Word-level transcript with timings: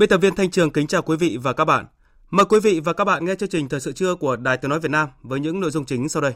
Biên 0.00 0.08
tập 0.08 0.18
viên 0.18 0.34
Thanh 0.34 0.50
Trường 0.50 0.70
kính 0.70 0.86
chào 0.86 1.02
quý 1.02 1.16
vị 1.16 1.38
và 1.42 1.52
các 1.52 1.64
bạn. 1.64 1.86
Mời 2.30 2.46
quý 2.46 2.60
vị 2.60 2.80
và 2.84 2.92
các 2.92 3.04
bạn 3.04 3.24
nghe 3.24 3.34
chương 3.34 3.48
trình 3.48 3.68
Thời 3.68 3.80
sự 3.80 3.92
trưa 3.92 4.14
của 4.14 4.36
Đài 4.36 4.56
Tiếng 4.56 4.68
Nói 4.68 4.80
Việt 4.80 4.90
Nam 4.90 5.08
với 5.22 5.40
những 5.40 5.60
nội 5.60 5.70
dung 5.70 5.84
chính 5.84 6.08
sau 6.08 6.22
đây. 6.22 6.32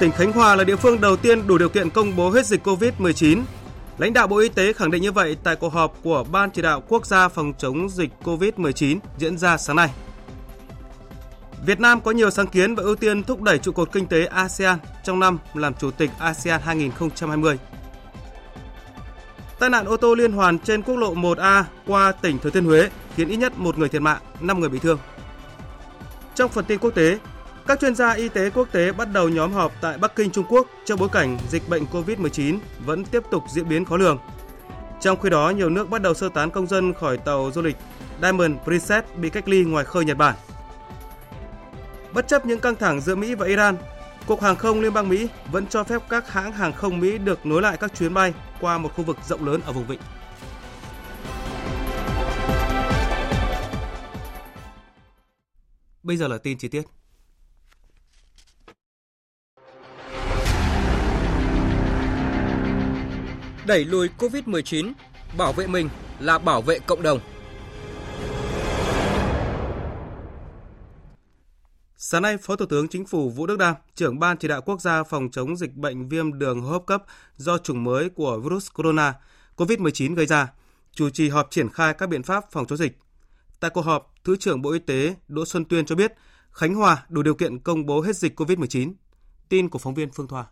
Tỉnh 0.00 0.12
Khánh 0.12 0.32
Hòa 0.32 0.54
là 0.54 0.64
địa 0.64 0.76
phương 0.76 1.00
đầu 1.00 1.16
tiên 1.16 1.46
đủ 1.46 1.58
điều 1.58 1.68
kiện 1.68 1.90
công 1.90 2.16
bố 2.16 2.30
hết 2.30 2.46
dịch 2.46 2.66
COVID-19. 2.66 3.42
Lãnh 3.98 4.12
đạo 4.12 4.26
Bộ 4.26 4.38
Y 4.38 4.48
tế 4.48 4.72
khẳng 4.72 4.90
định 4.90 5.02
như 5.02 5.12
vậy 5.12 5.36
tại 5.44 5.56
cuộc 5.56 5.72
họp 5.72 5.96
của 6.02 6.24
Ban 6.32 6.50
chỉ 6.50 6.62
đạo 6.62 6.82
quốc 6.88 7.06
gia 7.06 7.28
phòng 7.28 7.52
chống 7.58 7.88
dịch 7.88 8.10
COVID-19 8.24 8.98
diễn 9.18 9.38
ra 9.38 9.56
sáng 9.56 9.76
nay. 9.76 9.90
Việt 11.66 11.80
Nam 11.80 12.00
có 12.00 12.10
nhiều 12.10 12.30
sáng 12.30 12.46
kiến 12.46 12.74
và 12.74 12.82
ưu 12.82 12.96
tiên 12.96 13.22
thúc 13.22 13.42
đẩy 13.42 13.58
trụ 13.58 13.72
cột 13.72 13.92
kinh 13.92 14.06
tế 14.06 14.24
ASEAN 14.24 14.78
trong 15.04 15.20
năm 15.20 15.38
làm 15.54 15.74
chủ 15.74 15.90
tịch 15.90 16.10
ASEAN 16.18 16.60
2020. 16.60 17.58
Tai 19.58 19.70
nạn 19.70 19.86
ô 19.86 19.96
tô 19.96 20.14
liên 20.14 20.32
hoàn 20.32 20.58
trên 20.58 20.82
quốc 20.82 20.96
lộ 20.96 21.14
1A 21.14 21.62
qua 21.86 22.12
tỉnh 22.12 22.38
Thừa 22.38 22.50
Thiên 22.50 22.64
Huế 22.64 22.90
khiến 23.16 23.28
ít 23.28 23.36
nhất 23.36 23.58
một 23.58 23.78
người 23.78 23.88
thiệt 23.88 24.02
mạng, 24.02 24.20
5 24.40 24.60
người 24.60 24.68
bị 24.68 24.78
thương. 24.78 24.98
Trong 26.34 26.50
phần 26.50 26.64
tin 26.64 26.78
quốc 26.78 26.90
tế, 26.90 27.18
các 27.66 27.80
chuyên 27.80 27.94
gia 27.94 28.12
y 28.12 28.28
tế 28.28 28.50
quốc 28.50 28.68
tế 28.72 28.92
bắt 28.92 29.12
đầu 29.12 29.28
nhóm 29.28 29.52
họp 29.52 29.72
tại 29.80 29.98
Bắc 29.98 30.16
Kinh, 30.16 30.30
Trung 30.30 30.46
Quốc 30.48 30.66
trong 30.84 30.98
bối 30.98 31.08
cảnh 31.12 31.38
dịch 31.48 31.68
bệnh 31.68 31.84
COVID-19 31.84 32.58
vẫn 32.86 33.04
tiếp 33.04 33.22
tục 33.30 33.42
diễn 33.52 33.68
biến 33.68 33.84
khó 33.84 33.96
lường. 33.96 34.18
Trong 35.00 35.20
khi 35.20 35.30
đó, 35.30 35.50
nhiều 35.50 35.70
nước 35.70 35.90
bắt 35.90 36.02
đầu 36.02 36.14
sơ 36.14 36.28
tán 36.34 36.50
công 36.50 36.66
dân 36.66 36.94
khỏi 36.94 37.16
tàu 37.16 37.50
du 37.54 37.62
lịch 37.62 37.76
Diamond 38.22 38.52
Princess 38.64 39.08
bị 39.16 39.30
cách 39.30 39.48
ly 39.48 39.64
ngoài 39.64 39.84
khơi 39.84 40.04
Nhật 40.04 40.16
Bản. 40.16 40.34
Bất 42.14 42.28
chấp 42.28 42.46
những 42.46 42.60
căng 42.60 42.76
thẳng 42.76 43.00
giữa 43.00 43.14
Mỹ 43.14 43.34
và 43.34 43.46
Iran, 43.46 43.76
Cục 44.26 44.42
Hàng 44.42 44.56
không 44.56 44.80
Liên 44.80 44.92
bang 44.92 45.08
Mỹ 45.08 45.28
vẫn 45.52 45.66
cho 45.66 45.84
phép 45.84 46.02
các 46.08 46.30
hãng 46.30 46.52
hàng 46.52 46.72
không 46.72 47.00
Mỹ 47.00 47.18
được 47.18 47.46
nối 47.46 47.62
lại 47.62 47.76
các 47.76 47.94
chuyến 47.98 48.14
bay 48.14 48.34
qua 48.60 48.78
một 48.78 48.92
khu 48.96 49.04
vực 49.04 49.16
rộng 49.28 49.46
lớn 49.46 49.60
ở 49.64 49.72
vùng 49.72 49.86
vịnh. 49.86 50.00
Bây 56.02 56.16
giờ 56.16 56.28
là 56.28 56.38
tin 56.38 56.58
chi 56.58 56.68
tiết. 56.68 56.82
Đẩy 63.66 63.84
lùi 63.84 64.08
Covid-19, 64.18 64.92
bảo 65.38 65.52
vệ 65.52 65.66
mình 65.66 65.88
là 66.20 66.38
bảo 66.38 66.62
vệ 66.62 66.78
cộng 66.78 67.02
đồng. 67.02 67.20
Sáng 72.10 72.22
nay, 72.22 72.36
Phó 72.36 72.56
Thủ 72.56 72.66
tướng 72.66 72.88
Chính 72.88 73.06
phủ 73.06 73.30
Vũ 73.30 73.46
Đức 73.46 73.58
Đam, 73.58 73.74
trưởng 73.94 74.18
Ban 74.18 74.36
chỉ 74.36 74.48
đạo 74.48 74.60
quốc 74.60 74.80
gia 74.80 75.02
phòng 75.02 75.28
chống 75.32 75.56
dịch 75.56 75.74
bệnh 75.74 76.08
viêm 76.08 76.38
đường 76.38 76.60
hô 76.60 76.70
hấp 76.70 76.86
cấp 76.86 77.04
do 77.36 77.58
chủng 77.58 77.84
mới 77.84 78.08
của 78.08 78.40
virus 78.40 78.68
corona 78.74 79.14
COVID-19 79.56 80.14
gây 80.14 80.26
ra, 80.26 80.52
chủ 80.92 81.10
trì 81.10 81.28
họp 81.28 81.50
triển 81.50 81.68
khai 81.68 81.94
các 81.94 82.08
biện 82.08 82.22
pháp 82.22 82.52
phòng 82.52 82.66
chống 82.66 82.78
dịch. 82.78 82.98
Tại 83.60 83.70
cuộc 83.70 83.80
họp, 83.80 84.14
Thứ 84.24 84.36
trưởng 84.36 84.62
Bộ 84.62 84.70
Y 84.70 84.78
tế 84.78 85.14
Đỗ 85.28 85.44
Xuân 85.44 85.64
Tuyên 85.64 85.84
cho 85.84 85.94
biết 85.94 86.12
Khánh 86.50 86.74
Hòa 86.74 87.06
đủ 87.08 87.22
điều 87.22 87.34
kiện 87.34 87.58
công 87.58 87.86
bố 87.86 88.00
hết 88.00 88.16
dịch 88.16 88.40
COVID-19. 88.40 88.92
Tin 89.48 89.68
của 89.68 89.78
phóng 89.78 89.94
viên 89.94 90.10
Phương 90.10 90.28
Thoa. 90.28 90.44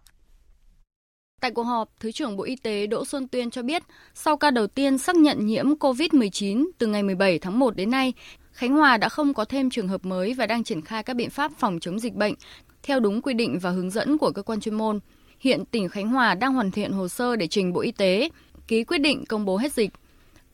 Tại 1.40 1.50
cuộc 1.50 1.62
họp, 1.62 1.88
Thứ 2.00 2.12
trưởng 2.12 2.36
Bộ 2.36 2.44
Y 2.44 2.56
tế 2.56 2.86
Đỗ 2.86 3.04
Xuân 3.04 3.28
Tuyên 3.28 3.50
cho 3.50 3.62
biết, 3.62 3.82
sau 4.14 4.36
ca 4.36 4.50
đầu 4.50 4.66
tiên 4.66 4.98
xác 4.98 5.16
nhận 5.16 5.46
nhiễm 5.46 5.66
COVID-19 5.66 6.68
từ 6.78 6.86
ngày 6.86 7.02
17 7.02 7.38
tháng 7.38 7.58
1 7.58 7.76
đến 7.76 7.90
nay, 7.90 8.12
Khánh 8.58 8.72
Hòa 8.72 8.96
đã 8.96 9.08
không 9.08 9.34
có 9.34 9.44
thêm 9.44 9.70
trường 9.70 9.88
hợp 9.88 10.04
mới 10.04 10.34
và 10.34 10.46
đang 10.46 10.64
triển 10.64 10.82
khai 10.82 11.02
các 11.02 11.16
biện 11.16 11.30
pháp 11.30 11.52
phòng 11.58 11.80
chống 11.80 11.98
dịch 11.98 12.14
bệnh 12.14 12.34
theo 12.82 13.00
đúng 13.00 13.22
quy 13.22 13.34
định 13.34 13.58
và 13.58 13.70
hướng 13.70 13.90
dẫn 13.90 14.18
của 14.18 14.30
cơ 14.30 14.42
quan 14.42 14.60
chuyên 14.60 14.74
môn. 14.74 15.00
Hiện 15.40 15.64
tỉnh 15.64 15.88
Khánh 15.88 16.08
Hòa 16.08 16.34
đang 16.34 16.54
hoàn 16.54 16.70
thiện 16.70 16.92
hồ 16.92 17.08
sơ 17.08 17.36
để 17.36 17.46
trình 17.46 17.72
Bộ 17.72 17.80
Y 17.80 17.92
tế 17.92 18.28
ký 18.68 18.84
quyết 18.84 18.98
định 18.98 19.24
công 19.26 19.44
bố 19.44 19.56
hết 19.56 19.72
dịch. 19.72 19.90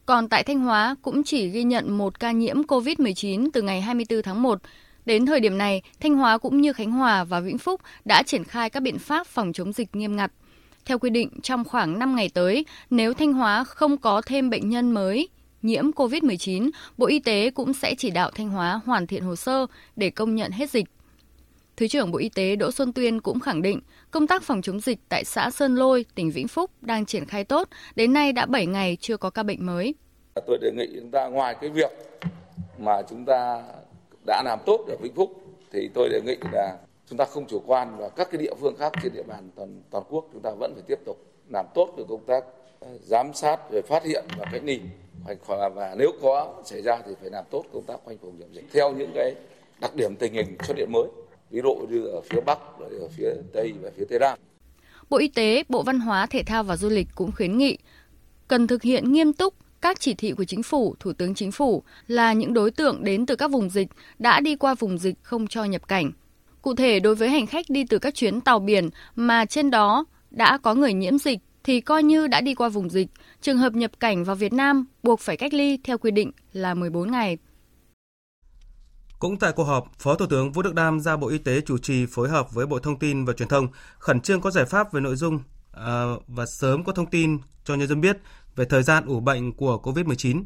Còn 0.07 0.29
tại 0.29 0.43
Thanh 0.43 0.61
Hóa 0.61 0.95
cũng 1.03 1.23
chỉ 1.25 1.49
ghi 1.49 1.65
nhận 1.65 1.99
một 1.99 2.21
ca 2.21 2.33
nhiễm 2.33 2.63
COVID-19 2.63 3.49
từ 3.53 3.63
ngày 3.63 3.81
24 3.81 4.23
tháng 4.23 4.43
1. 4.43 4.59
Đến 5.07 5.27
thời 5.27 5.41
điểm 5.41 5.59
này, 5.59 5.83
Thanh 6.01 6.15
Hóa 6.15 6.39
cũng 6.39 6.61
như 6.61 6.73
Khánh 6.73 6.93
Hòa 6.93 7.25
và 7.25 7.41
Vĩnh 7.41 7.59
Phúc 7.59 7.81
đã 8.05 8.23
triển 8.23 8.45
khai 8.45 8.71
các 8.71 8.81
biện 8.81 8.99
pháp 8.99 9.27
phòng 9.27 9.53
chống 9.53 9.73
dịch 9.73 9.97
nghiêm 9.97 10.17
ngặt. 10.17 10.33
Theo 10.85 10.99
quy 10.99 11.11
định, 11.11 11.29
trong 11.43 11.65
khoảng 11.65 11.99
5 11.99 12.17
ngày 12.17 12.31
tới, 12.35 12.65
nếu 12.91 13.15
Thanh 13.15 13.33
Hóa 13.33 13.65
không 13.65 13.97
có 13.97 14.23
thêm 14.27 14.51
bệnh 14.51 14.69
nhân 14.69 14.93
mới 14.93 15.29
nhiễm 15.65 15.91
COVID-19, 15.91 16.71
Bộ 16.99 17.07
Y 17.07 17.19
tế 17.19 17.51
cũng 17.51 17.73
sẽ 17.73 17.95
chỉ 17.99 18.11
đạo 18.11 18.31
Thanh 18.35 18.49
Hóa 18.49 18.81
hoàn 18.85 19.07
thiện 19.07 19.23
hồ 19.23 19.37
sơ 19.37 19.67
để 19.97 20.11
công 20.11 20.35
nhận 20.35 20.51
hết 20.51 20.71
dịch. 20.71 20.87
Thứ 21.77 21.89
trưởng 21.89 22.11
Bộ 22.11 22.19
Y 22.19 22.29
tế 22.29 22.57
Đỗ 22.57 22.71
Xuân 22.71 22.93
Tuyên 22.93 23.21
cũng 23.21 23.41
khẳng 23.41 23.63
định 23.63 23.81
công 24.11 24.27
tác 24.27 24.43
phòng 24.43 24.63
chống 24.63 24.81
dịch 24.81 24.99
tại 25.09 25.25
xã 25.25 25.51
Sơn 25.51 25.75
Lôi, 25.75 26.05
tỉnh 26.15 26.31
Vĩnh 26.31 26.49
Phúc 26.49 26.71
đang 26.81 27.07
triển 27.07 27.25
khai 27.25 27.45
tốt, 27.45 27.69
đến 27.97 28.13
nay 28.13 28.33
đã 28.33 28.47
7 28.47 28.67
ngày 28.67 28.97
chưa 29.01 29.17
có 29.17 29.31
ca 29.31 29.43
bệnh 29.43 29.67
mới. 29.67 29.95
Tôi 30.47 30.59
đề 30.59 30.71
nghị 30.77 30.87
chúng 31.01 31.11
ta 31.11 31.27
ngoài 31.27 31.57
cái 31.61 31.71
việc 31.71 31.91
mà 32.79 33.03
chúng 33.11 33.25
ta 33.25 33.63
đã 34.27 34.43
làm 34.45 34.59
tốt 34.67 34.85
ở 34.89 34.97
Vĩnh 35.03 35.15
Phúc 35.15 35.31
thì 35.73 35.91
tôi 35.95 36.09
đề 36.09 36.21
nghị 36.21 36.37
là 36.53 36.77
chúng 37.11 37.19
ta 37.19 37.25
không 37.25 37.47
chủ 37.47 37.63
quan 37.67 37.97
và 37.99 38.09
các 38.09 38.29
cái 38.31 38.43
địa 38.43 38.55
phương 38.61 38.77
khác 38.79 38.93
trên 39.03 39.13
địa 39.15 39.23
bàn 39.23 39.51
toàn 39.57 39.83
toàn 39.91 40.05
quốc 40.09 40.29
chúng 40.33 40.43
ta 40.43 40.51
vẫn 40.59 40.73
phải 40.75 40.83
tiếp 40.87 40.99
tục 41.07 41.17
làm 41.53 41.67
tốt 41.75 41.95
được 41.97 42.05
công 42.09 42.25
tác 42.27 42.45
giám 43.03 43.35
sát 43.35 43.71
về 43.71 43.83
phát 43.83 44.05
hiện 44.05 44.25
và 44.39 44.45
cách 44.53 44.63
ly 44.65 44.81
và 45.49 45.95
nếu 45.99 46.13
có 46.23 46.63
xảy 46.65 46.83
ra 46.83 47.03
thì 47.07 47.13
phải 47.21 47.31
làm 47.31 47.45
tốt 47.51 47.65
công 47.73 47.85
tác 47.87 47.97
khoanh 48.05 48.17
vùng 48.17 48.39
dập 48.39 48.49
dịch 48.53 48.65
theo 48.73 48.93
những 48.93 49.11
cái 49.15 49.35
đặc 49.81 49.95
điểm 49.95 50.17
tình 50.17 50.33
hình 50.33 50.57
xuất 50.67 50.77
hiện 50.77 50.93
mới. 50.93 51.09
Ví 51.51 51.61
dụ 51.65 51.87
như 51.91 52.07
ở 52.07 52.21
phía 52.21 52.41
bắc 52.41 52.59
ở 53.01 53.09
phía 53.17 53.31
tây 53.53 53.73
và 53.83 53.91
phía 53.97 54.05
tây 54.09 54.19
nam. 54.19 54.39
Bộ 55.11 55.19
Y 55.19 55.29
tế, 55.29 55.65
Bộ 55.69 55.83
Văn 55.83 56.01
hóa, 56.01 56.27
Thể 56.27 56.43
thao 56.43 56.63
và 56.63 56.77
Du 56.77 56.89
lịch 56.89 57.09
cũng 57.15 57.33
khuyến 57.33 57.59
nghị 57.59 57.79
cần 58.49 58.67
thực 58.67 58.83
hiện 58.83 59.13
nghiêm 59.13 59.33
túc 59.33 59.55
các 59.81 60.01
chỉ 60.01 60.15
thị 60.15 60.33
của 60.33 60.45
chính 60.45 60.63
phủ, 60.63 60.95
thủ 61.01 61.13
tướng 61.13 61.35
chính 61.35 61.53
phủ 61.53 61.83
là 62.07 62.33
những 62.33 62.55
đối 62.55 62.71
tượng 62.71 63.05
đến 63.05 63.27
từ 63.27 63.37
các 63.37 63.51
vùng 63.51 63.71
dịch 63.71 63.89
đã 64.19 64.41
đi 64.41 64.57
qua 64.57 64.75
vùng 64.75 64.99
dịch 64.99 65.15
không 65.23 65.47
cho 65.47 65.65
nhập 65.65 65.89
cảnh. 65.89 66.13
Cụ 66.63 66.75
thể 66.75 67.01
đối 67.01 67.15
với 67.15 67.29
hành 67.29 67.47
khách 67.47 67.67
đi 67.69 67.85
từ 67.85 67.99
các 67.99 68.15
chuyến 68.15 68.41
tàu 68.41 68.59
biển 68.59 68.91
mà 69.15 69.45
trên 69.45 69.71
đó 69.71 70.05
đã 70.31 70.59
có 70.59 70.75
người 70.75 70.93
nhiễm 70.93 71.19
dịch 71.19 71.39
thì 71.65 71.81
coi 71.81 72.03
như 72.03 72.27
đã 72.27 72.41
đi 72.41 72.55
qua 72.55 72.69
vùng 72.69 72.91
dịch. 72.91 73.09
Trường 73.41 73.59
hợp 73.59 73.75
nhập 73.75 73.91
cảnh 74.01 74.25
vào 74.25 74.37
Việt 74.37 74.53
Nam 74.53 74.85
buộc 75.03 75.21
phải 75.21 75.37
cách 75.37 75.55
ly 75.55 75.79
theo 75.85 75.99
quy 75.99 76.11
định 76.11 76.31
là 76.53 76.75
14 76.75 77.11
ngày. 77.11 77.39
Cũng 79.19 79.37
tại 79.37 79.53
cuộc 79.53 79.65
họp, 79.65 79.99
Phó 79.99 80.15
Thủ 80.15 80.27
tướng 80.27 80.53
Vũ 80.53 80.63
Đức 80.63 80.75
Đam 80.75 81.01
ra 81.01 81.17
Bộ 81.17 81.29
Y 81.29 81.39
tế 81.39 81.61
chủ 81.61 81.79
trì 81.79 82.07
phối 82.07 82.29
hợp 82.29 82.55
với 82.55 82.67
Bộ 82.67 82.79
Thông 82.79 82.99
tin 82.99 83.25
và 83.25 83.33
Truyền 83.33 83.49
thông 83.49 83.69
khẩn 83.99 84.21
trương 84.21 84.41
có 84.41 84.51
giải 84.51 84.65
pháp 84.65 84.93
về 84.93 85.01
nội 85.01 85.17
dung 85.17 85.39
à, 85.73 86.05
và 86.27 86.47
sớm 86.47 86.85
có 86.85 86.93
thông 86.93 87.11
tin 87.11 87.39
cho 87.65 87.75
nhân 87.75 87.89
dân 87.89 88.01
biết 88.01 88.19
về 88.57 88.65
thời 88.65 88.83
gian 88.83 89.07
ủ 89.07 89.21
bệnh 89.21 89.53
của 89.53 89.81
COVID-19. 89.83 90.43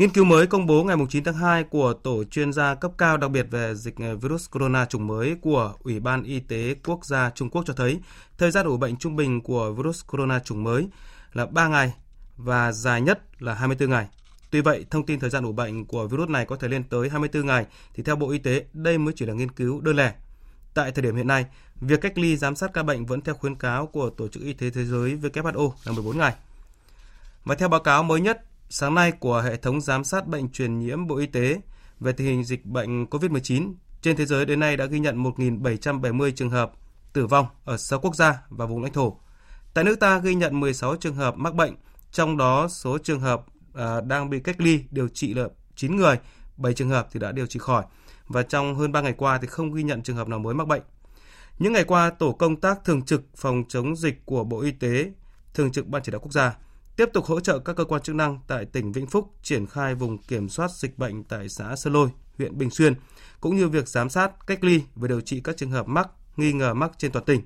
Nghiên 0.00 0.10
cứu 0.10 0.24
mới 0.24 0.46
công 0.46 0.66
bố 0.66 0.84
ngày 0.84 0.96
9 1.08 1.24
tháng 1.24 1.34
2 1.34 1.64
của 1.64 1.92
Tổ 1.92 2.24
chuyên 2.24 2.52
gia 2.52 2.74
cấp 2.74 2.92
cao 2.98 3.16
đặc 3.16 3.30
biệt 3.30 3.46
về 3.50 3.74
dịch 3.74 3.94
ờ, 3.96 4.16
virus 4.16 4.50
corona 4.50 4.84
chủng 4.84 5.06
mới 5.06 5.36
của 5.40 5.74
Ủy 5.82 6.00
ban 6.00 6.22
Y 6.22 6.40
tế 6.40 6.74
Quốc 6.84 7.04
gia 7.04 7.30
Trung 7.30 7.50
Quốc 7.50 7.62
cho 7.66 7.74
thấy 7.74 8.00
thời 8.38 8.50
gian 8.50 8.66
ủ 8.66 8.76
bệnh 8.76 8.96
trung 8.96 9.16
bình 9.16 9.40
của 9.40 9.72
virus 9.72 10.04
corona 10.06 10.38
chủng 10.38 10.64
mới 10.64 10.88
là 11.32 11.46
3 11.46 11.68
ngày 11.68 11.94
và 12.36 12.72
dài 12.72 13.00
nhất 13.00 13.20
là 13.38 13.54
24 13.54 13.90
ngày. 13.90 14.06
Tuy 14.50 14.60
vậy, 14.60 14.86
thông 14.90 15.06
tin 15.06 15.20
thời 15.20 15.30
gian 15.30 15.44
ủ 15.44 15.52
bệnh 15.52 15.84
của 15.84 16.06
virus 16.06 16.28
này 16.28 16.44
có 16.44 16.56
thể 16.56 16.68
lên 16.68 16.84
tới 16.84 17.08
24 17.08 17.46
ngày 17.46 17.66
thì 17.94 18.02
theo 18.02 18.16
Bộ 18.16 18.30
Y 18.30 18.38
tế, 18.38 18.64
đây 18.72 18.98
mới 18.98 19.14
chỉ 19.16 19.26
là 19.26 19.34
nghiên 19.34 19.50
cứu 19.50 19.80
đơn 19.80 19.96
lẻ. 19.96 20.14
Tại 20.74 20.92
thời 20.92 21.02
điểm 21.02 21.16
hiện 21.16 21.26
nay, 21.26 21.46
việc 21.80 22.00
cách 22.00 22.18
ly 22.18 22.36
giám 22.36 22.56
sát 22.56 22.70
ca 22.74 22.82
bệnh 22.82 23.06
vẫn 23.06 23.20
theo 23.20 23.34
khuyến 23.34 23.54
cáo 23.54 23.86
của 23.86 24.10
Tổ 24.10 24.28
chức 24.28 24.42
Y 24.42 24.52
tế 24.52 24.70
Thế 24.70 24.84
giới 24.84 25.16
WHO 25.16 25.72
là 25.84 25.92
14 25.92 26.18
ngày. 26.18 26.34
Và 27.44 27.54
theo 27.54 27.68
báo 27.68 27.80
cáo 27.80 28.02
mới 28.02 28.20
nhất 28.20 28.44
sáng 28.72 28.94
nay 28.94 29.12
của 29.12 29.40
hệ 29.40 29.56
thống 29.56 29.80
giám 29.80 30.04
sát 30.04 30.26
bệnh 30.26 30.48
truyền 30.48 30.78
nhiễm 30.78 31.06
Bộ 31.06 31.16
Y 31.16 31.26
tế 31.26 31.60
về 32.00 32.12
tình 32.12 32.26
hình 32.26 32.44
dịch 32.44 32.66
bệnh 32.66 33.04
COVID-19 33.04 33.74
trên 34.02 34.16
thế 34.16 34.26
giới 34.26 34.46
đến 34.46 34.60
nay 34.60 34.76
đã 34.76 34.84
ghi 34.84 34.98
nhận 34.98 35.22
1.770 35.22 36.30
trường 36.30 36.50
hợp 36.50 36.72
tử 37.12 37.26
vong 37.26 37.46
ở 37.64 37.76
6 37.76 37.98
quốc 38.00 38.16
gia 38.16 38.42
và 38.48 38.66
vùng 38.66 38.82
lãnh 38.82 38.92
thổ. 38.92 39.20
Tại 39.74 39.84
nước 39.84 40.00
ta 40.00 40.18
ghi 40.18 40.34
nhận 40.34 40.60
16 40.60 40.96
trường 40.96 41.14
hợp 41.14 41.36
mắc 41.36 41.54
bệnh, 41.54 41.76
trong 42.12 42.36
đó 42.36 42.68
số 42.68 42.98
trường 42.98 43.20
hợp 43.20 43.44
à, 43.74 44.00
đang 44.00 44.30
bị 44.30 44.40
cách 44.40 44.60
ly 44.60 44.84
điều 44.90 45.08
trị 45.08 45.34
là 45.34 45.48
9 45.76 45.96
người, 45.96 46.18
7 46.56 46.74
trường 46.74 46.90
hợp 46.90 47.08
thì 47.12 47.20
đã 47.20 47.32
điều 47.32 47.46
trị 47.46 47.58
khỏi 47.58 47.84
và 48.26 48.42
trong 48.42 48.74
hơn 48.74 48.92
3 48.92 49.00
ngày 49.00 49.14
qua 49.16 49.38
thì 49.38 49.46
không 49.46 49.72
ghi 49.72 49.82
nhận 49.82 50.02
trường 50.02 50.16
hợp 50.16 50.28
nào 50.28 50.38
mới 50.38 50.54
mắc 50.54 50.66
bệnh. 50.66 50.82
Những 51.58 51.72
ngày 51.72 51.84
qua, 51.84 52.10
tổ 52.10 52.32
công 52.32 52.56
tác 52.56 52.84
thường 52.84 53.02
trực 53.02 53.22
phòng 53.36 53.64
chống 53.68 53.96
dịch 53.96 54.26
của 54.26 54.44
Bộ 54.44 54.60
Y 54.60 54.70
tế, 54.70 55.12
thường 55.54 55.72
trực 55.72 55.86
Ban 55.86 56.02
chỉ 56.02 56.12
đạo 56.12 56.20
quốc 56.20 56.32
gia 56.32 56.54
tiếp 57.00 57.10
tục 57.12 57.24
hỗ 57.24 57.40
trợ 57.40 57.58
các 57.58 57.76
cơ 57.76 57.84
quan 57.84 58.02
chức 58.02 58.14
năng 58.14 58.38
tại 58.46 58.64
tỉnh 58.64 58.92
Vĩnh 58.92 59.06
Phúc 59.06 59.30
triển 59.42 59.66
khai 59.66 59.94
vùng 59.94 60.18
kiểm 60.18 60.48
soát 60.48 60.70
dịch 60.70 60.98
bệnh 60.98 61.24
tại 61.24 61.48
xã 61.48 61.76
Sơn 61.76 61.92
Lôi, 61.92 62.08
huyện 62.38 62.58
Bình 62.58 62.70
Xuyên, 62.70 62.94
cũng 63.40 63.56
như 63.56 63.68
việc 63.68 63.88
giám 63.88 64.10
sát, 64.10 64.46
cách 64.46 64.64
ly 64.64 64.82
và 64.94 65.08
điều 65.08 65.20
trị 65.20 65.40
các 65.44 65.56
trường 65.56 65.70
hợp 65.70 65.88
mắc, 65.88 66.08
nghi 66.36 66.52
ngờ 66.52 66.74
mắc 66.74 66.92
trên 66.98 67.12
toàn 67.12 67.24
tỉnh. 67.24 67.40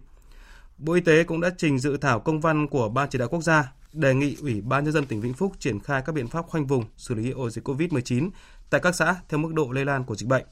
Bộ 0.78 0.92
Y 0.92 1.00
tế 1.00 1.24
cũng 1.24 1.40
đã 1.40 1.50
trình 1.58 1.78
dự 1.78 1.96
thảo 1.96 2.20
công 2.20 2.40
văn 2.40 2.68
của 2.68 2.88
Ban 2.88 3.08
chỉ 3.10 3.18
đạo 3.18 3.28
quốc 3.28 3.42
gia 3.42 3.72
đề 3.92 4.14
nghị 4.14 4.36
Ủy 4.40 4.60
ban 4.60 4.84
nhân 4.84 4.92
dân 4.92 5.06
tỉnh 5.06 5.20
Vĩnh 5.20 5.34
Phúc 5.34 5.52
triển 5.58 5.80
khai 5.80 6.02
các 6.06 6.12
biện 6.12 6.28
pháp 6.28 6.46
khoanh 6.46 6.66
vùng 6.66 6.84
xử 6.96 7.14
lý 7.14 7.30
ổ 7.30 7.50
dịch 7.50 7.68
COVID-19 7.68 8.30
tại 8.70 8.80
các 8.80 8.94
xã 8.94 9.16
theo 9.28 9.38
mức 9.38 9.54
độ 9.54 9.70
lây 9.72 9.84
lan 9.84 10.04
của 10.04 10.14
dịch 10.14 10.28
bệnh. 10.28 10.44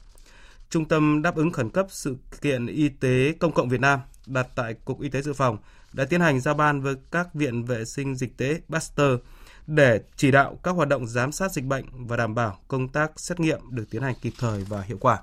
Trung 0.69 0.85
tâm 0.85 1.21
đáp 1.21 1.35
ứng 1.35 1.51
khẩn 1.51 1.69
cấp 1.69 1.87
sự 1.89 2.17
kiện 2.41 2.65
y 2.65 2.89
tế 2.89 3.33
công 3.39 3.51
cộng 3.51 3.69
Việt 3.69 3.81
Nam 3.81 3.99
đặt 4.27 4.47
tại 4.55 4.73
Cục 4.73 5.01
Y 5.01 5.09
tế 5.09 5.21
Dự 5.21 5.33
phòng 5.33 5.57
đã 5.93 6.05
tiến 6.05 6.21
hành 6.21 6.39
giao 6.39 6.53
ban 6.53 6.81
với 6.81 6.95
các 7.11 7.33
viện 7.33 7.65
vệ 7.65 7.85
sinh 7.85 8.15
dịch 8.15 8.37
tế 8.37 8.61
Pasteur 8.69 9.19
để 9.67 10.01
chỉ 10.15 10.31
đạo 10.31 10.59
các 10.63 10.71
hoạt 10.71 10.89
động 10.89 11.07
giám 11.07 11.31
sát 11.31 11.51
dịch 11.51 11.65
bệnh 11.65 11.85
và 12.07 12.17
đảm 12.17 12.35
bảo 12.35 12.59
công 12.67 12.87
tác 12.87 13.11
xét 13.15 13.39
nghiệm 13.39 13.59
được 13.69 13.85
tiến 13.89 14.01
hành 14.01 14.15
kịp 14.21 14.33
thời 14.39 14.63
và 14.63 14.81
hiệu 14.81 14.97
quả. 14.97 15.19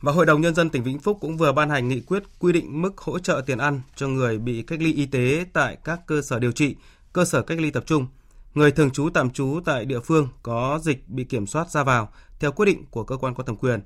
Và 0.00 0.12
Hội 0.12 0.26
đồng 0.26 0.40
Nhân 0.40 0.54
dân 0.54 0.70
tỉnh 0.70 0.82
Vĩnh 0.82 0.98
Phúc 0.98 1.18
cũng 1.20 1.36
vừa 1.36 1.52
ban 1.52 1.70
hành 1.70 1.88
nghị 1.88 2.00
quyết 2.00 2.22
quy 2.38 2.52
định 2.52 2.82
mức 2.82 2.98
hỗ 2.98 3.18
trợ 3.18 3.42
tiền 3.46 3.58
ăn 3.58 3.80
cho 3.96 4.08
người 4.08 4.38
bị 4.38 4.62
cách 4.62 4.80
ly 4.82 4.92
y 4.92 5.06
tế 5.06 5.46
tại 5.52 5.76
các 5.84 6.00
cơ 6.06 6.22
sở 6.22 6.38
điều 6.38 6.52
trị, 6.52 6.76
cơ 7.12 7.24
sở 7.24 7.42
cách 7.42 7.60
ly 7.60 7.70
tập 7.70 7.84
trung, 7.86 8.06
người 8.54 8.70
thường 8.70 8.90
trú 8.90 9.10
tạm 9.10 9.30
trú 9.30 9.60
tại 9.64 9.84
địa 9.84 10.00
phương 10.00 10.28
có 10.42 10.80
dịch 10.82 11.08
bị 11.08 11.24
kiểm 11.24 11.46
soát 11.46 11.70
ra 11.70 11.82
vào 11.82 12.12
theo 12.40 12.52
quyết 12.52 12.66
định 12.66 12.84
của 12.90 13.04
cơ 13.04 13.16
quan 13.16 13.34
có 13.34 13.42
thẩm 13.42 13.56
quyền, 13.56 13.80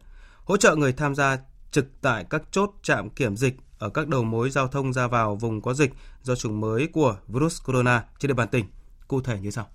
hỗ 0.45 0.57
trợ 0.57 0.77
người 0.77 0.93
tham 0.93 1.15
gia 1.15 1.39
trực 1.71 1.87
tại 2.01 2.25
các 2.31 2.43
chốt 2.51 2.71
trạm 2.83 3.11
kiểm 3.11 3.37
dịch 3.37 3.57
ở 3.81 3.89
các 3.89 4.09
đầu 4.09 4.25
mối 4.25 4.51
giao 4.51 4.69
thông 4.69 4.93
ra 4.93 5.07
vào 5.07 5.37
vùng 5.37 5.61
có 5.61 5.75
dịch 5.75 5.93
do 6.23 6.35
chủng 6.35 6.61
mới 6.61 6.87
của 6.93 7.17
virus 7.29 7.63
corona 7.65 8.05
trên 8.19 8.29
địa 8.29 8.35
bàn 8.35 8.49
tỉnh. 8.49 8.65
Cụ 9.09 9.21
thể 9.21 9.39
như 9.41 9.51
sau. 9.51 9.67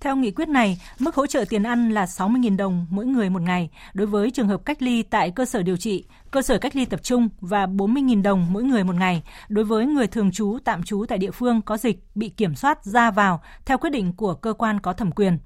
Theo 0.00 0.16
nghị 0.16 0.30
quyết 0.30 0.48
này, 0.48 0.80
mức 0.98 1.14
hỗ 1.14 1.26
trợ 1.26 1.44
tiền 1.48 1.62
ăn 1.62 1.90
là 1.90 2.04
60.000 2.04 2.56
đồng 2.56 2.86
mỗi 2.90 3.06
người 3.06 3.30
một 3.30 3.42
ngày 3.42 3.70
đối 3.94 4.06
với 4.06 4.30
trường 4.30 4.48
hợp 4.48 4.64
cách 4.64 4.82
ly 4.82 5.02
tại 5.02 5.30
cơ 5.30 5.44
sở 5.44 5.62
điều 5.62 5.76
trị, 5.76 6.04
cơ 6.30 6.42
sở 6.42 6.58
cách 6.58 6.76
ly 6.76 6.84
tập 6.84 7.02
trung 7.02 7.28
và 7.40 7.66
40.000 7.66 8.22
đồng 8.22 8.52
mỗi 8.52 8.62
người 8.62 8.84
một 8.84 8.94
ngày 8.94 9.22
đối 9.48 9.64
với 9.64 9.86
người 9.86 10.06
thường 10.06 10.32
trú 10.32 10.58
tạm 10.64 10.82
trú 10.82 11.04
tại 11.08 11.18
địa 11.18 11.30
phương 11.30 11.62
có 11.62 11.76
dịch 11.76 11.98
bị 12.14 12.28
kiểm 12.28 12.54
soát 12.54 12.84
ra 12.84 13.10
vào 13.10 13.42
theo 13.64 13.78
quyết 13.78 13.90
định 13.90 14.12
của 14.12 14.34
cơ 14.34 14.52
quan 14.52 14.80
có 14.80 14.92
thẩm 14.92 15.12
quyền. 15.12 15.38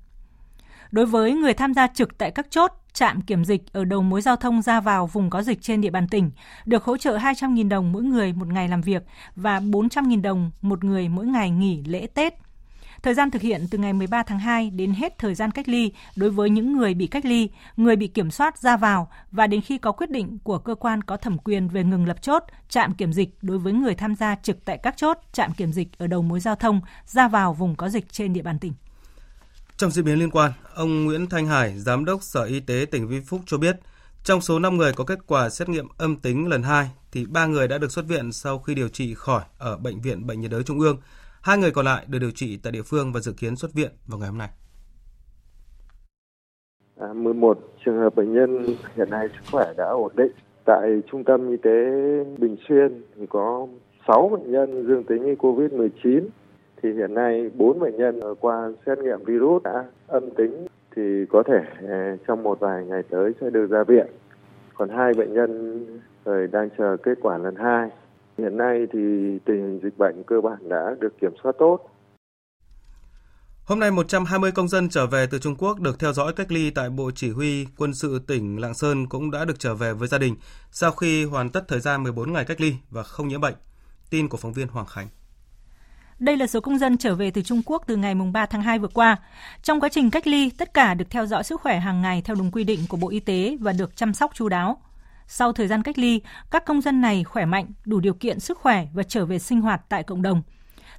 Đối 0.91 1.07
với 1.07 1.35
người 1.35 1.55
tham 1.55 1.75
gia 1.75 1.87
trực 1.87 2.19
tại 2.19 2.31
các 2.31 2.47
chốt, 2.51 2.73
trạm 2.93 3.21
kiểm 3.21 3.45
dịch 3.45 3.73
ở 3.73 3.85
đầu 3.85 4.03
mối 4.03 4.23
giao 4.23 4.37
thông 4.37 4.63
ra 4.63 4.81
vào 4.81 5.07
vùng 5.07 5.31
có 5.31 5.43
dịch 5.43 5.63
trên 5.63 5.81
địa 5.81 5.91
bàn 5.91 6.09
tỉnh, 6.09 6.31
được 6.67 6.85
hỗ 6.85 6.97
trợ 6.97 7.17
200.000 7.17 7.69
đồng 7.69 7.93
mỗi 7.93 8.03
người 8.03 8.33
một 8.33 8.49
ngày 8.49 8.69
làm 8.69 8.81
việc 8.81 9.03
và 9.37 9.61
400.000 9.61 10.23
đồng 10.23 10.51
một 10.63 10.85
người 10.85 11.09
mỗi 11.09 11.27
ngày 11.27 11.51
nghỉ 11.51 11.83
lễ 11.87 12.07
Tết 12.15 12.35
Thời 13.03 13.15
gian 13.15 13.31
thực 13.31 13.43
hiện 13.43 13.67
từ 13.71 13.79
ngày 13.79 13.93
13 13.93 14.23
tháng 14.23 14.39
2 14.39 14.71
đến 14.71 14.93
hết 14.93 15.19
thời 15.19 15.35
gian 15.35 15.51
cách 15.51 15.69
ly 15.69 15.93
đối 16.17 16.31
với 16.31 16.51
những 16.51 16.77
người 16.77 16.95
bị 16.95 17.07
cách 17.07 17.25
ly, 17.25 17.51
người 17.77 17.97
bị 17.97 18.07
kiểm 18.07 18.31
soát 18.31 18.59
ra 18.59 18.77
vào 18.77 19.09
và 19.31 19.47
đến 19.47 19.61
khi 19.61 19.79
có 19.79 19.93
quyết 19.93 20.11
định 20.11 20.39
của 20.43 20.59
cơ 20.59 20.75
quan 20.75 21.03
có 21.03 21.17
thẩm 21.17 21.39
quyền 21.39 21.69
về 21.69 21.85
ngừng 21.85 22.07
lập 22.07 22.23
chốt, 22.23 22.43
trạm 22.69 22.95
kiểm 22.95 23.13
dịch 23.13 23.31
đối 23.43 23.59
với 23.59 23.73
người 23.73 23.95
tham 23.95 24.15
gia 24.15 24.37
trực 24.43 24.65
tại 24.65 24.79
các 24.79 24.97
chốt, 24.97 25.19
trạm 25.33 25.53
kiểm 25.53 25.73
dịch 25.73 25.99
ở 25.99 26.07
đầu 26.07 26.23
mối 26.23 26.41
giao 26.41 26.55
thông 26.55 26.81
ra 27.05 27.29
vào 27.29 27.53
vùng 27.53 27.75
có 27.75 27.89
dịch 27.89 28.13
trên 28.13 28.33
địa 28.33 28.43
bàn 28.43 28.59
tỉnh. 28.59 28.73
Trong 29.79 29.91
diễn 29.91 30.05
biến 30.05 30.19
liên 30.19 30.31
quan, 30.31 30.53
ông 30.75 31.05
Nguyễn 31.05 31.27
Thanh 31.27 31.47
Hải, 31.47 31.73
Giám 31.77 32.05
đốc 32.05 32.23
Sở 32.23 32.45
Y 32.45 32.61
tế 32.61 32.87
tỉnh 32.91 33.09
Vĩnh 33.09 33.23
Phúc 33.23 33.41
cho 33.47 33.59
biết, 33.59 33.77
trong 34.23 34.41
số 34.41 34.59
5 34.59 34.77
người 34.77 34.93
có 34.97 35.05
kết 35.05 35.19
quả 35.27 35.49
xét 35.49 35.69
nghiệm 35.69 35.87
âm 35.99 36.17
tính 36.17 36.49
lần 36.49 36.63
2 36.63 36.91
thì 37.13 37.27
3 37.27 37.47
người 37.47 37.69
đã 37.69 37.79
được 37.79 37.93
xuất 37.93 38.05
viện 38.09 38.33
sau 38.33 38.59
khi 38.59 38.75
điều 38.75 38.89
trị 38.89 39.15
khỏi 39.15 39.43
ở 39.59 39.77
Bệnh 39.77 40.01
viện 40.01 40.27
Bệnh 40.27 40.41
nhiệt 40.41 40.51
đới 40.51 40.63
Trung 40.63 40.81
ương 40.81 40.97
Hai 41.43 41.59
người 41.59 41.71
còn 41.71 41.85
lại 41.85 42.05
được 42.09 42.19
điều 42.19 42.31
trị 42.31 42.59
tại 42.63 42.73
địa 42.73 42.83
phương 42.83 43.13
và 43.13 43.21
dự 43.21 43.33
kiến 43.33 43.57
xuất 43.57 43.73
viện 43.75 43.91
vào 44.07 44.19
ngày 44.19 44.29
hôm 44.29 44.39
nay. 44.39 44.49
À, 47.01 47.13
11 47.13 47.59
trường 47.85 47.99
hợp 47.99 48.15
bệnh 48.15 48.35
nhân 48.35 48.77
hiện 48.97 49.11
nay 49.11 49.29
sức 49.33 49.45
khỏe 49.53 49.73
đã 49.77 49.89
ổn 49.89 50.13
định. 50.17 50.33
Tại 50.65 50.89
trung 51.11 51.25
tâm 51.25 51.51
y 51.51 51.57
tế 51.63 51.71
Bình 52.39 52.57
Xuyên 52.69 53.03
thì 53.17 53.27
có 53.31 53.67
6 54.09 54.29
bệnh 54.29 54.53
nhân 54.53 54.87
dương 54.87 55.05
tính 55.05 55.23
với 55.23 55.37
COVID-19 55.37 56.29
thì 56.83 56.93
hiện 56.93 57.15
nay 57.15 57.51
4 57.55 57.79
bệnh 57.79 57.97
nhân 57.97 58.21
qua 58.41 58.73
xét 58.87 58.99
nghiệm 58.99 59.25
virus 59.25 59.63
đã 59.63 59.85
âm 60.07 60.31
tính 60.31 60.67
thì 60.97 61.27
có 61.31 61.43
thể 61.47 61.61
à, 61.89 62.17
trong 62.27 62.43
một 62.43 62.61
vài 62.61 62.85
ngày 62.85 63.03
tới 63.11 63.33
sẽ 63.41 63.51
được 63.51 63.67
ra 63.71 63.85
viện. 63.85 64.07
Còn 64.75 64.89
hai 64.89 65.15
bệnh 65.15 65.35
nhân 65.35 65.85
đang 66.53 66.69
chờ 66.79 66.97
kết 67.03 67.19
quả 67.23 67.39
lần 67.39 67.55
hai 67.57 67.91
Hiện 68.39 68.57
nay 68.57 68.87
thì 68.93 68.99
tình 69.45 69.57
hình 69.57 69.81
dịch 69.83 69.99
bệnh 69.99 70.23
cơ 70.27 70.41
bản 70.41 70.69
đã 70.69 70.95
được 71.01 71.21
kiểm 71.21 71.33
soát 71.43 71.53
tốt. 71.59 71.79
Hôm 73.65 73.81
nay 73.81 73.91
120 73.91 74.53
công 74.53 74.69
dân 74.69 74.89
trở 74.89 75.07
về 75.07 75.27
từ 75.31 75.39
Trung 75.39 75.57
Quốc 75.59 75.81
được 75.81 75.99
theo 75.99 76.13
dõi 76.13 76.33
cách 76.33 76.53
ly 76.53 76.71
tại 76.71 76.91
Bộ 76.91 77.11
Chỉ 77.15 77.31
huy 77.31 77.67
Quân 77.77 77.95
sự 77.95 78.19
tỉnh 78.27 78.61
Lạng 78.61 78.75
Sơn 78.75 79.07
cũng 79.09 79.31
đã 79.31 79.45
được 79.45 79.59
trở 79.59 79.75
về 79.75 79.93
với 79.93 80.09
gia 80.09 80.19
đình 80.19 80.37
sau 80.71 80.93
khi 80.93 81.25
hoàn 81.25 81.51
tất 81.51 81.69
thời 81.69 81.81
gian 81.81 82.03
14 82.03 82.33
ngày 82.33 82.45
cách 82.45 82.61
ly 82.61 82.75
và 82.91 83.03
không 83.03 83.29
nhiễm 83.29 83.41
bệnh. 83.41 83.55
Tin 84.11 84.29
của 84.29 84.37
phóng 84.37 84.53
viên 84.53 84.69
Hoàng 84.69 84.87
Khánh. 84.87 85.07
Đây 86.19 86.37
là 86.37 86.47
số 86.47 86.61
công 86.61 86.79
dân 86.79 86.99
trở 86.99 87.15
về 87.15 87.31
từ 87.31 87.43
Trung 87.43 87.63
Quốc 87.67 87.83
từ 87.87 87.97
ngày 87.97 88.15
3 88.15 88.47
tháng 88.47 88.63
2 88.63 88.79
vừa 88.79 88.89
qua. 88.89 89.17
Trong 89.63 89.81
quá 89.81 89.89
trình 89.89 90.11
cách 90.11 90.27
ly, 90.27 90.51
tất 90.51 90.75
cả 90.75 90.95
được 90.95 91.11
theo 91.11 91.27
dõi 91.27 91.45
sức 91.45 91.61
khỏe 91.61 91.79
hàng 91.79 92.03
ngày 92.03 92.23
theo 92.23 92.37
đúng 92.37 92.51
quy 92.51 92.65
định 92.65 92.81
của 92.89 92.97
Bộ 92.97 93.09
Y 93.09 93.21
tế 93.21 93.57
và 93.61 93.73
được 93.73 93.97
chăm 93.97 94.15
sóc 94.15 94.31
chú 94.35 94.49
đáo. 94.49 94.79
Sau 95.27 95.53
thời 95.53 95.69
gian 95.69 95.83
cách 95.83 95.99
ly, 95.99 96.21
các 96.51 96.65
công 96.65 96.81
dân 96.81 97.01
này 97.01 97.25
khỏe 97.25 97.45
mạnh, 97.45 97.67
đủ 97.85 98.01
điều 98.01 98.15
kiện 98.15 98.41
sức 98.41 98.59
khỏe 98.59 98.87
và 98.93 99.03
trở 99.03 99.27
về 99.27 99.39
sinh 99.39 99.61
hoạt 99.61 99.81
tại 99.89 100.03
cộng 100.03 100.23
đồng. 100.23 100.43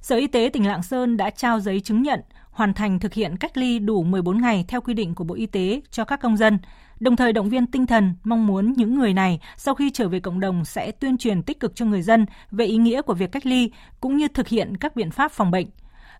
Sở 0.00 0.16
Y 0.16 0.26
tế 0.26 0.50
tỉnh 0.52 0.66
Lạng 0.66 0.82
Sơn 0.82 1.16
đã 1.16 1.30
trao 1.30 1.60
giấy 1.60 1.80
chứng 1.80 2.02
nhận 2.02 2.20
hoàn 2.50 2.74
thành 2.74 2.98
thực 2.98 3.14
hiện 3.14 3.36
cách 3.36 3.56
ly 3.56 3.78
đủ 3.78 4.02
14 4.02 4.40
ngày 4.40 4.64
theo 4.68 4.80
quy 4.80 4.94
định 4.94 5.14
của 5.14 5.24
Bộ 5.24 5.34
Y 5.34 5.46
tế 5.46 5.80
cho 5.90 6.04
các 6.04 6.20
công 6.20 6.36
dân, 6.36 6.58
đồng 7.00 7.16
thời 7.16 7.32
động 7.32 7.48
viên 7.48 7.66
tinh 7.66 7.86
thần 7.86 8.14
mong 8.24 8.46
muốn 8.46 8.72
những 8.72 8.98
người 8.98 9.14
này 9.14 9.40
sau 9.56 9.74
khi 9.74 9.90
trở 9.90 10.08
về 10.08 10.20
cộng 10.20 10.40
đồng 10.40 10.64
sẽ 10.64 10.90
tuyên 10.90 11.18
truyền 11.18 11.42
tích 11.42 11.60
cực 11.60 11.76
cho 11.76 11.86
người 11.86 12.02
dân 12.02 12.26
về 12.50 12.64
ý 12.64 12.76
nghĩa 12.76 13.02
của 13.02 13.14
việc 13.14 13.32
cách 13.32 13.46
ly 13.46 13.72
cũng 14.00 14.16
như 14.16 14.28
thực 14.28 14.48
hiện 14.48 14.76
các 14.76 14.96
biện 14.96 15.10
pháp 15.10 15.32
phòng 15.32 15.50
bệnh. 15.50 15.66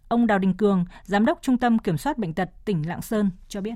Ông 0.09 0.27
Đào 0.27 0.39
Đình 0.39 0.55
Cường, 0.55 0.85
Giám 1.03 1.27
đốc 1.27 1.39
Trung 1.43 1.59
tâm 1.59 1.79
Kiểm 1.79 1.97
soát 1.97 2.19
Bệnh 2.19 2.35
tật 2.35 2.49
tỉnh 2.65 2.89
Lạng 2.89 3.03
Sơn 3.03 3.31
cho 3.49 3.61
biết. 3.61 3.75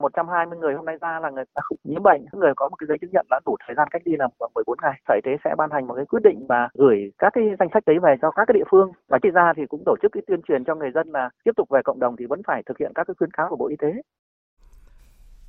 120 0.00 0.58
người 0.58 0.74
hôm 0.74 0.84
nay 0.84 0.96
ra 1.00 1.20
là 1.22 1.30
người 1.30 1.44
ta 1.54 1.60
không 1.64 1.78
nhiễm 1.84 2.02
bệnh, 2.02 2.24
người 2.32 2.52
có 2.56 2.68
một 2.68 2.76
cái 2.76 2.86
giấy 2.88 2.98
chứng 3.00 3.10
nhận 3.12 3.26
đã 3.30 3.40
đủ 3.46 3.56
thời 3.66 3.74
gian 3.76 3.88
cách 3.90 4.02
ly 4.04 4.12
là 4.18 4.28
14 4.54 4.78
ngày. 4.82 5.00
Sở 5.08 5.14
Y 5.14 5.20
tế 5.24 5.32
sẽ 5.44 5.50
ban 5.58 5.70
hành 5.70 5.86
một 5.86 5.94
cái 5.94 6.04
quyết 6.04 6.22
định 6.24 6.46
và 6.48 6.68
gửi 6.74 7.12
các 7.18 7.30
cái 7.34 7.44
danh 7.58 7.68
sách 7.74 7.82
đấy 7.86 7.96
về 8.02 8.14
cho 8.22 8.30
các 8.30 8.44
cái 8.48 8.54
địa 8.54 8.68
phương. 8.70 8.92
Và 9.08 9.18
khi 9.22 9.30
ra 9.30 9.52
thì 9.56 9.62
cũng 9.68 9.82
tổ 9.86 9.96
chức 10.02 10.12
cái 10.12 10.22
tuyên 10.26 10.40
truyền 10.48 10.64
cho 10.64 10.74
người 10.74 10.90
dân 10.94 11.08
là 11.08 11.30
tiếp 11.44 11.52
tục 11.56 11.68
về 11.70 11.80
cộng 11.84 12.00
đồng 12.00 12.16
thì 12.18 12.26
vẫn 12.26 12.42
phải 12.46 12.62
thực 12.66 12.78
hiện 12.78 12.92
các 12.94 13.04
cái 13.06 13.14
khuyến 13.18 13.30
cáo 13.30 13.46
của 13.50 13.56
Bộ 13.56 13.68
Y 13.68 13.76
tế. 13.76 13.92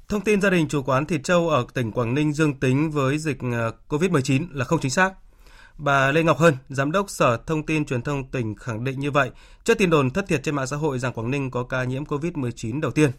Thông 0.09 0.21
tin 0.21 0.41
gia 0.41 0.49
đình 0.49 0.67
chủ 0.69 0.81
quán 0.85 1.05
thịt 1.05 1.21
trâu 1.23 1.49
ở 1.49 1.65
tỉnh 1.73 1.91
Quảng 1.91 2.13
Ninh 2.13 2.33
dương 2.33 2.59
tính 2.59 2.91
với 2.93 3.17
dịch 3.17 3.37
ờ, 3.53 3.71
COVID-19 3.89 4.41
là 4.53 4.65
không 4.65 4.79
chính 4.79 4.91
xác. 4.91 5.11
Bà 5.77 6.11
Lê 6.11 6.23
Ngọc 6.23 6.37
Hân, 6.37 6.53
Giám 6.69 6.91
đốc 6.91 7.09
Sở 7.09 7.37
Thông 7.37 7.65
tin 7.65 7.85
Truyền 7.85 8.01
thông 8.01 8.23
tỉnh 8.31 8.55
khẳng 8.55 8.83
định 8.83 8.99
như 8.99 9.11
vậy 9.11 9.31
trước 9.63 9.77
tin 9.77 9.89
đồn 9.89 10.09
thất 10.09 10.27
thiệt 10.27 10.43
trên 10.43 10.55
mạng 10.55 10.67
xã 10.67 10.77
hội 10.77 10.99
rằng 10.99 11.13
Quảng 11.13 11.31
Ninh 11.31 11.51
có 11.51 11.63
ca 11.63 11.83
nhiễm 11.83 12.03
COVID-19 12.03 12.81
đầu 12.81 12.91
tiên. 12.91 13.11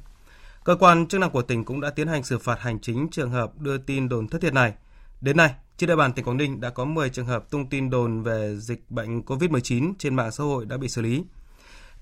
Cơ 0.69 0.77
quan 0.77 1.07
chức 1.07 1.21
năng 1.21 1.31
của 1.31 1.43
tỉnh 1.43 1.65
cũng 1.65 1.81
đã 1.81 1.91
tiến 1.91 2.09
hành 2.09 2.25
xử 2.25 2.39
phạt 2.39 2.61
hành 2.61 2.81
chính 2.81 3.09
trường 3.11 3.31
hợp 3.31 3.59
đưa 3.59 3.79
tin 3.79 4.09
đồn 4.09 4.29
thất 4.29 4.41
thiệt 4.41 4.53
này. 4.53 4.73
Đến 5.21 5.37
nay, 5.37 5.55
trên 5.77 5.89
địa 5.89 5.97
bàn 5.97 6.13
tỉnh 6.13 6.25
Quảng 6.25 6.37
Ninh 6.37 6.61
đã 6.61 6.71
có 6.71 6.85
10 6.85 7.11
trường 7.11 7.27
hợp 7.27 7.51
tung 7.51 7.69
tin 7.69 7.91
đồn 7.91 8.23
về 8.23 8.57
dịch 8.59 8.91
bệnh 8.91 9.23
COVID-19 9.23 9.93
trên 9.99 10.15
mạng 10.15 10.33
xã 10.33 10.45
hội 10.45 10.67
đã 10.67 10.77
bị 10.77 10.89
xử 10.89 11.03
lý. 11.03 11.25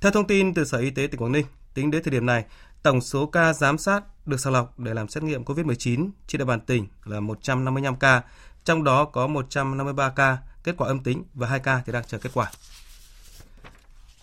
Theo 0.00 0.12
thông 0.12 0.26
tin 0.26 0.54
từ 0.54 0.64
Sở 0.64 0.78
Y 0.78 0.90
tế 0.90 1.06
tỉnh 1.06 1.20
Quảng 1.20 1.32
Ninh, 1.32 1.46
tính 1.75 1.90
đến 1.90 2.02
thời 2.02 2.12
điểm 2.12 2.26
này, 2.26 2.44
tổng 2.82 3.00
số 3.00 3.26
ca 3.26 3.52
giám 3.52 3.78
sát 3.78 4.26
được 4.26 4.40
sàng 4.40 4.52
lọc 4.52 4.78
để 4.78 4.94
làm 4.94 5.08
xét 5.08 5.23
nghiệm 5.23 5.44
COVID-19 5.44 6.11
trên 6.26 6.38
địa 6.38 6.44
bàn 6.44 6.61
tỉnh 6.61 6.87
là 7.04 7.20
155 7.20 7.96
ca, 7.96 8.23
trong 8.64 8.85
đó 8.85 9.04
có 9.04 9.26
153 9.26 10.08
ca 10.08 10.38
kết 10.64 10.75
quả 10.76 10.88
âm 10.88 11.02
tính 11.02 11.25
và 11.35 11.49
2 11.49 11.61
ca 11.61 11.82
thì 11.87 11.92
đang 11.92 12.04
chờ 12.04 12.18
kết 12.18 12.30
quả. 12.35 12.50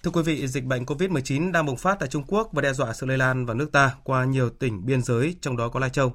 Thưa 0.03 0.11
quý 0.11 0.21
vị, 0.21 0.47
dịch 0.47 0.65
bệnh 0.65 0.85
COVID-19 0.85 1.51
đang 1.51 1.65
bùng 1.65 1.77
phát 1.77 1.99
tại 1.99 2.09
Trung 2.09 2.23
Quốc 2.27 2.49
và 2.53 2.61
đe 2.61 2.73
dọa 2.73 2.93
sự 2.93 3.05
lây 3.05 3.17
lan 3.17 3.45
vào 3.45 3.55
nước 3.55 3.71
ta 3.71 3.95
qua 4.03 4.25
nhiều 4.25 4.49
tỉnh 4.49 4.85
biên 4.85 5.01
giới, 5.01 5.35
trong 5.41 5.57
đó 5.57 5.69
có 5.69 5.79
Lai 5.79 5.89
Châu. 5.89 6.13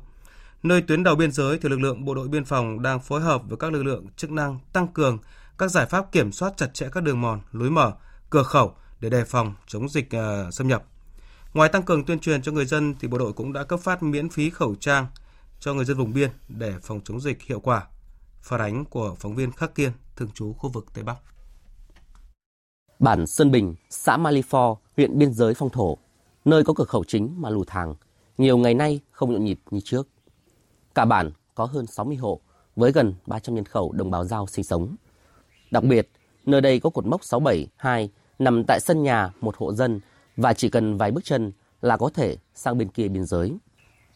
Nơi 0.63 0.83
tuyến 0.83 1.03
đầu 1.03 1.15
biên 1.15 1.33
giới 1.33 1.59
thì 1.59 1.69
lực 1.69 1.81
lượng 1.81 2.05
bộ 2.05 2.15
đội 2.15 2.29
biên 2.29 2.45
phòng 2.45 2.83
đang 2.83 3.01
phối 3.01 3.21
hợp 3.21 3.43
với 3.49 3.57
các 3.57 3.73
lực 3.73 3.83
lượng 3.83 4.07
chức 4.17 4.31
năng 4.31 4.59
tăng 4.73 4.89
cường 4.89 5.19
các 5.59 5.71
giải 5.71 5.87
pháp 5.87 6.13
kiểm 6.13 6.33
soát 6.33 6.53
chặt 6.57 6.75
chẽ 6.75 6.89
các 6.93 7.03
đường 7.03 7.21
mòn, 7.21 7.41
lối 7.53 7.71
mở, 7.71 7.93
cửa 8.31 8.43
khẩu 8.43 8.75
để 9.01 9.11
đề 9.11 9.25
phòng 9.25 9.55
chống 9.67 9.89
dịch 9.89 10.09
uh, 10.17 10.55
xâm 10.55 10.69
nhập. 10.69 10.85
Ngoài 11.55 11.69
tăng 11.69 11.83
cường 11.83 12.05
tuyên 12.05 12.19
truyền 12.19 12.43
cho 12.43 12.53
người 12.53 12.67
dân 12.67 12.95
thì 13.01 13.09
bộ 13.09 13.19
đội 13.19 13.33
cũng 13.33 13.53
đã 13.53 13.65
cấp 13.65 13.81
phát 13.81 14.03
miễn 14.03 14.29
phí 14.29 14.51
khẩu 14.51 14.75
trang 14.75 15.07
cho 15.61 15.75
người 15.75 15.85
dân 15.85 15.97
vùng 15.97 16.13
biên 16.13 16.31
để 16.49 16.75
phòng 16.83 17.01
chống 17.05 17.21
dịch 17.21 17.43
hiệu 17.43 17.61
quả. 17.61 17.87
Phản 18.43 18.61
ánh 18.61 18.85
của 18.85 19.15
phóng 19.21 19.35
viên 19.35 19.53
Khắc 19.53 19.75
Kiên, 19.75 19.93
thường 20.17 20.31
trú 20.35 20.53
khu 20.53 20.71
vực 20.71 20.87
Tây 20.95 21.05
Bắc. 21.05 21.17
Bản 22.99 23.27
Sơn 23.27 23.51
Bình, 23.51 23.75
xã 23.91 24.17
Malifor, 24.17 24.77
huyện 24.97 25.19
biên 25.19 25.33
giới 25.33 25.55
Phong 25.55 25.71
Thổ, 25.71 25.97
nơi 26.45 26.65
có 26.65 26.73
cửa 26.73 26.85
khẩu 26.85 27.05
chính 27.05 27.35
mà 27.37 27.51
lù 27.51 27.65
thàng, 27.65 27.95
nhiều 28.39 28.59
ngày 28.59 28.75
nay 28.75 29.01
không 29.11 29.33
nhộn 29.33 29.45
nhịp 29.45 29.61
như 29.71 29.81
trước. 29.85 30.09
Cả 30.95 31.05
bản 31.05 31.31
có 31.55 31.65
hơn 31.65 31.87
60 31.87 32.17
hộ 32.17 32.41
với 32.77 32.93
gần 32.93 33.15
300 33.27 33.55
nhân 33.55 33.65
khẩu 33.65 33.93
đồng 33.93 34.11
bào 34.11 34.25
giao 34.25 34.47
sinh 34.47 34.65
sống. 34.65 34.97
Đặc 35.71 35.85
biệt, 35.85 36.09
nơi 36.47 36.61
đây 36.61 36.81
có 36.81 36.91
cột 36.91 37.07
mốc 37.07 37.25
672 37.25 38.11
nằm 38.39 38.65
tại 38.65 38.81
sân 38.81 39.03
nhà 39.03 39.33
một 39.41 39.57
hộ 39.57 39.73
dân 39.73 40.01
và 40.37 40.53
chỉ 40.53 40.71
cần 40.71 40.97
vài 40.97 41.11
bước 41.11 41.25
chân 41.25 41.53
là 41.83 41.97
có 41.97 42.11
thể 42.15 42.37
sang 42.55 42.79
bên 42.79 42.89
kia 42.89 43.09
biên 43.09 43.25
giới. 43.25 43.53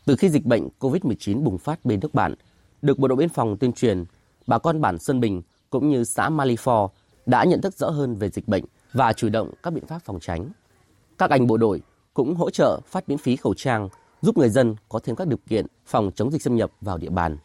Từ 0.04 0.16
khi 0.16 0.28
dịch 0.28 0.44
bệnh 0.44 0.68
COVID-19 0.80 1.42
bùng 1.42 1.58
phát 1.58 1.84
bên 1.84 2.00
nước 2.00 2.14
bạn, 2.14 2.34
được 2.82 2.98
Bộ 2.98 3.08
đội 3.08 3.16
Biên 3.16 3.28
phòng 3.28 3.56
tuyên 3.56 3.72
truyền, 3.72 4.04
bà 4.46 4.58
con 4.58 4.80
bản 4.80 4.98
Sơn 4.98 5.20
Bình 5.20 5.42
cũng 5.70 5.90
như 5.90 6.04
xã 6.04 6.28
Malifor 6.30 6.88
đã 7.26 7.44
nhận 7.44 7.60
thức 7.60 7.74
rõ 7.74 7.90
hơn 7.90 8.16
về 8.16 8.28
dịch 8.28 8.48
bệnh 8.48 8.64
và 8.92 9.12
chủ 9.12 9.28
động 9.28 9.50
các 9.62 9.72
biện 9.72 9.86
pháp 9.86 9.98
phòng 10.04 10.20
tránh. 10.20 10.50
Các 11.18 11.30
anh 11.30 11.46
bộ 11.46 11.56
đội 11.56 11.82
cũng 12.14 12.34
hỗ 12.34 12.50
trợ 12.50 12.80
phát 12.86 13.08
miễn 13.08 13.18
phí 13.18 13.36
khẩu 13.36 13.54
trang 13.54 13.88
giúp 14.20 14.38
người 14.38 14.48
dân 14.48 14.76
có 14.88 14.98
thêm 14.98 15.16
các 15.16 15.28
điều 15.28 15.38
kiện 15.48 15.66
phòng 15.86 16.10
chống 16.14 16.30
dịch 16.30 16.42
xâm 16.42 16.56
nhập 16.56 16.70
vào 16.80 16.98
địa 16.98 17.10
bàn. 17.10 17.36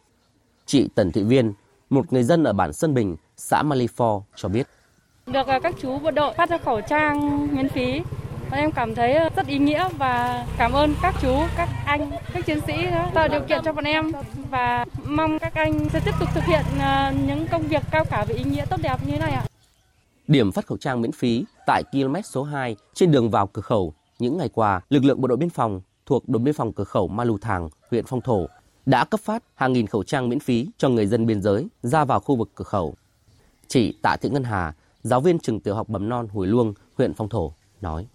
Chị 0.66 0.90
Tần 0.96 1.12
Thị 1.12 1.24
Viên, 1.24 1.54
một 1.90 2.14
người 2.14 2.24
dân 2.24 2.44
ở 2.44 2.54
bản 2.54 2.74
Sơn 2.74 2.94
Bình, 2.94 3.16
xã 3.38 3.64
Malifor 3.64 4.22
cho 4.36 4.50
biết. 4.50 4.68
Được 5.26 5.48
à, 5.48 5.60
các 5.60 5.76
chú 5.82 6.00
bộ 6.00 6.12
đội 6.12 6.34
phát 6.34 6.50
ra 6.50 6.58
khẩu 6.58 6.82
trang 6.82 7.48
miễn 7.56 7.70
phí 7.70 8.02
em 8.52 8.72
cảm 8.72 8.96
thấy 8.96 9.14
ờ, 9.14 9.30
rất 9.36 9.48
ý 9.48 9.58
nghĩa 9.58 9.90
và 9.98 10.46
cảm 10.58 10.72
ơn 10.74 10.96
các 11.02 11.16
chú, 11.22 11.36
các 11.58 11.70
anh, 11.86 12.12
các 12.34 12.46
chiến 12.46 12.60
sĩ 12.68 12.74
đã 12.86 13.12
tạo 13.14 13.28
điều 13.28 13.42
kiện 13.42 13.60
cho 13.66 13.74
bọn 13.74 13.84
em 13.84 14.12
và 14.50 14.86
mong 15.06 15.40
các 15.40 15.54
anh 15.54 15.90
sẽ 15.90 16.00
tiếp 16.06 16.12
tục 16.20 16.30
thực 16.34 16.44
hiện 16.44 16.64
ờ, 16.80 17.14
những 17.28 17.48
công 17.52 17.68
việc 17.68 17.84
cao 17.92 18.06
cả 18.06 18.26
và 18.28 18.36
ý 18.36 18.44
nghĩa 18.44 18.66
tốt 18.66 18.78
đẹp 18.82 18.98
như 19.06 19.12
thế 19.12 19.18
này 19.18 19.32
ạ. 19.32 19.44
Điểm 20.28 20.52
phát 20.52 20.68
khẩu 20.68 20.78
trang 20.78 21.02
miễn 21.02 21.12
phí 21.12 21.46
tại 21.66 21.84
km 21.92 22.16
số 22.24 22.44
2 22.44 22.76
trên 22.94 23.12
đường 23.12 23.30
vào 23.30 23.48
cửa 23.48 23.62
khẩu. 23.62 23.94
Những 24.20 24.38
ngày 24.38 24.50
qua, 24.50 24.82
lực 24.90 25.04
lượng 25.04 25.22
bộ 25.22 25.28
đội 25.28 25.38
biên 25.38 25.50
phòng 25.50 25.82
thuộc 26.06 26.30
đồn 26.30 26.44
biên 26.44 26.54
phòng 26.54 26.74
cửa 26.74 26.84
khẩu 26.84 27.08
Ma 27.08 27.24
Lù 27.24 27.38
Thàng, 27.38 27.70
huyện 27.92 28.06
Phong 28.08 28.22
Thổ 28.22 28.48
đã 28.86 29.06
cấp 29.06 29.20
phát 29.24 29.44
hàng 29.56 29.74
nghìn 29.74 29.88
khẩu 29.88 30.04
trang 30.04 30.30
miễn 30.30 30.40
phí 30.40 30.68
cho 30.78 30.90
người 30.90 31.06
dân 31.08 31.26
biên 31.26 31.42
giới 31.42 31.68
ra 31.82 32.06
vào 32.06 32.20
khu 32.20 32.36
vực 32.36 32.50
cửa 32.56 32.64
khẩu. 32.64 32.96
Chị 33.68 33.94
Tạ 34.02 34.16
Thị 34.22 34.30
Ngân 34.30 34.44
Hà, 34.44 34.74
giáo 35.04 35.22
viên 35.22 35.40
trường 35.40 35.60
tiểu 35.60 35.76
học 35.76 35.90
mầm 35.90 36.10
non 36.10 36.28
Hùi 36.28 36.48
Luông, 36.48 36.74
huyện 36.98 37.14
Phong 37.14 37.30
Thổ, 37.30 37.54
nói. 37.82 38.08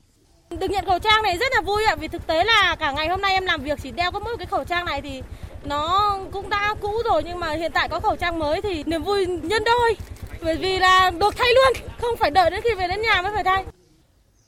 Được 0.50 0.70
nhận 0.70 0.84
khẩu 0.84 0.98
trang 0.98 1.22
này 1.22 1.38
rất 1.38 1.52
là 1.54 1.60
vui 1.60 1.84
ạ, 1.84 1.96
vì 1.96 2.08
thực 2.08 2.26
tế 2.26 2.44
là 2.44 2.76
cả 2.78 2.92
ngày 2.92 3.08
hôm 3.08 3.20
nay 3.20 3.32
em 3.32 3.44
làm 3.44 3.62
việc 3.62 3.78
chỉ 3.82 3.90
đeo 3.90 4.12
có 4.12 4.18
mỗi 4.18 4.36
cái 4.36 4.46
khẩu 4.46 4.64
trang 4.64 4.84
này 4.84 5.02
thì 5.02 5.22
nó 5.64 6.18
cũng 6.32 6.48
đã 6.50 6.74
cũ 6.80 6.92
rồi 7.04 7.22
nhưng 7.24 7.40
mà 7.40 7.52
hiện 7.52 7.72
tại 7.74 7.88
có 7.88 8.00
khẩu 8.00 8.16
trang 8.16 8.38
mới 8.38 8.62
thì 8.62 8.84
niềm 8.86 9.02
vui 9.02 9.26
nhân 9.26 9.64
đôi. 9.64 9.96
Bởi 10.42 10.56
vì 10.56 10.78
là 10.78 11.10
được 11.10 11.36
thay 11.36 11.48
luôn, 11.54 11.88
không 12.00 12.16
phải 12.16 12.30
đợi 12.30 12.50
đến 12.50 12.60
khi 12.64 12.74
về 12.74 12.88
đến 12.88 13.02
nhà 13.02 13.22
mới 13.22 13.32
phải 13.34 13.44
thay. 13.44 13.64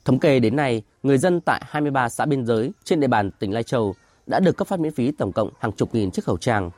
Thống 0.05 0.19
kê 0.19 0.39
đến 0.39 0.55
nay, 0.55 0.81
người 1.03 1.17
dân 1.17 1.41
tại 1.41 1.61
23 1.65 2.09
xã 2.09 2.25
biên 2.25 2.45
giới 2.45 2.71
trên 2.83 2.99
địa 2.99 3.07
bàn 3.07 3.31
tỉnh 3.31 3.53
Lai 3.53 3.63
Châu 3.63 3.95
đã 4.27 4.39
được 4.39 4.57
cấp 4.57 4.67
phát 4.67 4.79
miễn 4.79 4.93
phí 4.93 5.11
tổng 5.11 5.31
cộng 5.31 5.49
hàng 5.59 5.71
chục 5.71 5.95
nghìn 5.95 6.11
chiếc 6.11 6.25
khẩu 6.25 6.37
trang. 6.37 6.71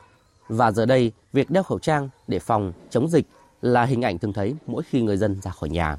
Và 0.48 0.70
giờ 0.70 0.86
đây, 0.86 1.12
việc 1.32 1.50
đeo 1.50 1.62
khẩu 1.62 1.78
trang 1.78 2.08
để 2.28 2.38
phòng, 2.38 2.72
chống 2.90 3.08
dịch 3.08 3.26
là 3.62 3.84
hình 3.84 4.02
ảnh 4.02 4.18
thường 4.18 4.32
thấy 4.32 4.54
mỗi 4.66 4.82
khi 4.82 5.00
người 5.00 5.16
dân 5.16 5.40
ra 5.42 5.50
khỏi 5.50 5.68
nhà. 5.68 5.96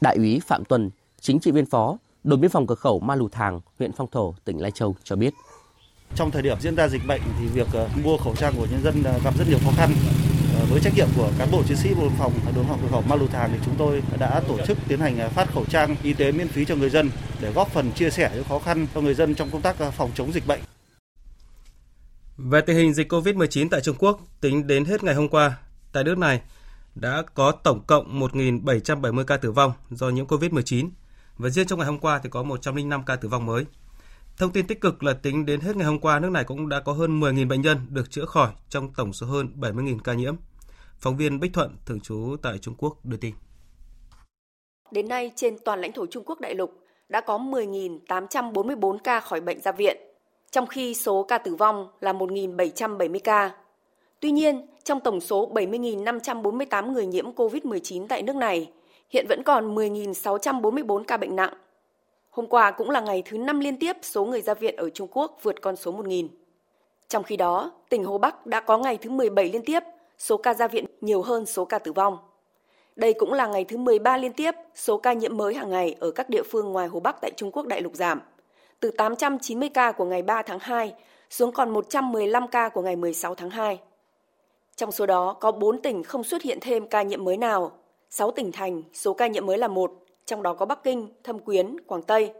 Đại 0.00 0.16
úy 0.16 0.40
Phạm 0.46 0.64
Tuân, 0.64 0.90
chính 1.20 1.40
trị 1.40 1.50
viên 1.50 1.66
phó, 1.66 1.98
đồn 2.24 2.40
biên 2.40 2.50
phòng 2.50 2.66
cửa 2.66 2.74
khẩu 2.74 3.00
Ma 3.00 3.14
Lù 3.14 3.28
Thàng, 3.28 3.60
huyện 3.78 3.92
Phong 3.92 4.10
Thổ, 4.10 4.34
tỉnh 4.44 4.62
Lai 4.62 4.70
Châu 4.70 4.96
cho 5.04 5.16
biết. 5.16 5.34
Trong 6.14 6.30
thời 6.30 6.42
điểm 6.42 6.60
diễn 6.60 6.76
ra 6.76 6.88
dịch 6.88 7.06
bệnh 7.06 7.20
thì 7.40 7.46
việc 7.46 7.66
ờ, 7.72 7.88
mua 8.04 8.16
khẩu 8.16 8.36
trang 8.36 8.54
của 8.56 8.66
nhân 8.70 8.82
dân 8.82 9.02
ờ, 9.04 9.20
gặp 9.24 9.38
rất 9.38 9.44
nhiều 9.48 9.58
khó 9.64 9.70
khăn. 9.76 9.90
Ờ, 10.58 10.66
với 10.70 10.80
trách 10.80 10.94
nhiệm 10.96 11.08
của 11.16 11.30
cán 11.38 11.48
bộ 11.50 11.62
chiến 11.62 11.76
sĩ 11.76 11.94
bộ 11.94 12.00
đội 12.00 12.12
phòng 12.18 12.32
đồn 12.56 12.64
phòng 12.68 12.78
cửa 12.82 12.88
khẩu 12.90 13.02
Ma 13.02 13.16
Lù 13.16 13.26
Thàng 13.26 13.50
thì 13.52 13.58
chúng 13.64 13.74
tôi 13.78 14.02
đã 14.18 14.40
tổ 14.48 14.58
chức 14.66 14.78
tiến 14.88 15.00
hành 15.00 15.30
phát 15.34 15.52
khẩu 15.54 15.64
trang 15.64 15.96
y 16.02 16.12
tế 16.12 16.32
miễn 16.32 16.48
phí 16.48 16.64
cho 16.64 16.76
người 16.76 16.90
dân 16.90 17.10
để 17.40 17.52
góp 17.52 17.70
phần 17.70 17.92
chia 17.92 18.10
sẻ 18.10 18.30
những 18.34 18.44
khó 18.44 18.58
khăn 18.58 18.86
cho 18.94 19.00
người 19.00 19.14
dân 19.14 19.34
trong 19.34 19.50
công 19.50 19.62
tác 19.62 19.76
phòng 19.92 20.10
chống 20.14 20.32
dịch 20.32 20.46
bệnh. 20.46 20.60
Về 22.36 22.60
tình 22.60 22.76
hình 22.76 22.94
dịch 22.94 23.12
COVID-19 23.12 23.68
tại 23.70 23.80
Trung 23.80 23.96
Quốc, 23.98 24.20
tính 24.40 24.66
đến 24.66 24.84
hết 24.84 25.04
ngày 25.04 25.14
hôm 25.14 25.28
qua, 25.28 25.56
tại 25.92 26.04
nước 26.04 26.18
này 26.18 26.40
đã 26.94 27.22
có 27.34 27.52
tổng 27.52 27.82
cộng 27.86 28.20
1.770 28.20 29.24
ca 29.24 29.36
tử 29.36 29.52
vong 29.52 29.72
do 29.90 30.08
nhiễm 30.08 30.26
COVID-19 30.26 30.88
và 31.38 31.48
riêng 31.48 31.66
trong 31.66 31.78
ngày 31.78 31.86
hôm 31.86 31.98
qua 31.98 32.20
thì 32.22 32.30
có 32.30 32.42
105 32.42 33.02
ca 33.04 33.16
tử 33.16 33.28
vong 33.28 33.46
mới. 33.46 33.64
Thông 34.38 34.52
tin 34.52 34.66
tích 34.66 34.80
cực 34.80 35.02
là 35.02 35.12
tính 35.22 35.46
đến 35.46 35.60
hết 35.60 35.76
ngày 35.76 35.86
hôm 35.86 35.98
qua, 35.98 36.20
nước 36.20 36.30
này 36.30 36.44
cũng 36.44 36.68
đã 36.68 36.80
có 36.80 36.92
hơn 36.92 37.20
10.000 37.20 37.48
bệnh 37.48 37.60
nhân 37.60 37.78
được 37.90 38.10
chữa 38.10 38.24
khỏi 38.24 38.48
trong 38.68 38.92
tổng 38.96 39.12
số 39.12 39.26
hơn 39.26 39.48
70.000 39.56 39.98
ca 40.04 40.14
nhiễm. 40.14 40.36
Phóng 40.98 41.16
viên 41.16 41.40
Bích 41.40 41.52
Thuận, 41.52 41.76
thường 41.86 42.00
trú 42.00 42.36
tại 42.42 42.58
Trung 42.58 42.74
Quốc, 42.78 43.04
đưa 43.04 43.16
tin. 43.16 43.34
Đến 44.90 45.08
nay, 45.08 45.32
trên 45.36 45.56
toàn 45.64 45.80
lãnh 45.80 45.92
thổ 45.92 46.06
Trung 46.06 46.24
Quốc 46.26 46.40
đại 46.40 46.54
lục 46.54 46.72
đã 47.08 47.20
có 47.20 47.38
10.844 47.38 48.98
ca 48.98 49.20
khỏi 49.20 49.40
bệnh 49.40 49.60
ra 49.60 49.72
viện, 49.72 49.96
trong 50.50 50.66
khi 50.66 50.94
số 50.94 51.22
ca 51.22 51.38
tử 51.38 51.54
vong 51.54 51.88
là 52.00 52.12
1.770 52.12 53.18
ca. 53.24 53.50
Tuy 54.20 54.30
nhiên, 54.30 54.66
trong 54.84 55.00
tổng 55.00 55.20
số 55.20 55.52
70.548 55.54 56.92
người 56.92 57.06
nhiễm 57.06 57.32
COVID-19 57.32 58.06
tại 58.08 58.22
nước 58.22 58.36
này, 58.36 58.70
hiện 59.10 59.26
vẫn 59.28 59.42
còn 59.42 59.74
10.644 59.74 61.04
ca 61.04 61.16
bệnh 61.16 61.36
nặng. 61.36 61.54
Hôm 62.36 62.46
qua 62.46 62.70
cũng 62.70 62.90
là 62.90 63.00
ngày 63.00 63.22
thứ 63.26 63.38
5 63.38 63.60
liên 63.60 63.76
tiếp 63.76 63.96
số 64.02 64.24
người 64.24 64.40
ra 64.40 64.54
viện 64.54 64.76
ở 64.76 64.90
Trung 64.90 65.08
Quốc 65.10 65.38
vượt 65.42 65.60
con 65.60 65.76
số 65.76 65.92
1.000. 65.92 66.28
Trong 67.08 67.22
khi 67.22 67.36
đó, 67.36 67.72
tỉnh 67.88 68.04
Hồ 68.04 68.18
Bắc 68.18 68.46
đã 68.46 68.60
có 68.60 68.78
ngày 68.78 68.96
thứ 68.96 69.10
17 69.10 69.48
liên 69.48 69.62
tiếp 69.64 69.82
số 70.18 70.36
ca 70.36 70.54
ra 70.54 70.68
viện 70.68 70.84
nhiều 71.00 71.22
hơn 71.22 71.46
số 71.46 71.64
ca 71.64 71.78
tử 71.78 71.92
vong. 71.92 72.18
Đây 72.96 73.12
cũng 73.12 73.32
là 73.32 73.46
ngày 73.46 73.64
thứ 73.64 73.76
13 73.76 74.16
liên 74.16 74.32
tiếp 74.32 74.54
số 74.74 74.98
ca 74.98 75.12
nhiễm 75.12 75.36
mới 75.36 75.54
hàng 75.54 75.70
ngày 75.70 75.96
ở 76.00 76.10
các 76.10 76.30
địa 76.30 76.42
phương 76.42 76.72
ngoài 76.72 76.88
Hồ 76.88 77.00
Bắc 77.00 77.16
tại 77.20 77.30
Trung 77.36 77.50
Quốc 77.52 77.66
đại 77.66 77.80
lục 77.80 77.94
giảm, 77.94 78.20
từ 78.80 78.90
890 78.90 79.68
ca 79.68 79.92
của 79.92 80.04
ngày 80.04 80.22
3 80.22 80.42
tháng 80.42 80.58
2 80.58 80.94
xuống 81.30 81.52
còn 81.52 81.70
115 81.70 82.48
ca 82.48 82.68
của 82.68 82.82
ngày 82.82 82.96
16 82.96 83.34
tháng 83.34 83.50
2. 83.50 83.80
Trong 84.76 84.92
số 84.92 85.06
đó 85.06 85.32
có 85.40 85.52
4 85.52 85.82
tỉnh 85.82 86.02
không 86.02 86.24
xuất 86.24 86.42
hiện 86.42 86.58
thêm 86.60 86.86
ca 86.86 87.02
nhiễm 87.02 87.24
mới 87.24 87.36
nào, 87.36 87.72
6 88.10 88.30
tỉnh 88.30 88.52
thành 88.52 88.82
số 88.92 89.14
ca 89.14 89.26
nhiễm 89.26 89.46
mới 89.46 89.58
là 89.58 89.68
1, 89.68 90.05
trong 90.26 90.42
đó 90.42 90.54
có 90.54 90.66
Bắc 90.66 90.84
Kinh, 90.84 91.08
Thâm 91.24 91.38
Quyến, 91.38 91.80
Quảng 91.80 92.02
Tây. 92.02 92.32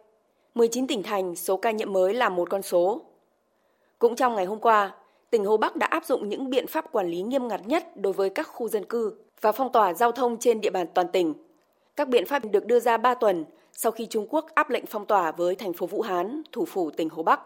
19 0.55 0.87
tỉnh 0.87 1.03
thành 1.03 1.37
số 1.37 1.57
ca 1.57 1.71
nhiễm 1.71 1.93
mới 1.93 2.15
là 2.15 2.29
một 2.29 2.51
con 2.51 2.63
số. 2.63 3.01
Cũng 3.99 4.17
trong 4.17 4.35
ngày 4.35 4.45
hôm 4.45 4.59
qua, 4.61 4.95
tỉnh 5.31 5.45
Hồ 5.45 5.57
Bắc 5.57 5.77
đã 5.77 5.87
áp 5.87 6.05
dụng 6.05 6.29
những 6.29 6.51
biện 6.51 6.67
pháp 6.67 6.93
quản 6.93 7.09
lý 7.09 7.23
nghiêm 7.23 7.49
ngặt 7.49 7.61
nhất 7.67 7.97
đối 7.97 8.13
với 8.13 8.31
các 8.31 8.49
khu 8.49 8.69
dân 8.69 8.85
cư 8.85 9.15
và 9.41 9.53
phong 9.53 9.73
tỏa 9.73 9.95
giao 9.95 10.13
thông 10.13 10.37
trên 10.39 10.61
địa 10.61 10.71
bàn 10.71 10.87
toàn 10.95 11.09
tỉnh. 11.09 11.35
Các 11.97 12.09
biện 12.09 12.27
pháp 12.27 12.43
được 12.51 12.67
đưa 12.67 12.81
ra 12.81 12.97
3 12.97 13.15
tuần 13.15 13.45
sau 13.73 13.93
khi 13.93 14.07
Trung 14.07 14.27
Quốc 14.31 14.47
áp 14.55 14.71
lệnh 14.71 14.87
phong 14.87 15.07
tỏa 15.07 15.33
với 15.33 15.55
thành 15.55 15.73
phố 15.73 15.87
Vũ 15.87 16.03
Hán, 16.03 16.43
thủ 16.53 16.65
phủ 16.65 16.91
tỉnh 16.91 17.09
Hồ 17.09 17.23
Bắc. 17.23 17.41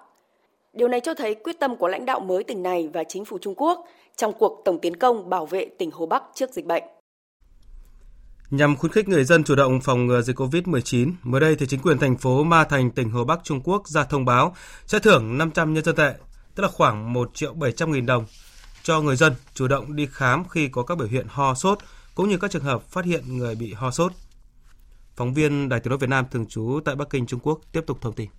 Điều 0.73 0.89
này 0.89 1.01
cho 1.01 1.15
thấy 1.15 1.35
quyết 1.35 1.59
tâm 1.59 1.77
của 1.77 1.89
lãnh 1.89 2.05
đạo 2.05 2.21
mới 2.21 2.45
tỉnh 2.45 2.63
này 2.63 2.91
và 2.93 3.05
chính 3.05 3.25
phủ 3.25 3.39
Trung 3.39 3.55
Quốc 3.57 3.87
trong 4.17 4.33
cuộc 4.33 4.63
tổng 4.65 4.79
tiến 4.79 4.97
công 4.97 5.31
bảo 5.31 5.47
vệ 5.47 5.65
tỉnh 5.65 5.91
Hồ 5.91 6.07
Bắc 6.07 6.23
trước 6.35 6.51
dịch 6.51 6.67
bệnh. 6.67 6.83
Nhằm 8.51 8.77
khuyến 8.77 8.93
khích 8.93 9.09
người 9.09 9.25
dân 9.25 9.45
chủ 9.45 9.55
động 9.55 9.81
phòng 9.81 10.07
ngừa 10.07 10.23
dịch 10.23 10.37
COVID-19, 10.37 11.13
mới 11.23 11.41
đây 11.41 11.57
thì 11.57 11.67
chính 11.67 11.81
quyền 11.81 11.99
thành 11.99 12.19
phố 12.19 12.45
Ma 12.45 12.65
Thành, 12.65 12.91
tỉnh 12.91 13.11
Hồ 13.11 13.25
Bắc, 13.25 13.41
Trung 13.45 13.61
Quốc 13.65 13.89
ra 13.89 14.05
thông 14.05 14.25
báo 14.25 14.57
sẽ 14.87 14.99
thưởng 14.99 15.39
500 15.39 15.75
nhân 15.75 15.85
dân 15.85 15.97
tệ, 15.97 16.15
tức 16.55 16.63
là 16.63 16.69
khoảng 16.69 17.13
1 17.13 17.31
triệu 17.35 17.55
700 17.55 17.93
nghìn 17.93 18.07
đồng 18.07 18.25
cho 18.83 19.01
người 19.01 19.17
dân 19.17 19.33
chủ 19.55 19.69
động 19.69 19.97
đi 19.97 20.09
khám 20.11 20.49
khi 20.49 20.69
có 20.69 20.83
các 20.83 20.99
biểu 20.99 21.09
hiện 21.09 21.27
ho 21.29 21.55
sốt, 21.55 21.79
cũng 22.15 22.29
như 22.29 22.39
các 22.39 22.51
trường 22.51 22.63
hợp 22.63 22.83
phát 22.83 23.05
hiện 23.05 23.39
người 23.39 23.55
bị 23.55 23.73
ho 23.73 23.91
sốt. 23.91 24.13
Phóng 25.17 25.35
viên 25.35 25.69
Đài 25.69 25.81
tiếng 25.81 25.91
nói 25.91 25.99
Việt 25.99 26.11
Nam 26.11 26.25
thường 26.31 26.47
trú 26.47 26.81
tại 26.85 26.97
Bắc 26.97 27.11
Kinh, 27.11 27.27
Trung 27.27 27.41
Quốc 27.43 27.61
tiếp 27.73 27.81
tục 27.87 27.99
thông 28.01 28.15
tin. 28.15 28.31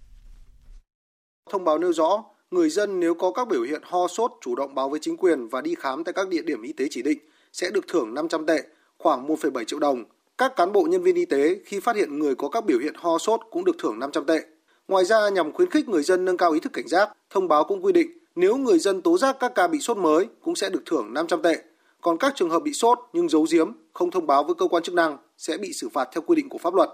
Thông 1.51 1.65
báo 1.65 1.77
nêu 1.77 1.93
rõ, 1.93 2.23
người 2.51 2.69
dân 2.69 2.99
nếu 2.99 3.13
có 3.13 3.31
các 3.31 3.47
biểu 3.47 3.61
hiện 3.61 3.81
ho 3.85 4.07
sốt 4.07 4.31
chủ 4.41 4.55
động 4.55 4.75
báo 4.75 4.89
với 4.89 4.99
chính 5.03 5.17
quyền 5.17 5.47
và 5.47 5.61
đi 5.61 5.75
khám 5.79 6.03
tại 6.03 6.13
các 6.13 6.29
địa 6.29 6.41
điểm 6.41 6.61
y 6.61 6.73
tế 6.73 6.85
chỉ 6.89 7.01
định 7.01 7.19
sẽ 7.53 7.71
được 7.71 7.85
thưởng 7.87 8.13
500 8.13 8.45
tệ, 8.45 8.63
khoảng 9.03 9.27
1,7 9.27 9.63
triệu 9.63 9.79
đồng. 9.79 10.03
Các 10.37 10.55
cán 10.55 10.71
bộ 10.71 10.81
nhân 10.81 11.03
viên 11.03 11.15
y 11.15 11.25
tế 11.25 11.59
khi 11.65 11.79
phát 11.79 11.95
hiện 11.95 12.19
người 12.19 12.35
có 12.35 12.49
các 12.49 12.65
biểu 12.65 12.79
hiện 12.79 12.93
ho 12.97 13.17
sốt 13.17 13.39
cũng 13.51 13.65
được 13.65 13.75
thưởng 13.79 13.99
500 13.99 14.25
tệ. 14.25 14.39
Ngoài 14.87 15.05
ra 15.05 15.29
nhằm 15.29 15.51
khuyến 15.51 15.69
khích 15.69 15.89
người 15.89 16.03
dân 16.03 16.25
nâng 16.25 16.37
cao 16.37 16.51
ý 16.51 16.59
thức 16.59 16.73
cảnh 16.73 16.87
giác, 16.87 17.09
thông 17.29 17.47
báo 17.47 17.63
cũng 17.63 17.85
quy 17.85 17.91
định 17.91 18.11
nếu 18.35 18.57
người 18.57 18.79
dân 18.79 19.01
tố 19.01 19.17
giác 19.17 19.37
các 19.39 19.51
ca 19.55 19.67
bị 19.67 19.79
sốt 19.79 19.97
mới 19.97 20.27
cũng 20.41 20.55
sẽ 20.55 20.69
được 20.69 20.81
thưởng 20.85 21.13
500 21.13 21.41
tệ. 21.41 21.57
Còn 22.01 22.17
các 22.17 22.33
trường 22.35 22.49
hợp 22.49 22.59
bị 22.59 22.73
sốt 22.73 22.99
nhưng 23.13 23.29
giấu 23.29 23.45
giếm, 23.51 23.71
không 23.93 24.11
thông 24.11 24.27
báo 24.27 24.43
với 24.43 24.55
cơ 24.55 24.67
quan 24.67 24.83
chức 24.83 24.95
năng 24.95 25.17
sẽ 25.37 25.57
bị 25.57 25.73
xử 25.73 25.89
phạt 25.89 26.09
theo 26.13 26.21
quy 26.21 26.35
định 26.35 26.49
của 26.49 26.57
pháp 26.57 26.73
luật. 26.73 26.89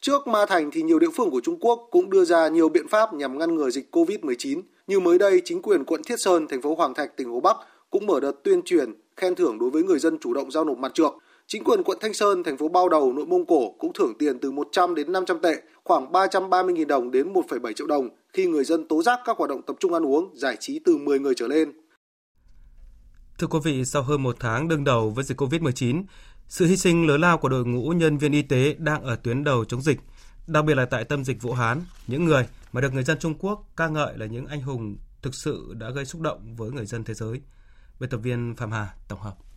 Trước 0.00 0.28
Ma 0.28 0.46
Thành 0.46 0.70
thì 0.70 0.82
nhiều 0.82 0.98
địa 0.98 1.10
phương 1.14 1.30
của 1.30 1.40
Trung 1.40 1.58
Quốc 1.60 1.88
cũng 1.90 2.10
đưa 2.10 2.24
ra 2.24 2.48
nhiều 2.48 2.68
biện 2.68 2.88
pháp 2.88 3.14
nhằm 3.14 3.38
ngăn 3.38 3.54
ngừa 3.54 3.70
dịch 3.70 3.88
COVID-19. 3.96 4.62
Như 4.86 5.00
mới 5.00 5.18
đây, 5.18 5.42
chính 5.44 5.62
quyền 5.62 5.84
quận 5.84 6.02
Thiết 6.02 6.20
Sơn, 6.20 6.46
thành 6.48 6.62
phố 6.62 6.74
Hoàng 6.74 6.94
Thạch, 6.94 7.16
tỉnh 7.16 7.30
Hồ 7.30 7.40
Bắc 7.40 7.56
cũng 7.90 8.06
mở 8.06 8.20
đợt 8.20 8.32
tuyên 8.44 8.62
truyền, 8.62 8.94
khen 9.16 9.34
thưởng 9.34 9.58
đối 9.58 9.70
với 9.70 9.82
người 9.82 9.98
dân 9.98 10.18
chủ 10.18 10.34
động 10.34 10.50
giao 10.50 10.64
nộp 10.64 10.78
mặt 10.78 10.94
trược. 10.94 11.12
Chính 11.50 11.64
quyền 11.64 11.82
quận 11.82 11.98
Thanh 12.00 12.14
Sơn, 12.14 12.42
thành 12.42 12.58
phố 12.58 12.68
Bao 12.68 12.88
Đầu, 12.88 13.12
nội 13.12 13.26
Mông 13.26 13.46
Cổ 13.46 13.74
cũng 13.78 13.92
thưởng 13.92 14.12
tiền 14.18 14.38
từ 14.38 14.50
100 14.50 14.94
đến 14.94 15.12
500 15.12 15.40
tệ, 15.42 15.62
khoảng 15.84 16.12
330.000 16.12 16.86
đồng 16.86 17.10
đến 17.10 17.32
1,7 17.32 17.72
triệu 17.72 17.86
đồng 17.86 18.08
khi 18.32 18.46
người 18.46 18.64
dân 18.64 18.88
tố 18.88 19.02
giác 19.02 19.20
các 19.24 19.36
hoạt 19.36 19.50
động 19.50 19.62
tập 19.66 19.76
trung 19.80 19.94
ăn 19.94 20.06
uống, 20.06 20.36
giải 20.36 20.56
trí 20.60 20.80
từ 20.84 20.96
10 20.96 21.18
người 21.18 21.34
trở 21.36 21.48
lên. 21.48 21.72
Thưa 23.38 23.46
quý 23.46 23.58
vị, 23.64 23.84
sau 23.84 24.02
hơn 24.02 24.22
một 24.22 24.36
tháng 24.40 24.68
đương 24.68 24.84
đầu 24.84 25.10
với 25.10 25.24
dịch 25.24 25.40
COVID-19, 25.40 26.04
sự 26.48 26.66
hy 26.66 26.76
sinh 26.76 27.06
lớn 27.06 27.20
lao 27.20 27.38
của 27.38 27.48
đội 27.48 27.64
ngũ 27.64 27.90
nhân 27.90 28.18
viên 28.18 28.32
y 28.32 28.42
tế 28.42 28.74
đang 28.78 29.02
ở 29.02 29.16
tuyến 29.16 29.44
đầu 29.44 29.64
chống 29.64 29.82
dịch, 29.82 30.00
đặc 30.46 30.64
biệt 30.64 30.74
là 30.74 30.84
tại 30.84 31.04
tâm 31.04 31.24
dịch 31.24 31.42
Vũ 31.42 31.52
Hán, 31.52 31.82
những 32.06 32.24
người 32.24 32.46
mà 32.72 32.80
được 32.80 32.92
người 32.92 33.04
dân 33.04 33.18
Trung 33.18 33.34
Quốc 33.38 33.64
ca 33.76 33.88
ngợi 33.88 34.18
là 34.18 34.26
những 34.26 34.46
anh 34.46 34.62
hùng 34.62 34.96
thực 35.22 35.34
sự 35.34 35.74
đã 35.74 35.90
gây 35.90 36.04
xúc 36.04 36.20
động 36.20 36.56
với 36.56 36.70
người 36.70 36.86
dân 36.86 37.04
thế 37.04 37.14
giới. 37.14 37.40
Biên 38.00 38.10
tập 38.10 38.18
viên 38.18 38.54
Phạm 38.56 38.72
Hà 38.72 38.94
tổng 39.08 39.20
hợp. 39.20 39.47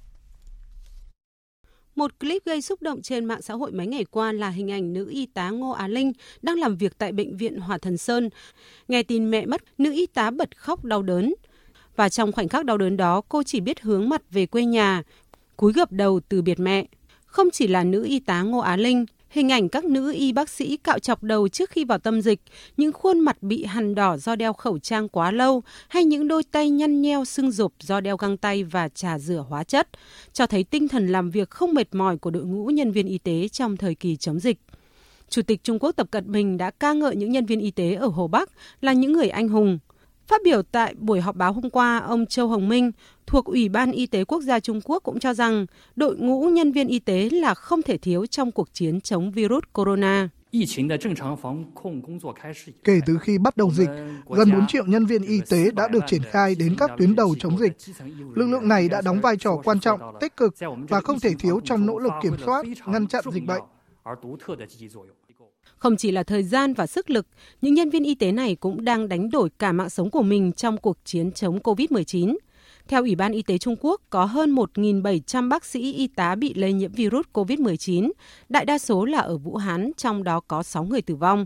Một 1.95 2.19
clip 2.19 2.45
gây 2.45 2.61
xúc 2.61 2.81
động 2.81 3.01
trên 3.01 3.25
mạng 3.25 3.41
xã 3.41 3.53
hội 3.53 3.71
mấy 3.71 3.87
ngày 3.87 4.05
qua 4.05 4.31
là 4.31 4.49
hình 4.49 4.71
ảnh 4.71 4.93
nữ 4.93 5.09
y 5.09 5.25
tá 5.25 5.49
Ngô 5.49 5.69
Á 5.69 5.87
Linh 5.87 6.13
đang 6.41 6.59
làm 6.59 6.77
việc 6.77 6.97
tại 6.97 7.11
bệnh 7.11 7.37
viện 7.37 7.59
Hòa 7.59 7.77
Thần 7.77 7.97
Sơn. 7.97 8.29
Nghe 8.87 9.03
tin 9.03 9.31
mẹ 9.31 9.45
mất, 9.45 9.61
nữ 9.77 9.91
y 9.91 10.05
tá 10.05 10.31
bật 10.31 10.57
khóc 10.57 10.85
đau 10.85 11.01
đớn. 11.01 11.33
Và 11.95 12.09
trong 12.09 12.31
khoảnh 12.31 12.47
khắc 12.47 12.65
đau 12.65 12.77
đớn 12.77 12.97
đó, 12.97 13.21
cô 13.29 13.43
chỉ 13.43 13.59
biết 13.59 13.81
hướng 13.81 14.09
mặt 14.09 14.21
về 14.31 14.45
quê 14.45 14.65
nhà, 14.65 15.03
cúi 15.57 15.73
gập 15.73 15.91
đầu 15.91 16.19
từ 16.29 16.41
biệt 16.41 16.59
mẹ. 16.59 16.85
Không 17.25 17.49
chỉ 17.51 17.67
là 17.67 17.83
nữ 17.83 18.03
y 18.03 18.19
tá 18.19 18.41
Ngô 18.41 18.59
Á 18.59 18.77
Linh, 18.77 19.05
hình 19.31 19.51
ảnh 19.51 19.69
các 19.69 19.85
nữ 19.85 20.13
y 20.13 20.31
bác 20.31 20.49
sĩ 20.49 20.77
cạo 20.77 20.99
chọc 20.99 21.23
đầu 21.23 21.47
trước 21.47 21.69
khi 21.69 21.85
vào 21.85 21.97
tâm 21.97 22.21
dịch, 22.21 22.39
những 22.77 22.91
khuôn 22.91 23.19
mặt 23.19 23.43
bị 23.43 23.65
hằn 23.65 23.95
đỏ 23.95 24.17
do 24.17 24.35
đeo 24.35 24.53
khẩu 24.53 24.79
trang 24.79 25.09
quá 25.09 25.31
lâu 25.31 25.63
hay 25.87 26.05
những 26.05 26.27
đôi 26.27 26.43
tay 26.43 26.69
nhăn 26.69 27.01
nheo 27.01 27.25
sưng 27.25 27.51
rụp 27.51 27.73
do 27.79 28.01
đeo 28.01 28.17
găng 28.17 28.37
tay 28.37 28.63
và 28.63 28.89
trà 28.89 29.19
rửa 29.19 29.45
hóa 29.49 29.63
chất, 29.63 29.87
cho 30.33 30.47
thấy 30.47 30.63
tinh 30.63 30.87
thần 30.87 31.07
làm 31.07 31.29
việc 31.29 31.49
không 31.49 31.73
mệt 31.73 31.95
mỏi 31.95 32.17
của 32.17 32.29
đội 32.29 32.43
ngũ 32.43 32.65
nhân 32.65 32.91
viên 32.91 33.07
y 33.07 33.17
tế 33.17 33.47
trong 33.47 33.77
thời 33.77 33.95
kỳ 33.95 34.15
chống 34.15 34.39
dịch. 34.39 34.57
Chủ 35.29 35.41
tịch 35.41 35.63
Trung 35.63 35.79
Quốc 35.79 35.91
Tập 35.91 36.07
Cận 36.11 36.31
Bình 36.31 36.57
đã 36.57 36.71
ca 36.71 36.93
ngợi 36.93 37.15
những 37.15 37.31
nhân 37.31 37.45
viên 37.45 37.59
y 37.59 37.71
tế 37.71 37.93
ở 37.93 38.07
Hồ 38.07 38.27
Bắc 38.27 38.49
là 38.81 38.93
những 38.93 39.13
người 39.13 39.29
anh 39.29 39.47
hùng, 39.47 39.79
Phát 40.27 40.41
biểu 40.43 40.61
tại 40.61 40.95
buổi 40.99 41.21
họp 41.21 41.35
báo 41.35 41.53
hôm 41.53 41.69
qua, 41.69 41.97
ông 41.97 42.25
Châu 42.25 42.47
Hồng 42.47 42.69
Minh 42.69 42.91
thuộc 43.27 43.45
Ủy 43.45 43.69
ban 43.69 43.91
Y 43.91 44.07
tế 44.07 44.23
Quốc 44.23 44.41
gia 44.41 44.59
Trung 44.59 44.81
Quốc 44.83 45.03
cũng 45.03 45.19
cho 45.19 45.33
rằng 45.33 45.65
đội 45.95 46.15
ngũ 46.15 46.49
nhân 46.49 46.71
viên 46.71 46.87
y 46.87 46.99
tế 46.99 47.29
là 47.29 47.53
không 47.53 47.81
thể 47.81 47.97
thiếu 47.97 48.25
trong 48.25 48.51
cuộc 48.51 48.73
chiến 48.73 49.01
chống 49.01 49.31
virus 49.31 49.63
corona. 49.73 50.29
Kể 52.83 52.99
từ 53.05 53.17
khi 53.21 53.37
bắt 53.37 53.57
đầu 53.57 53.71
dịch, 53.71 53.89
gần 54.29 54.51
4 54.51 54.67
triệu 54.67 54.85
nhân 54.85 55.05
viên 55.05 55.23
y 55.23 55.39
tế 55.49 55.71
đã 55.71 55.87
được 55.87 56.03
triển 56.07 56.21
khai 56.23 56.55
đến 56.55 56.75
các 56.77 56.91
tuyến 56.97 57.15
đầu 57.15 57.35
chống 57.39 57.57
dịch. 57.57 57.73
Lực 58.35 58.45
lượng 58.45 58.67
này 58.67 58.89
đã 58.89 59.01
đóng 59.01 59.21
vai 59.21 59.37
trò 59.37 59.57
quan 59.63 59.79
trọng, 59.79 59.99
tích 60.19 60.37
cực 60.37 60.55
và 60.89 61.01
không 61.01 61.19
thể 61.19 61.31
thiếu 61.39 61.59
trong 61.63 61.85
nỗ 61.85 61.99
lực 61.99 62.13
kiểm 62.23 62.33
soát, 62.45 62.65
ngăn 62.85 63.07
chặn 63.07 63.23
dịch 63.33 63.45
bệnh. 63.45 63.61
Không 65.81 65.97
chỉ 65.97 66.11
là 66.11 66.23
thời 66.23 66.43
gian 66.43 66.73
và 66.73 66.87
sức 66.87 67.09
lực, 67.09 67.27
những 67.61 67.73
nhân 67.73 67.89
viên 67.89 68.03
y 68.03 68.15
tế 68.15 68.31
này 68.31 68.55
cũng 68.55 68.85
đang 68.85 69.09
đánh 69.09 69.29
đổi 69.29 69.49
cả 69.59 69.71
mạng 69.71 69.89
sống 69.89 70.09
của 70.09 70.21
mình 70.21 70.51
trong 70.51 70.77
cuộc 70.77 70.97
chiến 71.05 71.31
chống 71.31 71.59
COVID-19. 71.59 72.37
Theo 72.87 73.01
Ủy 73.01 73.15
ban 73.15 73.31
Y 73.31 73.41
tế 73.41 73.57
Trung 73.57 73.75
Quốc, 73.81 74.01
có 74.09 74.25
hơn 74.25 74.55
1.700 74.55 75.49
bác 75.49 75.65
sĩ 75.65 75.93
y 75.93 76.07
tá 76.07 76.35
bị 76.35 76.53
lây 76.53 76.73
nhiễm 76.73 76.91
virus 76.91 77.25
COVID-19, 77.33 78.11
đại 78.49 78.65
đa 78.65 78.77
số 78.77 79.05
là 79.05 79.19
ở 79.19 79.37
Vũ 79.37 79.55
Hán, 79.55 79.91
trong 79.97 80.23
đó 80.23 80.39
có 80.39 80.63
6 80.63 80.83
người 80.83 81.01
tử 81.01 81.15
vong. 81.15 81.45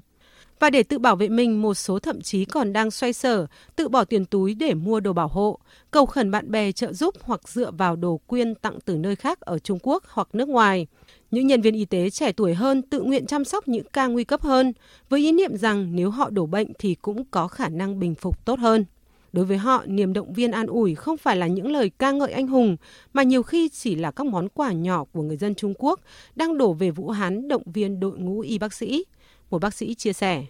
Và 0.59 0.69
để 0.69 0.83
tự 0.83 0.99
bảo 0.99 1.15
vệ 1.15 1.29
mình, 1.29 1.61
một 1.61 1.73
số 1.73 1.99
thậm 1.99 2.21
chí 2.21 2.45
còn 2.45 2.73
đang 2.73 2.91
xoay 2.91 3.13
sở, 3.13 3.47
tự 3.75 3.89
bỏ 3.89 4.03
tiền 4.03 4.25
túi 4.25 4.55
để 4.55 4.73
mua 4.73 4.99
đồ 4.99 5.13
bảo 5.13 5.27
hộ, 5.27 5.59
cầu 5.91 6.05
khẩn 6.05 6.31
bạn 6.31 6.51
bè 6.51 6.71
trợ 6.71 6.93
giúp 6.93 7.15
hoặc 7.21 7.49
dựa 7.49 7.71
vào 7.71 7.95
đồ 7.95 8.17
quyên 8.27 8.55
tặng 8.55 8.79
từ 8.85 8.97
nơi 8.97 9.15
khác 9.15 9.41
ở 9.41 9.59
Trung 9.59 9.79
Quốc 9.81 10.03
hoặc 10.07 10.27
nước 10.33 10.49
ngoài. 10.49 10.87
Những 11.35 11.47
nhân 11.47 11.61
viên 11.61 11.73
y 11.73 11.85
tế 11.85 12.09
trẻ 12.09 12.31
tuổi 12.31 12.53
hơn 12.53 12.81
tự 12.81 13.01
nguyện 13.01 13.25
chăm 13.25 13.45
sóc 13.45 13.67
những 13.67 13.85
ca 13.93 14.07
nguy 14.07 14.23
cấp 14.23 14.41
hơn, 14.41 14.73
với 15.09 15.19
ý 15.19 15.31
niệm 15.31 15.57
rằng 15.57 15.95
nếu 15.95 16.09
họ 16.09 16.29
đổ 16.29 16.45
bệnh 16.45 16.67
thì 16.79 16.95
cũng 17.01 17.23
có 17.31 17.47
khả 17.47 17.69
năng 17.69 17.99
bình 17.99 18.15
phục 18.15 18.45
tốt 18.45 18.59
hơn. 18.59 18.85
Đối 19.33 19.45
với 19.45 19.57
họ, 19.57 19.83
niềm 19.85 20.13
động 20.13 20.33
viên 20.33 20.51
an 20.51 20.67
ủi 20.67 20.95
không 20.95 21.17
phải 21.17 21.35
là 21.35 21.47
những 21.47 21.71
lời 21.71 21.91
ca 21.99 22.11
ngợi 22.11 22.31
anh 22.31 22.47
hùng, 22.47 22.77
mà 23.13 23.23
nhiều 23.23 23.43
khi 23.43 23.69
chỉ 23.69 23.95
là 23.95 24.11
các 24.11 24.25
món 24.25 24.49
quà 24.49 24.71
nhỏ 24.71 25.03
của 25.03 25.21
người 25.21 25.37
dân 25.37 25.55
Trung 25.55 25.73
Quốc 25.77 25.99
đang 26.35 26.57
đổ 26.57 26.73
về 26.73 26.91
Vũ 26.91 27.09
Hán 27.09 27.47
động 27.47 27.63
viên 27.65 27.99
đội 27.99 28.17
ngũ 28.17 28.39
y 28.39 28.57
bác 28.57 28.73
sĩ. 28.73 29.05
Một 29.49 29.61
bác 29.61 29.73
sĩ 29.73 29.93
chia 29.93 30.13
sẻ. 30.13 30.43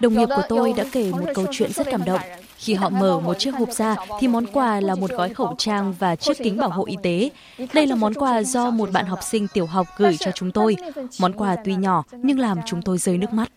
Đồng 0.00 0.14
nghiệp 0.14 0.26
của 0.36 0.42
tôi 0.48 0.72
đã 0.76 0.84
kể 0.92 1.10
một 1.10 1.26
câu 1.34 1.46
chuyện 1.50 1.72
rất 1.72 1.86
cảm 1.90 2.04
động. 2.06 2.20
Khi 2.58 2.74
họ 2.74 2.88
mở 2.88 3.20
một 3.20 3.38
chiếc 3.38 3.50
hộp 3.50 3.72
ra 3.72 3.96
thì 4.20 4.28
món 4.28 4.46
quà 4.46 4.80
là 4.80 4.94
một 4.94 5.10
gói 5.10 5.34
khẩu 5.34 5.54
trang 5.58 5.94
và 5.98 6.16
chiếc 6.16 6.38
kính 6.38 6.56
bảo 6.56 6.70
hộ 6.70 6.84
y 6.86 6.96
tế. 7.02 7.30
Đây 7.74 7.86
là 7.86 7.94
món 7.94 8.14
quà 8.14 8.42
do 8.42 8.70
một 8.70 8.92
bạn 8.92 9.06
học 9.06 9.18
sinh 9.22 9.46
tiểu 9.54 9.66
học 9.66 9.86
gửi 9.96 10.16
cho 10.20 10.30
chúng 10.34 10.52
tôi. 10.52 10.76
Món 11.20 11.32
quà 11.32 11.56
tuy 11.64 11.74
nhỏ 11.74 12.04
nhưng 12.22 12.38
làm 12.38 12.58
chúng 12.66 12.82
tôi 12.82 12.98
rơi 12.98 13.18
nước 13.18 13.32
mắt. 13.32 13.52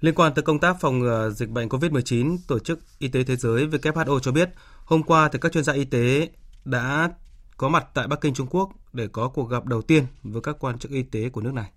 Liên 0.00 0.14
quan 0.14 0.34
tới 0.34 0.42
công 0.42 0.58
tác 0.58 0.76
phòng 0.80 0.98
ngừa 0.98 1.30
dịch 1.30 1.48
bệnh 1.48 1.68
COVID-19, 1.68 2.38
Tổ 2.48 2.58
chức 2.58 2.78
Y 2.98 3.08
tế 3.08 3.24
Thế 3.24 3.36
giới 3.36 3.66
WHO 3.66 4.18
cho 4.18 4.32
biết, 4.32 4.50
hôm 4.84 5.02
qua 5.02 5.28
thì 5.28 5.38
các 5.42 5.52
chuyên 5.52 5.64
gia 5.64 5.72
y 5.72 5.84
tế 5.84 6.28
đã 6.64 7.10
có 7.56 7.68
mặt 7.68 7.86
tại 7.94 8.06
Bắc 8.06 8.20
Kinh, 8.20 8.34
Trung 8.34 8.46
Quốc 8.50 8.70
để 8.92 9.08
có 9.12 9.28
cuộc 9.28 9.44
gặp 9.44 9.66
đầu 9.66 9.82
tiên 9.82 10.04
với 10.22 10.42
các 10.42 10.56
quan 10.60 10.78
chức 10.78 10.90
y 10.90 11.02
tế 11.02 11.28
của 11.28 11.40
nước 11.40 11.54
này. 11.54 11.70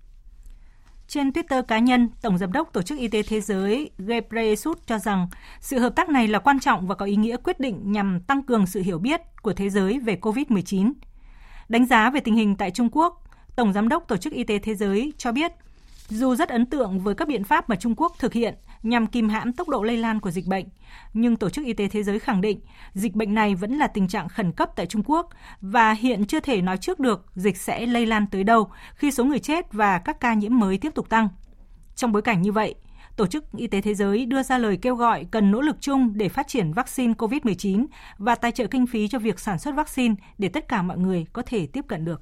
Trên 1.07 1.29
Twitter 1.29 1.63
cá 1.63 1.79
nhân, 1.79 2.09
Tổng 2.21 2.37
Giám 2.37 2.51
đốc 2.51 2.73
Tổ 2.73 2.81
chức 2.81 2.97
Y 2.97 3.07
tế 3.07 3.23
Thế 3.23 3.41
giới 3.41 3.89
Ghebreyesus 3.97 4.77
cho 4.85 4.99
rằng 4.99 5.27
sự 5.59 5.79
hợp 5.79 5.95
tác 5.95 6.09
này 6.09 6.27
là 6.27 6.39
quan 6.39 6.59
trọng 6.59 6.87
và 6.87 6.95
có 6.95 7.05
ý 7.05 7.15
nghĩa 7.15 7.37
quyết 7.37 7.59
định 7.59 7.91
nhằm 7.91 8.19
tăng 8.19 8.43
cường 8.43 8.67
sự 8.67 8.81
hiểu 8.81 8.99
biết 8.99 9.21
của 9.41 9.53
thế 9.53 9.69
giới 9.69 9.99
về 9.99 10.17
COVID-19. 10.21 10.93
Đánh 11.69 11.85
giá 11.85 12.09
về 12.09 12.19
tình 12.19 12.35
hình 12.35 12.55
tại 12.55 12.71
Trung 12.71 12.89
Quốc, 12.91 13.23
Tổng 13.55 13.73
Giám 13.73 13.89
đốc 13.89 14.07
Tổ 14.07 14.17
chức 14.17 14.33
Y 14.33 14.43
tế 14.43 14.59
Thế 14.59 14.75
giới 14.75 15.13
cho 15.17 15.31
biết, 15.31 15.51
dù 16.09 16.35
rất 16.35 16.49
ấn 16.49 16.65
tượng 16.65 16.99
với 16.99 17.15
các 17.15 17.27
biện 17.27 17.43
pháp 17.43 17.69
mà 17.69 17.75
Trung 17.75 17.95
Quốc 17.97 18.15
thực 18.19 18.33
hiện 18.33 18.55
nhằm 18.85 19.07
kìm 19.07 19.29
hãm 19.29 19.53
tốc 19.53 19.69
độ 19.69 19.83
lây 19.83 19.97
lan 19.97 20.19
của 20.19 20.31
dịch 20.31 20.47
bệnh, 20.47 20.65
nhưng 21.13 21.35
Tổ 21.35 21.49
chức 21.49 21.65
Y 21.65 21.73
tế 21.73 21.87
Thế 21.87 22.03
giới 22.03 22.19
khẳng 22.19 22.41
định 22.41 22.59
dịch 22.93 23.15
bệnh 23.15 23.33
này 23.33 23.55
vẫn 23.55 23.77
là 23.77 23.87
tình 23.87 24.07
trạng 24.07 24.29
khẩn 24.29 24.51
cấp 24.51 24.69
tại 24.75 24.85
Trung 24.85 25.03
Quốc 25.05 25.29
và 25.61 25.91
hiện 25.91 26.25
chưa 26.25 26.39
thể 26.39 26.61
nói 26.61 26.77
trước 26.77 26.99
được 26.99 27.25
dịch 27.35 27.57
sẽ 27.57 27.85
lây 27.85 28.05
lan 28.05 28.25
tới 28.31 28.43
đâu 28.43 28.69
khi 28.95 29.11
số 29.11 29.23
người 29.23 29.39
chết 29.39 29.73
và 29.73 29.97
các 29.97 30.19
ca 30.19 30.33
nhiễm 30.33 30.59
mới 30.59 30.77
tiếp 30.77 30.95
tục 30.95 31.09
tăng. 31.09 31.27
Trong 31.95 32.11
bối 32.11 32.21
cảnh 32.21 32.41
như 32.41 32.51
vậy, 32.51 32.75
Tổ 33.15 33.27
chức 33.27 33.43
Y 33.57 33.67
tế 33.67 33.81
Thế 33.81 33.93
giới 33.93 34.25
đưa 34.25 34.43
ra 34.43 34.57
lời 34.57 34.77
kêu 34.81 34.95
gọi 34.95 35.25
cần 35.31 35.51
nỗ 35.51 35.61
lực 35.61 35.75
chung 35.79 36.13
để 36.15 36.29
phát 36.29 36.47
triển 36.47 36.73
vaccine 36.73 37.13
COVID-19 37.13 37.85
và 38.17 38.35
tài 38.35 38.51
trợ 38.51 38.67
kinh 38.67 38.87
phí 38.87 39.07
cho 39.07 39.19
việc 39.19 39.39
sản 39.39 39.59
xuất 39.59 39.75
vaccine 39.75 40.15
để 40.37 40.49
tất 40.49 40.67
cả 40.67 40.81
mọi 40.81 40.97
người 40.97 41.25
có 41.33 41.41
thể 41.45 41.67
tiếp 41.67 41.85
cận 41.87 42.05
được. 42.05 42.21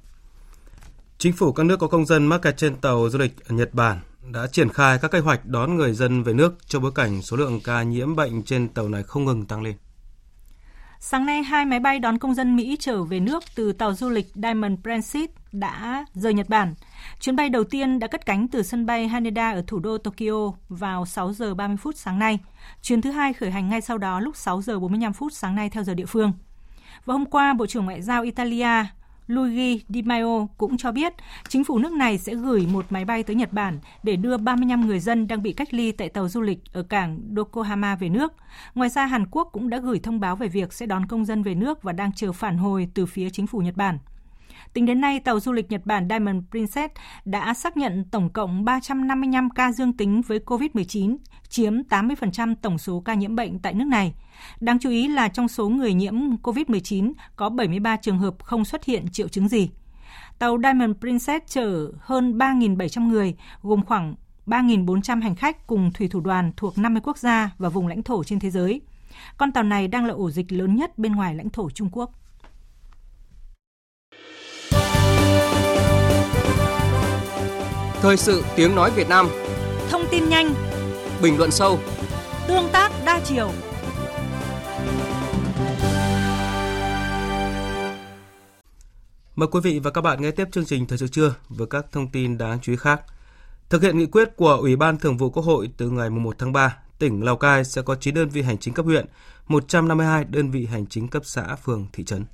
Chính 1.18 1.32
phủ 1.32 1.52
các 1.52 1.66
nước 1.66 1.76
có 1.76 1.86
công 1.86 2.06
dân 2.06 2.26
mắc 2.26 2.42
kẹt 2.42 2.56
trên 2.56 2.76
tàu 2.76 3.08
du 3.10 3.18
lịch 3.18 3.48
ở 3.48 3.54
Nhật 3.54 3.74
Bản 3.74 4.00
đã 4.32 4.46
triển 4.46 4.68
khai 4.68 4.98
các 5.02 5.10
kế 5.10 5.18
hoạch 5.18 5.46
đón 5.46 5.76
người 5.76 5.92
dân 5.92 6.22
về 6.22 6.32
nước 6.32 6.54
trong 6.66 6.82
bối 6.82 6.92
cảnh 6.94 7.22
số 7.22 7.36
lượng 7.36 7.60
ca 7.64 7.82
nhiễm 7.82 8.16
bệnh 8.16 8.42
trên 8.42 8.68
tàu 8.68 8.88
này 8.88 9.02
không 9.02 9.24
ngừng 9.24 9.46
tăng 9.46 9.62
lên. 9.62 9.74
Sáng 11.00 11.26
nay, 11.26 11.42
hai 11.42 11.64
máy 11.64 11.80
bay 11.80 11.98
đón 11.98 12.18
công 12.18 12.34
dân 12.34 12.56
Mỹ 12.56 12.76
trở 12.80 13.02
về 13.02 13.20
nước 13.20 13.44
từ 13.54 13.72
tàu 13.72 13.94
du 13.94 14.08
lịch 14.08 14.26
Diamond 14.34 14.80
Princess 14.82 15.32
đã 15.52 16.04
rời 16.14 16.34
Nhật 16.34 16.48
Bản. 16.48 16.74
Chuyến 17.20 17.36
bay 17.36 17.48
đầu 17.48 17.64
tiên 17.64 17.98
đã 17.98 18.06
cất 18.06 18.26
cánh 18.26 18.48
từ 18.48 18.62
sân 18.62 18.86
bay 18.86 19.08
Haneda 19.08 19.50
ở 19.52 19.64
thủ 19.66 19.78
đô 19.78 19.98
Tokyo 19.98 20.52
vào 20.68 21.06
6 21.06 21.32
giờ 21.32 21.54
30 21.54 21.76
phút 21.76 21.96
sáng 21.96 22.18
nay. 22.18 22.38
Chuyến 22.82 23.00
thứ 23.00 23.10
hai 23.10 23.32
khởi 23.32 23.50
hành 23.50 23.68
ngay 23.68 23.80
sau 23.80 23.98
đó 23.98 24.20
lúc 24.20 24.36
6 24.36 24.62
giờ 24.62 24.78
45 24.78 25.12
phút 25.12 25.32
sáng 25.32 25.54
nay 25.54 25.70
theo 25.70 25.84
giờ 25.84 25.94
địa 25.94 26.06
phương. 26.06 26.32
Và 27.04 27.14
hôm 27.14 27.26
qua, 27.26 27.54
Bộ 27.54 27.66
trưởng 27.66 27.84
Ngoại 27.84 28.02
giao 28.02 28.22
Italia 28.22 28.84
Luigi 29.26 29.84
Di 29.88 30.02
Maio 30.02 30.46
cũng 30.58 30.76
cho 30.76 30.92
biết 30.92 31.12
chính 31.48 31.64
phủ 31.64 31.78
nước 31.78 31.92
này 31.92 32.18
sẽ 32.18 32.34
gửi 32.34 32.66
một 32.72 32.86
máy 32.90 33.04
bay 33.04 33.22
tới 33.22 33.36
Nhật 33.36 33.52
Bản 33.52 33.78
để 34.02 34.16
đưa 34.16 34.36
35 34.36 34.86
người 34.86 35.00
dân 35.00 35.28
đang 35.28 35.42
bị 35.42 35.52
cách 35.52 35.74
ly 35.74 35.92
tại 35.92 36.08
tàu 36.08 36.28
du 36.28 36.40
lịch 36.40 36.58
ở 36.72 36.82
cảng 36.82 37.20
Yokohama 37.36 37.96
về 37.96 38.08
nước. 38.08 38.32
Ngoài 38.74 38.90
ra, 38.90 39.06
Hàn 39.06 39.26
Quốc 39.30 39.48
cũng 39.52 39.70
đã 39.70 39.78
gửi 39.78 39.98
thông 39.98 40.20
báo 40.20 40.36
về 40.36 40.48
việc 40.48 40.72
sẽ 40.72 40.86
đón 40.86 41.06
công 41.06 41.24
dân 41.24 41.42
về 41.42 41.54
nước 41.54 41.82
và 41.82 41.92
đang 41.92 42.12
chờ 42.12 42.32
phản 42.32 42.56
hồi 42.56 42.88
từ 42.94 43.06
phía 43.06 43.30
chính 43.30 43.46
phủ 43.46 43.58
Nhật 43.58 43.76
Bản. 43.76 43.98
Tính 44.74 44.86
đến 44.86 45.00
nay, 45.00 45.20
tàu 45.20 45.40
du 45.40 45.52
lịch 45.52 45.70
Nhật 45.70 45.86
Bản 45.86 46.08
Diamond 46.08 46.44
Princess 46.50 46.94
đã 47.24 47.54
xác 47.54 47.76
nhận 47.76 48.04
tổng 48.10 48.30
cộng 48.30 48.64
355 48.64 49.50
ca 49.50 49.72
dương 49.72 49.92
tính 49.92 50.22
với 50.22 50.38
COVID-19, 50.38 51.16
chiếm 51.48 51.82
80% 51.82 52.54
tổng 52.62 52.78
số 52.78 53.00
ca 53.00 53.14
nhiễm 53.14 53.36
bệnh 53.36 53.58
tại 53.58 53.74
nước 53.74 53.84
này. 53.84 54.14
Đáng 54.60 54.78
chú 54.78 54.90
ý 54.90 55.08
là 55.08 55.28
trong 55.28 55.48
số 55.48 55.68
người 55.68 55.94
nhiễm 55.94 56.14
COVID-19 56.42 57.12
có 57.36 57.48
73 57.48 57.96
trường 57.96 58.18
hợp 58.18 58.34
không 58.42 58.64
xuất 58.64 58.84
hiện 58.84 59.06
triệu 59.12 59.28
chứng 59.28 59.48
gì. 59.48 59.70
Tàu 60.38 60.58
Diamond 60.62 60.96
Princess 61.00 61.46
chở 61.48 61.90
hơn 62.00 62.38
3.700 62.38 63.08
người, 63.08 63.34
gồm 63.62 63.84
khoảng 63.84 64.14
3.400 64.46 65.22
hành 65.22 65.34
khách 65.34 65.66
cùng 65.66 65.92
thủy 65.92 66.08
thủ 66.08 66.20
đoàn 66.20 66.52
thuộc 66.56 66.78
50 66.78 67.02
quốc 67.04 67.18
gia 67.18 67.50
và 67.58 67.68
vùng 67.68 67.86
lãnh 67.86 68.02
thổ 68.02 68.24
trên 68.24 68.40
thế 68.40 68.50
giới. 68.50 68.80
Con 69.36 69.52
tàu 69.52 69.64
này 69.64 69.88
đang 69.88 70.06
là 70.06 70.14
ổ 70.14 70.30
dịch 70.30 70.52
lớn 70.52 70.76
nhất 70.76 70.98
bên 70.98 71.12
ngoài 71.12 71.34
lãnh 71.34 71.50
thổ 71.50 71.70
Trung 71.70 71.88
Quốc. 71.92 72.12
Thời 78.04 78.16
sự 78.16 78.44
tiếng 78.56 78.74
nói 78.74 78.90
Việt 78.90 79.08
Nam 79.08 79.28
Thông 79.90 80.02
tin 80.10 80.28
nhanh 80.28 80.54
Bình 81.22 81.38
luận 81.38 81.50
sâu 81.50 81.78
Tương 82.48 82.68
tác 82.72 82.92
đa 83.06 83.20
chiều 83.24 83.50
Mời 89.36 89.48
quý 89.52 89.60
vị 89.62 89.78
và 89.78 89.90
các 89.90 90.00
bạn 90.00 90.22
nghe 90.22 90.30
tiếp 90.30 90.48
chương 90.52 90.64
trình 90.64 90.86
Thời 90.86 90.98
sự 90.98 91.08
trưa 91.08 91.34
với 91.48 91.66
các 91.66 91.86
thông 91.92 92.08
tin 92.08 92.38
đáng 92.38 92.58
chú 92.62 92.72
ý 92.72 92.76
khác. 92.76 93.00
Thực 93.68 93.82
hiện 93.82 93.98
nghị 93.98 94.06
quyết 94.06 94.36
của 94.36 94.52
Ủy 94.60 94.76
ban 94.76 94.98
Thường 94.98 95.16
vụ 95.16 95.30
Quốc 95.30 95.44
hội 95.44 95.70
từ 95.76 95.90
ngày 95.90 96.10
1 96.10 96.36
tháng 96.38 96.52
3, 96.52 96.76
tỉnh 96.98 97.24
Lào 97.24 97.36
Cai 97.36 97.64
sẽ 97.64 97.82
có 97.82 97.94
9 97.94 98.14
đơn 98.14 98.28
vị 98.28 98.42
hành 98.42 98.58
chính 98.58 98.74
cấp 98.74 98.84
huyện, 98.84 99.06
152 99.48 100.24
đơn 100.24 100.50
vị 100.50 100.66
hành 100.66 100.86
chính 100.86 101.08
cấp 101.08 101.22
xã, 101.24 101.56
phường, 101.56 101.86
thị 101.92 102.04
trấn. 102.04 102.24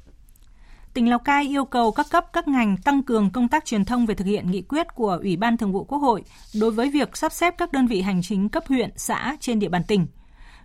Tỉnh 0.95 1.11
Lào 1.11 1.19
Cai 1.19 1.45
yêu 1.45 1.65
cầu 1.65 1.93
các 1.93 2.07
cấp 2.11 2.27
các 2.33 2.49
ngành 2.49 2.77
tăng 2.77 3.03
cường 3.03 3.31
công 3.31 3.49
tác 3.49 3.65
truyền 3.65 3.85
thông 3.85 4.07
về 4.07 4.15
thực 4.15 4.25
hiện 4.25 4.51
nghị 4.51 4.63
quyết 4.63 4.95
của 4.95 5.19
Ủy 5.23 5.37
ban 5.37 5.57
Thường 5.57 5.73
vụ 5.73 5.85
Quốc 5.85 5.99
hội 5.99 6.23
đối 6.61 6.71
với 6.71 6.91
việc 6.91 7.17
sắp 7.17 7.33
xếp 7.33 7.55
các 7.59 7.73
đơn 7.73 7.87
vị 7.87 8.01
hành 8.01 8.23
chính 8.23 8.49
cấp 8.49 8.65
huyện, 8.69 8.91
xã 8.97 9.37
trên 9.41 9.59
địa 9.59 9.69
bàn 9.69 9.83
tỉnh– 9.89 10.07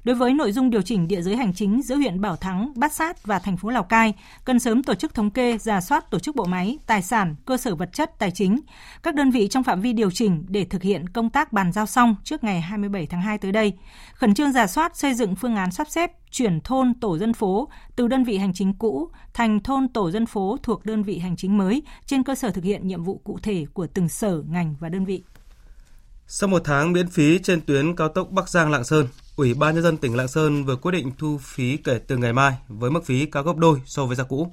Đối 0.05 0.15
với 0.15 0.33
nội 0.33 0.51
dung 0.51 0.69
điều 0.69 0.81
chỉnh 0.81 1.07
địa 1.07 1.21
giới 1.21 1.35
hành 1.35 1.53
chính 1.53 1.81
giữa 1.81 1.95
huyện 1.95 2.21
Bảo 2.21 2.35
Thắng, 2.35 2.73
Bát 2.75 2.93
Sát 2.93 3.23
và 3.23 3.39
thành 3.39 3.57
phố 3.57 3.69
Lào 3.69 3.83
Cai, 3.83 4.13
cần 4.45 4.59
sớm 4.59 4.83
tổ 4.83 4.95
chức 4.95 5.13
thống 5.13 5.29
kê, 5.29 5.57
giả 5.57 5.81
soát 5.81 6.11
tổ 6.11 6.19
chức 6.19 6.35
bộ 6.35 6.45
máy, 6.45 6.77
tài 6.85 7.01
sản, 7.01 7.35
cơ 7.45 7.57
sở 7.57 7.75
vật 7.75 7.89
chất, 7.93 8.19
tài 8.19 8.31
chính, 8.31 8.59
các 9.03 9.15
đơn 9.15 9.31
vị 9.31 9.47
trong 9.47 9.63
phạm 9.63 9.81
vi 9.81 9.93
điều 9.93 10.11
chỉnh 10.11 10.45
để 10.47 10.65
thực 10.65 10.81
hiện 10.83 11.09
công 11.09 11.29
tác 11.29 11.53
bàn 11.53 11.71
giao 11.71 11.85
xong 11.85 12.15
trước 12.23 12.43
ngày 12.43 12.61
27 12.61 13.05
tháng 13.05 13.21
2 13.21 13.37
tới 13.37 13.51
đây. 13.51 13.73
Khẩn 14.13 14.33
trương 14.33 14.51
giả 14.51 14.67
soát 14.67 14.97
xây 14.97 15.13
dựng 15.13 15.35
phương 15.35 15.55
án 15.55 15.71
sắp 15.71 15.87
xếp 15.89 16.11
chuyển 16.31 16.61
thôn 16.61 16.93
tổ 16.93 17.17
dân 17.17 17.33
phố 17.33 17.69
từ 17.95 18.07
đơn 18.07 18.23
vị 18.23 18.37
hành 18.37 18.53
chính 18.53 18.73
cũ 18.73 19.09
thành 19.33 19.59
thôn 19.59 19.87
tổ 19.87 20.11
dân 20.11 20.25
phố 20.25 20.57
thuộc 20.63 20.85
đơn 20.85 21.03
vị 21.03 21.19
hành 21.19 21.35
chính 21.35 21.57
mới 21.57 21.83
trên 22.05 22.23
cơ 22.23 22.35
sở 22.35 22.51
thực 22.51 22.63
hiện 22.63 22.87
nhiệm 22.87 23.03
vụ 23.03 23.21
cụ 23.23 23.39
thể 23.43 23.65
của 23.73 23.87
từng 23.87 24.09
sở, 24.09 24.43
ngành 24.49 24.75
và 24.79 24.89
đơn 24.89 25.05
vị. 25.05 25.23
Sau 26.27 26.49
một 26.49 26.61
tháng 26.65 26.93
miễn 26.93 27.09
phí 27.09 27.39
trên 27.39 27.61
tuyến 27.61 27.95
cao 27.95 28.09
tốc 28.09 28.31
Bắc 28.31 28.49
Giang 28.49 28.71
Lạng 28.71 28.83
Sơn, 28.83 29.07
Ủy 29.35 29.53
ban 29.53 29.75
nhân 29.75 29.83
dân 29.83 29.97
tỉnh 29.97 30.15
Lạng 30.15 30.27
Sơn 30.27 30.65
vừa 30.65 30.75
quyết 30.75 30.91
định 30.91 31.11
thu 31.17 31.37
phí 31.41 31.77
kể 31.77 31.99
từ 32.07 32.17
ngày 32.17 32.33
mai 32.33 32.57
với 32.67 32.91
mức 32.91 33.05
phí 33.05 33.25
cao 33.25 33.43
gấp 33.43 33.57
đôi 33.57 33.81
so 33.85 34.05
với 34.05 34.15
giá 34.15 34.23
cũ. 34.23 34.51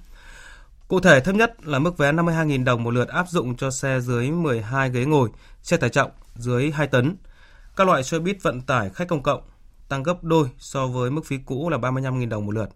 Cụ 0.89 1.01
thể 1.01 1.21
thấp 1.21 1.35
nhất 1.35 1.67
là 1.67 1.79
mức 1.79 1.99
vé 1.99 2.13
52.000 2.13 2.65
đồng 2.65 2.83
một 2.83 2.91
lượt 2.91 3.09
áp 3.09 3.29
dụng 3.29 3.57
cho 3.57 3.71
xe 3.71 4.01
dưới 4.01 4.31
12 4.31 4.91
ghế 4.91 5.05
ngồi, 5.05 5.31
xe 5.63 5.77
tải 5.77 5.91
trọng 5.91 6.11
dưới 6.35 6.71
2 6.71 6.87
tấn. 6.87 7.17
Các 7.77 7.87
loại 7.87 8.05
xe 8.05 8.19
buýt 8.19 8.43
vận 8.43 8.61
tải 8.61 8.91
khách 8.91 9.09
công 9.09 9.23
cộng 9.23 9.43
tăng 9.89 10.03
gấp 10.03 10.25
đôi 10.25 10.49
so 10.59 10.87
với 10.87 11.11
mức 11.11 11.27
phí 11.27 11.39
cũ 11.47 11.69
là 11.69 11.79
35.000 11.79 12.29
đồng 12.29 12.47
một 12.47 12.53
lượt. 12.53 12.69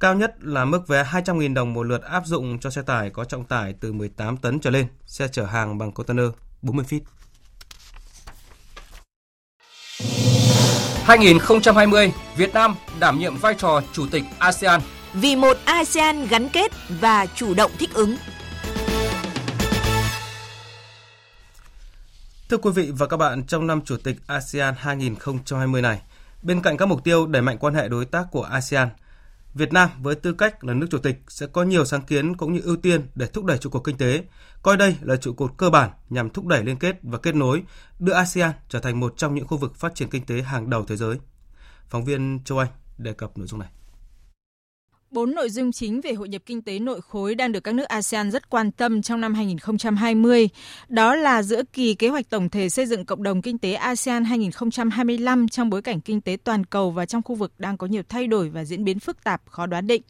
Cao 0.00 0.14
nhất 0.14 0.34
là 0.40 0.64
mức 0.64 0.88
vé 0.88 1.04
200.000 1.04 1.54
đồng 1.54 1.72
một 1.72 1.82
lượt 1.82 2.02
áp 2.02 2.26
dụng 2.26 2.58
cho 2.58 2.70
xe 2.70 2.82
tải 2.82 3.10
có 3.10 3.24
trọng 3.24 3.44
tải 3.44 3.74
từ 3.80 3.92
18 3.92 4.36
tấn 4.36 4.60
trở 4.60 4.70
lên, 4.70 4.86
xe 5.06 5.28
chở 5.28 5.44
hàng 5.44 5.78
bằng 5.78 5.92
container 5.92 6.26
40 6.62 6.84
feet. 6.88 7.00
2020, 11.10 12.12
Việt 12.36 12.54
Nam 12.54 12.74
đảm 13.00 13.18
nhiệm 13.18 13.36
vai 13.36 13.54
trò 13.54 13.82
chủ 13.92 14.06
tịch 14.10 14.22
ASEAN. 14.38 14.80
Vì 15.14 15.36
một 15.36 15.56
ASEAN 15.64 16.26
gắn 16.26 16.48
kết 16.48 16.72
và 17.00 17.26
chủ 17.26 17.54
động 17.54 17.70
thích 17.78 17.90
ứng. 17.94 18.16
Thưa 22.48 22.56
quý 22.56 22.70
vị 22.74 22.90
và 22.98 23.06
các 23.06 23.16
bạn, 23.16 23.42
trong 23.46 23.66
năm 23.66 23.80
chủ 23.84 23.96
tịch 23.96 24.16
ASEAN 24.26 24.74
2020 24.78 25.82
này, 25.82 26.00
bên 26.42 26.62
cạnh 26.62 26.76
các 26.76 26.86
mục 26.86 27.04
tiêu 27.04 27.26
đẩy 27.26 27.42
mạnh 27.42 27.58
quan 27.58 27.74
hệ 27.74 27.88
đối 27.88 28.04
tác 28.04 28.24
của 28.30 28.42
ASEAN, 28.42 28.88
Việt 29.54 29.72
Nam 29.72 29.90
với 30.02 30.14
tư 30.14 30.32
cách 30.32 30.64
là 30.64 30.74
nước 30.74 30.86
chủ 30.90 30.98
tịch 30.98 31.22
sẽ 31.28 31.46
có 31.46 31.62
nhiều 31.62 31.84
sáng 31.84 32.02
kiến 32.02 32.36
cũng 32.36 32.52
như 32.52 32.60
ưu 32.60 32.76
tiên 32.76 33.06
để 33.14 33.26
thúc 33.26 33.44
đẩy 33.44 33.58
trụ 33.58 33.70
cột 33.70 33.84
kinh 33.84 33.96
tế, 33.96 34.24
coi 34.62 34.76
đây 34.76 34.96
là 35.00 35.16
trụ 35.16 35.32
cột 35.32 35.52
cơ 35.56 35.70
bản 35.70 35.90
nhằm 36.10 36.30
thúc 36.30 36.46
đẩy 36.46 36.64
liên 36.64 36.78
kết 36.78 36.98
và 37.02 37.18
kết 37.18 37.34
nối, 37.34 37.62
đưa 37.98 38.12
ASEAN 38.12 38.52
trở 38.68 38.80
thành 38.80 39.00
một 39.00 39.14
trong 39.16 39.34
những 39.34 39.46
khu 39.46 39.56
vực 39.56 39.76
phát 39.76 39.94
triển 39.94 40.08
kinh 40.10 40.24
tế 40.24 40.42
hàng 40.42 40.70
đầu 40.70 40.84
thế 40.84 40.96
giới. 40.96 41.18
Phóng 41.88 42.04
viên 42.04 42.40
Châu 42.44 42.58
Anh 42.58 42.70
đề 42.98 43.12
cập 43.12 43.38
nội 43.38 43.46
dung 43.46 43.60
này. 43.60 43.68
Bốn 45.10 45.34
nội 45.34 45.50
dung 45.50 45.72
chính 45.72 46.00
về 46.00 46.12
hội 46.12 46.28
nhập 46.28 46.42
kinh 46.46 46.62
tế 46.62 46.78
nội 46.78 47.00
khối 47.00 47.34
đang 47.34 47.52
được 47.52 47.60
các 47.60 47.74
nước 47.74 47.84
ASEAN 47.84 48.30
rất 48.30 48.50
quan 48.50 48.72
tâm 48.72 49.02
trong 49.02 49.20
năm 49.20 49.34
2020. 49.34 50.48
Đó 50.88 51.14
là 51.14 51.42
giữa 51.42 51.62
kỳ 51.72 51.94
kế 51.94 52.08
hoạch 52.08 52.30
tổng 52.30 52.48
thể 52.48 52.68
xây 52.68 52.86
dựng 52.86 53.04
cộng 53.04 53.22
đồng 53.22 53.42
kinh 53.42 53.58
tế 53.58 53.72
ASEAN 53.72 54.24
2025 54.24 55.48
trong 55.48 55.70
bối 55.70 55.82
cảnh 55.82 56.00
kinh 56.00 56.20
tế 56.20 56.36
toàn 56.44 56.64
cầu 56.64 56.90
và 56.90 57.06
trong 57.06 57.22
khu 57.22 57.34
vực 57.34 57.52
đang 57.58 57.76
có 57.76 57.86
nhiều 57.86 58.02
thay 58.08 58.26
đổi 58.26 58.48
và 58.48 58.64
diễn 58.64 58.84
biến 58.84 58.98
phức 58.98 59.24
tạp 59.24 59.42
khó 59.46 59.66
đoán 59.66 59.86
định 59.86 60.02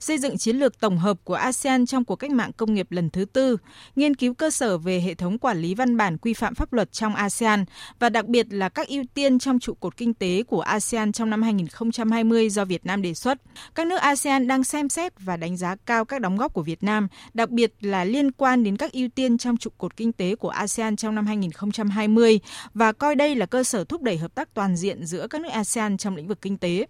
xây 0.00 0.18
dựng 0.18 0.38
chiến 0.38 0.56
lược 0.56 0.80
tổng 0.80 0.98
hợp 0.98 1.16
của 1.24 1.34
ASEAN 1.34 1.86
trong 1.86 2.04
cuộc 2.04 2.16
cách 2.16 2.30
mạng 2.30 2.50
công 2.56 2.74
nghiệp 2.74 2.86
lần 2.90 3.10
thứ 3.10 3.24
tư, 3.24 3.56
nghiên 3.96 4.14
cứu 4.14 4.34
cơ 4.34 4.50
sở 4.50 4.78
về 4.78 5.00
hệ 5.00 5.14
thống 5.14 5.38
quản 5.38 5.58
lý 5.58 5.74
văn 5.74 5.96
bản 5.96 6.18
quy 6.18 6.34
phạm 6.34 6.54
pháp 6.54 6.72
luật 6.72 6.92
trong 6.92 7.14
ASEAN 7.14 7.64
và 7.98 8.08
đặc 8.08 8.26
biệt 8.26 8.46
là 8.50 8.68
các 8.68 8.88
ưu 8.88 9.04
tiên 9.14 9.38
trong 9.38 9.58
trụ 9.58 9.74
cột 9.74 9.96
kinh 9.96 10.14
tế 10.14 10.42
của 10.42 10.60
ASEAN 10.60 11.12
trong 11.12 11.30
năm 11.30 11.42
2020 11.42 12.50
do 12.50 12.64
Việt 12.64 12.86
Nam 12.86 13.02
đề 13.02 13.14
xuất. 13.14 13.38
Các 13.74 13.86
nước 13.86 13.96
ASEAN 13.96 14.48
đang 14.48 14.64
xem 14.64 14.88
xét 14.88 15.12
và 15.20 15.36
đánh 15.36 15.56
giá 15.56 15.76
cao 15.86 16.04
các 16.04 16.20
đóng 16.20 16.36
góp 16.36 16.54
của 16.54 16.62
Việt 16.62 16.82
Nam, 16.82 17.08
đặc 17.34 17.50
biệt 17.50 17.74
là 17.80 18.04
liên 18.04 18.32
quan 18.32 18.64
đến 18.64 18.76
các 18.76 18.92
ưu 18.92 19.08
tiên 19.08 19.38
trong 19.38 19.56
trụ 19.56 19.70
cột 19.78 19.96
kinh 19.96 20.12
tế 20.12 20.36
của 20.36 20.48
ASEAN 20.48 20.96
trong 20.96 21.14
năm 21.14 21.26
2020 21.26 22.40
và 22.74 22.92
coi 22.92 23.14
đây 23.14 23.34
là 23.34 23.46
cơ 23.46 23.64
sở 23.64 23.84
thúc 23.84 24.02
đẩy 24.02 24.16
hợp 24.16 24.34
tác 24.34 24.54
toàn 24.54 24.76
diện 24.76 25.06
giữa 25.06 25.26
các 25.26 25.40
nước 25.40 25.50
ASEAN 25.52 25.96
trong 25.96 26.16
lĩnh 26.16 26.28
vực 26.28 26.42
kinh 26.42 26.58
tế. 26.58 26.86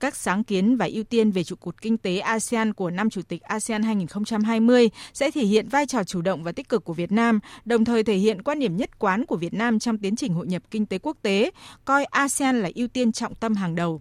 Các 0.00 0.16
sáng 0.16 0.44
kiến 0.44 0.76
và 0.76 0.88
ưu 0.92 1.04
tiên 1.04 1.30
về 1.30 1.44
trụ 1.44 1.56
cột 1.56 1.82
kinh 1.82 1.98
tế 1.98 2.18
ASEAN 2.18 2.72
của 2.72 2.90
năm 2.90 3.10
Chủ 3.10 3.22
tịch 3.22 3.42
ASEAN 3.42 3.82
2020 3.82 4.90
sẽ 5.12 5.30
thể 5.30 5.44
hiện 5.44 5.68
vai 5.68 5.86
trò 5.86 6.04
chủ 6.04 6.22
động 6.22 6.42
và 6.42 6.52
tích 6.52 6.68
cực 6.68 6.84
của 6.84 6.94
Việt 6.94 7.12
Nam, 7.12 7.40
đồng 7.64 7.84
thời 7.84 8.02
thể 8.02 8.16
hiện 8.16 8.42
quan 8.42 8.58
điểm 8.58 8.76
nhất 8.76 8.98
quán 8.98 9.26
của 9.26 9.36
Việt 9.36 9.54
Nam 9.54 9.78
trong 9.78 9.98
tiến 9.98 10.16
trình 10.16 10.34
hội 10.34 10.46
nhập 10.46 10.62
kinh 10.70 10.86
tế 10.86 10.98
quốc 10.98 11.16
tế, 11.22 11.50
coi 11.84 12.04
ASEAN 12.04 12.62
là 12.62 12.70
ưu 12.74 12.88
tiên 12.88 13.12
trọng 13.12 13.34
tâm 13.34 13.54
hàng 13.54 13.74
đầu. 13.74 14.00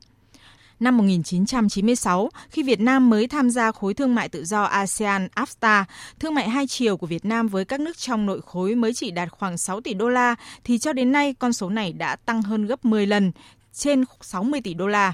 Năm 0.80 0.98
1996, 0.98 2.30
khi 2.50 2.64
Việt 2.64 2.80
Nam 2.80 3.10
mới 3.10 3.28
tham 3.28 3.50
gia 3.50 3.72
khối 3.72 3.94
thương 3.94 4.16
mại 4.16 4.30
tự 4.30 4.46
do 4.46 4.64
ASEAN 4.64 5.28
AFTA, 5.36 5.84
thương 6.20 6.34
mại 6.34 6.50
hai 6.50 6.68
chiều 6.68 6.98
của 6.98 7.08
Việt 7.08 7.26
Nam 7.26 7.48
với 7.48 7.66
các 7.66 7.80
nước 7.80 7.98
trong 7.98 8.26
nội 8.26 8.42
khối 8.46 8.76
mới 8.76 8.94
chỉ 8.94 9.12
đạt 9.12 9.30
khoảng 9.32 9.58
6 9.58 9.82
tỷ 9.82 9.94
đô 9.94 10.10
la, 10.10 10.36
thì 10.64 10.78
cho 10.78 10.94
đến 10.94 11.12
nay 11.12 11.34
con 11.40 11.54
số 11.54 11.70
này 11.70 11.94
đã 11.94 12.16
tăng 12.16 12.42
hơn 12.42 12.66
gấp 12.66 12.86
10 12.86 13.08
lần, 13.08 13.32
trên 13.74 14.04
60 14.22 14.62
tỷ 14.62 14.74
đô 14.74 14.88
la 14.88 15.14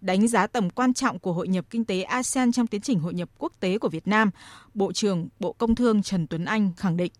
đánh 0.00 0.28
giá 0.28 0.46
tầm 0.46 0.70
quan 0.70 0.94
trọng 0.94 1.18
của 1.18 1.32
hội 1.32 1.48
nhập 1.48 1.64
kinh 1.70 1.84
tế 1.84 2.02
ASEAN 2.02 2.52
trong 2.52 2.66
tiến 2.66 2.80
trình 2.80 2.98
hội 2.98 3.14
nhập 3.14 3.28
quốc 3.38 3.52
tế 3.60 3.78
của 3.78 3.88
Việt 3.88 4.08
Nam, 4.08 4.30
Bộ 4.74 4.92
trưởng 4.92 5.28
Bộ 5.40 5.52
Công 5.52 5.74
Thương 5.74 6.02
Trần 6.02 6.26
Tuấn 6.26 6.44
Anh 6.44 6.70
khẳng 6.76 6.96
định. 6.96 7.12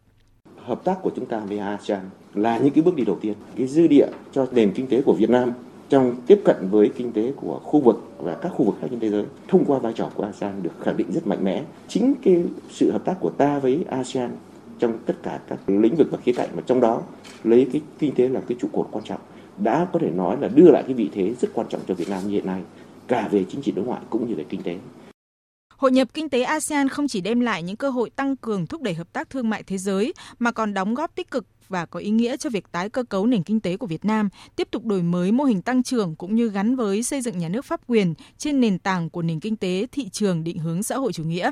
Hợp 0.65 0.85
tác 0.85 0.97
của 1.03 1.11
chúng 1.17 1.27
ta 1.27 1.39
với 1.39 1.59
ASEAN 1.59 2.11
là 2.35 2.59
những 2.59 2.73
cái 2.73 2.85
bước 2.85 2.95
đi 2.95 3.05
đầu 3.05 3.19
tiên, 3.21 3.35
cái 3.57 3.67
dư 3.67 3.87
địa 3.87 4.07
cho 4.33 4.47
nền 4.53 4.73
kinh 4.75 4.87
tế 4.87 5.03
của 5.03 5.13
Việt 5.13 5.31
Nam 5.31 5.53
trong 5.89 6.17
tiếp 6.27 6.41
cận 6.45 6.57
với 6.71 6.91
kinh 6.97 7.13
tế 7.13 7.33
của 7.37 7.61
khu 7.65 7.81
vực 7.81 8.13
và 8.19 8.35
các 8.35 8.49
khu 8.49 8.65
vực 8.65 8.75
khác 8.81 8.87
trên 8.91 9.01
thế 9.01 9.11
giới 9.11 9.25
thông 9.49 9.65
qua 9.65 9.79
vai 9.79 9.93
trò 9.97 10.11
của 10.15 10.25
ASEAN 10.25 10.63
được 10.63 10.71
khẳng 10.83 10.97
định 10.97 11.13
rất 11.13 11.27
mạnh 11.27 11.45
mẽ. 11.45 11.65
Chính 11.89 12.15
cái 12.23 12.45
sự 12.71 12.93
hợp 12.93 13.05
tác 13.05 13.17
của 13.21 13.31
ta 13.31 13.59
với 13.59 13.85
ASEAN 13.89 14.31
trong 14.79 14.99
tất 15.07 15.15
cả 15.23 15.41
các 15.49 15.59
lĩnh 15.67 15.97
vực 15.97 16.09
và 16.11 16.19
khía 16.25 16.33
cạnh 16.33 16.49
mà 16.55 16.63
trong 16.67 16.81
đó 16.81 17.03
lấy 17.45 17.69
cái 17.73 17.83
kinh 17.99 18.15
tế 18.15 18.29
là 18.29 18.41
cái 18.49 18.59
trụ 18.61 18.69
cột 18.73 18.89
quan 18.91 19.05
trọng 19.05 19.21
đã 19.59 19.87
có 19.93 19.99
thể 19.99 20.11
nói 20.11 20.37
là 20.41 20.49
đưa 20.49 20.71
lại 20.71 20.83
cái 20.87 20.95
vị 20.95 21.11
thế 21.13 21.35
rất 21.41 21.49
quan 21.55 21.67
trọng 21.71 21.81
cho 21.89 21.95
Việt 21.95 22.09
Nam 22.09 22.23
như 22.25 22.31
hiện 22.31 22.47
nay, 22.47 22.63
cả 23.07 23.29
về 23.33 23.45
chính 23.51 23.63
trị 23.63 23.73
đối 23.73 23.85
ngoại 23.85 24.03
cũng 24.11 24.29
như 24.29 24.35
về 24.35 24.45
kinh 24.49 24.63
tế. 24.63 24.77
Hội 25.77 25.93
nhập 25.93 26.09
kinh 26.15 26.29
tế 26.29 26.43
ASEAN 26.43 26.89
không 26.89 27.09
chỉ 27.09 27.21
đem 27.21 27.41
lại 27.41 27.63
những 27.63 27.77
cơ 27.77 27.91
hội 27.91 28.11
tăng 28.11 28.37
cường 28.37 28.67
thúc 28.67 28.83
đẩy 28.83 28.95
hợp 28.95 29.13
tác 29.13 29.31
thương 29.31 29.51
mại 29.51 29.63
thế 29.63 29.79
giới 29.79 30.15
mà 30.39 30.51
còn 30.51 30.75
đóng 30.75 30.95
góp 30.95 31.15
tích 31.15 31.31
cực 31.31 31.47
và 31.69 31.87
có 31.87 32.01
ý 32.01 32.11
nghĩa 32.11 32.37
cho 32.37 32.51
việc 32.51 32.73
tái 32.73 32.89
cơ 32.89 33.03
cấu 33.03 33.27
nền 33.27 33.43
kinh 33.43 33.61
tế 33.61 33.77
của 33.77 33.87
Việt 33.87 34.05
Nam, 34.05 34.29
tiếp 34.57 34.69
tục 34.71 34.85
đổi 34.85 35.03
mới 35.03 35.33
mô 35.33 35.45
hình 35.45 35.63
tăng 35.63 35.83
trưởng 35.83 36.17
cũng 36.17 36.35
như 36.35 36.49
gắn 36.49 36.77
với 36.77 37.03
xây 37.03 37.21
dựng 37.21 37.39
nhà 37.39 37.49
nước 37.49 37.65
pháp 37.65 37.81
quyền 37.87 38.15
trên 38.39 38.61
nền 38.61 38.79
tảng 38.79 39.11
của 39.11 39.23
nền 39.23 39.41
kinh 39.41 39.57
tế 39.57 39.87
thị 39.93 40.09
trường 40.09 40.45
định 40.45 40.59
hướng 40.59 40.83
xã 40.83 40.97
hội 40.97 41.13
chủ 41.13 41.25
nghĩa. 41.25 41.51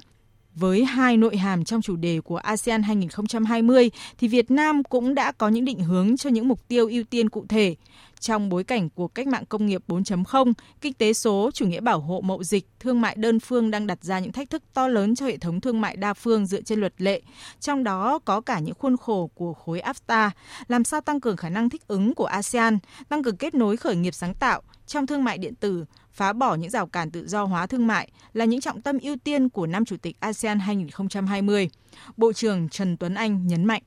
Với 0.56 0.84
hai 0.84 1.16
nội 1.16 1.36
hàm 1.36 1.64
trong 1.64 1.82
chủ 1.82 1.96
đề 1.96 2.20
của 2.20 2.36
ASEAN 2.36 2.82
2020 2.82 3.90
thì 4.18 4.28
Việt 4.28 4.50
Nam 4.50 4.84
cũng 4.84 5.14
đã 5.14 5.32
có 5.32 5.48
những 5.48 5.64
định 5.64 5.80
hướng 5.80 6.16
cho 6.16 6.30
những 6.30 6.48
mục 6.48 6.68
tiêu 6.68 6.88
ưu 6.88 7.04
tiên 7.04 7.28
cụ 7.30 7.46
thể. 7.48 7.76
Trong 8.20 8.48
bối 8.48 8.64
cảnh 8.64 8.90
của 8.90 9.08
cách 9.08 9.26
mạng 9.26 9.44
công 9.48 9.66
nghiệp 9.66 9.82
4.0, 9.88 10.52
kinh 10.80 10.92
tế 10.92 11.12
số, 11.12 11.50
chủ 11.54 11.66
nghĩa 11.66 11.80
bảo 11.80 12.00
hộ 12.00 12.20
mậu 12.20 12.42
dịch, 12.42 12.66
thương 12.80 13.00
mại 13.00 13.16
đơn 13.16 13.40
phương 13.40 13.70
đang 13.70 13.86
đặt 13.86 14.04
ra 14.04 14.18
những 14.18 14.32
thách 14.32 14.50
thức 14.50 14.62
to 14.74 14.88
lớn 14.88 15.14
cho 15.14 15.26
hệ 15.26 15.36
thống 15.36 15.60
thương 15.60 15.80
mại 15.80 15.96
đa 15.96 16.14
phương 16.14 16.46
dựa 16.46 16.60
trên 16.60 16.80
luật 16.80 16.94
lệ, 16.98 17.22
trong 17.60 17.84
đó 17.84 18.18
có 18.24 18.40
cả 18.40 18.58
những 18.58 18.74
khuôn 18.74 18.96
khổ 18.96 19.30
của 19.34 19.54
khối 19.54 19.80
AFTA, 19.80 20.30
làm 20.68 20.84
sao 20.84 21.00
tăng 21.00 21.20
cường 21.20 21.36
khả 21.36 21.48
năng 21.48 21.70
thích 21.70 21.88
ứng 21.88 22.14
của 22.14 22.26
ASEAN, 22.26 22.78
tăng 23.08 23.22
cường 23.22 23.36
kết 23.36 23.54
nối 23.54 23.76
khởi 23.76 23.96
nghiệp 23.96 24.14
sáng 24.14 24.34
tạo 24.34 24.62
trong 24.86 25.06
thương 25.06 25.24
mại 25.24 25.38
điện 25.38 25.54
tử, 25.54 25.84
phá 26.14 26.32
bỏ 26.32 26.54
những 26.54 26.70
rào 26.70 26.86
cản 26.86 27.10
tự 27.10 27.26
do 27.26 27.44
hóa 27.44 27.66
thương 27.66 27.86
mại 27.86 28.12
là 28.32 28.44
những 28.44 28.60
trọng 28.60 28.82
tâm 28.82 28.98
ưu 29.02 29.16
tiên 29.24 29.48
của 29.48 29.66
năm 29.66 29.84
Chủ 29.84 29.96
tịch 30.02 30.16
ASEAN 30.20 30.58
2020. 30.58 31.70
Bộ 32.16 32.32
trưởng 32.32 32.68
Trần 32.68 32.96
Tuấn 32.96 33.14
Anh 33.14 33.46
nhấn 33.46 33.64
mạnh. 33.64 33.82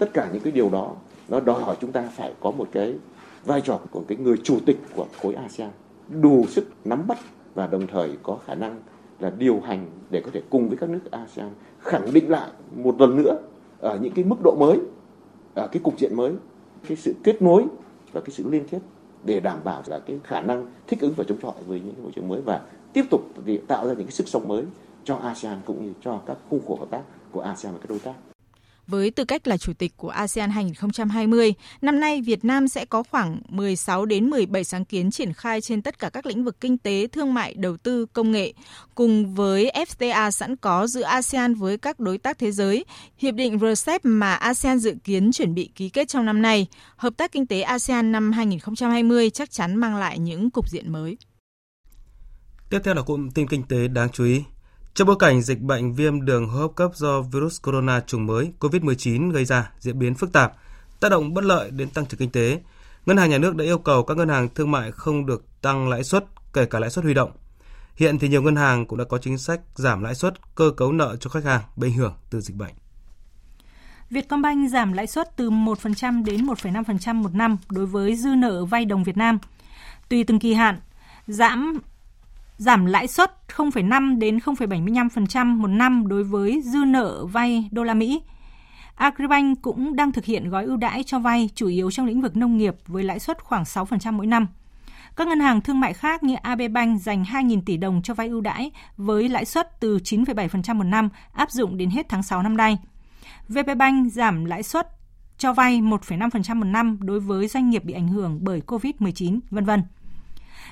Tất 0.00 0.10
cả 0.14 0.28
những 0.32 0.42
cái 0.42 0.52
điều 0.52 0.70
đó 0.70 0.96
nó 1.28 1.40
đòi 1.40 1.62
hỏi 1.62 1.76
chúng 1.80 1.92
ta 1.92 2.08
phải 2.16 2.34
có 2.40 2.50
một 2.50 2.68
cái 2.72 2.94
vai 3.44 3.60
trò 3.60 3.80
của 3.90 4.04
cái 4.08 4.18
người 4.18 4.36
chủ 4.44 4.58
tịch 4.66 4.76
của 4.94 5.06
khối 5.22 5.34
ASEAN 5.34 5.70
đủ 6.08 6.46
sức 6.48 6.68
nắm 6.84 7.06
bắt 7.06 7.18
và 7.54 7.66
đồng 7.66 7.86
thời 7.86 8.16
có 8.22 8.38
khả 8.46 8.54
năng 8.54 8.80
là 9.20 9.30
điều 9.30 9.60
hành 9.60 9.90
để 10.10 10.20
có 10.20 10.30
thể 10.32 10.42
cùng 10.50 10.68
với 10.68 10.78
các 10.78 10.90
nước 10.90 11.10
ASEAN 11.10 11.50
khẳng 11.80 12.12
định 12.12 12.30
lại 12.30 12.50
một 12.76 13.00
lần 13.00 13.16
nữa 13.16 13.38
ở 13.80 13.98
những 14.02 14.12
cái 14.12 14.24
mức 14.24 14.36
độ 14.44 14.56
mới, 14.60 14.78
ở 15.54 15.66
cái 15.72 15.80
cục 15.82 15.98
diện 15.98 16.16
mới, 16.16 16.32
cái 16.88 16.96
sự 16.96 17.14
kết 17.24 17.42
nối 17.42 17.64
và 18.12 18.20
cái 18.20 18.30
sự 18.30 18.50
liên 18.50 18.68
kết 18.70 18.78
để 19.26 19.40
đảm 19.40 19.58
bảo 19.64 19.82
là 19.86 19.98
cái 19.98 20.18
khả 20.24 20.40
năng 20.40 20.66
thích 20.86 21.00
ứng 21.00 21.14
và 21.16 21.24
chống 21.28 21.38
chọi 21.42 21.52
với 21.66 21.80
những 21.80 22.02
môi 22.02 22.12
trường 22.16 22.28
mới 22.28 22.40
và 22.40 22.60
tiếp 22.92 23.04
tục 23.10 23.20
tạo 23.68 23.86
ra 23.86 23.94
những 23.94 24.06
cái 24.06 24.12
sức 24.12 24.28
sống 24.28 24.48
mới 24.48 24.64
cho 25.04 25.16
ASEAN 25.16 25.58
cũng 25.66 25.86
như 25.86 25.92
cho 26.04 26.20
các 26.26 26.36
khung 26.50 26.60
khổ 26.66 26.76
hợp 26.80 26.90
tác 26.90 27.02
của 27.32 27.40
ASEAN 27.40 27.72
và 27.74 27.78
các 27.78 27.90
đối 27.90 27.98
tác. 27.98 28.14
Với 28.86 29.10
tư 29.10 29.24
cách 29.24 29.48
là 29.48 29.56
chủ 29.56 29.72
tịch 29.72 29.96
của 29.96 30.08
ASEAN 30.08 30.50
2020, 30.50 31.54
năm 31.82 32.00
nay 32.00 32.22
Việt 32.22 32.44
Nam 32.44 32.68
sẽ 32.68 32.84
có 32.84 33.02
khoảng 33.02 33.40
16 33.48 34.06
đến 34.06 34.30
17 34.30 34.64
sáng 34.64 34.84
kiến 34.84 35.10
triển 35.10 35.32
khai 35.32 35.60
trên 35.60 35.82
tất 35.82 35.98
cả 35.98 36.08
các 36.08 36.26
lĩnh 36.26 36.44
vực 36.44 36.60
kinh 36.60 36.78
tế, 36.78 37.06
thương 37.06 37.34
mại, 37.34 37.54
đầu 37.54 37.76
tư, 37.76 38.06
công 38.06 38.32
nghệ. 38.32 38.52
Cùng 38.94 39.34
với 39.34 39.72
FTA 39.74 40.30
sẵn 40.30 40.56
có 40.56 40.86
giữa 40.86 41.02
ASEAN 41.02 41.54
với 41.54 41.78
các 41.78 42.00
đối 42.00 42.18
tác 42.18 42.38
thế 42.38 42.52
giới, 42.52 42.84
hiệp 43.18 43.34
định 43.34 43.58
RCEP 43.58 44.00
mà 44.04 44.34
ASEAN 44.34 44.78
dự 44.78 44.94
kiến 45.04 45.32
chuẩn 45.32 45.54
bị 45.54 45.70
ký 45.74 45.88
kết 45.88 46.08
trong 46.08 46.24
năm 46.24 46.42
nay, 46.42 46.66
hợp 46.96 47.12
tác 47.16 47.32
kinh 47.32 47.46
tế 47.46 47.60
ASEAN 47.60 48.12
năm 48.12 48.32
2020 48.32 49.30
chắc 49.30 49.50
chắn 49.50 49.76
mang 49.76 49.96
lại 49.96 50.18
những 50.18 50.50
cục 50.50 50.70
diện 50.70 50.92
mới. 50.92 51.16
Tiếp 52.70 52.78
theo 52.84 52.94
là 52.94 53.02
cụm 53.02 53.30
tin 53.30 53.48
kinh 53.48 53.62
tế 53.62 53.88
đáng 53.88 54.08
chú 54.12 54.24
ý. 54.24 54.42
Trong 54.96 55.08
bối 55.08 55.16
cảnh 55.18 55.42
dịch 55.42 55.60
bệnh 55.60 55.94
viêm 55.94 56.24
đường 56.24 56.48
hô 56.48 56.60
hấp 56.60 56.74
cấp 56.74 56.90
do 56.94 57.22
virus 57.22 57.62
corona 57.62 58.00
chủng 58.00 58.26
mới 58.26 58.52
COVID-19 58.60 59.30
gây 59.30 59.44
ra 59.44 59.70
diễn 59.78 59.98
biến 59.98 60.14
phức 60.14 60.32
tạp, 60.32 60.52
tác 61.00 61.08
động 61.08 61.34
bất 61.34 61.44
lợi 61.44 61.70
đến 61.70 61.90
tăng 61.90 62.06
trưởng 62.06 62.18
kinh 62.18 62.30
tế, 62.30 62.60
Ngân 63.06 63.16
hàng 63.16 63.30
Nhà 63.30 63.38
nước 63.38 63.56
đã 63.56 63.64
yêu 63.64 63.78
cầu 63.78 64.04
các 64.04 64.16
ngân 64.16 64.28
hàng 64.28 64.48
thương 64.54 64.70
mại 64.70 64.92
không 64.92 65.26
được 65.26 65.44
tăng 65.62 65.88
lãi 65.88 66.04
suất, 66.04 66.24
kể 66.52 66.66
cả 66.66 66.78
lãi 66.78 66.90
suất 66.90 67.04
huy 67.04 67.14
động. 67.14 67.30
Hiện 67.96 68.18
thì 68.18 68.28
nhiều 68.28 68.42
ngân 68.42 68.56
hàng 68.56 68.86
cũng 68.86 68.98
đã 68.98 69.04
có 69.04 69.18
chính 69.18 69.38
sách 69.38 69.60
giảm 69.74 70.02
lãi 70.02 70.14
suất, 70.14 70.54
cơ 70.54 70.70
cấu 70.76 70.92
nợ 70.92 71.16
cho 71.20 71.30
khách 71.30 71.44
hàng 71.44 71.60
bị 71.76 71.88
ảnh 71.88 71.94
hưởng 71.94 72.14
từ 72.30 72.40
dịch 72.40 72.56
bệnh. 72.56 72.74
Vietcombank 74.10 74.70
giảm 74.70 74.92
lãi 74.92 75.06
suất 75.06 75.36
từ 75.36 75.50
1% 75.50 76.24
đến 76.24 76.46
1,5% 76.46 77.14
một 77.14 77.34
năm 77.34 77.56
đối 77.70 77.86
với 77.86 78.16
dư 78.16 78.28
nợ 78.28 78.64
vay 78.64 78.84
đồng 78.84 79.04
Việt 79.04 79.16
Nam. 79.16 79.38
Tùy 80.08 80.24
từng 80.24 80.38
kỳ 80.38 80.54
hạn, 80.54 80.80
giảm 81.26 81.80
giảm 82.56 82.86
lãi 82.86 83.06
suất 83.06 83.32
0,5 83.56 84.18
đến 84.18 84.38
0,75% 84.38 85.56
một 85.56 85.68
năm 85.68 86.08
đối 86.08 86.24
với 86.24 86.60
dư 86.64 86.78
nợ 86.78 87.26
vay 87.26 87.68
đô 87.72 87.82
la 87.82 87.94
Mỹ. 87.94 88.22
Agribank 88.94 89.62
cũng 89.62 89.96
đang 89.96 90.12
thực 90.12 90.24
hiện 90.24 90.48
gói 90.48 90.64
ưu 90.64 90.76
đãi 90.76 91.02
cho 91.04 91.18
vay 91.18 91.50
chủ 91.54 91.68
yếu 91.68 91.90
trong 91.90 92.06
lĩnh 92.06 92.22
vực 92.22 92.36
nông 92.36 92.56
nghiệp 92.56 92.74
với 92.86 93.02
lãi 93.02 93.18
suất 93.18 93.44
khoảng 93.44 93.62
6% 93.62 94.12
mỗi 94.12 94.26
năm. 94.26 94.46
Các 95.16 95.28
ngân 95.28 95.40
hàng 95.40 95.60
thương 95.60 95.80
mại 95.80 95.92
khác 95.92 96.22
như 96.22 96.34
AB 96.34 96.60
Bank 96.72 97.00
dành 97.00 97.24
2.000 97.24 97.60
tỷ 97.66 97.76
đồng 97.76 98.02
cho 98.02 98.14
vay 98.14 98.28
ưu 98.28 98.40
đãi 98.40 98.70
với 98.96 99.28
lãi 99.28 99.44
suất 99.44 99.80
từ 99.80 99.98
9,7% 99.98 100.74
một 100.74 100.84
năm 100.84 101.08
áp 101.32 101.50
dụng 101.50 101.76
đến 101.76 101.90
hết 101.90 102.06
tháng 102.08 102.22
6 102.22 102.42
năm 102.42 102.56
nay. 102.56 102.78
VP 103.48 103.76
Bank 103.76 104.12
giảm 104.12 104.44
lãi 104.44 104.62
suất 104.62 104.88
cho 105.38 105.52
vay 105.52 105.80
1,5% 105.80 106.56
một 106.56 106.64
năm 106.64 106.98
đối 107.00 107.20
với 107.20 107.48
doanh 107.48 107.70
nghiệp 107.70 107.84
bị 107.84 107.94
ảnh 107.94 108.08
hưởng 108.08 108.38
bởi 108.42 108.62
COVID-19, 108.66 109.40
vân 109.50 109.64
vân. 109.64 109.82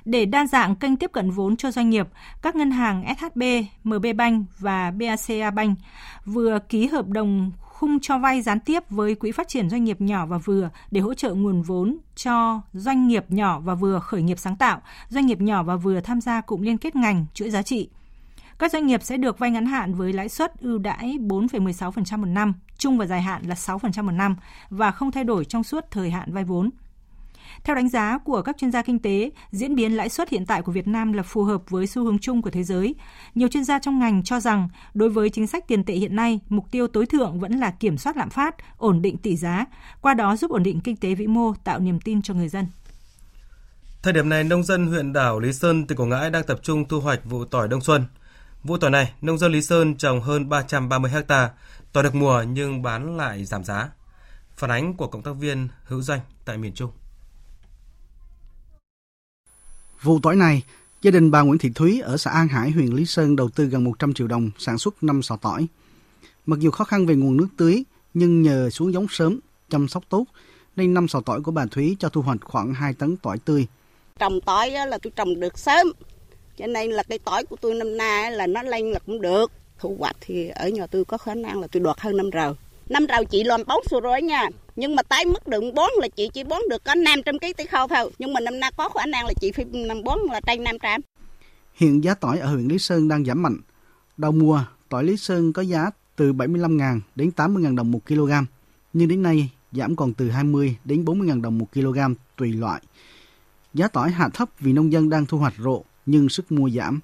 Để 0.04 0.24
đa 0.24 0.46
dạng 0.46 0.76
kênh 0.76 0.96
tiếp 0.96 1.12
cận 1.12 1.30
vốn 1.30 1.56
cho 1.56 1.70
doanh 1.70 1.90
nghiệp, 1.90 2.08
các 2.42 2.56
ngân 2.56 2.70
hàng 2.70 3.14
SHB, 3.18 3.42
MB 3.84 4.06
Bank 4.16 4.46
và 4.58 4.90
BACA 4.90 5.50
Bank 5.50 5.78
vừa 6.24 6.58
ký 6.68 6.86
hợp 6.86 7.08
đồng 7.08 7.52
khung 7.60 8.00
cho 8.00 8.18
vay 8.18 8.42
gián 8.42 8.60
tiếp 8.60 8.82
với 8.90 9.14
Quỹ 9.14 9.32
phát 9.32 9.48
triển 9.48 9.70
doanh 9.70 9.84
nghiệp 9.84 10.00
nhỏ 10.00 10.26
và 10.26 10.38
vừa 10.38 10.70
để 10.90 11.00
hỗ 11.00 11.14
trợ 11.14 11.34
nguồn 11.34 11.62
vốn 11.62 11.98
cho 12.16 12.60
doanh 12.72 13.08
nghiệp 13.08 13.24
nhỏ 13.28 13.60
và 13.60 13.74
vừa 13.74 13.98
khởi 13.98 14.22
nghiệp 14.22 14.38
sáng 14.38 14.56
tạo, 14.56 14.80
doanh 15.08 15.26
nghiệp 15.26 15.40
nhỏ 15.40 15.62
và 15.62 15.76
vừa 15.76 16.00
tham 16.00 16.20
gia 16.20 16.40
cụm 16.40 16.60
liên 16.60 16.78
kết 16.78 16.96
ngành, 16.96 17.26
chuỗi 17.34 17.50
giá 17.50 17.62
trị. 17.62 17.88
Các 18.58 18.72
doanh 18.72 18.86
nghiệp 18.86 19.02
sẽ 19.02 19.16
được 19.16 19.38
vay 19.38 19.50
ngắn 19.50 19.66
hạn 19.66 19.94
với 19.94 20.12
lãi 20.12 20.28
suất 20.28 20.60
ưu 20.60 20.78
đãi 20.78 21.18
4,16% 21.20 22.18
một 22.18 22.26
năm, 22.26 22.54
trung 22.78 22.98
và 22.98 23.06
dài 23.06 23.22
hạn 23.22 23.42
là 23.46 23.54
6% 23.54 24.04
một 24.04 24.12
năm 24.12 24.36
và 24.70 24.90
không 24.90 25.12
thay 25.12 25.24
đổi 25.24 25.44
trong 25.44 25.64
suốt 25.64 25.84
thời 25.90 26.10
hạn 26.10 26.32
vay 26.32 26.44
vốn. 26.44 26.70
Theo 27.64 27.76
đánh 27.76 27.88
giá 27.88 28.18
của 28.18 28.42
các 28.42 28.56
chuyên 28.58 28.72
gia 28.72 28.82
kinh 28.82 28.98
tế, 28.98 29.30
diễn 29.50 29.74
biến 29.74 29.92
lãi 29.92 30.08
suất 30.08 30.28
hiện 30.28 30.46
tại 30.46 30.62
của 30.62 30.72
Việt 30.72 30.88
Nam 30.88 31.12
là 31.12 31.22
phù 31.22 31.44
hợp 31.44 31.62
với 31.70 31.86
xu 31.86 32.04
hướng 32.04 32.18
chung 32.18 32.42
của 32.42 32.50
thế 32.50 32.62
giới. 32.62 32.94
Nhiều 33.34 33.48
chuyên 33.48 33.64
gia 33.64 33.78
trong 33.78 33.98
ngành 33.98 34.22
cho 34.22 34.40
rằng, 34.40 34.68
đối 34.94 35.08
với 35.08 35.30
chính 35.30 35.46
sách 35.46 35.68
tiền 35.68 35.84
tệ 35.84 35.94
hiện 35.94 36.16
nay, 36.16 36.40
mục 36.48 36.70
tiêu 36.70 36.88
tối 36.88 37.06
thượng 37.06 37.40
vẫn 37.40 37.52
là 37.52 37.70
kiểm 37.70 37.98
soát 37.98 38.16
lạm 38.16 38.30
phát, 38.30 38.54
ổn 38.78 39.02
định 39.02 39.16
tỷ 39.16 39.36
giá, 39.36 39.64
qua 40.00 40.14
đó 40.14 40.36
giúp 40.36 40.50
ổn 40.50 40.62
định 40.62 40.80
kinh 40.80 40.96
tế 40.96 41.14
vĩ 41.14 41.26
mô, 41.26 41.54
tạo 41.64 41.78
niềm 41.78 42.00
tin 42.00 42.22
cho 42.22 42.34
người 42.34 42.48
dân. 42.48 42.66
Thời 44.02 44.12
điểm 44.12 44.28
này, 44.28 44.44
nông 44.44 44.62
dân 44.62 44.86
huyện 44.86 45.12
đảo 45.12 45.40
Lý 45.40 45.52
Sơn, 45.52 45.86
tỉnh 45.86 45.98
Quảng 45.98 46.08
Ngãi 46.08 46.30
đang 46.30 46.44
tập 46.44 46.58
trung 46.62 46.88
thu 46.88 47.00
hoạch 47.00 47.24
vụ 47.24 47.44
tỏi 47.44 47.68
đông 47.68 47.80
xuân. 47.80 48.04
Vụ 48.64 48.76
tỏi 48.76 48.90
này, 48.90 49.12
nông 49.20 49.38
dân 49.38 49.52
Lý 49.52 49.62
Sơn 49.62 49.96
trồng 49.96 50.20
hơn 50.20 50.48
330 50.48 51.10
ha, 51.10 51.50
tỏi 51.92 52.04
được 52.04 52.14
mùa 52.14 52.42
nhưng 52.42 52.82
bán 52.82 53.16
lại 53.16 53.44
giảm 53.44 53.64
giá. 53.64 53.88
Phản 54.56 54.70
ánh 54.70 54.94
của 54.94 55.06
cộng 55.06 55.22
tác 55.22 55.32
viên 55.32 55.68
Hữu 55.84 56.02
Doanh 56.02 56.20
tại 56.44 56.58
miền 56.58 56.72
Trung. 56.74 56.90
Vụ 60.04 60.18
tỏi 60.22 60.36
này, 60.36 60.62
gia 61.02 61.10
đình 61.10 61.30
bà 61.30 61.40
Nguyễn 61.40 61.58
Thị 61.58 61.70
Thúy 61.74 62.00
ở 62.00 62.16
xã 62.16 62.30
An 62.30 62.48
Hải, 62.48 62.70
huyện 62.70 62.86
Lý 62.86 63.06
Sơn 63.06 63.36
đầu 63.36 63.48
tư 63.48 63.64
gần 63.64 63.84
100 63.84 64.14
triệu 64.14 64.26
đồng 64.26 64.50
sản 64.58 64.78
xuất 64.78 65.02
5 65.02 65.22
sọ 65.22 65.36
tỏi. 65.36 65.66
Mặc 66.46 66.58
dù 66.60 66.70
khó 66.70 66.84
khăn 66.84 67.06
về 67.06 67.14
nguồn 67.14 67.36
nước 67.36 67.48
tưới, 67.56 67.84
nhưng 68.14 68.42
nhờ 68.42 68.70
xuống 68.70 68.92
giống 68.92 69.06
sớm, 69.10 69.40
chăm 69.70 69.88
sóc 69.88 70.04
tốt, 70.08 70.24
nên 70.76 70.94
năm 70.94 71.08
sọ 71.08 71.20
tỏi 71.20 71.40
của 71.40 71.50
bà 71.50 71.66
Thúy 71.66 71.96
cho 71.98 72.08
thu 72.08 72.22
hoạch 72.22 72.38
khoảng 72.42 72.74
2 72.74 72.94
tấn 72.94 73.16
tỏi 73.16 73.38
tươi. 73.38 73.66
Trồng 74.18 74.40
tỏi 74.40 74.70
là 74.70 74.98
tôi 75.02 75.12
trồng 75.16 75.40
được 75.40 75.58
sớm, 75.58 75.86
cho 76.56 76.66
nên 76.66 76.90
là 76.90 77.02
cái 77.02 77.18
tỏi 77.18 77.44
của 77.44 77.56
tôi 77.56 77.74
năm 77.74 77.96
nay 77.96 78.32
là 78.32 78.46
nó 78.46 78.62
lên 78.62 78.90
là 78.90 78.98
cũng 79.06 79.20
được. 79.20 79.52
Thu 79.78 79.96
hoạch 79.98 80.16
thì 80.20 80.48
ở 80.48 80.68
nhà 80.68 80.86
tôi 80.86 81.04
có 81.04 81.18
khả 81.18 81.34
năng 81.34 81.60
là 81.60 81.66
tôi 81.66 81.82
đoạt 81.82 82.00
hơn 82.00 82.16
năm 82.16 82.30
rồi. 82.30 82.54
Năm 82.88 83.06
rầu 83.08 83.24
chị 83.24 83.44
làm 83.44 83.60
4 83.66 83.84
xu 83.90 84.00
rồi 84.00 84.22
nha 84.22 84.48
nhưng 84.76 84.96
mà 84.96 85.02
tái 85.02 85.24
mức 85.24 85.48
đựng 85.48 85.74
bón 85.74 85.90
là 86.00 86.08
chị 86.08 86.30
chỉ 86.34 86.44
bón 86.44 86.62
được 86.70 86.84
có 86.84 86.94
500 86.94 87.38
kg 87.38 87.46
tí 87.56 87.66
khô 87.66 87.86
thôi 87.88 88.10
nhưng 88.18 88.32
mà 88.32 88.40
năm 88.40 88.60
nay 88.60 88.72
có 88.76 88.88
khả 88.88 89.06
năng 89.06 89.26
là 89.26 89.32
chị 89.40 89.52
phải 89.52 89.64
năm 89.64 90.04
bón 90.04 90.18
là 90.32 90.40
trên 90.40 90.64
500 90.64 91.00
Hiện 91.74 92.04
giá 92.04 92.14
tỏi 92.14 92.38
ở 92.38 92.46
huyện 92.46 92.68
Lý 92.68 92.78
Sơn 92.78 93.08
đang 93.08 93.24
giảm 93.24 93.42
mạnh. 93.42 93.56
Đầu 94.16 94.32
mùa, 94.32 94.64
tỏi 94.88 95.04
Lý 95.04 95.16
Sơn 95.16 95.52
có 95.52 95.62
giá 95.62 95.90
từ 96.16 96.32
75.000 96.32 97.00
đến 97.14 97.30
80.000 97.36 97.76
đồng 97.76 97.90
1 97.90 98.06
kg, 98.06 98.32
nhưng 98.92 99.08
đến 99.08 99.22
nay 99.22 99.50
giảm 99.72 99.96
còn 99.96 100.14
từ 100.14 100.30
20 100.30 100.76
đến 100.84 101.04
40.000 101.04 101.42
đồng 101.42 101.58
1 101.58 101.72
kg 101.72 101.98
tùy 102.36 102.52
loại. 102.52 102.82
Giá 103.74 103.88
tỏi 103.88 104.10
hạ 104.10 104.28
thấp 104.34 104.48
vì 104.60 104.72
nông 104.72 104.92
dân 104.92 105.10
đang 105.10 105.26
thu 105.26 105.38
hoạch 105.38 105.54
rộ 105.58 105.82
nhưng 106.06 106.28
sức 106.28 106.52
mua 106.52 106.70
giảm. 106.70 107.00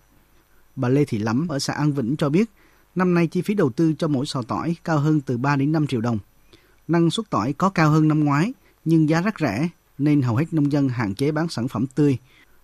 Bà 0.76 0.88
Lê 0.88 1.04
Thị 1.04 1.18
Lắm 1.18 1.48
ở 1.48 1.58
xã 1.58 1.72
An 1.72 1.92
Vĩnh 1.92 2.16
cho 2.16 2.28
biết, 2.28 2.50
năm 2.94 3.14
nay 3.14 3.26
chi 3.26 3.42
phí 3.42 3.54
đầu 3.54 3.70
tư 3.70 3.92
cho 3.98 4.08
mỗi 4.08 4.26
sò 4.26 4.42
tỏi 4.42 4.76
cao 4.84 4.98
hơn 4.98 5.20
từ 5.20 5.36
3 5.36 5.56
đến 5.56 5.72
5 5.72 5.86
triệu 5.86 6.00
đồng. 6.00 6.18
Năng 6.88 7.10
suất 7.10 7.30
tỏi 7.30 7.52
có 7.52 7.70
cao 7.70 7.90
hơn 7.90 8.08
năm 8.08 8.24
ngoái, 8.24 8.52
nhưng 8.84 9.08
giá 9.08 9.20
rất 9.20 9.34
rẻ 9.40 9.68
nên 9.98 10.22
hầu 10.22 10.36
hết 10.36 10.44
nông 10.52 10.72
dân 10.72 10.88
hạn 10.88 11.14
chế 11.14 11.30
bán 11.30 11.48
sản 11.48 11.68
phẩm 11.68 11.86
tươi. 11.94 12.16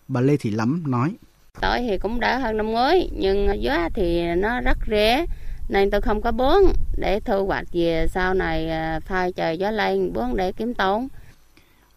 Bà 0.08 0.20
Lê 0.20 0.36
Thị 0.36 0.50
Lắm 0.50 0.82
nói. 0.86 1.14
Tỏi 1.60 1.86
thì 1.88 1.98
cũng 1.98 2.20
đỡ 2.20 2.38
hơn 2.38 2.56
năm 2.56 2.66
ngoái, 2.66 3.10
nhưng 3.16 3.62
giá 3.62 3.88
thì 3.94 4.34
nó 4.34 4.60
rất 4.60 4.78
rẻ 4.90 5.26
nên 5.68 5.90
tôi 5.90 6.00
không 6.00 6.22
có 6.22 6.32
bón 6.32 6.62
để 6.96 7.20
thu 7.20 7.46
hoạch 7.46 7.66
về 7.72 8.06
sau 8.14 8.34
này 8.34 8.70
à, 8.70 9.00
phai 9.00 9.32
trời 9.32 9.58
gió 9.58 9.70
lên 9.70 10.12
bón 10.12 10.36
để 10.36 10.52
kiếm 10.52 10.74
tốn. 10.74 11.08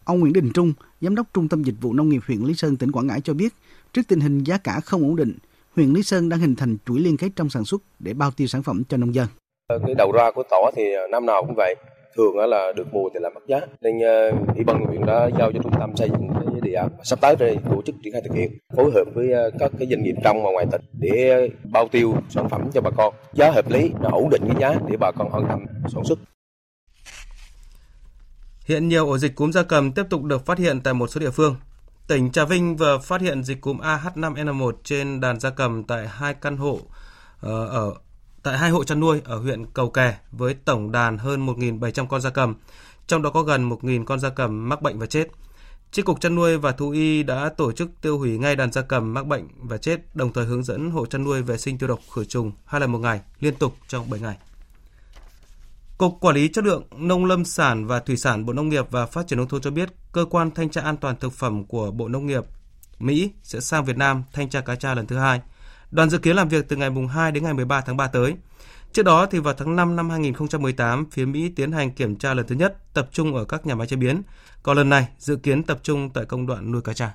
Ông 0.04 0.20
Nguyễn 0.20 0.32
Đình 0.32 0.50
Trung, 0.54 0.72
Giám 1.00 1.14
đốc 1.14 1.26
Trung 1.34 1.48
tâm 1.48 1.62
Dịch 1.62 1.74
vụ 1.80 1.92
Nông 1.92 2.08
nghiệp 2.08 2.20
huyện 2.26 2.40
Lý 2.40 2.54
Sơn, 2.54 2.76
tỉnh 2.76 2.92
Quảng 2.92 3.06
Ngãi 3.06 3.20
cho 3.20 3.34
biết, 3.34 3.54
trước 3.92 4.02
tình 4.08 4.20
hình 4.20 4.44
giá 4.44 4.58
cả 4.58 4.80
không 4.80 5.02
ổn 5.02 5.16
định, 5.16 5.36
huyện 5.76 5.92
Lý 5.92 6.02
Sơn 6.02 6.28
đang 6.28 6.40
hình 6.40 6.56
thành 6.56 6.76
chuỗi 6.86 7.00
liên 7.00 7.16
kết 7.16 7.28
trong 7.36 7.50
sản 7.50 7.64
xuất 7.64 7.82
để 7.98 8.14
bao 8.14 8.30
tiêu 8.30 8.46
sản 8.46 8.62
phẩm 8.62 8.82
cho 8.88 8.96
nông 8.96 9.14
dân. 9.14 9.26
Cái 9.68 9.94
đầu 9.94 10.12
ra 10.12 10.30
của 10.30 10.42
tỏi 10.50 10.72
thì 10.76 10.82
năm 11.10 11.26
nào 11.26 11.44
cũng 11.46 11.54
vậy, 11.56 11.74
thường 12.16 12.36
là 12.36 12.72
được 12.76 12.86
mùa 12.92 13.08
thì 13.14 13.20
làm 13.22 13.34
mất 13.34 13.40
giá 13.46 13.60
nên 13.80 14.00
ờ, 14.00 14.30
ủy 14.54 14.64
ban 14.64 14.84
huyện 14.86 15.06
đã 15.06 15.28
giao 15.38 15.52
cho 15.52 15.58
trung 15.62 15.72
tâm 15.78 15.96
xây 15.96 16.08
dựng 16.08 16.28
cái 16.34 16.60
đề 16.62 16.72
án 16.72 16.88
sắp 17.04 17.20
tới 17.20 17.36
đây 17.36 17.56
tổ 17.70 17.82
chức 17.82 17.94
triển 18.02 18.12
khai 18.12 18.22
thực 18.24 18.34
hiện 18.34 18.58
phối 18.76 18.90
hợp 18.94 19.04
với 19.14 19.32
ờ, 19.32 19.50
các 19.58 19.70
cái 19.78 19.88
doanh 19.90 20.02
nghiệp 20.02 20.14
trong 20.24 20.42
và 20.42 20.50
ngoài 20.50 20.66
tỉnh 20.72 20.80
để 20.92 21.48
bao 21.72 21.88
tiêu 21.88 22.14
sản 22.28 22.48
phẩm 22.48 22.70
cho 22.74 22.80
bà 22.80 22.90
con 22.90 23.14
giá 23.32 23.50
hợp 23.50 23.70
lý 23.70 23.90
ổn 24.02 24.30
định 24.30 24.42
cái 24.48 24.56
giá 24.60 24.80
để 24.88 24.96
bà 24.96 25.10
con 25.12 25.32
an 25.32 25.44
tâm 25.48 25.64
sản 25.94 26.04
xuất 26.04 26.18
Hiện 28.66 28.88
nhiều 28.88 29.06
ổ 29.06 29.18
dịch 29.18 29.34
cúm 29.34 29.50
gia 29.50 29.62
cầm 29.62 29.92
tiếp 29.92 30.02
tục 30.10 30.22
được 30.22 30.46
phát 30.46 30.58
hiện 30.58 30.80
tại 30.84 30.94
một 30.94 31.06
số 31.06 31.20
địa 31.20 31.30
phương. 31.30 31.54
Tỉnh 32.10 32.30
Trà 32.30 32.44
Vinh 32.44 32.76
vừa 32.76 32.98
phát 32.98 33.20
hiện 33.20 33.44
dịch 33.44 33.60
cúm 33.60 33.78
AH5N1 33.78 34.72
trên 34.84 35.20
đàn 35.20 35.40
gia 35.40 35.50
cầm 35.50 35.84
tại 35.84 36.08
hai 36.08 36.34
căn 36.34 36.56
hộ 36.56 36.80
ờ, 37.40 37.66
ở 37.66 37.94
tại 38.42 38.58
hai 38.58 38.70
hộ 38.70 38.84
chăn 38.84 39.00
nuôi 39.00 39.20
ở 39.24 39.38
huyện 39.38 39.66
Cầu 39.66 39.90
Kè 39.90 40.18
với 40.32 40.54
tổng 40.54 40.92
đàn 40.92 41.18
hơn 41.18 41.46
1.700 41.46 42.06
con 42.06 42.20
gia 42.20 42.30
cầm, 42.30 42.54
trong 43.06 43.22
đó 43.22 43.30
có 43.30 43.42
gần 43.42 43.68
1.000 43.68 44.04
con 44.04 44.20
gia 44.20 44.28
cầm 44.28 44.68
mắc 44.68 44.82
bệnh 44.82 44.98
và 44.98 45.06
chết. 45.06 45.28
Chi 45.92 46.02
cục 46.02 46.20
chăn 46.20 46.34
nuôi 46.34 46.58
và 46.58 46.72
thú 46.72 46.90
y 46.90 47.22
đã 47.22 47.50
tổ 47.56 47.72
chức 47.72 47.90
tiêu 48.02 48.18
hủy 48.18 48.38
ngay 48.38 48.56
đàn 48.56 48.72
gia 48.72 48.82
cầm 48.82 49.14
mắc 49.14 49.26
bệnh 49.26 49.48
và 49.56 49.76
chết, 49.76 50.16
đồng 50.16 50.32
thời 50.32 50.44
hướng 50.44 50.64
dẫn 50.64 50.90
hộ 50.90 51.06
chăn 51.06 51.24
nuôi 51.24 51.42
vệ 51.42 51.58
sinh 51.58 51.78
tiêu 51.78 51.88
độc 51.88 52.00
khử 52.14 52.24
trùng 52.24 52.52
hai 52.64 52.80
lần 52.80 52.92
một 52.92 52.98
ngày 52.98 53.20
liên 53.40 53.54
tục 53.54 53.74
trong 53.88 54.10
7 54.10 54.20
ngày. 54.20 54.36
Cục 56.00 56.20
Quản 56.20 56.34
lý 56.34 56.48
Chất 56.48 56.64
lượng 56.64 56.82
Nông 56.96 57.24
lâm 57.24 57.44
sản 57.44 57.86
và 57.86 58.00
Thủy 58.00 58.16
sản 58.16 58.46
Bộ 58.46 58.52
Nông 58.52 58.68
nghiệp 58.68 58.86
và 58.90 59.06
Phát 59.06 59.26
triển 59.26 59.38
Nông 59.38 59.48
thôn 59.48 59.60
cho 59.60 59.70
biết, 59.70 59.88
Cơ 60.12 60.24
quan 60.24 60.50
Thanh 60.50 60.70
tra 60.70 60.82
An 60.82 60.96
toàn 60.96 61.16
Thực 61.16 61.32
phẩm 61.32 61.64
của 61.64 61.90
Bộ 61.90 62.08
Nông 62.08 62.26
nghiệp 62.26 62.44
Mỹ 62.98 63.30
sẽ 63.42 63.60
sang 63.60 63.84
Việt 63.84 63.96
Nam 63.96 64.22
thanh 64.32 64.48
tra 64.48 64.60
cá 64.60 64.74
tra 64.74 64.94
lần 64.94 65.06
thứ 65.06 65.16
hai. 65.16 65.40
Đoàn 65.90 66.10
dự 66.10 66.18
kiến 66.18 66.36
làm 66.36 66.48
việc 66.48 66.68
từ 66.68 66.76
ngày 66.76 66.90
2 67.10 67.32
đến 67.32 67.44
ngày 67.44 67.54
13 67.54 67.80
tháng 67.80 67.96
3 67.96 68.06
tới. 68.06 68.34
Trước 68.92 69.02
đó 69.02 69.26
thì 69.26 69.38
vào 69.38 69.54
tháng 69.54 69.76
5 69.76 69.96
năm 69.96 70.10
2018, 70.10 71.06
phía 71.10 71.24
Mỹ 71.24 71.48
tiến 71.56 71.72
hành 71.72 71.90
kiểm 71.90 72.16
tra 72.16 72.34
lần 72.34 72.46
thứ 72.46 72.54
nhất 72.54 72.94
tập 72.94 73.08
trung 73.12 73.34
ở 73.34 73.44
các 73.44 73.66
nhà 73.66 73.74
máy 73.74 73.86
chế 73.86 73.96
biến, 73.96 74.22
còn 74.62 74.76
lần 74.76 74.88
này 74.88 75.08
dự 75.18 75.36
kiến 75.36 75.62
tập 75.62 75.78
trung 75.82 76.10
tại 76.14 76.24
công 76.24 76.46
đoạn 76.46 76.72
nuôi 76.72 76.82
cá 76.82 76.92
tra. 76.92 77.14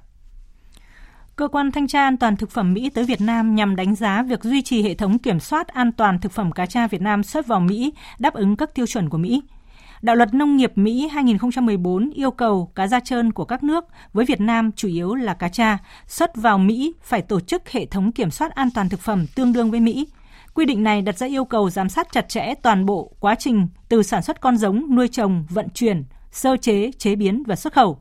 Cơ 1.37 1.47
quan 1.47 1.71
Thanh 1.71 1.87
tra 1.87 2.03
An 2.03 2.17
toàn 2.17 2.35
Thực 2.35 2.51
phẩm 2.51 2.73
Mỹ 2.73 2.89
tới 2.89 3.03
Việt 3.03 3.21
Nam 3.21 3.55
nhằm 3.55 3.75
đánh 3.75 3.95
giá 3.95 4.23
việc 4.23 4.43
duy 4.43 4.61
trì 4.61 4.83
hệ 4.83 4.93
thống 4.93 5.19
kiểm 5.19 5.39
soát 5.39 5.67
an 5.67 5.91
toàn 5.91 6.19
thực 6.19 6.31
phẩm 6.31 6.51
cá 6.51 6.65
tra 6.65 6.87
Việt 6.87 7.01
Nam 7.01 7.23
xuất 7.23 7.47
vào 7.47 7.59
Mỹ 7.59 7.93
đáp 8.19 8.33
ứng 8.33 8.55
các 8.55 8.75
tiêu 8.75 8.85
chuẩn 8.85 9.09
của 9.09 9.17
Mỹ. 9.17 9.41
Đạo 10.01 10.15
luật 10.15 10.33
nông 10.33 10.55
nghiệp 10.55 10.71
Mỹ 10.75 11.07
2014 11.07 12.09
yêu 12.09 12.31
cầu 12.31 12.71
cá 12.75 12.87
da 12.87 12.99
trơn 12.99 13.31
của 13.31 13.45
các 13.45 13.63
nước 13.63 13.85
với 14.13 14.25
Việt 14.25 14.41
Nam 14.41 14.71
chủ 14.71 14.87
yếu 14.87 15.15
là 15.15 15.33
cá 15.33 15.49
tra 15.49 15.77
xuất 16.07 16.35
vào 16.35 16.57
Mỹ 16.57 16.93
phải 17.03 17.21
tổ 17.21 17.39
chức 17.39 17.69
hệ 17.69 17.85
thống 17.85 18.11
kiểm 18.11 18.31
soát 18.31 18.55
an 18.55 18.69
toàn 18.75 18.89
thực 18.89 18.99
phẩm 18.99 19.25
tương 19.35 19.53
đương 19.53 19.71
với 19.71 19.79
Mỹ. 19.79 20.07
Quy 20.53 20.65
định 20.65 20.83
này 20.83 21.01
đặt 21.01 21.17
ra 21.17 21.27
yêu 21.27 21.45
cầu 21.45 21.69
giám 21.69 21.89
sát 21.89 22.07
chặt 22.11 22.29
chẽ 22.29 22.53
toàn 22.61 22.85
bộ 22.85 23.11
quá 23.19 23.35
trình 23.35 23.67
từ 23.89 24.03
sản 24.03 24.21
xuất 24.21 24.41
con 24.41 24.57
giống, 24.57 24.95
nuôi 24.95 25.07
trồng, 25.07 25.45
vận 25.49 25.69
chuyển, 25.69 26.03
sơ 26.31 26.57
chế, 26.57 26.91
chế 26.97 27.15
biến 27.15 27.43
và 27.47 27.55
xuất 27.55 27.73
khẩu. 27.73 27.99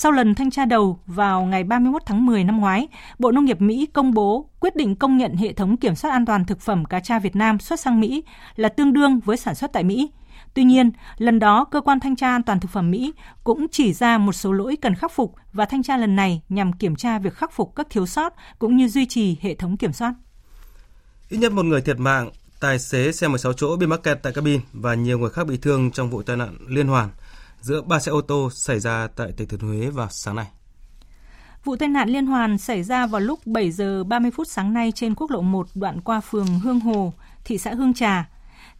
Sau 0.00 0.12
lần 0.12 0.34
thanh 0.34 0.50
tra 0.50 0.64
đầu 0.64 0.98
vào 1.06 1.44
ngày 1.44 1.64
31 1.64 2.02
tháng 2.06 2.26
10 2.26 2.44
năm 2.44 2.60
ngoái, 2.60 2.88
Bộ 3.18 3.32
Nông 3.32 3.44
nghiệp 3.44 3.60
Mỹ 3.60 3.86
công 3.92 4.14
bố 4.14 4.50
quyết 4.60 4.76
định 4.76 4.96
công 4.96 5.16
nhận 5.16 5.36
hệ 5.36 5.52
thống 5.52 5.76
kiểm 5.76 5.94
soát 5.94 6.10
an 6.10 6.26
toàn 6.26 6.44
thực 6.44 6.60
phẩm 6.60 6.84
cá 6.84 7.00
tra 7.00 7.18
Việt 7.18 7.36
Nam 7.36 7.58
xuất 7.58 7.80
sang 7.80 8.00
Mỹ 8.00 8.24
là 8.56 8.68
tương 8.68 8.92
đương 8.92 9.20
với 9.24 9.36
sản 9.36 9.54
xuất 9.54 9.72
tại 9.72 9.84
Mỹ. 9.84 10.10
Tuy 10.54 10.64
nhiên, 10.64 10.90
lần 11.16 11.38
đó 11.38 11.64
cơ 11.64 11.80
quan 11.80 12.00
thanh 12.00 12.16
tra 12.16 12.28
an 12.28 12.42
toàn 12.42 12.60
thực 12.60 12.70
phẩm 12.70 12.90
Mỹ 12.90 13.12
cũng 13.44 13.66
chỉ 13.70 13.92
ra 13.92 14.18
một 14.18 14.32
số 14.32 14.52
lỗi 14.52 14.76
cần 14.76 14.94
khắc 14.94 15.12
phục 15.12 15.34
và 15.52 15.64
thanh 15.64 15.82
tra 15.82 15.96
lần 15.96 16.16
này 16.16 16.42
nhằm 16.48 16.72
kiểm 16.72 16.96
tra 16.96 17.18
việc 17.18 17.34
khắc 17.34 17.52
phục 17.52 17.76
các 17.76 17.86
thiếu 17.90 18.06
sót 18.06 18.32
cũng 18.58 18.76
như 18.76 18.88
duy 18.88 19.06
trì 19.06 19.36
hệ 19.40 19.54
thống 19.54 19.76
kiểm 19.76 19.92
soát. 19.92 20.14
Ít 21.28 21.38
nhất 21.38 21.52
một 21.52 21.64
người 21.64 21.80
thiệt 21.80 21.98
mạng, 21.98 22.30
tài 22.60 22.78
xế 22.78 23.12
xe 23.12 23.28
16 23.28 23.52
chỗ 23.52 23.76
bị 23.76 23.86
mắc 23.86 24.02
kẹt 24.02 24.18
tại 24.22 24.32
cabin 24.32 24.60
và 24.72 24.94
nhiều 24.94 25.18
người 25.18 25.30
khác 25.30 25.46
bị 25.46 25.56
thương 25.56 25.90
trong 25.90 26.10
vụ 26.10 26.22
tai 26.22 26.36
nạn 26.36 26.56
liên 26.68 26.88
hoàn 26.88 27.08
giữa 27.60 27.82
ba 27.82 27.98
xe 27.98 28.12
ô 28.12 28.20
tô 28.20 28.50
xảy 28.50 28.80
ra 28.80 29.08
tại 29.16 29.32
tỉnh 29.36 29.48
Thừa 29.48 29.56
Thiên 29.56 29.70
Huế 29.70 29.90
vào 29.90 30.08
sáng 30.10 30.36
nay. 30.36 30.46
Vụ 31.64 31.76
tai 31.76 31.88
nạn 31.88 32.08
liên 32.08 32.26
hoàn 32.26 32.58
xảy 32.58 32.82
ra 32.82 33.06
vào 33.06 33.20
lúc 33.20 33.46
7 33.46 33.70
giờ 33.70 34.04
30 34.04 34.30
phút 34.30 34.48
sáng 34.48 34.72
nay 34.72 34.92
trên 34.92 35.14
quốc 35.14 35.30
lộ 35.30 35.40
1 35.40 35.66
đoạn 35.74 36.00
qua 36.00 36.20
phường 36.20 36.60
Hương 36.60 36.80
Hồ, 36.80 37.12
thị 37.44 37.58
xã 37.58 37.74
Hương 37.74 37.94
Trà. 37.94 38.28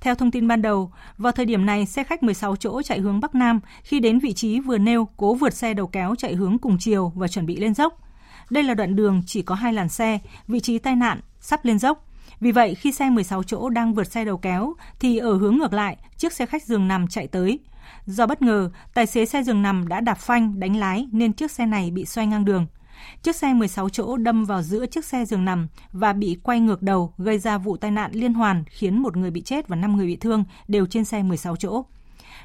Theo 0.00 0.14
thông 0.14 0.30
tin 0.30 0.48
ban 0.48 0.62
đầu, 0.62 0.92
vào 1.18 1.32
thời 1.32 1.46
điểm 1.46 1.66
này, 1.66 1.86
xe 1.86 2.04
khách 2.04 2.22
16 2.22 2.56
chỗ 2.56 2.82
chạy 2.82 3.00
hướng 3.00 3.20
Bắc 3.20 3.34
Nam 3.34 3.60
khi 3.82 4.00
đến 4.00 4.18
vị 4.18 4.32
trí 4.32 4.60
vừa 4.60 4.78
nêu 4.78 5.08
cố 5.16 5.34
vượt 5.34 5.54
xe 5.54 5.74
đầu 5.74 5.86
kéo 5.86 6.14
chạy 6.18 6.34
hướng 6.34 6.58
cùng 6.58 6.76
chiều 6.80 7.12
và 7.16 7.28
chuẩn 7.28 7.46
bị 7.46 7.56
lên 7.56 7.74
dốc. 7.74 8.02
Đây 8.50 8.62
là 8.62 8.74
đoạn 8.74 8.96
đường 8.96 9.22
chỉ 9.26 9.42
có 9.42 9.54
hai 9.54 9.72
làn 9.72 9.88
xe, 9.88 10.18
vị 10.48 10.60
trí 10.60 10.78
tai 10.78 10.96
nạn 10.96 11.20
sắp 11.40 11.64
lên 11.64 11.78
dốc. 11.78 12.04
Vì 12.40 12.52
vậy, 12.52 12.74
khi 12.74 12.92
xe 12.92 13.10
16 13.10 13.42
chỗ 13.42 13.68
đang 13.68 13.94
vượt 13.94 14.12
xe 14.12 14.24
đầu 14.24 14.38
kéo, 14.38 14.74
thì 15.00 15.18
ở 15.18 15.36
hướng 15.36 15.56
ngược 15.56 15.72
lại, 15.72 15.96
chiếc 16.16 16.32
xe 16.32 16.46
khách 16.46 16.62
giường 16.62 16.88
nằm 16.88 17.08
chạy 17.08 17.26
tới. 17.26 17.58
Do 18.08 18.26
bất 18.26 18.42
ngờ, 18.42 18.70
tài 18.94 19.06
xế 19.06 19.26
xe 19.26 19.42
giường 19.42 19.62
nằm 19.62 19.88
đã 19.88 20.00
đạp 20.00 20.14
phanh, 20.14 20.60
đánh 20.60 20.76
lái 20.76 21.08
nên 21.12 21.32
chiếc 21.32 21.50
xe 21.50 21.66
này 21.66 21.90
bị 21.90 22.04
xoay 22.04 22.26
ngang 22.26 22.44
đường. 22.44 22.66
Chiếc 23.22 23.36
xe 23.36 23.54
16 23.54 23.88
chỗ 23.88 24.16
đâm 24.16 24.44
vào 24.44 24.62
giữa 24.62 24.86
chiếc 24.86 25.04
xe 25.04 25.24
giường 25.24 25.44
nằm 25.44 25.68
và 25.92 26.12
bị 26.12 26.38
quay 26.42 26.60
ngược 26.60 26.82
đầu 26.82 27.12
gây 27.18 27.38
ra 27.38 27.58
vụ 27.58 27.76
tai 27.76 27.90
nạn 27.90 28.10
liên 28.14 28.34
hoàn 28.34 28.64
khiến 28.66 28.98
một 28.98 29.16
người 29.16 29.30
bị 29.30 29.40
chết 29.40 29.68
và 29.68 29.76
5 29.76 29.96
người 29.96 30.06
bị 30.06 30.16
thương 30.16 30.44
đều 30.68 30.86
trên 30.86 31.04
xe 31.04 31.22
16 31.22 31.56
chỗ. 31.56 31.84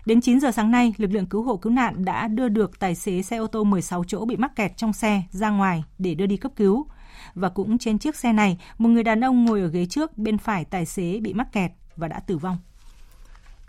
Đến 0.06 0.22
9 0.22 0.40
giờ 0.40 0.52
sáng 0.52 0.72
nay, 0.72 0.94
lực 0.98 1.12
lượng 1.12 1.26
cứu 1.26 1.44
hộ 1.44 1.58
cứu 1.58 1.74
nạn 1.74 2.06
đã 2.06 2.28
đưa 2.28 2.50
được 2.50 2.80
tài 2.80 2.96
xế 2.96 3.22
xe 3.22 3.38
ô 3.38 3.48
tô 3.48 3.64
16 3.64 4.04
chỗ 4.04 4.26
bị 4.26 4.36
mắc 4.36 4.56
kẹt 4.56 4.78
trong 4.78 4.94
xe 4.94 5.24
ra 5.30 5.50
ngoài 5.50 5.84
để 5.98 6.16
đưa 6.16 6.26
đi 6.26 6.38
cấp 6.38 6.52
cứu. 6.56 6.88
Và 7.34 7.50
cũng 7.50 7.78
trên 7.78 8.00
chiếc 8.00 8.16
xe 8.16 8.34
này, 8.34 8.58
một 8.78 8.90
người 8.90 9.04
đàn 9.04 9.24
ông 9.24 9.46
ngồi 9.46 9.62
ở 9.62 9.68
ghế 9.68 9.86
trước 9.86 10.18
bên 10.18 10.38
phải 10.38 10.66
tài 10.66 10.86
xế 10.86 11.20
bị 11.20 11.34
mắc 11.34 11.52
kẹt 11.52 11.72
và 11.96 12.08
đã 12.08 12.20
tử 12.20 12.38
vong. 12.38 12.58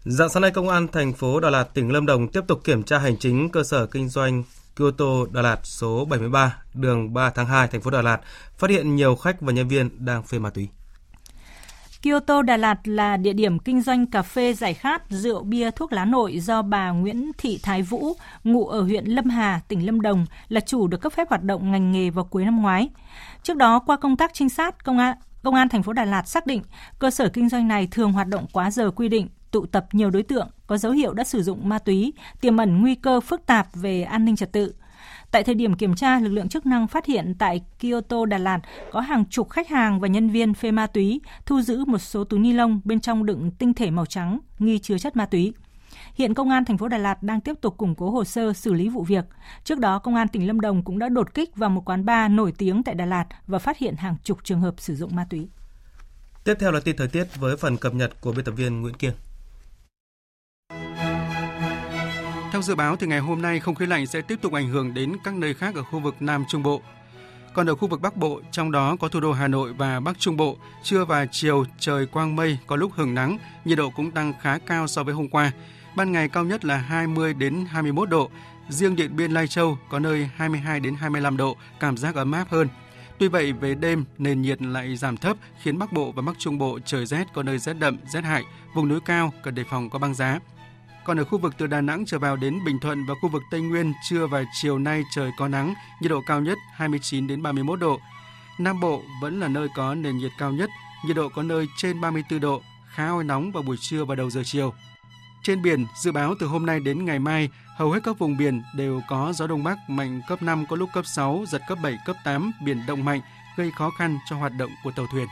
Dạng 0.05 0.29
sáng 0.29 0.43
nay, 0.43 0.51
Công 0.51 0.69
an 0.69 0.89
thành 0.89 1.13
phố 1.13 1.41
Đà 1.41 1.51
Lạt, 1.51 1.65
tỉnh 1.75 1.93
Lâm 1.93 2.07
Đồng 2.07 2.29
tiếp 2.29 2.41
tục 2.49 2.61
kiểm 2.65 2.83
tra 2.83 2.99
hành 2.99 3.17
chính 3.17 3.49
cơ 3.49 3.63
sở 3.63 3.87
kinh 3.87 4.09
doanh 4.09 4.43
Kyoto 4.77 5.05
Đà 5.33 5.43
Lạt 5.43 5.59
số 5.63 6.05
73, 6.05 6.57
đường 6.75 7.15
3 7.15 7.31
tháng 7.31 7.47
2, 7.47 7.69
thành 7.69 7.81
phố 7.81 7.91
Đà 7.91 8.03
Lạt, 8.03 8.21
phát 8.59 8.71
hiện 8.71 8.97
nhiều 8.97 9.17
khách 9.17 9.41
và 9.41 9.53
nhân 9.53 9.69
viên 9.69 10.05
đang 10.05 10.23
phê 10.23 10.39
ma 10.39 10.51
túy. 10.51 10.69
Kyoto 12.03 12.43
Đà 12.43 12.57
Lạt 12.57 12.89
là 12.89 13.17
địa 13.17 13.33
điểm 13.33 13.59
kinh 13.59 13.83
doanh 13.83 14.07
cà 14.07 14.23
phê 14.23 14.53
giải 14.53 14.75
khát, 14.75 15.03
rượu 15.11 15.45
bia, 15.45 15.71
thuốc 15.71 15.93
lá 15.93 16.05
nội 16.05 16.41
do 16.41 16.63
bà 16.63 16.91
Nguyễn 16.91 17.31
Thị 17.39 17.61
Thái 17.63 17.83
Vũ, 17.83 18.13
ngụ 18.45 18.67
ở 18.67 18.83
huyện 18.83 19.05
Lâm 19.05 19.31
Hà, 19.31 19.61
tỉnh 19.69 19.87
Lâm 19.87 20.01
Đồng, 20.01 20.27
là 20.49 20.61
chủ 20.61 20.87
được 20.87 21.01
cấp 21.01 21.13
phép 21.13 21.29
hoạt 21.31 21.43
động 21.43 21.73
ngành 21.73 21.93
nghề 21.93 22.11
vào 22.11 22.25
cuối 22.25 22.45
năm 22.45 22.63
ngoái. 22.63 22.89
Trước 23.43 23.57
đó, 23.57 23.79
qua 23.87 23.97
công 23.97 24.17
tác 24.17 24.31
trinh 24.35 24.49
sát, 24.49 24.85
công 24.85 24.99
an 24.99 25.17
Công 25.45 25.55
an 25.55 25.69
thành 25.69 25.83
phố 25.83 25.93
Đà 25.93 26.05
Lạt 26.05 26.29
xác 26.29 26.47
định 26.47 26.63
cơ 26.99 27.11
sở 27.11 27.29
kinh 27.29 27.49
doanh 27.49 27.69
này 27.69 27.89
thường 27.91 28.13
hoạt 28.13 28.29
động 28.29 28.47
quá 28.53 28.71
giờ 28.71 28.91
quy 28.91 29.09
định, 29.09 29.29
tụ 29.55 29.67
tập 29.67 29.87
nhiều 29.93 30.11
đối 30.11 30.23
tượng 30.23 30.49
có 30.67 30.79
dấu 30.79 30.93
hiệu 30.93 31.15
đã 31.15 31.25
sử 31.25 31.43
dụng 31.43 31.69
ma 31.69 31.79
túy, 31.79 32.13
tiềm 32.41 32.57
ẩn 32.57 32.81
nguy 32.81 32.95
cơ 32.95 33.21
phức 33.21 33.47
tạp 33.47 33.69
về 33.75 34.03
an 34.03 34.25
ninh 34.25 34.37
trật 34.37 34.53
tự. 34.53 34.75
Tại 35.31 35.45
thời 35.45 35.55
điểm 35.55 35.75
kiểm 35.75 35.95
tra, 35.95 36.21
lực 36.21 36.29
lượng 36.29 36.49
chức 36.49 36.67
năng 36.67 36.87
phát 36.87 37.07
hiện 37.07 37.35
tại 37.39 37.61
Kyoto 37.81 38.27
Đà 38.27 38.39
Lạt 38.39 38.61
có 38.93 39.01
hàng 39.01 39.25
chục 39.31 39.51
khách 39.51 39.69
hàng 39.69 40.01
và 40.01 40.09
nhân 40.09 40.31
viên 40.31 40.55
phê 40.55 40.71
ma 40.71 40.87
túy, 40.87 41.21
thu 41.47 41.61
giữ 41.61 41.85
một 41.85 41.99
số 41.99 42.25
túi 42.25 42.41
ni 42.41 42.53
lông 42.53 42.81
bên 42.85 43.01
trong 43.01 43.27
đựng 43.27 43.51
tinh 43.59 43.75
thể 43.75 43.91
màu 43.91 44.07
trắng 44.07 44.39
nghi 44.59 44.79
chứa 44.79 44.99
chất 44.99 45.17
ma 45.17 45.27
túy. 45.27 45.53
Hiện 46.15 46.35
công 46.35 46.51
an 46.51 46.65
thành 46.65 46.79
phố 46.79 46.89
Đà 46.89 46.99
Lạt 46.99 47.23
đang 47.23 47.41
tiếp 47.41 47.55
tục 47.61 47.77
củng 47.77 47.95
cố 47.95 48.11
hồ 48.11 48.25
sơ 48.25 48.53
xử 48.53 48.73
lý 48.73 48.89
vụ 48.89 49.03
việc. 49.03 49.25
Trước 49.65 49.79
đó, 49.79 49.99
công 49.99 50.15
an 50.15 50.29
tỉnh 50.29 50.47
Lâm 50.47 50.61
Đồng 50.61 50.83
cũng 50.83 50.99
đã 50.99 51.09
đột 51.09 51.35
kích 51.35 51.57
vào 51.57 51.71
một 51.71 51.89
quán 51.89 52.05
bar 52.05 52.31
nổi 52.31 52.53
tiếng 52.59 52.83
tại 52.83 52.95
Đà 52.95 53.07
Lạt 53.07 53.27
và 53.47 53.59
phát 53.59 53.79
hiện 53.79 53.97
hàng 53.97 54.17
chục 54.25 54.39
trường 54.45 54.61
hợp 54.61 54.75
sử 54.79 54.97
dụng 54.97 55.17
ma 55.17 55.27
túy. 55.31 55.49
Tiếp 56.45 56.55
theo 56.61 56.73
là 56.73 56.81
tin 56.81 56.97
thời 56.97 57.09
tiết 57.09 57.37
với 57.37 57.57
phần 57.57 57.77
cập 57.77 57.95
nhật 57.95 58.21
của 58.21 58.33
biên 58.33 58.45
tập 58.45 58.53
viên 58.53 58.81
Nguyễn 58.81 58.95
Kiên. 58.95 59.13
Theo 62.55 62.63
dự 62.63 62.75
báo 62.75 62.97
thì 62.97 63.07
ngày 63.07 63.19
hôm 63.19 63.43
nay 63.43 63.61
không 63.61 63.75
khí 63.75 63.87
lạnh 63.87 64.07
sẽ 64.07 64.21
tiếp 64.21 64.39
tục 64.43 64.53
ảnh 64.53 64.69
hưởng 64.69 64.95
đến 64.95 65.13
các 65.25 65.35
nơi 65.35 65.55
khác 65.55 65.75
ở 65.75 65.83
khu 65.83 66.01
vực 66.01 66.15
Nam 66.21 66.45
Trung 66.49 66.63
Bộ. 66.63 66.81
Còn 67.55 67.67
ở 67.71 67.75
khu 67.75 67.89
vực 67.89 68.01
Bắc 68.01 68.17
Bộ, 68.17 68.41
trong 68.51 68.73
đó 68.73 68.97
có 69.01 69.09
thủ 69.09 69.21
đô 69.21 69.33
Hà 69.33 69.49
Nội 69.49 69.73
và 69.73 70.01
Bắc 70.01 70.19
Trung 70.19 70.37
Bộ, 70.37 70.57
trưa 70.83 71.05
và 71.05 71.27
chiều 71.31 71.65
trời 71.79 72.07
quang 72.07 72.37
mây, 72.37 72.59
có 72.67 72.77
lúc 72.77 72.93
hưởng 72.95 73.15
nắng, 73.15 73.39
nhiệt 73.65 73.79
độ 73.79 73.91
cũng 73.91 74.11
tăng 74.11 74.33
khá 74.41 74.59
cao 74.59 74.87
so 74.87 75.03
với 75.03 75.15
hôm 75.15 75.29
qua. 75.29 75.53
Ban 75.97 76.13
ngày 76.13 76.29
cao 76.29 76.45
nhất 76.45 76.65
là 76.65 76.77
20 76.77 77.35
đến 77.35 77.67
21 77.71 78.09
độ, 78.09 78.31
riêng 78.69 78.97
Điện 78.97 79.17
Biên 79.17 79.33
Lai 79.33 79.49
Châu 79.49 79.79
có 79.89 79.99
nơi 79.99 80.29
22 80.37 80.81
đến 80.81 80.95
25 80.95 81.37
độ, 81.37 81.57
cảm 81.81 81.97
giác 81.97 82.15
ấm 82.15 82.33
áp 82.33 82.51
hơn. 82.51 82.69
Tuy 83.19 83.29
vậy, 83.29 83.53
về 83.53 83.75
đêm, 83.75 84.05
nền 84.19 84.43
nhiệt 84.43 84.63
lại 84.63 84.97
giảm 84.97 85.17
thấp 85.17 85.37
khiến 85.63 85.79
Bắc 85.79 85.93
Bộ 85.93 86.13
và 86.13 86.23
Bắc 86.23 86.39
Trung 86.39 86.59
Bộ 86.59 86.79
trời 86.85 87.07
rét 87.07 87.25
có 87.35 87.43
nơi 87.43 87.59
rét 87.59 87.75
đậm, 87.79 87.99
rét 88.07 88.25
hại, 88.25 88.43
vùng 88.75 88.89
núi 88.89 89.01
cao 89.05 89.33
cần 89.43 89.55
đề 89.55 89.65
phòng 89.71 89.91
có 89.91 89.99
băng 89.99 90.15
giá. 90.15 90.41
Còn 91.05 91.21
ở 91.21 91.25
khu 91.25 91.39
vực 91.39 91.55
từ 91.59 91.67
Đà 91.67 91.81
Nẵng 91.81 92.05
trở 92.07 92.19
vào 92.19 92.37
đến 92.37 92.65
Bình 92.65 92.79
Thuận 92.79 93.07
và 93.07 93.15
khu 93.23 93.29
vực 93.29 93.43
Tây 93.51 93.61
Nguyên, 93.61 93.93
trưa 94.09 94.27
và 94.27 94.45
chiều 94.53 94.79
nay 94.79 95.03
trời 95.15 95.31
có 95.37 95.49
nắng, 95.49 95.75
nhiệt 96.01 96.11
độ 96.11 96.21
cao 96.27 96.41
nhất 96.41 96.59
29 96.75 97.27
đến 97.27 97.43
31 97.43 97.81
độ. 97.81 98.01
Nam 98.59 98.81
Bộ 98.81 99.03
vẫn 99.21 99.41
là 99.41 99.49
nơi 99.49 99.69
có 99.77 99.95
nền 99.95 100.19
nhiệt 100.19 100.31
cao 100.39 100.53
nhất, 100.53 100.71
nhiệt 101.07 101.17
độ 101.17 101.29
có 101.29 101.43
nơi 101.43 101.67
trên 101.77 102.01
34 102.01 102.41
độ, 102.41 102.63
khá 102.95 103.09
oi 103.09 103.25
nóng 103.25 103.53
vào 103.53 103.63
buổi 103.63 103.77
trưa 103.81 104.05
và 104.05 104.15
đầu 104.15 104.31
giờ 104.31 104.43
chiều. 104.45 104.75
Trên 105.43 105.63
biển, 105.63 105.87
dự 106.03 106.13
báo 106.13 106.35
từ 106.41 106.47
hôm 106.47 106.67
nay 106.67 106.81
đến 106.81 107.05
ngày 107.05 107.19
mai, 107.19 107.49
hầu 107.77 107.91
hết 107.91 108.01
các 108.05 108.19
vùng 108.19 108.37
biển 108.37 108.63
đều 108.77 109.01
có 109.09 109.33
gió 109.37 109.47
đông 109.47 109.65
bắc 109.65 109.79
mạnh 109.89 110.21
cấp 110.29 110.43
5 110.43 110.67
có 110.67 110.77
lúc 110.77 110.89
cấp 110.95 111.07
6, 111.07 111.45
giật 111.49 111.63
cấp 111.69 111.79
7, 111.83 111.99
cấp 112.07 112.17
8, 112.25 112.53
biển 112.65 112.83
động 112.87 113.05
mạnh, 113.05 113.21
gây 113.57 113.71
khó 113.71 113.91
khăn 113.99 114.19
cho 114.31 114.37
hoạt 114.37 114.53
động 114.59 114.71
của 114.85 114.91
tàu 114.91 115.07
thuyền. 115.13 115.27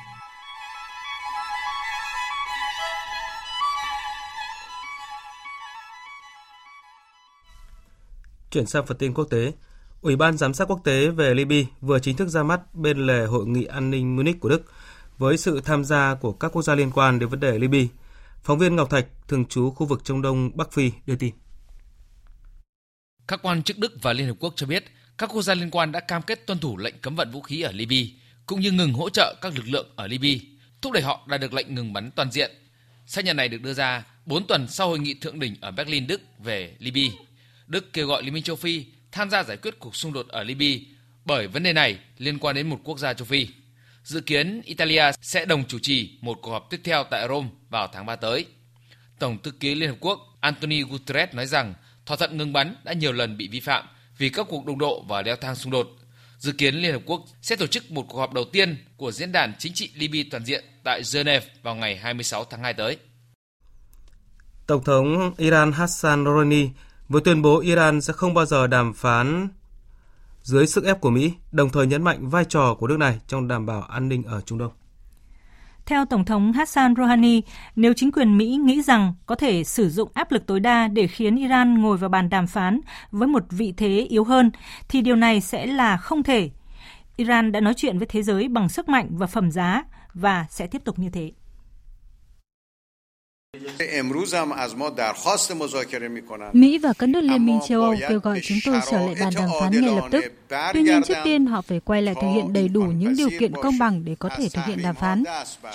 Chuyển 8.52 8.66
sang 8.66 8.86
phần 8.86 8.96
tin 8.96 9.14
quốc 9.14 9.24
tế, 9.24 9.52
Ủy 10.00 10.16
ban 10.16 10.36
Giám 10.36 10.54
sát 10.54 10.68
quốc 10.68 10.80
tế 10.84 11.08
về 11.08 11.34
Libya 11.34 11.62
vừa 11.80 11.98
chính 11.98 12.16
thức 12.16 12.28
ra 12.28 12.42
mắt 12.42 12.74
bên 12.74 13.06
lề 13.06 13.26
Hội 13.26 13.46
nghị 13.46 13.64
an 13.64 13.90
ninh 13.90 14.16
Munich 14.16 14.40
của 14.40 14.48
Đức 14.48 14.62
với 15.18 15.36
sự 15.36 15.60
tham 15.64 15.84
gia 15.84 16.14
của 16.14 16.32
các 16.32 16.48
quốc 16.52 16.62
gia 16.62 16.74
liên 16.74 16.90
quan 16.90 17.18
đến 17.18 17.28
vấn 17.28 17.40
đề 17.40 17.58
Libya. 17.58 17.84
Phóng 18.42 18.58
viên 18.58 18.76
Ngọc 18.76 18.90
Thạch, 18.90 19.06
thường 19.28 19.44
trú 19.44 19.70
khu 19.70 19.86
vực 19.86 20.04
Trung 20.04 20.22
Đông 20.22 20.50
Bắc 20.54 20.72
Phi 20.72 20.90
đưa 21.06 21.16
tin. 21.16 21.34
Các 23.28 23.40
quan 23.42 23.62
chức 23.62 23.78
Đức 23.78 23.92
và 24.02 24.12
Liên 24.12 24.26
Hợp 24.26 24.36
Quốc 24.40 24.52
cho 24.56 24.66
biết 24.66 24.84
các 25.18 25.30
quốc 25.32 25.42
gia 25.42 25.54
liên 25.54 25.70
quan 25.70 25.92
đã 25.92 26.00
cam 26.00 26.22
kết 26.22 26.46
tuân 26.46 26.58
thủ 26.58 26.76
lệnh 26.76 26.94
cấm 27.00 27.16
vận 27.16 27.30
vũ 27.30 27.42
khí 27.42 27.62
ở 27.62 27.72
Libya, 27.72 28.12
cũng 28.46 28.60
như 28.60 28.70
ngừng 28.70 28.92
hỗ 28.92 29.10
trợ 29.10 29.34
các 29.40 29.56
lực 29.56 29.64
lượng 29.66 29.86
ở 29.96 30.06
Libya, 30.06 30.44
thúc 30.82 30.92
đẩy 30.92 31.02
họ 31.02 31.26
đạt 31.26 31.40
được 31.40 31.52
lệnh 31.52 31.74
ngừng 31.74 31.92
bắn 31.92 32.10
toàn 32.10 32.30
diện. 32.30 32.50
Xác 33.06 33.24
nhận 33.24 33.36
này 33.36 33.48
được 33.48 33.62
đưa 33.62 33.74
ra 33.74 34.06
4 34.26 34.46
tuần 34.46 34.68
sau 34.68 34.88
hội 34.88 34.98
nghị 34.98 35.14
thượng 35.14 35.40
đỉnh 35.40 35.54
ở 35.60 35.70
Berlin, 35.70 36.06
Đức 36.06 36.20
về 36.38 36.76
Libya. 36.78 37.08
Đức 37.66 37.92
kêu 37.92 38.06
gọi 38.06 38.22
Liên 38.22 38.34
minh 38.34 38.42
châu 38.42 38.56
Phi 38.56 38.84
tham 39.12 39.30
gia 39.30 39.42
giải 39.42 39.56
quyết 39.56 39.78
cuộc 39.78 39.96
xung 39.96 40.12
đột 40.12 40.28
ở 40.28 40.42
Libya 40.42 40.84
bởi 41.24 41.46
vấn 41.46 41.62
đề 41.62 41.72
này 41.72 41.98
liên 42.18 42.38
quan 42.38 42.54
đến 42.54 42.70
một 42.70 42.80
quốc 42.84 42.98
gia 42.98 43.14
châu 43.14 43.26
Phi. 43.26 43.48
Dự 44.04 44.20
kiến 44.20 44.62
Italia 44.64 45.04
sẽ 45.20 45.44
đồng 45.44 45.64
chủ 45.64 45.78
trì 45.78 46.18
một 46.20 46.38
cuộc 46.42 46.50
họp 46.50 46.70
tiếp 46.70 46.80
theo 46.84 47.04
tại 47.04 47.28
Rome 47.28 47.48
vào 47.70 47.88
tháng 47.92 48.06
3 48.06 48.16
tới. 48.16 48.46
Tổng 49.18 49.42
thư 49.42 49.50
ký 49.50 49.74
Liên 49.74 49.88
Hợp 49.88 49.96
Quốc 50.00 50.20
Anthony 50.40 50.82
Guterres 50.82 51.34
nói 51.34 51.46
rằng 51.46 51.74
thỏa 52.06 52.16
thuận 52.16 52.36
ngừng 52.36 52.52
bắn 52.52 52.74
đã 52.84 52.92
nhiều 52.92 53.12
lần 53.12 53.36
bị 53.36 53.48
vi 53.48 53.60
phạm 53.60 53.86
vì 54.18 54.28
các 54.28 54.46
cuộc 54.50 54.66
đụng 54.66 54.78
độ 54.78 55.04
và 55.08 55.22
leo 55.22 55.36
thang 55.36 55.56
xung 55.56 55.72
đột. 55.72 55.88
Dự 56.38 56.52
kiến 56.52 56.74
Liên 56.74 56.92
Hợp 56.92 57.02
Quốc 57.06 57.24
sẽ 57.42 57.56
tổ 57.56 57.66
chức 57.66 57.90
một 57.90 58.04
cuộc 58.08 58.18
họp 58.18 58.32
đầu 58.32 58.44
tiên 58.44 58.84
của 58.96 59.12
Diễn 59.12 59.32
đàn 59.32 59.52
Chính 59.58 59.72
trị 59.72 59.90
Libya 59.94 60.22
toàn 60.30 60.44
diện 60.44 60.64
tại 60.84 61.02
Geneva 61.14 61.46
vào 61.62 61.74
ngày 61.74 61.96
26 61.96 62.44
tháng 62.44 62.62
2 62.62 62.74
tới. 62.74 62.96
Tổng 64.66 64.84
thống 64.84 65.34
Iran 65.36 65.72
Hassan 65.72 66.24
Rouhani 66.24 66.68
vừa 67.12 67.20
tuyên 67.20 67.42
bố 67.42 67.60
Iran 67.60 68.00
sẽ 68.00 68.12
không 68.12 68.34
bao 68.34 68.46
giờ 68.46 68.66
đàm 68.66 68.92
phán 68.92 69.48
dưới 70.42 70.66
sức 70.66 70.84
ép 70.84 71.00
của 71.00 71.10
Mỹ, 71.10 71.32
đồng 71.52 71.70
thời 71.70 71.86
nhấn 71.86 72.02
mạnh 72.02 72.28
vai 72.28 72.44
trò 72.44 72.74
của 72.74 72.86
nước 72.86 72.98
này 72.98 73.20
trong 73.26 73.48
đảm 73.48 73.66
bảo 73.66 73.82
an 73.82 74.08
ninh 74.08 74.22
ở 74.22 74.40
Trung 74.40 74.58
Đông. 74.58 74.72
Theo 75.86 76.04
Tổng 76.04 76.24
thống 76.24 76.52
Hassan 76.52 76.94
Rouhani, 76.96 77.42
nếu 77.76 77.92
chính 77.96 78.12
quyền 78.12 78.38
Mỹ 78.38 78.56
nghĩ 78.64 78.82
rằng 78.82 79.14
có 79.26 79.34
thể 79.34 79.64
sử 79.64 79.90
dụng 79.90 80.10
áp 80.14 80.32
lực 80.32 80.46
tối 80.46 80.60
đa 80.60 80.88
để 80.88 81.06
khiến 81.06 81.36
Iran 81.36 81.82
ngồi 81.82 81.96
vào 81.96 82.10
bàn 82.10 82.30
đàm 82.30 82.46
phán 82.46 82.80
với 83.10 83.28
một 83.28 83.42
vị 83.50 83.74
thế 83.76 84.06
yếu 84.10 84.24
hơn, 84.24 84.50
thì 84.88 85.00
điều 85.00 85.16
này 85.16 85.40
sẽ 85.40 85.66
là 85.66 85.96
không 85.96 86.22
thể. 86.22 86.50
Iran 87.16 87.52
đã 87.52 87.60
nói 87.60 87.74
chuyện 87.76 87.98
với 87.98 88.06
thế 88.06 88.22
giới 88.22 88.48
bằng 88.48 88.68
sức 88.68 88.88
mạnh 88.88 89.08
và 89.10 89.26
phẩm 89.26 89.50
giá 89.50 89.84
và 90.14 90.46
sẽ 90.50 90.66
tiếp 90.66 90.84
tục 90.84 90.98
như 90.98 91.10
thế. 91.10 91.32
Mỹ 96.52 96.78
và 96.78 96.92
các 96.98 97.08
nước 97.08 97.20
Liên 97.20 97.46
minh 97.46 97.60
châu 97.68 97.82
Âu 97.82 97.94
kêu 98.08 98.20
gọi 98.20 98.40
chúng 98.42 98.58
tôi 98.64 98.80
trở 98.90 98.98
lại 98.98 99.14
bàn 99.20 99.32
đàm 99.36 99.48
phán 99.60 99.72
ngay 99.72 99.96
lập 99.96 100.08
tức. 100.10 100.24
Tuy 100.72 100.82
nhiên, 100.82 101.02
trước 101.02 101.14
tiên 101.24 101.46
họ 101.46 101.62
phải 101.62 101.80
quay 101.80 102.02
lại 102.02 102.14
thực 102.14 102.28
hiện 102.34 102.52
đầy 102.52 102.68
đủ 102.68 102.82
những 102.82 103.16
điều 103.16 103.28
kiện 103.38 103.52
công 103.62 103.78
bằng 103.78 104.04
để 104.04 104.14
có 104.18 104.28
thể 104.28 104.48
thực 104.48 104.64
hiện 104.66 104.82
đàm 104.82 104.94
phán. 104.94 105.24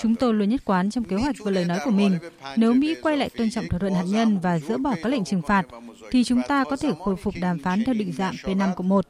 Chúng 0.02 0.16
tôi 0.16 0.34
luôn 0.34 0.50
nhất 0.50 0.62
quán 0.66 0.90
trong 0.90 1.04
kế 1.04 1.16
hoạch 1.16 1.36
và 1.40 1.52
lời 1.52 1.66
nói 1.66 1.80
của 1.86 1.92
mình. 1.92 2.18
Nếu 2.56 2.74
Mỹ 2.74 2.96
quay 3.02 3.18
lại 3.18 3.30
tôn 3.38 3.50
trọng 3.50 3.68
thỏa 3.70 3.80
thuận 3.80 3.94
hạt 3.94 4.06
nhân 4.08 4.40
và 4.40 4.60
dỡ 4.60 4.78
bỏ 4.78 4.96
các 5.04 5.10
lệnh 5.10 5.26
trừng 5.26 5.42
phạt, 5.42 5.66
thì 6.12 6.24
chúng 6.24 6.42
ta 6.48 6.64
có 6.64 6.78
thể 6.78 6.92
khôi 7.00 7.16
phục 7.16 7.34
đàm 7.42 7.60
phán 7.60 7.84
theo 7.86 7.94
định 7.94 8.12
dạng 8.12 8.34
P5 8.44 8.74
cộng 8.74 8.90
1. 8.90 9.06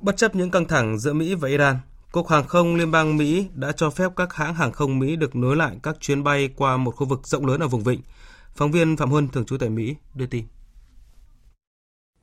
Bất 0.00 0.16
chấp 0.16 0.34
những 0.34 0.50
căng 0.50 0.68
thẳng 0.68 0.98
giữa 0.98 1.12
Mỹ 1.12 1.34
và 1.34 1.48
Iran, 1.48 1.76
Cục 2.12 2.28
Hàng 2.28 2.46
không 2.46 2.76
Liên 2.76 2.90
bang 2.90 3.16
Mỹ 3.16 3.46
đã 3.54 3.72
cho 3.72 3.90
phép 3.90 4.12
các 4.16 4.34
hãng 4.34 4.54
hàng 4.54 4.72
không 4.72 4.98
Mỹ 4.98 5.16
được 5.16 5.36
nối 5.36 5.56
lại 5.56 5.76
các 5.82 5.96
chuyến 6.00 6.24
bay 6.24 6.48
qua 6.56 6.76
một 6.76 6.90
khu 6.90 7.06
vực 7.06 7.26
rộng 7.26 7.46
lớn 7.46 7.60
ở 7.60 7.68
vùng 7.68 7.82
vịnh. 7.82 8.00
Phóng 8.54 8.72
viên 8.72 8.96
Phạm 8.96 9.10
Huân, 9.10 9.28
thường 9.28 9.44
trú 9.44 9.58
tại 9.58 9.68
Mỹ, 9.68 9.94
đưa 10.14 10.26
tin. 10.26 10.44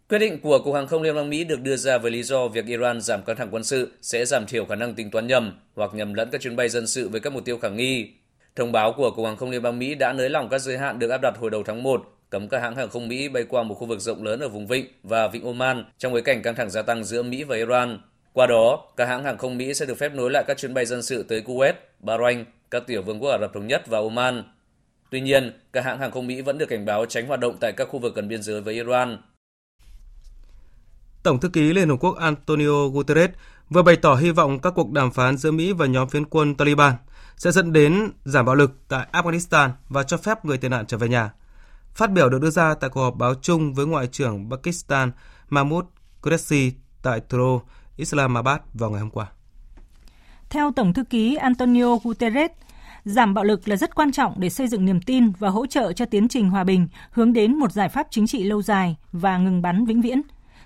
Quyết 0.10 0.20
định 0.20 0.40
của 0.42 0.60
Cục 0.60 0.76
Hàng 0.76 0.88
không 0.88 1.02
Liên 1.02 1.16
bang 1.16 1.30
Mỹ 1.30 1.44
được 1.44 1.62
đưa 1.62 1.76
ra 1.76 1.98
với 1.98 2.12
lý 2.12 2.24
do 2.24 2.48
việc 2.48 2.66
Iran 2.66 3.02
giảm 3.02 3.24
căng 3.24 3.36
thẳng 3.36 3.48
quân 3.52 3.64
sự 3.64 3.92
sẽ 4.02 4.26
giảm 4.26 4.46
thiểu 4.46 4.66
khả 4.66 4.76
năng 4.76 4.96
tính 4.96 5.12
toán 5.12 5.28
nhầm 5.28 5.60
hoặc 5.76 5.92
nhầm 5.94 6.14
lẫn 6.14 6.30
các 6.32 6.42
chuyến 6.42 6.56
bay 6.56 6.70
dân 6.70 6.88
sự 6.88 7.10
với 7.10 7.20
các 7.20 7.34
mục 7.34 7.46
tiêu 7.46 7.58
khả 7.58 7.70
nghi. 7.70 8.14
Thông 8.56 8.72
báo 8.72 8.94
của 8.98 9.12
Cục 9.12 9.26
Hàng 9.26 9.38
không 9.38 9.50
Liên 9.50 9.62
bang 9.62 9.80
Mỹ 9.80 9.96
đã 9.96 10.14
nới 10.14 10.30
lỏng 10.30 10.50
các 10.50 10.60
giới 10.60 10.78
hạn 10.78 11.00
được 11.00 11.10
áp 11.10 11.22
đặt 11.22 11.34
hồi 11.40 11.50
đầu 11.50 11.64
tháng 11.66 11.84
1, 11.84 12.04
cấm 12.30 12.50
các 12.50 12.62
hãng 12.62 12.76
hàng 12.76 12.90
không 12.90 13.08
Mỹ 13.08 13.30
bay 13.30 13.44
qua 13.50 13.64
một 13.64 13.76
khu 13.76 13.88
vực 13.88 14.00
rộng 14.00 14.24
lớn 14.24 14.40
ở 14.40 14.50
vùng 14.50 14.68
vịnh 14.68 14.86
và 15.04 15.28
vịnh 15.28 15.46
Oman 15.46 15.86
trong 15.98 16.12
bối 16.12 16.22
cảnh 16.22 16.42
căng 16.42 16.56
thẳng 16.56 16.70
gia 16.70 16.82
tăng 16.82 17.04
giữa 17.04 17.24
Mỹ 17.24 17.44
và 17.44 17.56
Iran. 17.56 18.00
Qua 18.34 18.48
đó, 18.48 18.86
các 18.98 19.08
hãng 19.08 19.24
hàng 19.24 19.38
không 19.38 19.58
Mỹ 19.58 19.74
sẽ 19.74 19.86
được 19.86 19.98
phép 19.98 20.14
nối 20.14 20.32
lại 20.32 20.44
các 20.48 20.58
chuyến 20.58 20.74
bay 20.74 20.86
dân 20.86 21.04
sự 21.04 21.24
tới 21.24 21.42
Kuwait, 21.42 21.74
Bahrain, 22.00 22.46
các 22.72 22.84
tiểu 22.88 23.02
vương 23.02 23.20
quốc 23.20 23.30
Ả 23.30 23.38
Rập 23.42 23.54
Thống 23.54 23.68
Nhất 23.68 23.88
và 23.88 24.00
Oman. 24.00 24.44
Tuy 25.10 25.22
nhiên, 25.22 25.60
các 25.74 25.86
hãng 25.86 26.00
hàng 26.00 26.12
không 26.12 26.28
Mỹ 26.28 26.42
vẫn 26.42 26.58
được 26.58 26.70
cảnh 26.70 26.86
báo 26.86 27.06
tránh 27.06 27.28
hoạt 27.28 27.40
động 27.40 27.58
tại 27.60 27.72
các 27.72 27.88
khu 27.92 28.00
vực 28.00 28.16
gần 28.16 28.28
biên 28.28 28.44
giới 28.44 28.62
với 28.62 28.74
Iran. 28.74 29.18
Tổng 31.24 31.40
thư 31.40 31.50
ký 31.50 31.74
Liên 31.74 31.90
Hợp 31.90 31.96
Quốc 32.00 32.16
Antonio 32.18 32.88
Guterres 32.94 33.30
vừa 33.70 33.82
bày 33.82 33.96
tỏ 33.96 34.16
hy 34.16 34.32
vọng 34.32 34.60
các 34.60 34.74
cuộc 34.76 34.92
đàm 34.92 35.12
phán 35.12 35.38
giữa 35.38 35.52
Mỹ 35.52 35.74
và 35.74 35.86
nhóm 35.86 36.10
phiến 36.10 36.26
quân 36.26 36.56
Taliban 36.56 36.94
sẽ 37.38 37.52
dẫn 37.52 37.74
đến 37.74 38.12
giảm 38.26 38.46
bạo 38.46 38.56
lực 38.56 38.72
tại 38.88 39.08
Afghanistan 39.12 39.70
và 39.90 40.04
cho 40.04 40.18
phép 40.18 40.46
người 40.46 40.58
tị 40.58 40.68
nạn 40.70 40.86
trở 40.86 40.98
về 40.98 41.08
nhà. 41.08 41.32
Phát 41.96 42.12
biểu 42.12 42.30
được 42.30 42.42
đưa 42.42 42.50
ra 42.50 42.74
tại 42.74 42.90
cuộc 42.90 43.02
họp 43.02 43.16
báo 43.16 43.34
chung 43.42 43.74
với 43.74 43.86
Ngoại 43.86 44.08
trưởng 44.08 44.50
Pakistan 44.50 45.12
Mahmoud 45.50 45.86
Qureshi 46.22 46.72
tại 47.02 47.22
thủ 47.30 47.38
đô 47.38 47.62
Islamabad 48.00 48.60
vào 48.74 48.90
ngày 48.90 49.00
hôm 49.00 49.10
qua. 49.10 49.28
Theo 50.50 50.72
Tổng 50.72 50.94
thư 50.94 51.04
ký 51.04 51.36
Antonio 51.36 51.98
Guterres, 52.04 52.52
giảm 53.06 53.34
bạo 53.34 53.44
lực 53.44 53.68
là 53.68 53.76
rất 53.76 53.96
quan 53.96 54.12
trọng 54.12 54.34
để 54.38 54.50
xây 54.50 54.68
dựng 54.68 54.86
niềm 54.86 55.02
tin 55.02 55.32
và 55.40 55.50
hỗ 55.50 55.66
trợ 55.66 55.94
cho 55.94 56.06
tiến 56.06 56.28
trình 56.28 56.50
hòa 56.50 56.64
bình 56.64 56.88
hướng 57.12 57.34
đến 57.34 57.56
một 57.56 57.72
giải 57.72 57.90
pháp 57.90 58.08
chính 58.10 58.28
trị 58.28 58.44
lâu 58.44 58.62
dài 58.62 58.96
và 59.12 59.38
ngừng 59.38 59.62
bắn 59.62 59.86
vĩnh 59.86 60.02
viễn. 60.02 60.22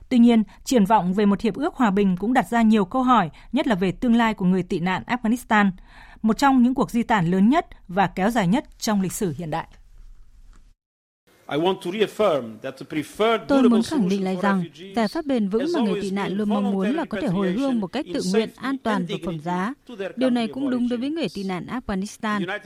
Tuy 0.10 0.20
nhiên, 0.20 0.44
triển 0.64 0.86
vọng 0.86 1.14
về 1.14 1.26
một 1.26 1.42
hiệp 1.42 1.56
ước 1.56 1.76
hòa 1.76 1.92
bình 1.92 2.18
cũng 2.18 2.34
đặt 2.34 2.48
ra 2.50 2.62
nhiều 2.62 2.86
câu 2.86 3.04
hỏi, 3.04 3.30
nhất 3.52 3.68
là 3.68 3.76
về 3.76 3.92
tương 3.92 4.16
lai 4.16 4.34
của 4.34 4.46
người 4.46 4.64
tị 4.64 4.80
nạn 4.80 5.04
Afghanistan, 5.08 5.72
một 6.22 6.38
trong 6.38 6.64
những 6.64 6.76
cuộc 6.76 6.92
di 6.92 7.04
tản 7.04 7.26
lớn 7.26 7.50
nhất 7.50 7.68
và 7.88 8.08
kéo 8.08 8.30
dài 8.30 8.48
nhất 8.48 8.66
trong 8.80 9.02
lịch 9.02 9.14
sử 9.14 9.34
hiện 9.38 9.50
đại. 9.50 9.68
Tôi 13.48 13.70
muốn 13.70 13.84
khẳng 13.84 14.10
định 14.10 14.24
lại 14.24 14.38
rằng 14.42 14.64
giải 14.96 15.08
pháp 15.08 15.26
bền 15.26 15.50
vững 15.50 15.66
mà 15.74 15.82
người 15.82 16.02
tị 16.02 16.12
nạn 16.12 16.38
luôn 16.38 16.50
mong 16.50 16.72
muốn 16.72 16.96
là 16.96 17.06
có 17.06 17.22
thể 17.22 17.28
hồi 17.28 17.52
hương 17.52 17.80
một 17.80 17.88
cách 17.88 18.06
tự 18.14 18.22
nguyện, 18.34 18.50
an 18.56 18.78
toàn 18.78 19.06
và 19.10 19.16
phẩm 19.26 19.40
giá. 19.40 19.74
Điều 20.16 20.30
này 20.30 20.48
cũng 20.48 20.70
đúng 20.70 20.90
đối 20.90 21.00
với 21.00 21.10
người 21.10 21.28
tị 21.34 21.44
nạn 21.44 21.66
Afghanistan. 21.66 22.60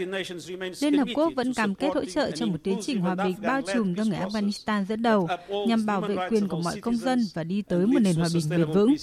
Liên 0.82 0.94
Hợp 0.94 1.08
Quốc 1.16 1.34
vẫn 1.36 1.54
cam 1.54 1.76
kết 1.76 1.90
hỗ 1.96 2.06
trợ 2.06 2.32
cho 2.32 2.46
một 2.46 2.58
tiến 2.64 2.80
trình 2.82 3.02
hòa 3.02 3.16
bình 3.16 3.36
bao 3.42 3.62
trùm 3.74 3.94
do 3.94 4.04
người 4.04 4.18
Afghanistan 4.20 4.86
dẫn 4.86 5.02
đầu 5.02 5.28
nhằm 5.68 5.86
bảo 5.86 6.02
vệ 6.02 6.16
quyền 6.30 6.48
của 6.48 6.62
mọi 6.64 6.82
công 6.82 6.98
dân 6.98 7.20
và 7.34 7.44
đi 7.44 7.62
tới 7.62 7.88
một 7.88 8.00
nền 8.00 8.16
hòa 8.16 8.28
bình 8.34 8.44
bền 8.50 8.66
vững. 8.74 8.96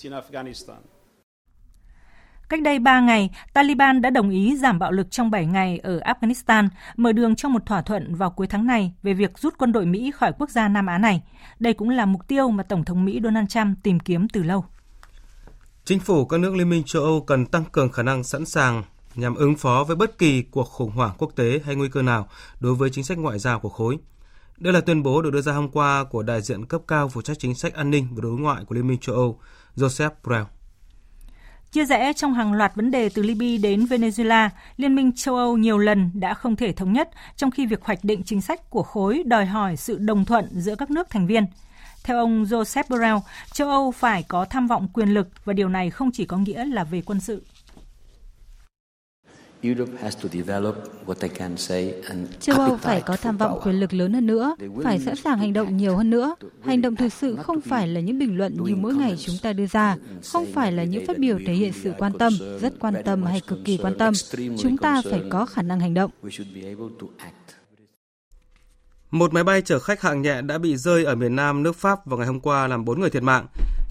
Cách 2.48 2.62
đây 2.62 2.78
3 2.78 3.00
ngày, 3.00 3.30
Taliban 3.52 4.02
đã 4.02 4.10
đồng 4.10 4.30
ý 4.30 4.56
giảm 4.56 4.78
bạo 4.78 4.92
lực 4.92 5.10
trong 5.10 5.30
7 5.30 5.46
ngày 5.46 5.78
ở 5.78 5.98
Afghanistan, 5.98 6.68
mở 6.96 7.12
đường 7.12 7.34
cho 7.34 7.48
một 7.48 7.66
thỏa 7.66 7.82
thuận 7.82 8.14
vào 8.14 8.30
cuối 8.30 8.46
tháng 8.46 8.66
này 8.66 8.92
về 9.02 9.14
việc 9.14 9.38
rút 9.38 9.54
quân 9.58 9.72
đội 9.72 9.86
Mỹ 9.86 10.10
khỏi 10.10 10.32
quốc 10.38 10.50
gia 10.50 10.68
Nam 10.68 10.86
Á 10.86 10.98
này. 10.98 11.22
Đây 11.58 11.74
cũng 11.74 11.88
là 11.88 12.06
mục 12.06 12.28
tiêu 12.28 12.50
mà 12.50 12.62
Tổng 12.62 12.84
thống 12.84 13.04
Mỹ 13.04 13.20
Donald 13.22 13.48
Trump 13.48 13.78
tìm 13.82 14.00
kiếm 14.00 14.28
từ 14.28 14.42
lâu. 14.42 14.64
Chính 15.84 16.00
phủ 16.00 16.24
các 16.24 16.40
nước 16.40 16.54
Liên 16.54 16.70
minh 16.70 16.82
châu 16.86 17.02
Âu 17.02 17.20
cần 17.20 17.46
tăng 17.46 17.64
cường 17.64 17.92
khả 17.92 18.02
năng 18.02 18.24
sẵn 18.24 18.46
sàng 18.46 18.82
nhằm 19.14 19.34
ứng 19.34 19.56
phó 19.56 19.84
với 19.84 19.96
bất 19.96 20.18
kỳ 20.18 20.42
cuộc 20.42 20.64
khủng 20.64 20.90
hoảng 20.90 21.12
quốc 21.18 21.32
tế 21.36 21.60
hay 21.64 21.74
nguy 21.74 21.88
cơ 21.88 22.02
nào 22.02 22.28
đối 22.60 22.74
với 22.74 22.90
chính 22.90 23.04
sách 23.04 23.18
ngoại 23.18 23.38
giao 23.38 23.60
của 23.60 23.68
khối. 23.68 23.98
Đây 24.58 24.72
là 24.72 24.80
tuyên 24.80 25.02
bố 25.02 25.22
được 25.22 25.30
đưa 25.30 25.40
ra 25.40 25.52
hôm 25.52 25.68
qua 25.68 26.04
của 26.04 26.22
đại 26.22 26.42
diện 26.42 26.66
cấp 26.66 26.80
cao 26.88 27.08
phụ 27.08 27.22
trách 27.22 27.38
chính 27.38 27.54
sách 27.54 27.74
an 27.74 27.90
ninh 27.90 28.08
và 28.10 28.20
đối 28.22 28.32
ngoại 28.32 28.64
của 28.64 28.74
Liên 28.74 28.86
minh 28.86 28.98
châu 28.98 29.16
Âu, 29.16 29.40
Joseph 29.76 30.10
Borrell. 30.24 30.44
Chia 31.74 31.84
rẽ 31.84 32.12
trong 32.12 32.34
hàng 32.34 32.52
loạt 32.52 32.74
vấn 32.74 32.90
đề 32.90 33.08
từ 33.08 33.22
Libya 33.22 33.58
đến 33.62 33.84
Venezuela, 33.84 34.48
Liên 34.76 34.94
minh 34.94 35.12
châu 35.16 35.36
Âu 35.36 35.56
nhiều 35.56 35.78
lần 35.78 36.10
đã 36.14 36.34
không 36.34 36.56
thể 36.56 36.72
thống 36.72 36.92
nhất, 36.92 37.10
trong 37.36 37.50
khi 37.50 37.66
việc 37.66 37.84
hoạch 37.84 37.98
định 38.02 38.22
chính 38.24 38.40
sách 38.40 38.70
của 38.70 38.82
khối 38.82 39.22
đòi 39.26 39.46
hỏi 39.46 39.76
sự 39.76 39.98
đồng 39.98 40.24
thuận 40.24 40.48
giữa 40.52 40.74
các 40.74 40.90
nước 40.90 41.10
thành 41.10 41.26
viên. 41.26 41.46
Theo 42.04 42.18
ông 42.18 42.44
Joseph 42.44 42.84
Borrell, 42.88 43.16
châu 43.52 43.68
Âu 43.70 43.90
phải 43.90 44.22
có 44.22 44.44
tham 44.44 44.66
vọng 44.66 44.88
quyền 44.92 45.08
lực 45.08 45.28
và 45.44 45.52
điều 45.52 45.68
này 45.68 45.90
không 45.90 46.10
chỉ 46.12 46.24
có 46.24 46.36
nghĩa 46.36 46.64
là 46.64 46.84
về 46.84 47.02
quân 47.06 47.20
sự. 47.20 47.42
Châu 52.40 52.56
Âu 52.56 52.76
phải 52.76 53.00
có 53.00 53.16
tham 53.16 53.36
vọng 53.36 53.60
quyền 53.64 53.80
lực 53.80 53.92
lớn 53.92 54.12
hơn 54.12 54.26
nữa, 54.26 54.56
phải 54.82 54.98
sẵn 54.98 55.16
sàng 55.16 55.38
hành 55.38 55.52
động 55.52 55.76
nhiều 55.76 55.96
hơn 55.96 56.10
nữa. 56.10 56.34
Hành 56.64 56.82
động 56.82 56.96
thực 56.96 57.12
sự 57.12 57.36
không 57.36 57.60
phải 57.60 57.88
là 57.88 58.00
những 58.00 58.18
bình 58.18 58.38
luận 58.38 58.56
như 58.64 58.76
mỗi 58.76 58.94
ngày 58.94 59.16
chúng 59.18 59.36
ta 59.42 59.52
đưa 59.52 59.66
ra, 59.66 59.96
không 60.32 60.46
phải 60.54 60.72
là 60.72 60.84
những 60.84 61.06
phát 61.06 61.18
biểu 61.18 61.38
thể 61.46 61.52
hiện 61.52 61.72
sự 61.82 61.92
quan 61.98 62.18
tâm, 62.18 62.32
rất 62.60 62.74
quan 62.80 62.94
tâm 63.04 63.22
hay 63.22 63.40
cực 63.40 63.58
kỳ 63.64 63.76
quan 63.76 63.98
tâm. 63.98 64.14
Chúng 64.58 64.76
ta 64.76 65.02
phải 65.10 65.22
có 65.30 65.46
khả 65.46 65.62
năng 65.62 65.80
hành 65.80 65.94
động. 65.94 66.10
Một 69.10 69.32
máy 69.32 69.44
bay 69.44 69.62
chở 69.62 69.78
khách 69.78 70.02
hạng 70.02 70.22
nhẹ 70.22 70.42
đã 70.42 70.58
bị 70.58 70.76
rơi 70.76 71.04
ở 71.04 71.14
miền 71.14 71.36
Nam 71.36 71.62
nước 71.62 71.76
Pháp 71.76 72.06
vào 72.06 72.18
ngày 72.18 72.26
hôm 72.26 72.40
qua 72.40 72.66
làm 72.66 72.84
4 72.84 73.00
người 73.00 73.10
thiệt 73.10 73.22
mạng. 73.22 73.46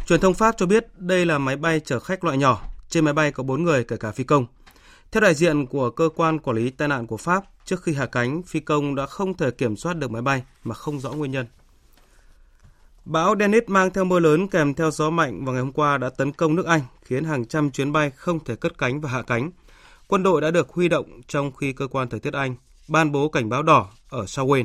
Truyền 0.08 0.20
thông 0.20 0.34
Pháp 0.34 0.56
cho 0.58 0.66
biết 0.66 0.88
đây 0.98 1.26
là 1.26 1.38
máy 1.38 1.56
bay 1.56 1.80
chở 1.80 2.00
khách 2.00 2.24
loại 2.24 2.38
nhỏ. 2.38 2.62
Trên 2.90 3.06
máy 3.06 3.14
bay 3.14 3.32
có 3.32 3.44
4 3.44 3.64
người 3.64 3.84
kể 3.84 3.98
cả 3.98 4.12
phi 4.12 4.24
công. 4.24 4.46
Theo 5.14 5.22
đại 5.22 5.34
diện 5.34 5.66
của 5.66 5.90
cơ 5.90 6.10
quan 6.16 6.40
quản 6.40 6.58
lý 6.58 6.70
tai 6.70 6.88
nạn 6.88 7.08
của 7.08 7.18
Pháp, 7.18 7.44
trước 7.66 7.84
khi 7.84 7.94
hạ 7.94 8.06
cánh, 8.06 8.44
phi 8.44 8.60
công 8.60 8.96
đã 8.96 9.06
không 9.06 9.38
thể 9.38 9.52
kiểm 9.52 9.76
soát 9.76 9.94
được 9.94 10.12
máy 10.12 10.22
bay 10.22 10.44
mà 10.64 10.76
không 10.76 11.00
rõ 11.00 11.12
nguyên 11.12 11.32
nhân. 11.32 11.46
Bão 13.06 13.36
Dennis 13.40 13.64
mang 13.68 13.94
theo 13.94 14.06
mưa 14.06 14.20
lớn 14.20 14.48
kèm 14.48 14.74
theo 14.74 14.92
gió 14.92 15.10
mạnh 15.10 15.46
vào 15.46 15.54
ngày 15.54 15.64
hôm 15.64 15.72
qua 15.72 15.98
đã 15.98 16.10
tấn 16.10 16.32
công 16.32 16.56
nước 16.56 16.66
Anh, 16.66 16.82
khiến 17.02 17.24
hàng 17.24 17.46
trăm 17.46 17.72
chuyến 17.72 17.92
bay 17.92 18.12
không 18.12 18.44
thể 18.44 18.56
cất 18.56 18.78
cánh 18.78 19.02
và 19.02 19.10
hạ 19.10 19.22
cánh. 19.22 19.52
Quân 20.08 20.24
đội 20.24 20.42
đã 20.42 20.52
được 20.52 20.70
huy 20.70 20.88
động 20.90 21.22
trong 21.28 21.52
khi 21.52 21.74
cơ 21.74 21.88
quan 21.88 22.10
thời 22.10 22.20
tiết 22.20 22.34
Anh 22.34 22.56
ban 22.88 23.12
bố 23.12 23.30
cảnh 23.30 23.50
báo 23.50 23.64
đỏ 23.64 23.90
ở 24.10 24.26
South 24.26 24.60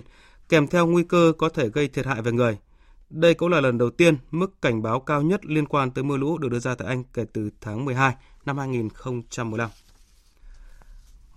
kèm 0.49 0.66
theo 0.66 0.86
nguy 0.86 1.03
cơ 1.05 1.32
có 1.38 1.49
thể 1.49 1.68
gây 1.68 1.88
thiệt 1.88 2.07
hại 2.07 2.22
về 2.22 2.32
người. 2.32 2.59
Đây 3.11 3.34
cũng 3.34 3.49
là 3.49 3.61
lần 3.61 3.78
đầu 3.78 3.90
tiên 3.90 4.16
mức 4.30 4.62
cảnh 4.62 4.82
báo 4.82 5.01
cao 5.01 5.22
nhất 5.22 5.46
liên 5.46 5.66
quan 5.66 5.90
tới 5.90 6.05
mưa 6.05 6.16
lũ 6.16 6.38
được 6.38 6.49
đưa 6.49 6.59
ra 6.59 6.74
tại 6.74 6.88
Anh 6.88 7.05
kể 7.14 7.24
từ 7.32 7.51
tháng 7.61 7.84
12 7.84 8.14
năm 8.44 8.59
2015. 8.59 9.70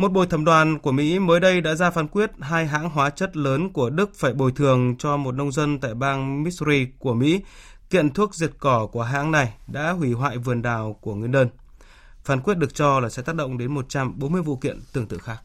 Một 0.01 0.11
bồi 0.11 0.27
thẩm 0.27 0.45
đoàn 0.45 0.79
của 0.79 0.91
Mỹ 0.91 1.19
mới 1.19 1.39
đây 1.39 1.61
đã 1.61 1.75
ra 1.75 1.91
phán 1.91 2.07
quyết 2.07 2.31
hai 2.39 2.67
hãng 2.67 2.89
hóa 2.89 3.09
chất 3.09 3.37
lớn 3.37 3.69
của 3.69 3.89
Đức 3.89 4.11
phải 4.15 4.33
bồi 4.33 4.51
thường 4.51 4.95
cho 4.99 5.17
một 5.17 5.35
nông 5.35 5.51
dân 5.51 5.79
tại 5.79 5.93
bang 5.93 6.43
Missouri 6.43 6.87
của 6.99 7.13
Mỹ 7.13 7.41
kiện 7.89 8.09
thuốc 8.09 8.35
diệt 8.35 8.51
cỏ 8.59 8.87
của 8.91 9.03
hãng 9.03 9.31
này 9.31 9.53
đã 9.67 9.91
hủy 9.91 10.13
hoại 10.13 10.37
vườn 10.37 10.61
đào 10.61 10.97
của 11.01 11.15
nguyên 11.15 11.31
đơn. 11.31 11.47
Phán 12.23 12.41
quyết 12.41 12.57
được 12.57 12.75
cho 12.75 12.99
là 12.99 13.09
sẽ 13.09 13.23
tác 13.23 13.35
động 13.35 13.57
đến 13.57 13.73
140 13.73 14.41
vụ 14.41 14.55
kiện 14.55 14.79
tương 14.93 15.07
tự 15.07 15.17
khác. 15.17 15.37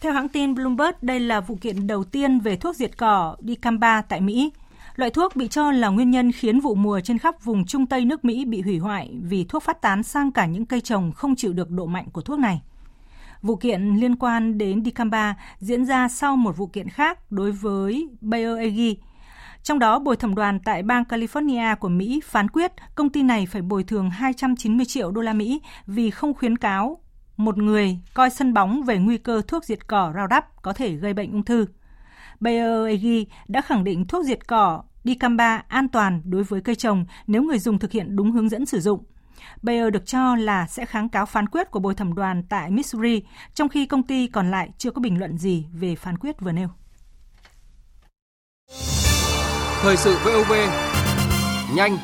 Theo 0.00 0.12
hãng 0.12 0.28
tin 0.28 0.54
Bloomberg, 0.54 0.94
đây 1.02 1.20
là 1.20 1.40
vụ 1.40 1.58
kiện 1.60 1.86
đầu 1.86 2.04
tiên 2.04 2.40
về 2.40 2.56
thuốc 2.56 2.76
diệt 2.76 2.98
cỏ 2.98 3.36
dicamba 3.40 4.02
tại 4.02 4.20
Mỹ. 4.20 4.52
Loại 4.96 5.10
thuốc 5.10 5.36
bị 5.36 5.48
cho 5.48 5.70
là 5.70 5.88
nguyên 5.88 6.10
nhân 6.10 6.32
khiến 6.32 6.60
vụ 6.60 6.74
mùa 6.74 7.00
trên 7.00 7.18
khắp 7.18 7.44
vùng 7.44 7.66
Trung 7.66 7.86
Tây 7.86 8.04
nước 8.04 8.24
Mỹ 8.24 8.44
bị 8.44 8.60
hủy 8.60 8.78
hoại 8.78 9.14
vì 9.22 9.44
thuốc 9.44 9.62
phát 9.62 9.82
tán 9.82 10.02
sang 10.02 10.32
cả 10.32 10.46
những 10.46 10.66
cây 10.66 10.80
trồng 10.80 11.12
không 11.12 11.36
chịu 11.36 11.52
được 11.52 11.70
độ 11.70 11.86
mạnh 11.86 12.06
của 12.12 12.20
thuốc 12.20 12.38
này. 12.38 12.60
Vụ 13.42 13.56
kiện 13.56 13.96
liên 13.96 14.16
quan 14.16 14.58
đến 14.58 14.84
dicamba 14.84 15.34
diễn 15.58 15.84
ra 15.84 16.08
sau 16.08 16.36
một 16.36 16.56
vụ 16.56 16.66
kiện 16.66 16.88
khác 16.88 17.32
đối 17.32 17.52
với 17.52 18.08
Bayer 18.20 18.58
AG. 18.58 18.80
Trong 19.62 19.78
đó, 19.78 19.98
bồi 19.98 20.16
thẩm 20.16 20.34
đoàn 20.34 20.60
tại 20.64 20.82
bang 20.82 21.02
California 21.02 21.76
của 21.76 21.88
Mỹ 21.88 22.20
phán 22.24 22.50
quyết 22.50 22.72
công 22.94 23.10
ty 23.10 23.22
này 23.22 23.46
phải 23.46 23.62
bồi 23.62 23.84
thường 23.84 24.10
290 24.10 24.86
triệu 24.86 25.10
đô 25.10 25.20
la 25.20 25.32
Mỹ 25.32 25.60
vì 25.86 26.10
không 26.10 26.34
khuyến 26.34 26.58
cáo 26.58 26.98
một 27.36 27.58
người 27.58 27.98
coi 28.14 28.30
sân 28.30 28.54
bóng 28.54 28.82
về 28.82 28.98
nguy 28.98 29.18
cơ 29.18 29.42
thuốc 29.48 29.64
diệt 29.64 29.86
cỏ 29.86 30.12
Roundup 30.14 30.44
có 30.62 30.72
thể 30.72 30.94
gây 30.94 31.14
bệnh 31.14 31.32
ung 31.32 31.44
thư. 31.44 31.66
Bayer 32.40 32.86
AG 32.86 33.06
đã 33.48 33.60
khẳng 33.60 33.84
định 33.84 34.06
thuốc 34.06 34.24
diệt 34.24 34.46
cỏ 34.46 34.82
dicamba 35.04 35.62
an 35.68 35.88
toàn 35.88 36.22
đối 36.24 36.42
với 36.42 36.60
cây 36.60 36.74
trồng 36.74 37.04
nếu 37.26 37.42
người 37.42 37.58
dùng 37.58 37.78
thực 37.78 37.92
hiện 37.92 38.16
đúng 38.16 38.32
hướng 38.32 38.48
dẫn 38.48 38.66
sử 38.66 38.80
dụng. 38.80 39.04
Bayer 39.62 39.92
được 39.92 40.06
cho 40.06 40.36
là 40.36 40.66
sẽ 40.66 40.86
kháng 40.86 41.08
cáo 41.08 41.26
phán 41.26 41.48
quyết 41.48 41.70
của 41.70 41.80
bồi 41.80 41.94
thẩm 41.94 42.14
đoàn 42.14 42.42
tại 42.48 42.70
Missouri, 42.70 43.22
trong 43.54 43.68
khi 43.68 43.86
công 43.86 44.02
ty 44.02 44.26
còn 44.26 44.50
lại 44.50 44.70
chưa 44.78 44.90
có 44.90 45.00
bình 45.00 45.18
luận 45.18 45.38
gì 45.38 45.66
về 45.72 45.94
phán 45.94 46.18
quyết 46.18 46.40
vừa 46.40 46.52
nêu. 46.52 46.68
Thời 49.82 49.96
sự 49.96 50.18
VOV, 50.24 50.52
nhanh, 51.74 51.98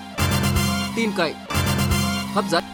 tin 0.96 1.10
cậy, 1.16 1.34
hấp 2.34 2.44
dẫn. 2.50 2.64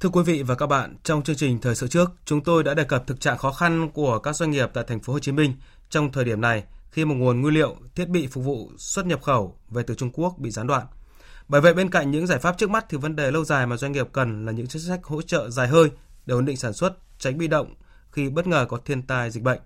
Thưa 0.00 0.08
quý 0.08 0.22
vị 0.22 0.42
và 0.42 0.54
các 0.54 0.66
bạn, 0.66 0.96
trong 1.02 1.22
chương 1.22 1.36
trình 1.36 1.58
thời 1.60 1.74
sự 1.74 1.88
trước, 1.88 2.10
chúng 2.24 2.44
tôi 2.44 2.64
đã 2.64 2.74
đề 2.74 2.84
cập 2.84 3.06
thực 3.06 3.20
trạng 3.20 3.38
khó 3.38 3.52
khăn 3.52 3.90
của 3.90 4.18
các 4.18 4.36
doanh 4.36 4.50
nghiệp 4.50 4.70
tại 4.74 4.84
thành 4.88 5.00
phố 5.00 5.12
Hồ 5.12 5.18
Chí 5.18 5.32
Minh 5.32 5.52
trong 5.90 6.12
thời 6.12 6.24
điểm 6.24 6.40
này 6.40 6.64
khi 6.96 7.04
một 7.04 7.14
nguồn 7.14 7.40
nguyên 7.40 7.54
liệu, 7.54 7.76
thiết 7.94 8.08
bị 8.08 8.26
phục 8.26 8.44
vụ 8.44 8.70
xuất 8.78 9.06
nhập 9.06 9.22
khẩu 9.22 9.58
về 9.68 9.82
từ 9.82 9.94
Trung 9.94 10.10
Quốc 10.12 10.34
bị 10.38 10.50
gián 10.50 10.66
đoạn. 10.66 10.86
Bởi 11.48 11.60
vậy 11.60 11.74
bên 11.74 11.90
cạnh 11.90 12.10
những 12.10 12.26
giải 12.26 12.38
pháp 12.38 12.58
trước 12.58 12.70
mắt 12.70 12.86
thì 12.88 12.98
vấn 12.98 13.16
đề 13.16 13.30
lâu 13.30 13.44
dài 13.44 13.66
mà 13.66 13.76
doanh 13.76 13.92
nghiệp 13.92 14.08
cần 14.12 14.46
là 14.46 14.52
những 14.52 14.66
chính 14.66 14.82
sách 14.82 15.04
hỗ 15.04 15.22
trợ 15.22 15.50
dài 15.50 15.68
hơi 15.68 15.90
để 16.26 16.34
ổn 16.34 16.44
định 16.44 16.56
sản 16.56 16.72
xuất, 16.72 16.96
tránh 17.18 17.38
bị 17.38 17.48
động 17.48 17.74
khi 18.12 18.28
bất 18.28 18.46
ngờ 18.46 18.66
có 18.68 18.76
thiên 18.84 19.02
tai 19.02 19.30
dịch 19.30 19.42
bệnh. 19.42 19.60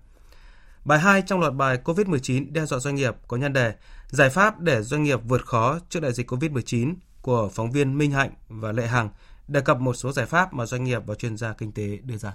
Bài 0.85 0.99
2 0.99 1.23
trong 1.25 1.39
loạt 1.39 1.53
bài 1.53 1.79
COVID-19 1.83 2.53
đe 2.53 2.65
dọa 2.65 2.79
doanh 2.79 2.95
nghiệp 2.95 3.15
có 3.27 3.37
nhan 3.37 3.53
đề 3.53 3.73
Giải 4.07 4.29
pháp 4.29 4.59
để 4.59 4.81
doanh 4.81 5.03
nghiệp 5.03 5.19
vượt 5.27 5.45
khó 5.45 5.79
trước 5.89 5.99
đại 5.99 6.13
dịch 6.13 6.31
COVID-19 6.31 6.93
của 7.21 7.49
phóng 7.53 7.71
viên 7.71 7.97
Minh 7.97 8.11
Hạnh 8.11 8.31
và 8.47 8.71
Lệ 8.71 8.87
Hằng 8.87 9.09
đề 9.47 9.61
cập 9.61 9.79
một 9.79 9.93
số 9.93 10.11
giải 10.11 10.25
pháp 10.25 10.53
mà 10.53 10.65
doanh 10.65 10.83
nghiệp 10.83 11.01
và 11.05 11.15
chuyên 11.15 11.37
gia 11.37 11.53
kinh 11.53 11.71
tế 11.71 11.97
đưa 12.03 12.17
ra 12.17 12.33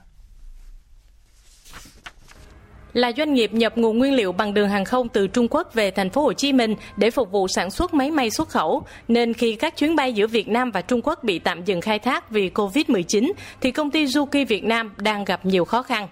là 2.96 3.12
doanh 3.16 3.34
nghiệp 3.34 3.54
nhập 3.54 3.78
nguồn 3.78 3.98
nguyên 3.98 4.14
liệu 4.14 4.32
bằng 4.32 4.54
đường 4.54 4.68
hàng 4.68 4.84
không 4.84 5.08
từ 5.08 5.26
Trung 5.26 5.46
Quốc 5.50 5.74
về 5.74 5.90
thành 5.90 6.10
phố 6.10 6.22
Hồ 6.22 6.32
Chí 6.32 6.52
Minh 6.52 6.74
để 6.96 7.10
phục 7.10 7.32
vụ 7.32 7.48
sản 7.48 7.70
xuất 7.70 7.94
máy 7.94 8.10
may 8.10 8.30
xuất 8.30 8.48
khẩu, 8.48 8.82
nên 9.08 9.34
khi 9.34 9.54
các 9.54 9.76
chuyến 9.76 9.96
bay 9.96 10.12
giữa 10.12 10.26
Việt 10.26 10.48
Nam 10.48 10.70
và 10.70 10.80
Trung 10.80 11.00
Quốc 11.04 11.24
bị 11.24 11.38
tạm 11.38 11.64
dừng 11.64 11.80
khai 11.80 11.98
thác 11.98 12.30
vì 12.30 12.50
Covid-19 12.54 13.32
thì 13.60 13.70
công 13.70 13.90
ty 13.90 14.04
Zuki 14.04 14.46
Việt 14.46 14.64
Nam 14.64 14.94
đang 14.98 15.24
gặp 15.24 15.46
nhiều 15.46 15.64
khó 15.64 15.82
khăn. 15.82 16.08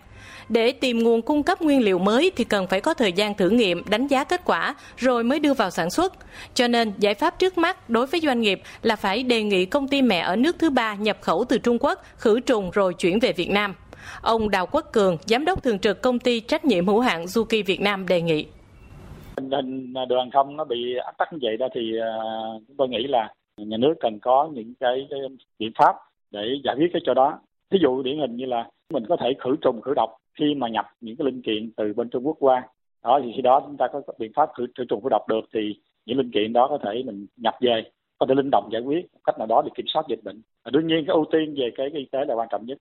Để 0.48 0.72
tìm 0.72 0.98
nguồn 0.98 1.22
cung 1.22 1.42
cấp 1.42 1.62
nguyên 1.62 1.84
liệu 1.84 1.98
mới 1.98 2.32
thì 2.36 2.44
cần 2.44 2.66
phải 2.66 2.80
có 2.80 2.94
thời 2.94 3.12
gian 3.12 3.34
thử 3.34 3.50
nghiệm, 3.50 3.82
đánh 3.88 4.06
giá 4.06 4.24
kết 4.24 4.40
quả 4.44 4.74
rồi 4.96 5.24
mới 5.24 5.38
đưa 5.38 5.54
vào 5.54 5.70
sản 5.70 5.90
xuất. 5.90 6.12
Cho 6.54 6.68
nên 6.68 6.92
giải 6.98 7.14
pháp 7.14 7.38
trước 7.38 7.58
mắt 7.58 7.90
đối 7.90 8.06
với 8.06 8.20
doanh 8.20 8.40
nghiệp 8.40 8.62
là 8.82 8.96
phải 8.96 9.22
đề 9.22 9.42
nghị 9.42 9.66
công 9.66 9.88
ty 9.88 10.02
mẹ 10.02 10.18
ở 10.18 10.36
nước 10.36 10.56
thứ 10.58 10.70
ba 10.70 10.94
nhập 10.94 11.18
khẩu 11.20 11.44
từ 11.48 11.58
Trung 11.58 11.78
Quốc, 11.80 12.02
khử 12.16 12.40
trùng 12.40 12.70
rồi 12.70 12.94
chuyển 12.94 13.18
về 13.18 13.32
Việt 13.32 13.50
Nam. 13.50 13.74
Ông 14.22 14.50
Đào 14.50 14.66
Quốc 14.66 14.84
Cường, 14.92 15.16
giám 15.20 15.44
đốc 15.44 15.62
thường 15.62 15.78
trực 15.78 16.02
công 16.02 16.18
ty 16.18 16.40
trách 16.40 16.64
nhiệm 16.64 16.86
hữu 16.86 17.00
hạn 17.00 17.24
Zuki 17.24 17.62
Việt 17.66 17.80
Nam 17.80 18.08
đề 18.08 18.22
nghị. 18.22 18.46
Tình 19.36 19.50
hình 19.50 19.94
đường 20.08 20.18
hàng 20.18 20.30
không 20.30 20.56
nó 20.56 20.64
bị 20.64 20.96
ách 21.04 21.18
tắc 21.18 21.32
như 21.32 21.38
vậy 21.42 21.56
đó 21.56 21.68
thì 21.74 21.98
à, 22.00 22.12
chúng 22.68 22.76
tôi 22.76 22.88
nghĩ 22.88 23.06
là 23.06 23.34
nhà 23.56 23.76
nước 23.76 23.94
cần 24.00 24.18
có 24.20 24.48
những 24.52 24.74
cái, 24.80 25.06
cái 25.10 25.20
biện 25.58 25.72
pháp 25.78 25.96
để 26.30 26.40
giải 26.64 26.74
quyết 26.78 26.88
cái 26.92 27.02
chỗ 27.06 27.14
đó. 27.14 27.38
Ví 27.70 27.78
dụ 27.82 28.02
điển 28.02 28.18
hình 28.18 28.36
như 28.36 28.46
là 28.46 28.68
mình 28.92 29.04
có 29.08 29.16
thể 29.20 29.34
khử 29.38 29.56
trùng 29.60 29.80
khử 29.80 29.94
độc 29.94 30.16
khi 30.38 30.54
mà 30.54 30.68
nhập 30.68 30.86
những 31.00 31.16
cái 31.16 31.24
linh 31.24 31.42
kiện 31.42 31.72
từ 31.76 31.92
bên 31.96 32.08
Trung 32.08 32.26
Quốc 32.26 32.36
qua 32.40 32.62
đó 33.04 33.20
thì 33.24 33.32
khi 33.36 33.42
đó 33.42 33.62
chúng 33.66 33.76
ta 33.76 33.86
có 33.92 34.02
biện 34.18 34.32
pháp 34.36 34.50
khử, 34.54 34.66
khử 34.78 34.84
trùng 34.84 35.02
khử 35.02 35.08
độc 35.08 35.28
được 35.28 35.44
thì 35.54 35.60
những 36.06 36.18
linh 36.18 36.30
kiện 36.30 36.52
đó 36.52 36.66
có 36.70 36.78
thể 36.84 37.02
mình 37.06 37.26
nhập 37.36 37.54
về 37.60 37.82
có 38.18 38.26
thể 38.28 38.34
linh 38.34 38.50
động 38.52 38.68
giải 38.72 38.82
quyết 38.82 39.06
cách 39.24 39.38
nào 39.38 39.46
đó 39.46 39.62
để 39.64 39.70
kiểm 39.74 39.86
soát 39.88 40.02
dịch 40.08 40.24
bệnh. 40.24 40.42
Và 40.64 40.70
đương 40.70 40.86
nhiên 40.86 41.04
cái 41.06 41.14
ưu 41.14 41.24
tiên 41.32 41.54
về 41.56 41.70
cái 41.76 41.90
y 41.94 42.04
tế 42.12 42.18
là 42.28 42.34
quan 42.34 42.48
trọng 42.50 42.66
nhất. 42.66 42.78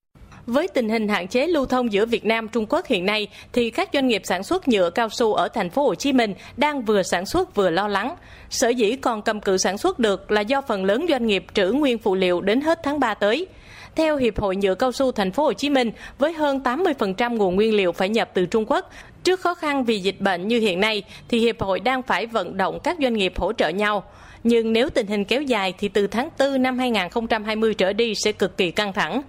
Với 0.47 0.67
tình 0.67 0.89
hình 0.89 1.07
hạn 1.07 1.27
chế 1.27 1.47
lưu 1.47 1.65
thông 1.65 1.93
giữa 1.93 2.05
Việt 2.05 2.25
Nam 2.25 2.47
Trung 2.47 2.65
Quốc 2.69 2.87
hiện 2.87 3.05
nay 3.05 3.27
thì 3.53 3.69
các 3.69 3.89
doanh 3.93 4.07
nghiệp 4.07 4.21
sản 4.25 4.43
xuất 4.43 4.67
nhựa 4.67 4.89
cao 4.89 5.09
su 5.09 5.33
ở 5.33 5.47
thành 5.47 5.69
phố 5.69 5.83
Hồ 5.83 5.95
Chí 5.95 6.13
Minh 6.13 6.33
đang 6.57 6.81
vừa 6.81 7.03
sản 7.03 7.25
xuất 7.25 7.55
vừa 7.55 7.69
lo 7.69 7.87
lắng. 7.87 8.15
Sở 8.49 8.69
dĩ 8.69 8.95
còn 8.95 9.21
cầm 9.21 9.41
cự 9.41 9.57
sản 9.57 9.77
xuất 9.77 9.99
được 9.99 10.31
là 10.31 10.41
do 10.41 10.61
phần 10.61 10.85
lớn 10.85 11.05
doanh 11.09 11.25
nghiệp 11.25 11.45
trữ 11.53 11.71
nguyên 11.71 11.97
phụ 11.97 12.15
liệu 12.15 12.41
đến 12.41 12.61
hết 12.61 12.79
tháng 12.83 12.99
3 12.99 13.13
tới. 13.13 13.47
Theo 13.95 14.17
Hiệp 14.17 14.39
hội 14.39 14.55
Nhựa 14.55 14.75
Cao 14.75 14.91
su 14.91 15.11
Thành 15.11 15.31
phố 15.31 15.43
Hồ 15.43 15.53
Chí 15.53 15.69
Minh, 15.69 15.91
với 16.17 16.33
hơn 16.33 16.59
80% 16.63 17.35
nguồn 17.35 17.55
nguyên 17.55 17.75
liệu 17.75 17.91
phải 17.91 18.09
nhập 18.09 18.29
từ 18.33 18.45
Trung 18.45 18.65
Quốc, 18.67 18.91
trước 19.23 19.39
khó 19.39 19.53
khăn 19.53 19.83
vì 19.83 19.99
dịch 19.99 20.21
bệnh 20.21 20.47
như 20.47 20.59
hiện 20.59 20.79
nay 20.79 21.03
thì 21.29 21.39
hiệp 21.39 21.61
hội 21.61 21.79
đang 21.79 22.01
phải 22.01 22.25
vận 22.25 22.57
động 22.57 22.79
các 22.83 22.97
doanh 23.01 23.13
nghiệp 23.13 23.33
hỗ 23.37 23.53
trợ 23.53 23.69
nhau. 23.69 24.03
Nhưng 24.43 24.73
nếu 24.73 24.89
tình 24.89 25.07
hình 25.07 25.25
kéo 25.25 25.41
dài 25.41 25.73
thì 25.77 25.87
từ 25.87 26.07
tháng 26.07 26.29
4 26.39 26.61
năm 26.61 26.79
2020 26.79 27.73
trở 27.73 27.93
đi 27.93 28.13
sẽ 28.15 28.31
cực 28.31 28.57
kỳ 28.57 28.71
căng 28.71 28.93
thẳng. 28.93 29.21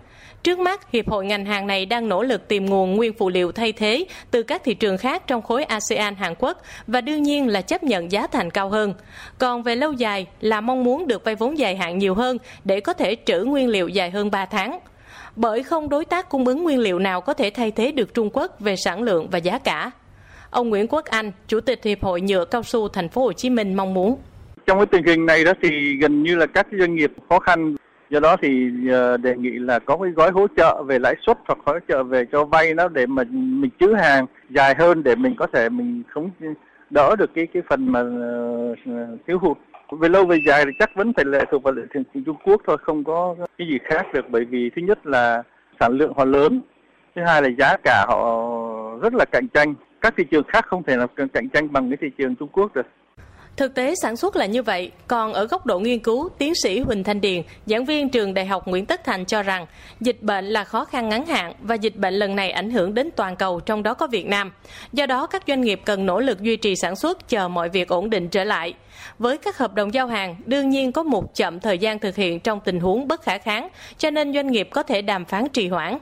Trước 0.45 0.59
mắt, 0.59 0.93
Hiệp 0.93 1.09
hội 1.09 1.27
ngành 1.27 1.45
hàng 1.45 1.67
này 1.67 1.87
đang 1.87 2.09
nỗ 2.09 2.23
lực 2.23 2.49
tìm 2.49 2.67
nguồn 2.67 2.95
nguyên 2.95 3.13
phụ 3.13 3.29
liệu 3.29 3.53
thay 3.53 3.73
thế 3.73 4.07
từ 4.31 4.43
các 4.43 4.65
thị 4.65 4.75
trường 4.75 4.99
khác 4.99 5.23
trong 5.27 5.43
khối 5.43 5.65
ASEAN 5.65 6.15
Hàn 6.15 6.35
Quốc 6.39 6.63
và 6.87 7.01
đương 7.01 7.23
nhiên 7.23 7.49
là 7.49 7.63
chấp 7.63 7.83
nhận 7.83 8.13
giá 8.13 8.27
thành 8.27 8.51
cao 8.51 8.69
hơn. 8.69 8.95
Còn 9.39 9.63
về 9.63 9.77
lâu 9.77 9.93
dài 9.93 10.27
là 10.41 10.61
mong 10.61 10.85
muốn 10.85 11.07
được 11.07 11.25
vay 11.25 11.35
vốn 11.35 11.59
dài 11.59 11.77
hạn 11.77 11.99
nhiều 11.99 12.15
hơn 12.15 12.39
để 12.65 12.81
có 12.81 12.93
thể 12.93 13.17
trữ 13.25 13.45
nguyên 13.45 13.69
liệu 13.69 13.89
dài 13.89 14.11
hơn 14.11 14.31
3 14.31 14.47
tháng. 14.47 14.79
Bởi 15.37 15.63
không 15.63 15.89
đối 15.89 16.05
tác 16.05 16.29
cung 16.29 16.45
ứng 16.45 16.63
nguyên 16.63 16.79
liệu 16.79 16.99
nào 16.99 17.21
có 17.21 17.35
thể 17.35 17.51
thay 17.51 17.71
thế 17.71 17.93
được 17.93 18.15
Trung 18.15 18.31
Quốc 18.33 18.61
về 18.61 18.77
sản 18.77 19.03
lượng 19.03 19.29
và 19.31 19.39
giá 19.39 19.59
cả. 19.59 19.91
Ông 20.51 20.69
Nguyễn 20.69 20.87
Quốc 20.89 21.05
Anh, 21.05 21.33
Chủ 21.49 21.61
tịch 21.61 21.85
Hiệp 21.85 22.03
hội 22.05 22.21
Nhựa 22.21 22.45
Cao 22.45 22.63
su 22.63 22.89
Thành 22.89 23.09
phố 23.09 23.23
Hồ 23.23 23.33
Chí 23.33 23.51
Minh 23.51 23.75
mong 23.75 23.95
muốn 23.95 24.19
trong 24.67 24.79
cái 24.79 24.87
tình 24.87 25.05
hình 25.05 25.27
này 25.27 25.45
đó 25.45 25.53
thì 25.63 25.97
gần 26.01 26.23
như 26.23 26.37
là 26.37 26.47
các 26.47 26.67
doanh 26.79 26.95
nghiệp 26.95 27.13
khó 27.29 27.39
khăn 27.39 27.77
do 28.15 28.21
đó 28.21 28.37
thì 28.43 28.71
ờ, 28.91 29.17
đề 29.17 29.37
nghị 29.37 29.51
là 29.51 29.79
có 29.79 29.99
cái 30.03 30.11
gói 30.11 30.31
hỗ 30.31 30.47
trợ 30.57 30.83
về 30.83 30.99
lãi 30.99 31.15
suất 31.27 31.39
hoặc 31.47 31.59
hỗ 31.67 31.79
trợ 31.89 32.03
về 32.03 32.25
cho 32.33 32.45
vay 32.45 32.75
nó 32.75 32.89
để 32.89 33.07
mà 33.07 33.23
mình 33.33 33.71
chữ 33.81 33.95
hàng 33.95 34.27
dài 34.51 34.75
hơn 34.79 35.03
để 35.03 35.15
mình 35.15 35.35
có 35.39 35.47
thể 35.47 35.69
mình 35.69 36.03
không 36.09 36.31
đỡ 36.91 37.17
được 37.17 37.31
cái 37.35 37.47
cái 37.47 37.63
phần 37.69 37.93
mà 37.93 38.01
ờ, 38.87 39.17
thiếu 39.27 39.39
hụt. 39.39 39.57
Về 39.91 40.09
lâu 40.09 40.27
về 40.27 40.39
dài 40.47 40.65
thì 40.65 40.71
chắc 40.79 40.91
vẫn 40.95 41.13
phải 41.13 41.25
lệ 41.25 41.45
thuộc 41.51 41.63
vào 41.63 41.75
thị 41.75 42.01
trường 42.15 42.25
Trung 42.25 42.37
Quốc 42.45 42.63
thôi, 42.67 42.77
không 42.81 43.05
có 43.05 43.37
cái 43.59 43.69
gì 43.69 43.79
khác 43.85 44.07
được. 44.15 44.25
Bởi 44.31 44.45
vì 44.45 44.71
thứ 44.77 44.83
nhất 44.83 45.07
là 45.07 45.43
sản 45.81 45.93
lượng 45.93 46.13
họ 46.17 46.25
lớn, 46.25 46.61
thứ 47.17 47.23
hai 47.27 47.43
là 47.43 47.49
giá 47.59 47.77
cả 47.85 48.05
họ 48.09 48.49
rất 49.03 49.15
là 49.15 49.25
cạnh 49.25 49.49
tranh. 49.49 49.75
Các 50.01 50.15
thị 50.17 50.25
trường 50.31 50.45
khác 50.49 50.67
không 50.67 50.83
thể 50.83 50.97
là 50.97 51.07
cạnh 51.33 51.49
tranh 51.49 51.73
bằng 51.73 51.91
cái 51.91 51.97
thị 52.01 52.11
trường 52.19 52.37
Trung 52.37 52.49
Quốc 52.53 52.75
được. 52.75 52.87
Thực 53.57 53.75
tế 53.75 53.95
sản 54.03 54.17
xuất 54.17 54.37
là 54.37 54.47
như 54.47 54.63
vậy, 54.63 54.91
còn 55.07 55.33
ở 55.33 55.47
góc 55.47 55.67
độ 55.67 55.79
nghiên 55.79 55.99
cứu, 55.99 56.29
tiến 56.39 56.55
sĩ 56.55 56.81
Huỳnh 56.81 57.05
Thanh 57.05 57.21
Điền, 57.21 57.43
giảng 57.67 57.85
viên 57.85 58.09
trường 58.09 58.35
Đại 58.35 58.47
học 58.47 58.69
Nguyễn 58.69 58.87
Tất 58.87 59.05
Thành 59.05 59.25
cho 59.25 59.43
rằng 59.43 59.67
dịch 60.01 60.23
bệnh 60.23 60.45
là 60.45 60.65
khó 60.65 60.85
khăn 60.85 61.09
ngắn 61.09 61.27
hạn 61.27 61.55
và 61.61 61.75
dịch 61.75 61.97
bệnh 61.97 62.15
lần 62.15 62.37
này 62.37 62.51
ảnh 62.51 62.71
hưởng 62.71 62.95
đến 62.95 63.11
toàn 63.17 63.37
cầu 63.37 63.61
trong 63.61 63.83
đó 63.83 63.95
có 63.95 64.07
Việt 64.07 64.27
Nam. 64.27 64.53
Do 64.93 65.07
đó 65.07 65.27
các 65.27 65.43
doanh 65.49 65.61
nghiệp 65.61 65.81
cần 65.85 66.07
nỗ 66.07 66.21
lực 66.21 66.41
duy 66.41 66.57
trì 66.57 66.77
sản 66.77 66.97
xuất 66.97 67.29
chờ 67.29 67.49
mọi 67.49 67.69
việc 67.69 67.89
ổn 67.89 68.11
định 68.11 68.29
trở 68.29 68.45
lại. 68.45 68.75
Với 69.19 69.39
các 69.39 69.59
hợp 69.59 69.75
đồng 69.75 69.95
giao 69.95 70.07
hàng, 70.07 70.37
đương 70.45 70.71
nhiên 70.71 70.93
có 70.93 71.03
một 71.03 71.35
chậm 71.35 71.61
thời 71.61 71.79
gian 71.79 71.99
thực 71.99 72.17
hiện 72.17 72.41
trong 72.41 72.61
tình 72.65 72.81
huống 72.81 73.09
bất 73.09 73.23
khả 73.23 73.39
kháng, 73.39 73.69
cho 73.99 74.11
nên 74.11 74.35
doanh 74.35 74.51
nghiệp 74.51 74.69
có 74.73 74.83
thể 74.83 75.03
đàm 75.03 75.25
phán 75.25 75.49
trì 75.49 75.69
hoãn. 75.69 75.99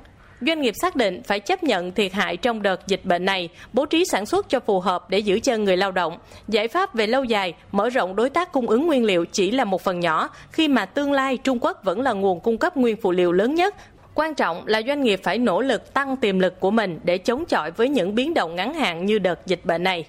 Doanh 0.47 0.61
nghiệp 0.61 0.75
xác 0.77 0.97
định 0.97 1.23
phải 1.25 1.41
chấp 1.41 1.63
nhận 1.63 1.93
thiệt 1.93 2.13
hại 2.13 2.37
trong 2.37 2.63
đợt 2.63 2.87
dịch 2.87 3.05
bệnh 3.05 3.25
này, 3.25 3.49
bố 3.73 3.87
trí 3.87 4.05
sản 4.05 4.27
xuất 4.27 4.49
cho 4.49 4.61
phù 4.61 4.81
hợp 4.81 5.11
để 5.11 5.19
giữ 5.19 5.41
chân 5.43 5.65
người 5.65 5.77
lao 5.77 5.93
động. 5.93 6.19
Giải 6.49 6.69
pháp 6.69 6.95
về 6.95 7.07
lâu 7.07 7.25
dài, 7.25 7.55
mở 7.73 7.89
rộng 7.89 8.17
đối 8.17 8.31
tác 8.31 8.53
cung 8.53 8.67
ứng 8.67 8.87
nguyên 8.87 9.05
liệu 9.05 9.25
chỉ 9.33 9.51
là 9.51 9.65
một 9.65 9.83
phần 9.83 10.01
nhỏ, 10.01 10.29
khi 10.53 10.69
mà 10.69 10.87
tương 10.87 11.13
lai 11.13 11.37
Trung 11.37 11.59
Quốc 11.61 11.85
vẫn 11.85 12.01
là 12.01 12.13
nguồn 12.13 12.41
cung 12.41 12.59
cấp 12.59 12.77
nguyên 12.77 12.97
phụ 12.97 13.13
liệu 13.13 13.33
lớn 13.33 13.55
nhất. 13.55 13.75
Quan 14.15 14.35
trọng 14.35 14.67
là 14.67 14.83
doanh 14.87 15.01
nghiệp 15.01 15.21
phải 15.23 15.39
nỗ 15.39 15.61
lực 15.61 15.95
tăng 15.95 16.17
tiềm 16.17 16.39
lực 16.39 16.61
của 16.61 16.71
mình 16.71 17.01
để 17.05 17.19
chống 17.19 17.45
chọi 17.45 17.71
với 17.71 17.89
những 17.89 18.15
biến 18.15 18.35
động 18.35 18.57
ngắn 18.57 18.75
hạn 18.75 19.07
như 19.07 19.19
đợt 19.19 19.47
dịch 19.47 19.65
bệnh 19.65 19.83
này. 19.83 20.05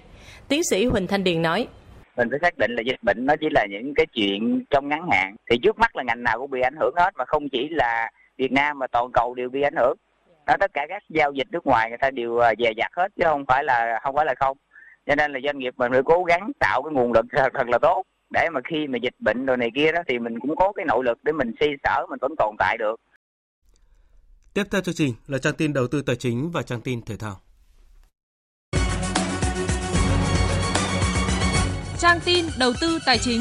Tiến 0.48 0.62
sĩ 0.70 0.84
Huỳnh 0.84 1.06
Thanh 1.06 1.24
Điền 1.24 1.42
nói 1.42 1.66
mình 2.16 2.28
phải 2.30 2.38
xác 2.42 2.58
định 2.58 2.70
là 2.74 2.82
dịch 2.86 3.02
bệnh 3.02 3.26
nó 3.26 3.34
chỉ 3.40 3.46
là 3.50 3.66
những 3.70 3.94
cái 3.94 4.06
chuyện 4.12 4.64
trong 4.70 4.88
ngắn 4.88 5.06
hạn 5.10 5.36
thì 5.50 5.58
trước 5.62 5.78
mắt 5.78 5.96
là 5.96 6.02
ngành 6.02 6.22
nào 6.22 6.38
cũng 6.38 6.50
bị 6.50 6.60
ảnh 6.60 6.76
hưởng 6.80 6.94
hết 6.96 7.10
mà 7.16 7.24
không 7.24 7.48
chỉ 7.48 7.68
là 7.70 8.10
Việt 8.38 8.52
Nam 8.52 8.78
mà 8.78 8.86
toàn 8.86 9.12
cầu 9.12 9.34
đều 9.34 9.48
bị 9.50 9.62
ảnh 9.62 9.74
hưởng 9.76 9.96
đó, 10.46 10.56
tất 10.60 10.70
cả 10.74 10.86
các 10.88 11.02
giao 11.08 11.32
dịch 11.32 11.46
nước 11.50 11.66
ngoài 11.66 11.88
người 11.88 11.98
ta 11.98 12.10
đều 12.10 12.38
à, 12.38 12.52
dè 12.58 12.72
dặt 12.76 12.90
hết 12.96 13.08
chứ 13.16 13.24
không 13.24 13.44
phải 13.46 13.64
là 13.64 14.00
không 14.02 14.16
phải 14.16 14.26
là 14.26 14.34
không 14.40 14.56
cho 15.06 15.14
nên 15.14 15.32
là 15.32 15.38
doanh 15.44 15.58
nghiệp 15.58 15.74
mình 15.76 15.92
phải 15.92 16.02
cố 16.04 16.24
gắng 16.24 16.52
tạo 16.58 16.82
cái 16.82 16.92
nguồn 16.92 17.12
lực 17.12 17.24
thật, 17.36 17.48
thật 17.54 17.68
là 17.68 17.78
tốt 17.78 18.02
để 18.30 18.48
mà 18.52 18.60
khi 18.70 18.86
mà 18.86 18.98
dịch 19.02 19.14
bệnh 19.18 19.46
rồi 19.46 19.56
này 19.56 19.70
kia 19.74 19.92
đó 19.92 20.02
thì 20.08 20.18
mình 20.18 20.40
cũng 20.40 20.56
có 20.56 20.72
cái 20.72 20.84
nội 20.84 21.04
lực 21.04 21.18
để 21.22 21.32
mình 21.32 21.52
xây 21.60 21.68
sở 21.84 22.06
mình 22.10 22.18
vẫn 22.20 22.34
tồn 22.38 22.54
tại 22.58 22.76
được 22.78 23.00
Tiếp 24.54 24.64
theo 24.70 24.80
chương 24.80 24.94
trình 24.94 25.14
là 25.26 25.38
trang 25.38 25.54
tin 25.54 25.72
đầu 25.72 25.86
tư 25.86 26.02
tài 26.02 26.16
chính 26.16 26.50
và 26.50 26.62
trang 26.62 26.80
tin 26.80 27.02
thể 27.02 27.16
thao. 27.16 27.40
Trang 31.98 32.18
tin 32.24 32.44
đầu 32.58 32.72
tư 32.80 32.98
tài 33.06 33.18
chính. 33.18 33.40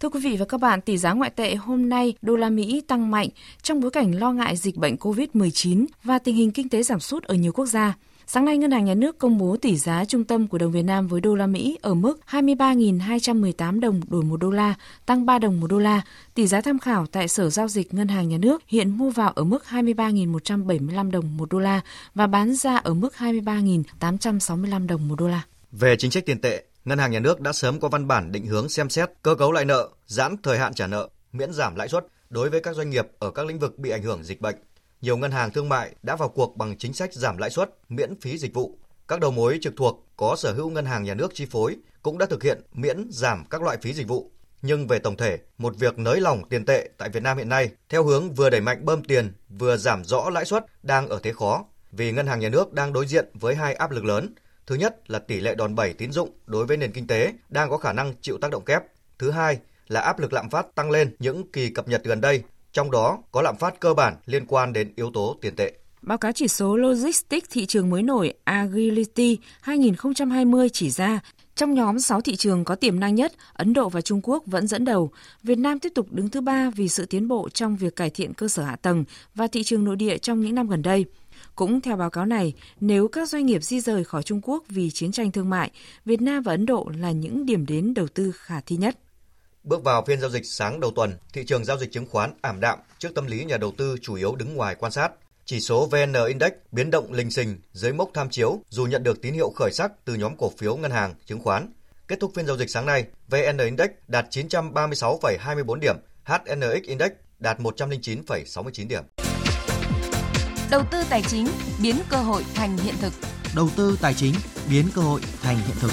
Thưa 0.00 0.08
quý 0.08 0.20
vị 0.20 0.36
và 0.36 0.44
các 0.44 0.60
bạn, 0.60 0.80
tỷ 0.80 0.98
giá 0.98 1.12
ngoại 1.12 1.30
tệ 1.30 1.54
hôm 1.54 1.88
nay 1.88 2.14
đô 2.22 2.36
la 2.36 2.50
Mỹ 2.50 2.82
tăng 2.88 3.10
mạnh 3.10 3.28
trong 3.62 3.80
bối 3.80 3.90
cảnh 3.90 4.18
lo 4.18 4.32
ngại 4.32 4.56
dịch 4.56 4.76
bệnh 4.76 4.96
COVID-19 4.96 5.86
và 6.04 6.18
tình 6.18 6.36
hình 6.36 6.50
kinh 6.50 6.68
tế 6.68 6.82
giảm 6.82 7.00
sút 7.00 7.24
ở 7.24 7.34
nhiều 7.34 7.52
quốc 7.52 7.66
gia. 7.66 7.94
Sáng 8.26 8.44
nay, 8.44 8.58
Ngân 8.58 8.70
hàng 8.70 8.84
Nhà 8.84 8.94
nước 8.94 9.18
công 9.18 9.38
bố 9.38 9.56
tỷ 9.56 9.76
giá 9.76 10.04
trung 10.04 10.24
tâm 10.24 10.46
của 10.46 10.58
đồng 10.58 10.72
Việt 10.72 10.82
Nam 10.82 11.08
với 11.08 11.20
đô 11.20 11.34
la 11.34 11.46
Mỹ 11.46 11.78
ở 11.82 11.94
mức 11.94 12.20
23.218 12.30 13.80
đồng 13.80 14.00
đổi 14.08 14.22
1 14.22 14.36
đô 14.36 14.50
la, 14.50 14.74
tăng 15.06 15.26
3 15.26 15.38
đồng 15.38 15.60
một 15.60 15.66
đô 15.66 15.78
la. 15.78 16.02
Tỷ 16.34 16.46
giá 16.46 16.60
tham 16.60 16.78
khảo 16.78 17.06
tại 17.06 17.28
Sở 17.28 17.50
Giao 17.50 17.68
dịch 17.68 17.94
Ngân 17.94 18.08
hàng 18.08 18.28
Nhà 18.28 18.38
nước 18.38 18.62
hiện 18.66 18.98
mua 18.98 19.10
vào 19.10 19.30
ở 19.30 19.44
mức 19.44 19.64
23.175 19.70 21.10
đồng 21.10 21.36
một 21.36 21.52
đô 21.52 21.58
la 21.58 21.80
và 22.14 22.26
bán 22.26 22.54
ra 22.54 22.76
ở 22.76 22.94
mức 22.94 23.12
23.865 23.18 24.86
đồng 24.86 25.08
một 25.08 25.18
đô 25.18 25.28
la. 25.28 25.42
Về 25.72 25.96
chính 25.96 26.10
sách 26.10 26.26
tiền 26.26 26.40
tệ, 26.40 26.64
Ngân 26.84 26.98
hàng 26.98 27.10
Nhà 27.10 27.20
nước 27.20 27.40
đã 27.40 27.52
sớm 27.52 27.80
có 27.80 27.88
văn 27.88 28.08
bản 28.08 28.32
định 28.32 28.46
hướng 28.46 28.68
xem 28.68 28.90
xét 28.90 29.10
cơ 29.22 29.34
cấu 29.34 29.52
lại 29.52 29.64
nợ, 29.64 29.88
giãn 30.06 30.36
thời 30.42 30.58
hạn 30.58 30.74
trả 30.74 30.86
nợ, 30.86 31.08
miễn 31.32 31.52
giảm 31.52 31.74
lãi 31.74 31.88
suất 31.88 32.06
đối 32.30 32.50
với 32.50 32.60
các 32.60 32.76
doanh 32.76 32.90
nghiệp 32.90 33.06
ở 33.18 33.30
các 33.30 33.46
lĩnh 33.46 33.58
vực 33.58 33.78
bị 33.78 33.90
ảnh 33.90 34.02
hưởng 34.02 34.24
dịch 34.24 34.40
bệnh 34.40 34.56
nhiều 35.00 35.16
ngân 35.16 35.30
hàng 35.30 35.50
thương 35.50 35.68
mại 35.68 35.94
đã 36.02 36.16
vào 36.16 36.28
cuộc 36.28 36.56
bằng 36.56 36.78
chính 36.78 36.92
sách 36.92 37.14
giảm 37.14 37.38
lãi 37.38 37.50
suất, 37.50 37.70
miễn 37.88 38.20
phí 38.20 38.38
dịch 38.38 38.54
vụ. 38.54 38.78
Các 39.08 39.20
đầu 39.20 39.30
mối 39.30 39.58
trực 39.62 39.76
thuộc 39.76 40.06
có 40.16 40.36
sở 40.36 40.52
hữu 40.52 40.70
ngân 40.70 40.86
hàng 40.86 41.04
nhà 41.04 41.14
nước 41.14 41.34
chi 41.34 41.46
phối 41.50 41.76
cũng 42.02 42.18
đã 42.18 42.26
thực 42.26 42.42
hiện 42.42 42.62
miễn 42.72 43.08
giảm 43.10 43.44
các 43.50 43.62
loại 43.62 43.76
phí 43.82 43.92
dịch 43.92 44.08
vụ. 44.08 44.30
Nhưng 44.62 44.86
về 44.86 44.98
tổng 44.98 45.16
thể, 45.16 45.38
một 45.58 45.76
việc 45.76 45.98
nới 45.98 46.20
lỏng 46.20 46.48
tiền 46.48 46.64
tệ 46.64 46.88
tại 46.98 47.08
Việt 47.08 47.22
Nam 47.22 47.38
hiện 47.38 47.48
nay 47.48 47.70
theo 47.88 48.04
hướng 48.04 48.34
vừa 48.34 48.50
đẩy 48.50 48.60
mạnh 48.60 48.84
bơm 48.84 49.04
tiền, 49.04 49.32
vừa 49.48 49.76
giảm 49.76 50.04
rõ 50.04 50.30
lãi 50.30 50.44
suất 50.44 50.66
đang 50.82 51.08
ở 51.08 51.20
thế 51.22 51.32
khó 51.32 51.64
vì 51.92 52.12
ngân 52.12 52.26
hàng 52.26 52.40
nhà 52.40 52.48
nước 52.48 52.72
đang 52.72 52.92
đối 52.92 53.06
diện 53.06 53.28
với 53.34 53.54
hai 53.54 53.74
áp 53.74 53.90
lực 53.90 54.04
lớn. 54.04 54.34
Thứ 54.66 54.74
nhất 54.74 55.10
là 55.10 55.18
tỷ 55.18 55.40
lệ 55.40 55.54
đòn 55.54 55.74
bẩy 55.74 55.92
tín 55.92 56.12
dụng 56.12 56.30
đối 56.46 56.66
với 56.66 56.76
nền 56.76 56.92
kinh 56.92 57.06
tế 57.06 57.32
đang 57.48 57.70
có 57.70 57.76
khả 57.76 57.92
năng 57.92 58.14
chịu 58.20 58.38
tác 58.40 58.50
động 58.50 58.64
kép. 58.64 58.82
Thứ 59.18 59.30
hai 59.30 59.58
là 59.88 60.00
áp 60.00 60.18
lực 60.18 60.32
lạm 60.32 60.50
phát 60.50 60.74
tăng 60.74 60.90
lên 60.90 61.16
những 61.18 61.50
kỳ 61.52 61.70
cập 61.70 61.88
nhật 61.88 62.04
gần 62.04 62.20
đây 62.20 62.42
trong 62.72 62.90
đó 62.90 63.18
có 63.32 63.42
lạm 63.42 63.56
phát 63.56 63.80
cơ 63.80 63.94
bản 63.94 64.16
liên 64.26 64.46
quan 64.46 64.72
đến 64.72 64.92
yếu 64.96 65.10
tố 65.14 65.36
tiền 65.40 65.56
tệ. 65.56 65.72
Báo 66.02 66.18
cáo 66.18 66.32
chỉ 66.32 66.48
số 66.48 66.76
Logistics 66.76 67.48
thị 67.50 67.66
trường 67.66 67.90
mới 67.90 68.02
nổi 68.02 68.34
Agility 68.44 69.38
2020 69.60 70.68
chỉ 70.68 70.90
ra, 70.90 71.20
trong 71.54 71.74
nhóm 71.74 71.98
6 71.98 72.20
thị 72.20 72.36
trường 72.36 72.64
có 72.64 72.74
tiềm 72.74 73.00
năng 73.00 73.14
nhất, 73.14 73.32
Ấn 73.52 73.72
Độ 73.72 73.88
và 73.88 74.00
Trung 74.00 74.20
Quốc 74.22 74.42
vẫn 74.46 74.66
dẫn 74.66 74.84
đầu. 74.84 75.10
Việt 75.42 75.58
Nam 75.58 75.78
tiếp 75.78 75.92
tục 75.94 76.06
đứng 76.10 76.28
thứ 76.28 76.40
ba 76.40 76.70
vì 76.70 76.88
sự 76.88 77.06
tiến 77.06 77.28
bộ 77.28 77.48
trong 77.48 77.76
việc 77.76 77.96
cải 77.96 78.10
thiện 78.10 78.34
cơ 78.34 78.48
sở 78.48 78.62
hạ 78.62 78.76
tầng 78.76 79.04
và 79.34 79.46
thị 79.46 79.62
trường 79.62 79.84
nội 79.84 79.96
địa 79.96 80.18
trong 80.18 80.40
những 80.40 80.54
năm 80.54 80.68
gần 80.68 80.82
đây. 80.82 81.04
Cũng 81.60 81.80
theo 81.80 81.96
báo 81.96 82.10
cáo 82.10 82.26
này, 82.26 82.54
nếu 82.80 83.08
các 83.08 83.28
doanh 83.28 83.46
nghiệp 83.46 83.64
di 83.64 83.80
rời 83.80 84.04
khỏi 84.04 84.22
Trung 84.22 84.40
Quốc 84.42 84.64
vì 84.68 84.90
chiến 84.90 85.12
tranh 85.12 85.32
thương 85.32 85.50
mại, 85.50 85.70
Việt 86.04 86.20
Nam 86.20 86.42
và 86.42 86.52
Ấn 86.52 86.66
Độ 86.66 86.90
là 86.98 87.10
những 87.10 87.46
điểm 87.46 87.66
đến 87.66 87.94
đầu 87.94 88.08
tư 88.14 88.32
khả 88.32 88.60
thi 88.60 88.76
nhất. 88.76 88.98
Bước 89.64 89.84
vào 89.84 90.04
phiên 90.06 90.20
giao 90.20 90.30
dịch 90.30 90.46
sáng 90.46 90.80
đầu 90.80 90.90
tuần, 90.96 91.12
thị 91.32 91.44
trường 91.46 91.64
giao 91.64 91.78
dịch 91.78 91.92
chứng 91.92 92.06
khoán 92.06 92.34
ảm 92.40 92.60
đạm 92.60 92.78
trước 92.98 93.14
tâm 93.14 93.26
lý 93.26 93.44
nhà 93.44 93.56
đầu 93.56 93.72
tư 93.76 93.96
chủ 94.02 94.14
yếu 94.14 94.36
đứng 94.36 94.54
ngoài 94.54 94.74
quan 94.74 94.92
sát. 94.92 95.12
Chỉ 95.44 95.60
số 95.60 95.86
VN 95.86 96.12
Index 96.28 96.52
biến 96.72 96.90
động 96.90 97.12
lình 97.12 97.30
xình 97.30 97.58
dưới 97.72 97.92
mốc 97.92 98.10
tham 98.14 98.30
chiếu 98.30 98.62
dù 98.68 98.86
nhận 98.86 99.02
được 99.02 99.22
tín 99.22 99.34
hiệu 99.34 99.50
khởi 99.50 99.72
sắc 99.72 99.92
từ 100.04 100.14
nhóm 100.14 100.36
cổ 100.36 100.52
phiếu 100.58 100.76
ngân 100.76 100.90
hàng, 100.90 101.14
chứng 101.26 101.40
khoán. 101.40 101.72
Kết 102.08 102.20
thúc 102.20 102.32
phiên 102.34 102.46
giao 102.46 102.56
dịch 102.56 102.70
sáng 102.70 102.86
nay, 102.86 103.04
VN 103.28 103.58
Index 103.58 103.90
đạt 104.08 104.26
936,24 104.30 105.74
điểm, 105.74 105.96
HNX 106.24 106.82
Index 106.82 107.10
đạt 107.38 107.60
109,69 107.60 108.88
điểm. 108.88 109.29
Đầu 110.70 110.82
tư 110.90 110.98
tài 111.10 111.22
chính 111.22 111.46
biến 111.82 111.96
cơ 112.08 112.16
hội 112.16 112.44
thành 112.54 112.76
hiện 112.76 112.94
thực. 113.00 113.12
Đầu 113.56 113.68
tư 113.76 113.98
tài 114.02 114.14
chính 114.14 114.34
biến 114.70 114.84
cơ 114.94 115.02
hội 115.02 115.20
thành 115.42 115.56
hiện 115.56 115.76
thực. 115.80 115.90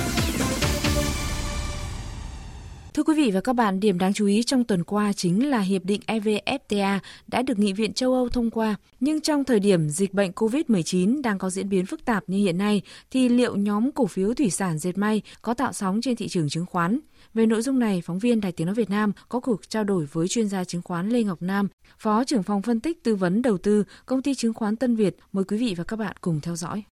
Thưa 2.93 3.03
quý 3.03 3.13
vị 3.17 3.31
và 3.31 3.41
các 3.41 3.53
bạn, 3.53 3.79
điểm 3.79 3.97
đáng 3.97 4.13
chú 4.13 4.25
ý 4.25 4.43
trong 4.43 4.63
tuần 4.63 4.83
qua 4.83 5.13
chính 5.13 5.49
là 5.49 5.59
Hiệp 5.59 5.83
định 5.85 6.01
EVFTA 6.07 6.99
đã 7.27 7.41
được 7.41 7.59
Nghị 7.59 7.73
viện 7.73 7.93
châu 7.93 8.13
Âu 8.13 8.29
thông 8.29 8.51
qua. 8.51 8.75
Nhưng 8.99 9.21
trong 9.21 9.43
thời 9.43 9.59
điểm 9.59 9.89
dịch 9.89 10.13
bệnh 10.13 10.31
COVID-19 10.31 11.21
đang 11.21 11.37
có 11.37 11.49
diễn 11.49 11.69
biến 11.69 11.85
phức 11.85 12.05
tạp 12.05 12.23
như 12.27 12.37
hiện 12.37 12.57
nay, 12.57 12.81
thì 13.11 13.29
liệu 13.29 13.55
nhóm 13.55 13.91
cổ 13.91 14.05
phiếu 14.05 14.33
thủy 14.33 14.49
sản 14.49 14.77
dệt 14.77 14.97
may 14.97 15.21
có 15.41 15.53
tạo 15.53 15.73
sóng 15.73 16.01
trên 16.01 16.15
thị 16.15 16.27
trường 16.27 16.49
chứng 16.49 16.65
khoán? 16.65 16.99
Về 17.37 17.45
nội 17.45 17.61
dung 17.61 17.79
này, 17.79 18.01
phóng 18.05 18.19
viên 18.19 18.41
Đài 18.41 18.51
Tiếng 18.51 18.67
Nói 18.67 18.75
Việt 18.75 18.89
Nam 18.89 19.11
có 19.29 19.39
cuộc 19.39 19.69
trao 19.69 19.83
đổi 19.83 20.05
với 20.05 20.27
chuyên 20.27 20.47
gia 20.47 20.63
chứng 20.63 20.81
khoán 20.81 21.09
Lê 21.09 21.23
Ngọc 21.23 21.41
Nam, 21.41 21.67
Phó 21.99 22.23
trưởng 22.23 22.43
phòng 22.43 22.61
phân 22.61 22.79
tích 22.79 23.03
tư 23.03 23.15
vấn 23.15 23.41
đầu 23.41 23.57
tư, 23.57 23.83
công 24.05 24.21
ty 24.21 24.35
chứng 24.35 24.53
khoán 24.53 24.75
Tân 24.75 24.95
Việt. 24.95 25.17
Mời 25.33 25.43
quý 25.43 25.57
vị 25.57 25.73
và 25.77 25.83
các 25.83 25.99
bạn 25.99 26.15
cùng 26.21 26.39
theo 26.41 26.55
dõi. 26.55 26.83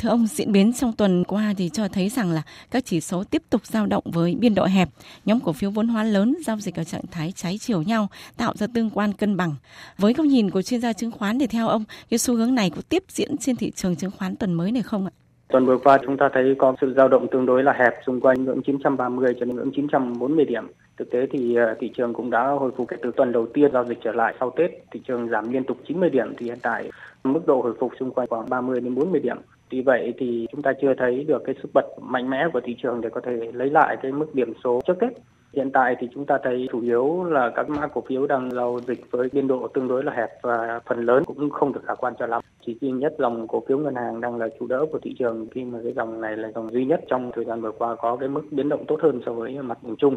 Thưa 0.00 0.08
ông, 0.08 0.26
diễn 0.26 0.52
biến 0.52 0.72
trong 0.72 0.92
tuần 0.92 1.24
qua 1.24 1.54
thì 1.56 1.70
cho 1.72 1.88
thấy 1.88 2.08
rằng 2.08 2.30
là 2.30 2.42
các 2.70 2.84
chỉ 2.86 3.00
số 3.00 3.24
tiếp 3.24 3.42
tục 3.50 3.66
dao 3.66 3.86
động 3.86 4.04
với 4.12 4.34
biên 4.34 4.54
độ 4.54 4.64
hẹp. 4.64 4.90
Nhóm 5.24 5.40
cổ 5.40 5.52
phiếu 5.52 5.70
vốn 5.70 5.88
hóa 5.88 6.04
lớn 6.04 6.36
giao 6.46 6.60
dịch 6.60 6.74
ở 6.74 6.84
trạng 6.84 7.06
thái 7.10 7.32
trái 7.36 7.58
chiều 7.58 7.82
nhau, 7.82 8.08
tạo 8.36 8.54
ra 8.56 8.66
tương 8.74 8.90
quan 8.90 9.12
cân 9.12 9.36
bằng. 9.36 9.54
Với 9.98 10.14
góc 10.14 10.26
nhìn 10.26 10.50
của 10.50 10.62
chuyên 10.62 10.80
gia 10.80 10.92
chứng 10.92 11.10
khoán 11.10 11.38
thì 11.38 11.46
theo 11.46 11.68
ông, 11.68 11.84
cái 12.10 12.18
xu 12.18 12.36
hướng 12.36 12.54
này 12.54 12.70
có 12.70 12.82
tiếp 12.88 13.04
diễn 13.08 13.36
trên 13.36 13.56
thị 13.56 13.70
trường 13.76 13.96
chứng 13.96 14.10
khoán 14.10 14.36
tuần 14.36 14.54
mới 14.54 14.72
này 14.72 14.82
không 14.82 15.06
ạ? 15.06 15.12
Tuần 15.48 15.66
vừa 15.66 15.78
qua 15.78 15.98
chúng 16.06 16.16
ta 16.16 16.28
thấy 16.32 16.54
có 16.58 16.74
sự 16.80 16.94
dao 16.96 17.08
động 17.08 17.28
tương 17.28 17.46
đối 17.46 17.62
là 17.62 17.72
hẹp 17.72 17.94
xung 18.06 18.20
quanh 18.20 18.44
ngưỡng 18.44 18.62
930 18.62 19.34
cho 19.40 19.46
đến 19.46 19.56
ngưỡng 19.56 19.70
940 19.76 20.44
điểm. 20.44 20.66
Thực 20.96 21.10
tế 21.10 21.26
thì 21.30 21.54
ờ, 21.54 21.74
thị 21.80 21.90
trường 21.96 22.14
cũng 22.14 22.30
đã 22.30 22.46
hồi 22.46 22.70
phục 22.76 22.88
kể 22.88 22.96
từ 23.02 23.10
tuần 23.16 23.32
đầu 23.32 23.46
tiên 23.46 23.72
giao 23.72 23.84
dịch 23.84 23.98
trở 24.04 24.12
lại 24.12 24.34
sau 24.40 24.50
Tết, 24.50 24.70
thị 24.90 25.00
trường 25.04 25.28
giảm 25.28 25.52
liên 25.52 25.64
tục 25.64 25.76
90 25.86 26.10
điểm 26.10 26.34
thì 26.38 26.46
hiện 26.46 26.58
tại 26.62 26.90
mức 27.24 27.46
độ 27.46 27.60
hồi 27.62 27.74
phục 27.80 27.92
xung 28.00 28.10
quanh 28.10 28.28
khoảng 28.28 28.48
30 28.48 28.80
đến 28.80 28.94
40 28.94 29.20
điểm. 29.20 29.36
Vì 29.70 29.80
vậy 29.80 30.14
thì 30.18 30.46
chúng 30.52 30.62
ta 30.62 30.72
chưa 30.82 30.94
thấy 30.98 31.24
được 31.24 31.42
cái 31.44 31.54
sức 31.62 31.70
bật 31.74 31.86
mạnh 32.00 32.30
mẽ 32.30 32.46
của 32.52 32.60
thị 32.64 32.76
trường 32.82 33.00
để 33.00 33.08
có 33.08 33.20
thể 33.20 33.32
lấy 33.52 33.70
lại 33.70 33.96
cái 34.02 34.12
mức 34.12 34.34
điểm 34.34 34.52
số 34.64 34.80
trước 34.86 34.94
Tết. 35.00 35.12
Hiện 35.56 35.70
tại 35.70 35.96
thì 35.98 36.08
chúng 36.14 36.26
ta 36.26 36.38
thấy 36.42 36.68
chủ 36.72 36.80
yếu 36.80 37.24
là 37.24 37.52
các 37.56 37.68
mã 37.68 37.86
cổ 37.86 38.02
phiếu 38.08 38.26
đang 38.26 38.50
giao 38.50 38.80
dịch 38.86 39.10
với 39.10 39.28
biên 39.32 39.48
độ 39.48 39.68
tương 39.68 39.88
đối 39.88 40.04
là 40.04 40.12
hẹp 40.12 40.30
và 40.42 40.80
phần 40.86 40.98
lớn 40.98 41.24
cũng 41.24 41.50
không 41.50 41.72
được 41.72 41.80
khả 41.86 41.94
quan 41.94 42.14
cho 42.18 42.26
lắm. 42.26 42.42
Chỉ 42.66 42.78
duy 42.80 42.90
nhất 42.90 43.14
dòng 43.18 43.48
cổ 43.48 43.62
phiếu 43.68 43.78
ngân 43.78 43.94
hàng 43.94 44.20
đang 44.20 44.36
là 44.36 44.48
chủ 44.60 44.66
đỡ 44.66 44.86
của 44.92 44.98
thị 45.02 45.14
trường 45.18 45.46
khi 45.54 45.64
mà 45.64 45.78
cái 45.82 45.92
dòng 45.92 46.20
này 46.20 46.36
là 46.36 46.50
dòng 46.54 46.72
duy 46.72 46.84
nhất 46.84 47.00
trong 47.08 47.30
thời 47.34 47.44
gian 47.44 47.60
vừa 47.60 47.72
qua 47.72 47.96
có 47.96 48.16
cái 48.16 48.28
mức 48.28 48.42
biến 48.50 48.68
động 48.68 48.84
tốt 48.88 48.98
hơn 49.02 49.20
so 49.26 49.32
với 49.32 49.62
mặt 49.62 49.78
bằng 49.82 49.96
chung. 49.96 50.16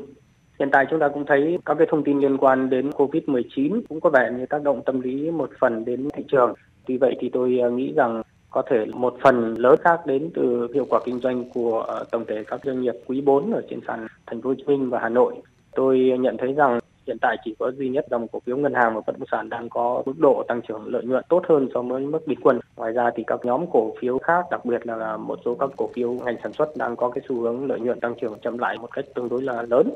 Hiện 0.59 0.69
tại 0.71 0.85
chúng 0.89 0.99
ta 0.99 1.07
cũng 1.07 1.25
thấy 1.25 1.57
các 1.65 1.75
cái 1.77 1.87
thông 1.91 2.03
tin 2.03 2.19
liên 2.19 2.37
quan 2.37 2.69
đến 2.69 2.89
COVID-19 2.89 3.81
cũng 3.89 4.01
có 4.01 4.09
vẻ 4.09 4.29
như 4.37 4.45
tác 4.45 4.63
động 4.63 4.81
tâm 4.85 5.01
lý 5.01 5.31
một 5.31 5.49
phần 5.59 5.85
đến 5.85 6.09
thị 6.13 6.23
trường. 6.31 6.53
Vì 6.87 6.97
vậy 6.97 7.15
thì 7.19 7.29
tôi 7.33 7.59
à, 7.63 7.69
nghĩ 7.69 7.93
rằng 7.95 8.21
có 8.51 8.63
thể 8.69 8.85
một 8.85 9.15
phần 9.21 9.55
lớn 9.57 9.75
khác 9.81 10.05
đến 10.05 10.29
từ 10.33 10.67
hiệu 10.73 10.85
quả 10.89 10.99
kinh 11.05 11.19
doanh 11.19 11.49
của 11.53 11.79
ờ, 11.79 12.05
tổng 12.11 12.25
thể 12.27 12.43
các 12.47 12.59
doanh 12.65 12.81
nghiệp 12.81 12.95
quý 13.07 13.21
4 13.21 13.51
ở 13.51 13.61
trên 13.69 13.79
sàn 13.87 14.07
Thành 14.25 14.41
phố 14.41 14.49
Hồ 14.49 14.55
Chí 14.57 14.63
Minh 14.63 14.89
và 14.89 14.99
Hà 14.99 15.09
Nội. 15.09 15.33
Tôi 15.75 16.13
nhận 16.19 16.37
thấy 16.37 16.53
rằng 16.53 16.79
hiện 17.07 17.17
tại 17.21 17.37
chỉ 17.45 17.55
có 17.59 17.71
duy 17.71 17.89
nhất 17.89 18.05
dòng 18.11 18.27
cổ 18.27 18.39
phiếu 18.45 18.57
ngân 18.57 18.73
hàng 18.73 18.95
và 18.95 19.01
bất 19.07 19.19
động 19.19 19.27
sản 19.31 19.49
đang 19.49 19.69
có 19.69 20.03
mức 20.05 20.13
độ 20.17 20.43
tăng 20.47 20.61
trưởng 20.61 20.87
lợi 20.87 21.03
nhuận 21.03 21.23
tốt 21.29 21.43
hơn 21.49 21.69
so 21.73 21.81
với 21.81 22.05
mức 22.05 22.27
bình 22.27 22.39
quân. 22.43 22.59
Ngoài 22.75 22.91
ra 22.91 23.11
thì 23.15 23.23
các 23.27 23.39
nhóm 23.43 23.65
cổ 23.71 23.93
phiếu 23.99 24.17
khác, 24.17 24.45
đặc 24.51 24.65
biệt 24.65 24.87
là 24.87 25.17
một 25.17 25.39
số 25.45 25.55
các 25.59 25.69
cổ 25.77 25.89
phiếu 25.93 26.11
ngành 26.11 26.35
sản 26.43 26.53
xuất 26.53 26.77
đang 26.77 26.95
có 26.95 27.09
cái 27.09 27.23
xu 27.29 27.41
hướng 27.41 27.67
lợi 27.67 27.79
nhuận 27.79 27.99
tăng 27.99 28.15
trưởng 28.21 28.39
chậm 28.39 28.57
lại 28.57 28.77
một 28.77 28.91
cách 28.91 29.05
tương 29.15 29.29
đối 29.29 29.41
là 29.41 29.61
lớn. 29.61 29.89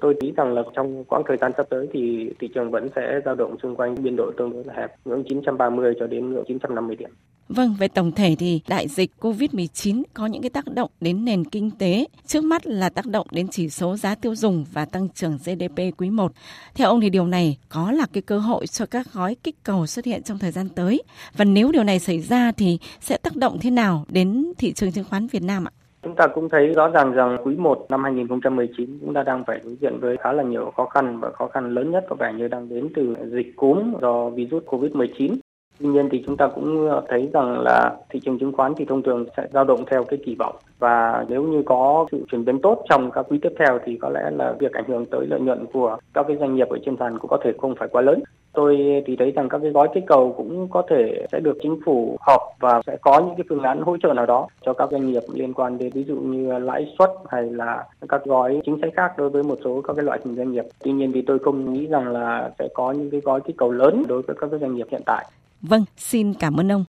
Tôi 0.00 0.14
nghĩ 0.20 0.32
rằng 0.36 0.54
là 0.54 0.62
trong 0.74 1.04
quãng 1.04 1.22
thời 1.28 1.36
gian 1.36 1.52
sắp 1.56 1.66
tới 1.70 1.88
thì 1.92 2.30
thị 2.40 2.48
trường 2.54 2.70
vẫn 2.70 2.88
sẽ 2.96 3.20
dao 3.24 3.34
động 3.34 3.56
xung 3.62 3.76
quanh 3.76 3.94
biên 4.02 4.16
độ 4.16 4.32
tương 4.38 4.52
đối 4.52 4.64
là 4.64 4.74
hẹp, 4.76 4.90
ngưỡng 5.04 5.24
930 5.28 5.94
cho 6.00 6.06
đến 6.06 6.30
ngưỡng 6.32 6.44
950 6.48 6.96
điểm. 6.96 7.10
Vâng, 7.48 7.76
về 7.78 7.88
tổng 7.88 8.12
thể 8.12 8.36
thì 8.38 8.60
đại 8.68 8.88
dịch 8.88 9.10
COVID-19 9.20 10.02
có 10.14 10.26
những 10.26 10.42
cái 10.42 10.50
tác 10.50 10.64
động 10.68 10.90
đến 11.00 11.24
nền 11.24 11.44
kinh 11.44 11.70
tế. 11.70 12.06
Trước 12.26 12.44
mắt 12.44 12.66
là 12.66 12.88
tác 12.88 13.06
động 13.06 13.26
đến 13.30 13.48
chỉ 13.48 13.68
số 13.68 13.96
giá 13.96 14.14
tiêu 14.14 14.34
dùng 14.34 14.64
và 14.72 14.84
tăng 14.84 15.08
trưởng 15.08 15.38
GDP 15.38 15.78
quý 15.96 16.10
1. 16.10 16.32
Theo 16.74 16.88
ông 16.88 17.00
thì 17.00 17.10
điều 17.10 17.26
này 17.26 17.58
có 17.68 17.92
là 17.92 18.06
cái 18.12 18.22
cơ 18.22 18.38
hội 18.38 18.66
cho 18.66 18.86
các 18.86 19.06
gói 19.12 19.36
kích 19.42 19.56
cầu 19.62 19.86
xuất 19.86 20.04
hiện 20.04 20.22
trong 20.22 20.38
thời 20.38 20.50
gian 20.50 20.68
tới. 20.68 21.02
Và 21.36 21.44
nếu 21.44 21.72
điều 21.72 21.84
này 21.84 21.98
xảy 21.98 22.20
ra 22.20 22.52
thì 22.52 22.78
sẽ 23.00 23.16
tác 23.16 23.36
động 23.36 23.58
thế 23.60 23.70
nào 23.70 24.04
đến 24.08 24.52
thị 24.58 24.72
trường 24.72 24.92
chứng 24.92 25.04
khoán 25.04 25.26
Việt 25.26 25.42
Nam 25.42 25.64
ạ? 25.64 25.72
Chúng 26.06 26.16
ta 26.16 26.26
cũng 26.26 26.48
thấy 26.48 26.66
rõ 26.72 26.88
ràng 26.88 27.12
rằng 27.12 27.36
quý 27.44 27.56
1 27.56 27.86
năm 27.88 28.02
2019 28.04 28.98
cũng 29.00 29.14
ta 29.14 29.22
đang 29.22 29.44
phải 29.46 29.60
đối 29.64 29.76
diện 29.80 29.98
với 30.00 30.16
khá 30.16 30.32
là 30.32 30.42
nhiều 30.42 30.72
khó 30.76 30.86
khăn 30.86 31.20
và 31.20 31.30
khó 31.30 31.46
khăn 31.46 31.74
lớn 31.74 31.90
nhất 31.90 32.04
có 32.08 32.16
vẻ 32.16 32.32
như 32.32 32.48
đang 32.48 32.68
đến 32.68 32.88
từ 32.94 33.14
dịch 33.24 33.56
cúm 33.56 33.94
do 34.00 34.30
virus 34.30 34.64
COVID-19. 34.64 35.36
Tuy 35.80 35.88
nhiên 35.88 36.08
thì 36.12 36.22
chúng 36.26 36.36
ta 36.36 36.48
cũng 36.48 36.88
ờ, 36.88 37.02
thấy 37.08 37.30
rằng 37.32 37.60
là 37.60 37.96
thị 38.10 38.20
trường 38.20 38.38
chứng 38.38 38.52
khoán 38.52 38.72
thì 38.76 38.84
thông 38.84 39.02
thường 39.02 39.26
sẽ 39.36 39.46
dao 39.52 39.64
động 39.64 39.84
theo 39.90 40.04
cái 40.04 40.18
kỳ 40.24 40.34
vọng 40.34 40.56
và 40.78 41.24
nếu 41.28 41.42
như 41.42 41.62
có 41.66 42.06
sự 42.12 42.24
chuyển 42.30 42.44
biến 42.44 42.60
tốt 42.60 42.84
trong 42.88 43.10
các 43.10 43.26
quý 43.28 43.38
tiếp 43.42 43.52
theo 43.58 43.78
thì 43.84 43.98
có 44.02 44.08
lẽ 44.08 44.30
là 44.30 44.54
việc 44.58 44.72
ảnh 44.72 44.84
hưởng 44.88 45.06
tới 45.06 45.26
lợi 45.26 45.40
nhuận 45.40 45.66
của 45.72 45.98
các 46.14 46.24
cái 46.28 46.36
doanh 46.36 46.54
nghiệp 46.54 46.68
ở 46.68 46.78
trên 46.84 46.96
sàn 46.96 47.18
cũng 47.18 47.30
có 47.30 47.38
thể 47.44 47.52
không 47.58 47.74
phải 47.78 47.88
quá 47.88 48.02
lớn. 48.02 48.22
Tôi 48.52 49.02
thì 49.06 49.16
thấy 49.16 49.30
rằng 49.30 49.48
các 49.48 49.58
cái 49.62 49.70
gói 49.70 49.88
kích 49.94 50.04
cầu 50.06 50.34
cũng 50.36 50.68
có 50.68 50.82
thể 50.90 51.26
sẽ 51.32 51.40
được 51.40 51.58
chính 51.62 51.80
phủ 51.84 52.16
họp 52.20 52.40
và 52.60 52.80
sẽ 52.86 52.96
có 53.00 53.20
những 53.20 53.36
cái 53.36 53.44
phương 53.48 53.62
án 53.62 53.80
hỗ 53.80 53.96
trợ 53.96 54.12
nào 54.12 54.26
đó 54.26 54.48
cho 54.66 54.72
các 54.72 54.90
doanh 54.90 55.10
nghiệp 55.10 55.22
liên 55.34 55.54
quan 55.54 55.78
đến 55.78 55.90
ví 55.94 56.04
dụ 56.04 56.16
như 56.16 56.58
lãi 56.58 56.94
suất 56.98 57.10
hay 57.28 57.42
là 57.42 57.84
các 58.08 58.24
gói 58.24 58.60
chính 58.64 58.78
sách 58.80 58.92
khác 58.96 59.12
đối 59.18 59.30
với 59.30 59.42
một 59.42 59.58
số 59.64 59.80
các 59.80 59.96
cái 59.96 60.04
loại 60.04 60.18
hình 60.24 60.36
doanh 60.36 60.52
nghiệp. 60.52 60.64
Tuy 60.84 60.92
nhiên 60.92 61.12
thì 61.12 61.22
tôi 61.22 61.38
không 61.38 61.72
nghĩ 61.72 61.86
rằng 61.86 62.08
là 62.08 62.50
sẽ 62.58 62.68
có 62.74 62.92
những 62.92 63.10
cái 63.10 63.20
gói 63.20 63.40
kích 63.40 63.56
cầu 63.56 63.72
lớn 63.72 64.02
đối 64.08 64.22
với 64.22 64.36
các 64.40 64.50
cái 64.50 64.60
doanh 64.60 64.74
nghiệp 64.74 64.86
hiện 64.90 65.02
tại. 65.06 65.26
Vâng, 65.60 65.84
xin 65.96 66.34
cảm 66.34 66.60
ơn 66.60 66.72
ông. 66.72 66.84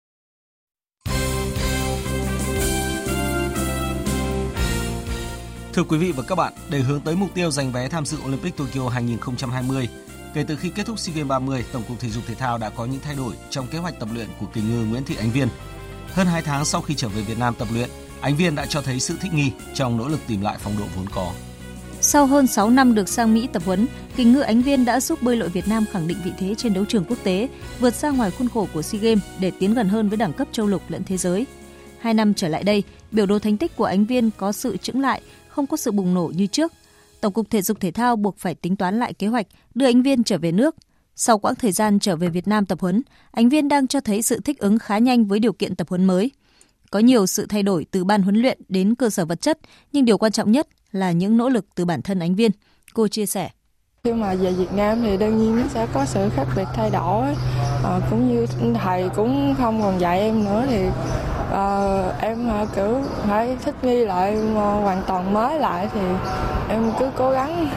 Thưa 5.72 5.82
quý 5.82 5.98
vị 5.98 6.12
và 6.12 6.22
các 6.22 6.34
bạn, 6.34 6.52
để 6.70 6.80
hướng 6.80 7.00
tới 7.00 7.16
mục 7.16 7.34
tiêu 7.34 7.50
giành 7.50 7.72
vé 7.72 7.88
tham 7.88 8.06
dự 8.06 8.18
Olympic 8.26 8.56
Tokyo 8.56 8.88
2020, 8.88 9.88
kể 10.34 10.44
từ 10.48 10.56
khi 10.56 10.70
kết 10.70 10.86
thúc 10.86 10.98
SEA 10.98 11.14
Games 11.14 11.28
30, 11.28 11.64
Tổng 11.72 11.82
cục 11.88 12.00
Thể 12.00 12.08
dục 12.08 12.24
Thể 12.26 12.34
thao 12.34 12.58
đã 12.58 12.70
có 12.70 12.86
những 12.86 13.00
thay 13.00 13.14
đổi 13.14 13.34
trong 13.50 13.66
kế 13.66 13.78
hoạch 13.78 14.00
tập 14.00 14.08
luyện 14.12 14.28
của 14.40 14.46
kỳ 14.46 14.60
ngư 14.60 14.84
Nguyễn 14.84 15.04
Thị 15.04 15.16
Ánh 15.16 15.30
Viên. 15.30 15.48
Hơn 16.12 16.26
2 16.26 16.42
tháng 16.42 16.64
sau 16.64 16.80
khi 16.80 16.94
trở 16.94 17.08
về 17.08 17.22
Việt 17.22 17.38
Nam 17.38 17.54
tập 17.58 17.68
luyện, 17.72 17.90
Ánh 18.20 18.36
Viên 18.36 18.54
đã 18.54 18.66
cho 18.66 18.82
thấy 18.82 19.00
sự 19.00 19.16
thích 19.20 19.32
nghi 19.34 19.52
trong 19.74 19.96
nỗ 19.96 20.08
lực 20.08 20.20
tìm 20.26 20.40
lại 20.40 20.56
phong 20.60 20.78
độ 20.78 20.84
vốn 20.96 21.06
có. 21.14 21.32
Sau 22.06 22.26
hơn 22.26 22.46
6 22.46 22.70
năm 22.70 22.94
được 22.94 23.08
sang 23.08 23.34
Mỹ 23.34 23.48
tập 23.52 23.62
huấn, 23.66 23.86
kính 24.16 24.32
ngư 24.32 24.40
Ánh 24.40 24.62
Viên 24.62 24.84
đã 24.84 25.00
giúp 25.00 25.22
bơi 25.22 25.36
lội 25.36 25.48
Việt 25.48 25.68
Nam 25.68 25.84
khẳng 25.92 26.08
định 26.08 26.16
vị 26.24 26.32
thế 26.38 26.54
trên 26.54 26.74
đấu 26.74 26.84
trường 26.84 27.04
quốc 27.08 27.18
tế, 27.22 27.48
vượt 27.80 27.94
ra 27.94 28.10
ngoài 28.10 28.30
khuôn 28.30 28.48
khổ 28.48 28.68
của 28.74 28.82
SEA 28.82 29.00
Games 29.00 29.24
để 29.40 29.52
tiến 29.58 29.74
gần 29.74 29.88
hơn 29.88 30.08
với 30.08 30.16
đẳng 30.16 30.32
cấp 30.32 30.48
châu 30.52 30.66
lục 30.66 30.82
lẫn 30.88 31.04
thế 31.04 31.16
giới. 31.16 31.46
Hai 31.98 32.14
năm 32.14 32.34
trở 32.34 32.48
lại 32.48 32.62
đây, 32.62 32.82
biểu 33.12 33.26
đồ 33.26 33.38
thành 33.38 33.56
tích 33.56 33.76
của 33.76 33.84
Ánh 33.84 34.04
Viên 34.04 34.30
có 34.36 34.52
sự 34.52 34.76
chững 34.76 35.00
lại, 35.00 35.22
không 35.48 35.66
có 35.66 35.76
sự 35.76 35.92
bùng 35.92 36.14
nổ 36.14 36.32
như 36.36 36.46
trước. 36.46 36.72
Tổng 37.20 37.32
cục 37.32 37.50
Thể 37.50 37.62
dục 37.62 37.80
Thể 37.80 37.90
thao 37.90 38.16
buộc 38.16 38.38
phải 38.38 38.54
tính 38.54 38.76
toán 38.76 38.98
lại 38.98 39.14
kế 39.14 39.26
hoạch 39.26 39.46
đưa 39.74 39.86
Ánh 39.86 40.02
Viên 40.02 40.24
trở 40.24 40.38
về 40.38 40.52
nước. 40.52 40.76
Sau 41.16 41.38
quãng 41.38 41.54
thời 41.54 41.72
gian 41.72 41.98
trở 41.98 42.16
về 42.16 42.28
Việt 42.28 42.48
Nam 42.48 42.66
tập 42.66 42.80
huấn, 42.80 43.02
Ánh 43.30 43.48
Viên 43.48 43.68
đang 43.68 43.86
cho 43.86 44.00
thấy 44.00 44.22
sự 44.22 44.40
thích 44.40 44.58
ứng 44.58 44.78
khá 44.78 44.98
nhanh 44.98 45.24
với 45.24 45.38
điều 45.38 45.52
kiện 45.52 45.74
tập 45.74 45.88
huấn 45.88 46.04
mới. 46.04 46.30
Có 46.94 47.00
nhiều 47.00 47.26
sự 47.26 47.46
thay 47.46 47.62
đổi 47.62 47.86
từ 47.90 48.04
ban 48.04 48.22
huấn 48.22 48.36
luyện 48.36 48.58
đến 48.68 48.94
cơ 48.94 49.10
sở 49.10 49.24
vật 49.24 49.40
chất, 49.40 49.58
nhưng 49.92 50.04
điều 50.04 50.18
quan 50.18 50.32
trọng 50.32 50.52
nhất 50.52 50.68
là 50.92 51.12
những 51.12 51.36
nỗ 51.36 51.48
lực 51.48 51.66
từ 51.74 51.84
bản 51.84 52.02
thân 52.02 52.18
Ánh 52.18 52.34
Viên. 52.34 52.50
Cô 52.92 53.08
chia 53.08 53.26
sẻ. 53.26 53.50
Khi 54.04 54.12
mà 54.12 54.34
về 54.34 54.52
Việt 54.52 54.72
Nam 54.72 55.02
thì 55.02 55.16
đương 55.16 55.38
nhiên 55.38 55.56
nó 55.56 55.62
sẽ 55.68 55.86
có 55.94 56.04
sự 56.04 56.28
khác 56.36 56.46
biệt 56.56 56.64
thay 56.74 56.90
đổi. 56.90 57.34
À, 57.84 58.00
cũng 58.10 58.28
như 58.28 58.46
thầy 58.74 59.08
cũng 59.16 59.54
không 59.58 59.82
còn 59.82 60.00
dạy 60.00 60.20
em 60.20 60.44
nữa 60.44 60.64
thì 60.68 60.84
à, 61.52 62.02
em 62.20 62.48
kiểu 62.76 63.02
phải 63.28 63.56
thích 63.64 63.74
nghi 63.82 64.04
lại 64.04 64.36
hoàn 64.54 65.02
toàn 65.06 65.32
mới 65.32 65.58
lại 65.58 65.88
thì 65.94 66.00
em 66.68 66.90
cứ 66.98 67.10
cố 67.16 67.30
gắng. 67.30 67.68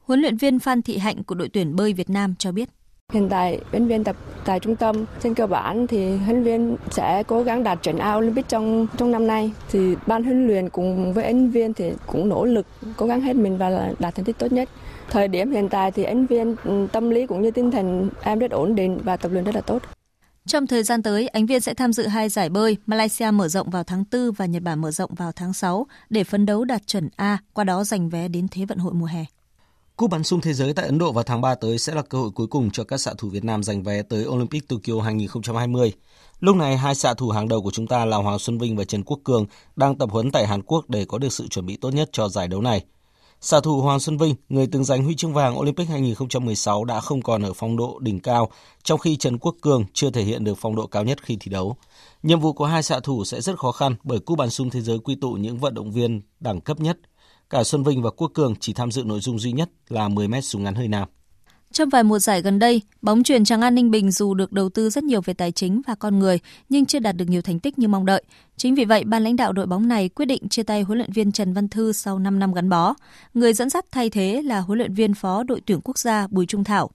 Huấn 0.00 0.20
luyện 0.20 0.36
viên 0.36 0.58
Phan 0.58 0.82
Thị 0.82 0.98
Hạnh 0.98 1.24
của 1.24 1.34
đội 1.34 1.48
tuyển 1.48 1.76
bơi 1.76 1.92
Việt 1.92 2.10
Nam 2.10 2.34
cho 2.38 2.52
biết. 2.52 2.68
Hiện 3.12 3.28
tại 3.28 3.60
huấn 3.70 3.88
viên 3.88 4.04
tập 4.04 4.16
tại 4.44 4.60
trung 4.60 4.76
tâm 4.76 5.04
trên 5.22 5.34
cơ 5.34 5.46
bản 5.46 5.86
thì 5.86 6.16
huấn 6.16 6.42
viên 6.42 6.76
sẽ 6.90 7.22
cố 7.22 7.42
gắng 7.42 7.62
đạt 7.62 7.78
chuẩn 7.82 7.98
A 7.98 8.14
Olympic 8.14 8.48
trong 8.48 8.86
trong 8.96 9.10
năm 9.10 9.26
nay. 9.26 9.52
Thì 9.70 9.94
ban 10.06 10.24
huấn 10.24 10.46
luyện 10.46 10.68
cùng 10.68 11.12
với 11.12 11.24
huấn 11.24 11.50
viên 11.50 11.74
thì 11.74 11.92
cũng 12.06 12.28
nỗ 12.28 12.44
lực 12.44 12.66
cố 12.96 13.06
gắng 13.06 13.20
hết 13.20 13.36
mình 13.36 13.58
và 13.58 13.92
đạt 13.98 14.14
thành 14.14 14.24
tích 14.24 14.38
tốt 14.38 14.52
nhất. 14.52 14.68
Thời 15.10 15.28
điểm 15.28 15.50
hiện 15.50 15.68
tại 15.68 15.90
thì 15.90 16.04
huấn 16.04 16.26
viên 16.26 16.56
ừ, 16.64 16.86
tâm 16.92 17.10
lý 17.10 17.26
cũng 17.26 17.42
như 17.42 17.50
tinh 17.50 17.70
thần 17.70 18.10
em 18.22 18.38
rất 18.38 18.50
ổn 18.50 18.74
định 18.74 18.98
và 19.04 19.16
tập 19.16 19.32
luyện 19.32 19.44
rất 19.44 19.54
là 19.54 19.60
tốt. 19.60 19.82
Trong 20.46 20.66
thời 20.66 20.82
gian 20.82 21.02
tới, 21.02 21.28
Ánh 21.28 21.46
Viên 21.46 21.60
sẽ 21.60 21.74
tham 21.74 21.92
dự 21.92 22.06
hai 22.06 22.28
giải 22.28 22.48
bơi, 22.48 22.76
Malaysia 22.86 23.30
mở 23.30 23.48
rộng 23.48 23.70
vào 23.70 23.84
tháng 23.84 24.04
4 24.12 24.32
và 24.32 24.46
Nhật 24.46 24.62
Bản 24.62 24.80
mở 24.80 24.90
rộng 24.90 25.14
vào 25.14 25.32
tháng 25.32 25.52
6 25.52 25.86
để 26.10 26.24
phấn 26.24 26.46
đấu 26.46 26.64
đạt 26.64 26.86
chuẩn 26.86 27.08
A, 27.16 27.38
qua 27.52 27.64
đó 27.64 27.84
giành 27.84 28.08
vé 28.08 28.28
đến 28.28 28.46
Thế 28.50 28.64
vận 28.64 28.78
hội 28.78 28.92
mùa 28.92 29.06
hè. 29.06 29.24
Cúp 29.98 30.10
bắn 30.10 30.24
sung 30.24 30.40
thế 30.40 30.52
giới 30.52 30.72
tại 30.72 30.86
Ấn 30.86 30.98
Độ 30.98 31.12
vào 31.12 31.24
tháng 31.24 31.40
3 31.40 31.54
tới 31.54 31.78
sẽ 31.78 31.94
là 31.94 32.02
cơ 32.02 32.18
hội 32.18 32.30
cuối 32.30 32.46
cùng 32.46 32.70
cho 32.70 32.84
các 32.84 32.98
xạ 32.98 33.12
thủ 33.18 33.28
Việt 33.28 33.44
Nam 33.44 33.62
giành 33.62 33.82
vé 33.82 34.02
tới 34.02 34.26
Olympic 34.26 34.68
Tokyo 34.68 35.00
2020. 35.04 35.92
Lúc 36.40 36.56
này, 36.56 36.76
hai 36.76 36.94
xạ 36.94 37.14
thủ 37.14 37.30
hàng 37.30 37.48
đầu 37.48 37.62
của 37.62 37.70
chúng 37.70 37.86
ta 37.86 38.04
là 38.04 38.16
Hoàng 38.16 38.38
Xuân 38.38 38.58
Vinh 38.58 38.76
và 38.76 38.84
Trần 38.84 39.02
Quốc 39.02 39.20
Cường 39.24 39.46
đang 39.76 39.98
tập 39.98 40.10
huấn 40.12 40.30
tại 40.30 40.46
Hàn 40.46 40.62
Quốc 40.62 40.90
để 40.90 41.04
có 41.04 41.18
được 41.18 41.32
sự 41.32 41.48
chuẩn 41.48 41.66
bị 41.66 41.76
tốt 41.76 41.90
nhất 41.90 42.08
cho 42.12 42.28
giải 42.28 42.48
đấu 42.48 42.60
này. 42.60 42.84
Xạ 43.40 43.60
thủ 43.60 43.80
Hoàng 43.80 44.00
Xuân 44.00 44.18
Vinh, 44.18 44.34
người 44.48 44.66
từng 44.66 44.84
giành 44.84 45.04
huy 45.04 45.14
chương 45.14 45.34
vàng 45.34 45.58
Olympic 45.58 45.88
2016 45.88 46.84
đã 46.84 47.00
không 47.00 47.22
còn 47.22 47.42
ở 47.42 47.52
phong 47.52 47.76
độ 47.76 47.98
đỉnh 47.98 48.20
cao, 48.20 48.50
trong 48.82 48.98
khi 48.98 49.16
Trần 49.16 49.38
Quốc 49.38 49.54
Cường 49.60 49.84
chưa 49.92 50.10
thể 50.10 50.22
hiện 50.22 50.44
được 50.44 50.58
phong 50.60 50.76
độ 50.76 50.86
cao 50.86 51.04
nhất 51.04 51.22
khi 51.22 51.36
thi 51.40 51.50
đấu. 51.50 51.76
Nhiệm 52.22 52.40
vụ 52.40 52.52
của 52.52 52.66
hai 52.66 52.82
xạ 52.82 53.00
thủ 53.00 53.24
sẽ 53.24 53.40
rất 53.40 53.58
khó 53.58 53.72
khăn 53.72 53.94
bởi 54.04 54.18
cúp 54.18 54.38
bắn 54.38 54.50
sung 54.50 54.70
thế 54.70 54.80
giới 54.80 54.98
quy 54.98 55.14
tụ 55.14 55.32
những 55.32 55.58
vận 55.58 55.74
động 55.74 55.92
viên 55.92 56.22
đẳng 56.40 56.60
cấp 56.60 56.80
nhất. 56.80 56.98
Cả 57.50 57.64
Xuân 57.64 57.84
Vinh 57.84 58.02
và 58.02 58.10
Quốc 58.10 58.30
Cường 58.34 58.54
chỉ 58.60 58.72
tham 58.72 58.90
dự 58.90 59.02
nội 59.04 59.20
dung 59.20 59.38
duy 59.38 59.52
nhất 59.52 59.70
là 59.88 60.08
10m 60.08 60.40
súng 60.40 60.64
ngắn 60.64 60.74
hơi 60.74 60.88
nam. 60.88 61.08
Trong 61.72 61.88
vài 61.88 62.02
mùa 62.02 62.18
giải 62.18 62.42
gần 62.42 62.58
đây, 62.58 62.82
bóng 63.02 63.22
truyền 63.22 63.44
Tràng 63.44 63.60
An 63.60 63.74
Ninh 63.74 63.90
Bình 63.90 64.10
dù 64.10 64.34
được 64.34 64.52
đầu 64.52 64.68
tư 64.68 64.90
rất 64.90 65.04
nhiều 65.04 65.20
về 65.20 65.34
tài 65.34 65.52
chính 65.52 65.82
và 65.86 65.94
con 65.94 66.18
người 66.18 66.38
nhưng 66.68 66.86
chưa 66.86 66.98
đạt 66.98 67.16
được 67.16 67.24
nhiều 67.28 67.42
thành 67.42 67.60
tích 67.60 67.78
như 67.78 67.88
mong 67.88 68.06
đợi. 68.06 68.24
Chính 68.56 68.74
vì 68.74 68.84
vậy, 68.84 69.04
ban 69.04 69.24
lãnh 69.24 69.36
đạo 69.36 69.52
đội 69.52 69.66
bóng 69.66 69.88
này 69.88 70.08
quyết 70.08 70.24
định 70.26 70.48
chia 70.48 70.62
tay 70.62 70.82
huấn 70.82 70.98
luyện 70.98 71.12
viên 71.12 71.32
Trần 71.32 71.52
Văn 71.52 71.68
Thư 71.68 71.92
sau 71.92 72.18
5 72.18 72.38
năm 72.38 72.54
gắn 72.54 72.68
bó. 72.68 72.94
Người 73.34 73.52
dẫn 73.52 73.70
dắt 73.70 73.84
thay 73.90 74.10
thế 74.10 74.42
là 74.44 74.60
huấn 74.60 74.78
luyện 74.78 74.94
viên 74.94 75.14
phó 75.14 75.42
đội 75.42 75.60
tuyển 75.66 75.80
quốc 75.84 75.98
gia 75.98 76.26
Bùi 76.26 76.46
Trung 76.46 76.64
Thảo. 76.64 76.90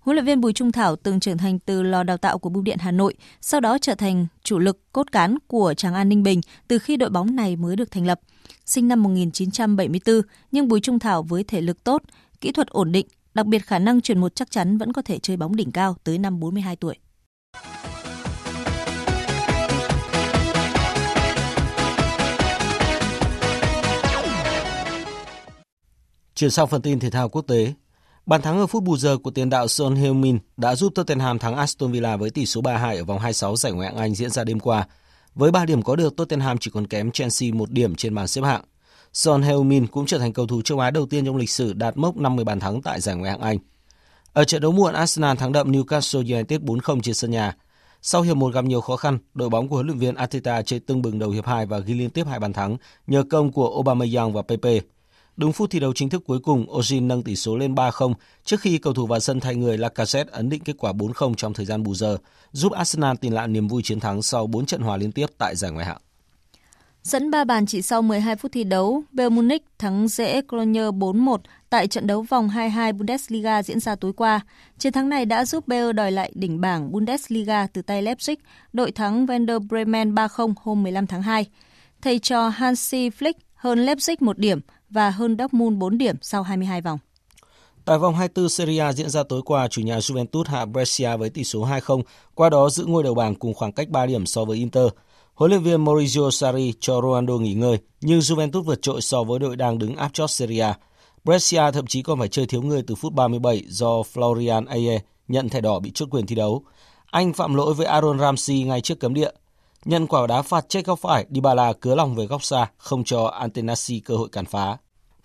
Huấn 0.00 0.16
luyện 0.16 0.26
viên 0.26 0.40
Bùi 0.40 0.52
Trung 0.52 0.72
Thảo 0.72 0.96
từng 0.96 1.20
trưởng 1.20 1.38
thành 1.38 1.58
từ 1.58 1.82
lò 1.82 2.02
đào 2.02 2.16
tạo 2.16 2.38
của 2.38 2.50
Bưu 2.50 2.62
điện 2.62 2.78
Hà 2.80 2.90
Nội, 2.90 3.14
sau 3.40 3.60
đó 3.60 3.78
trở 3.78 3.94
thành 3.94 4.26
chủ 4.42 4.58
lực 4.58 4.92
cốt 4.92 5.12
cán 5.12 5.38
của 5.46 5.74
Tràng 5.74 5.94
An 5.94 6.08
Ninh 6.08 6.22
Bình 6.22 6.40
từ 6.68 6.78
khi 6.78 6.96
đội 6.96 7.10
bóng 7.10 7.36
này 7.36 7.56
mới 7.56 7.76
được 7.76 7.90
thành 7.90 8.06
lập. 8.06 8.20
Sinh 8.66 8.88
năm 8.88 9.02
1974, 9.02 10.20
nhưng 10.52 10.68
Bùi 10.68 10.80
Trung 10.80 10.98
Thảo 10.98 11.22
với 11.22 11.44
thể 11.44 11.60
lực 11.60 11.84
tốt, 11.84 12.02
kỹ 12.40 12.52
thuật 12.52 12.68
ổn 12.68 12.92
định, 12.92 13.06
đặc 13.34 13.46
biệt 13.46 13.66
khả 13.66 13.78
năng 13.78 14.00
chuyển 14.00 14.20
một 14.20 14.34
chắc 14.34 14.50
chắn 14.50 14.78
vẫn 14.78 14.92
có 14.92 15.02
thể 15.02 15.18
chơi 15.18 15.36
bóng 15.36 15.56
đỉnh 15.56 15.72
cao 15.72 15.96
tới 16.04 16.18
năm 16.18 16.40
42 16.40 16.76
tuổi. 16.76 16.94
Chuyển 26.34 26.50
sang 26.50 26.66
phần 26.66 26.82
tin 26.82 27.00
thể 27.00 27.10
thao 27.10 27.28
quốc 27.28 27.42
tế, 27.42 27.74
Bàn 28.26 28.42
thắng 28.42 28.58
ở 28.58 28.66
phút 28.66 28.82
bù 28.82 28.96
giờ 28.96 29.16
của 29.18 29.30
tiền 29.30 29.50
đạo 29.50 29.68
Son 29.68 29.94
Heung-min 29.94 30.38
đã 30.56 30.74
giúp 30.74 30.92
Tottenham 30.94 31.38
thắng 31.38 31.56
Aston 31.56 31.92
Villa 31.92 32.16
với 32.16 32.30
tỷ 32.30 32.46
số 32.46 32.60
3-2 32.60 32.96
ở 32.96 33.04
vòng 33.04 33.18
26 33.18 33.56
giải 33.56 33.72
Ngoại 33.72 33.88
hạng 33.88 33.96
Anh 33.96 34.14
diễn 34.14 34.30
ra 34.30 34.44
đêm 34.44 34.60
qua. 34.60 34.86
Với 35.34 35.50
3 35.50 35.64
điểm 35.64 35.82
có 35.82 35.96
được, 35.96 36.16
Tottenham 36.16 36.58
chỉ 36.58 36.70
còn 36.70 36.86
kém 36.86 37.10
Chelsea 37.10 37.52
một 37.52 37.70
điểm 37.70 37.94
trên 37.94 38.14
bảng 38.14 38.28
xếp 38.28 38.42
hạng. 38.42 38.62
Son 39.12 39.42
Heung-min 39.42 39.86
cũng 39.86 40.06
trở 40.06 40.18
thành 40.18 40.32
cầu 40.32 40.46
thủ 40.46 40.62
châu 40.62 40.78
Á 40.78 40.90
đầu 40.90 41.06
tiên 41.06 41.26
trong 41.26 41.36
lịch 41.36 41.50
sử 41.50 41.72
đạt 41.72 41.96
mốc 41.96 42.16
50 42.16 42.44
bàn 42.44 42.60
thắng 42.60 42.82
tại 42.82 43.00
giải 43.00 43.16
Ngoại 43.16 43.30
hạng 43.30 43.40
Anh. 43.40 43.58
Ở 44.32 44.44
trận 44.44 44.62
đấu 44.62 44.72
muộn, 44.72 44.94
Arsenal 44.94 45.36
thắng 45.36 45.52
đậm 45.52 45.72
Newcastle 45.72 46.34
United 46.34 46.60
4-0 46.60 47.00
trên 47.00 47.14
sân 47.14 47.30
nhà. 47.30 47.56
Sau 48.02 48.22
hiệp 48.22 48.36
một 48.36 48.54
gặp 48.54 48.64
nhiều 48.64 48.80
khó 48.80 48.96
khăn, 48.96 49.18
đội 49.34 49.48
bóng 49.48 49.68
của 49.68 49.76
huấn 49.76 49.86
luyện 49.86 49.98
viên 49.98 50.14
Arteta 50.14 50.62
chơi 50.62 50.80
tưng 50.80 51.02
bừng 51.02 51.18
đầu 51.18 51.30
hiệp 51.30 51.46
2 51.46 51.66
và 51.66 51.78
ghi 51.78 51.94
liên 51.94 52.10
tiếp 52.10 52.26
hai 52.26 52.40
bàn 52.40 52.52
thắng 52.52 52.76
nhờ 53.06 53.24
công 53.30 53.52
của 53.52 53.68
Aubameyang 53.74 54.32
và 54.32 54.42
Pepe. 54.42 54.80
Đúng 55.36 55.52
phút 55.52 55.70
thi 55.70 55.80
đấu 55.80 55.92
chính 55.92 56.08
thức 56.08 56.22
cuối 56.26 56.38
cùng, 56.38 56.66
Ozil 56.66 57.06
nâng 57.06 57.22
tỷ 57.22 57.36
số 57.36 57.56
lên 57.56 57.74
3-0 57.74 58.14
trước 58.44 58.60
khi 58.60 58.78
cầu 58.78 58.94
thủ 58.94 59.06
vào 59.06 59.20
sân 59.20 59.40
thay 59.40 59.54
người 59.54 59.78
Lacazette 59.78 60.24
ấn 60.30 60.48
định 60.48 60.64
kết 60.64 60.76
quả 60.78 60.92
4-0 60.92 61.34
trong 61.34 61.52
thời 61.54 61.66
gian 61.66 61.82
bù 61.82 61.94
giờ, 61.94 62.16
giúp 62.52 62.72
Arsenal 62.72 63.16
tìm 63.20 63.32
lại 63.32 63.48
niềm 63.48 63.68
vui 63.68 63.82
chiến 63.82 64.00
thắng 64.00 64.22
sau 64.22 64.46
4 64.46 64.66
trận 64.66 64.80
hòa 64.80 64.96
liên 64.96 65.12
tiếp 65.12 65.26
tại 65.38 65.56
giải 65.56 65.70
ngoại 65.70 65.86
hạng. 65.86 66.00
Dẫn 67.02 67.30
3 67.30 67.44
bàn 67.44 67.66
chỉ 67.66 67.82
sau 67.82 68.02
12 68.02 68.36
phút 68.36 68.52
thi 68.52 68.64
đấu, 68.64 69.02
Bayern 69.12 69.34
Munich 69.34 69.62
thắng 69.78 70.08
dễ 70.08 70.42
Cologne 70.42 70.80
4-1 70.80 71.36
tại 71.70 71.86
trận 71.86 72.06
đấu 72.06 72.22
vòng 72.22 72.48
22 72.48 72.92
Bundesliga 72.92 73.62
diễn 73.62 73.80
ra 73.80 73.94
tối 73.94 74.12
qua. 74.12 74.40
Chiến 74.78 74.92
thắng 74.92 75.08
này 75.08 75.24
đã 75.24 75.44
giúp 75.44 75.68
Bayern 75.68 75.96
đòi 75.96 76.12
lại 76.12 76.32
đỉnh 76.34 76.60
bảng 76.60 76.92
Bundesliga 76.92 77.66
từ 77.66 77.82
tay 77.82 78.02
Leipzig, 78.02 78.36
đội 78.72 78.92
thắng 78.92 79.26
Werder 79.26 79.68
Bremen 79.68 80.14
3-0 80.14 80.54
hôm 80.56 80.82
15 80.82 81.06
tháng 81.06 81.22
2. 81.22 81.46
Thầy 82.02 82.18
trò 82.18 82.48
Hansi 82.48 83.08
Flick 83.08 83.34
hơn 83.54 83.86
Leipzig 83.86 84.16
một 84.20 84.38
điểm 84.38 84.60
và 84.94 85.10
hơn 85.10 85.36
Dortmund 85.38 85.78
4 85.78 85.98
điểm 85.98 86.16
sau 86.22 86.42
22 86.42 86.80
vòng. 86.80 86.98
Tại 87.84 87.98
vòng 87.98 88.14
24 88.14 88.48
Serie 88.48 88.80
A 88.80 88.92
diễn 88.92 89.10
ra 89.10 89.22
tối 89.22 89.42
qua, 89.44 89.68
chủ 89.68 89.82
nhà 89.82 89.98
Juventus 89.98 90.44
hạ 90.44 90.64
Brescia 90.64 91.16
với 91.16 91.30
tỷ 91.30 91.44
số 91.44 91.66
2-0, 91.66 92.02
qua 92.34 92.50
đó 92.50 92.70
giữ 92.70 92.84
ngôi 92.84 93.02
đầu 93.02 93.14
bảng 93.14 93.34
cùng 93.34 93.54
khoảng 93.54 93.72
cách 93.72 93.88
3 93.88 94.06
điểm 94.06 94.26
so 94.26 94.44
với 94.44 94.56
Inter. 94.56 94.86
Huấn 95.34 95.50
luyện 95.50 95.62
viên 95.62 95.84
Maurizio 95.84 96.30
Sarri 96.30 96.72
cho 96.80 97.00
Ronaldo 97.02 97.34
nghỉ 97.34 97.54
ngơi, 97.54 97.78
nhưng 98.00 98.20
Juventus 98.20 98.62
vượt 98.62 98.82
trội 98.82 99.00
so 99.00 99.22
với 99.22 99.38
đội 99.38 99.56
đang 99.56 99.78
đứng 99.78 99.96
áp 99.96 100.12
chót 100.12 100.30
Serie 100.30 100.60
A. 100.60 100.78
Brescia 101.24 101.70
thậm 101.72 101.86
chí 101.86 102.02
còn 102.02 102.18
phải 102.18 102.28
chơi 102.28 102.46
thiếu 102.46 102.62
người 102.62 102.82
từ 102.86 102.94
phút 102.94 103.12
37 103.12 103.62
do 103.68 104.02
Florian 104.14 104.66
Aye 104.68 105.00
nhận 105.28 105.48
thẻ 105.48 105.60
đỏ 105.60 105.78
bị 105.78 105.90
chốt 105.94 106.08
quyền 106.10 106.26
thi 106.26 106.34
đấu. 106.34 106.62
Anh 107.10 107.32
phạm 107.32 107.54
lỗi 107.54 107.74
với 107.74 107.86
Aaron 107.86 108.18
Ramsey 108.18 108.62
ngay 108.62 108.80
trước 108.80 109.00
cấm 109.00 109.14
địa. 109.14 109.30
Nhận 109.84 110.06
quả 110.06 110.26
đá 110.26 110.42
phạt 110.42 110.68
chết 110.68 110.86
góc 110.86 110.98
phải, 110.98 111.26
Dybala 111.30 111.72
cứa 111.72 111.94
lòng 111.94 112.14
về 112.14 112.26
góc 112.26 112.44
xa, 112.44 112.70
không 112.76 113.04
cho 113.04 113.24
Antenassi 113.24 114.00
cơ 114.00 114.16
hội 114.16 114.28
cản 114.32 114.44
phá. 114.44 114.76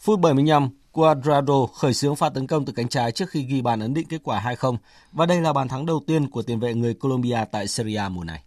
Phút 0.02 0.20
75, 0.20 0.70
Cuadrado 0.92 1.66
khởi 1.66 1.94
xướng 1.94 2.16
pha 2.16 2.30
tấn 2.30 2.48
công 2.48 2.66
từ 2.66 2.74
cánh 2.74 2.88
trái 2.88 3.12
trước 3.12 3.30
khi 3.30 3.44
ghi 3.44 3.62
bàn 3.62 3.80
ấn 3.80 3.94
định 3.94 4.08
kết 4.10 4.18
quả 4.24 4.56
2-0 4.60 4.78
và 5.12 5.26
đây 5.26 5.42
là 5.42 5.54
bàn 5.54 5.68
thắng 5.68 5.86
đầu 5.86 6.04
tiên 6.08 6.30
của 6.30 6.42
tiền 6.42 6.60
vệ 6.60 6.74
người 6.74 6.94
Colombia 6.94 7.38
tại 7.52 7.68
Serie 7.68 7.98
A 7.98 8.10
mùa 8.10 8.24
này. 8.24 8.44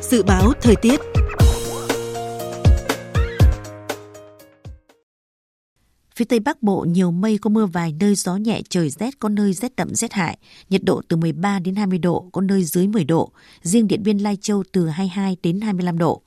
Dự 0.00 0.22
báo 0.22 0.52
thời 0.60 0.76
tiết 0.76 1.00
Phía 6.16 6.24
Tây 6.24 6.40
Bắc 6.40 6.62
Bộ 6.62 6.86
nhiều 6.88 7.10
mây 7.10 7.38
có 7.38 7.50
mưa 7.50 7.66
vài 7.66 7.94
nơi 8.00 8.14
gió 8.14 8.36
nhẹ 8.36 8.60
trời 8.68 8.90
rét 8.90 9.18
có 9.18 9.28
nơi 9.28 9.52
rét 9.52 9.76
đậm 9.76 9.94
rét 9.94 10.12
hại, 10.12 10.38
nhiệt 10.68 10.84
độ 10.84 11.02
từ 11.08 11.16
13 11.16 11.58
đến 11.58 11.74
20 11.74 11.98
độ, 11.98 12.28
có 12.32 12.40
nơi 12.40 12.64
dưới 12.64 12.88
10 12.88 13.04
độ, 13.04 13.32
riêng 13.62 13.88
Điện 13.88 14.02
Biên 14.02 14.18
Lai 14.18 14.36
Châu 14.40 14.62
từ 14.72 14.88
22 14.88 15.36
đến 15.42 15.60
25 15.60 15.98
độ. 15.98 16.22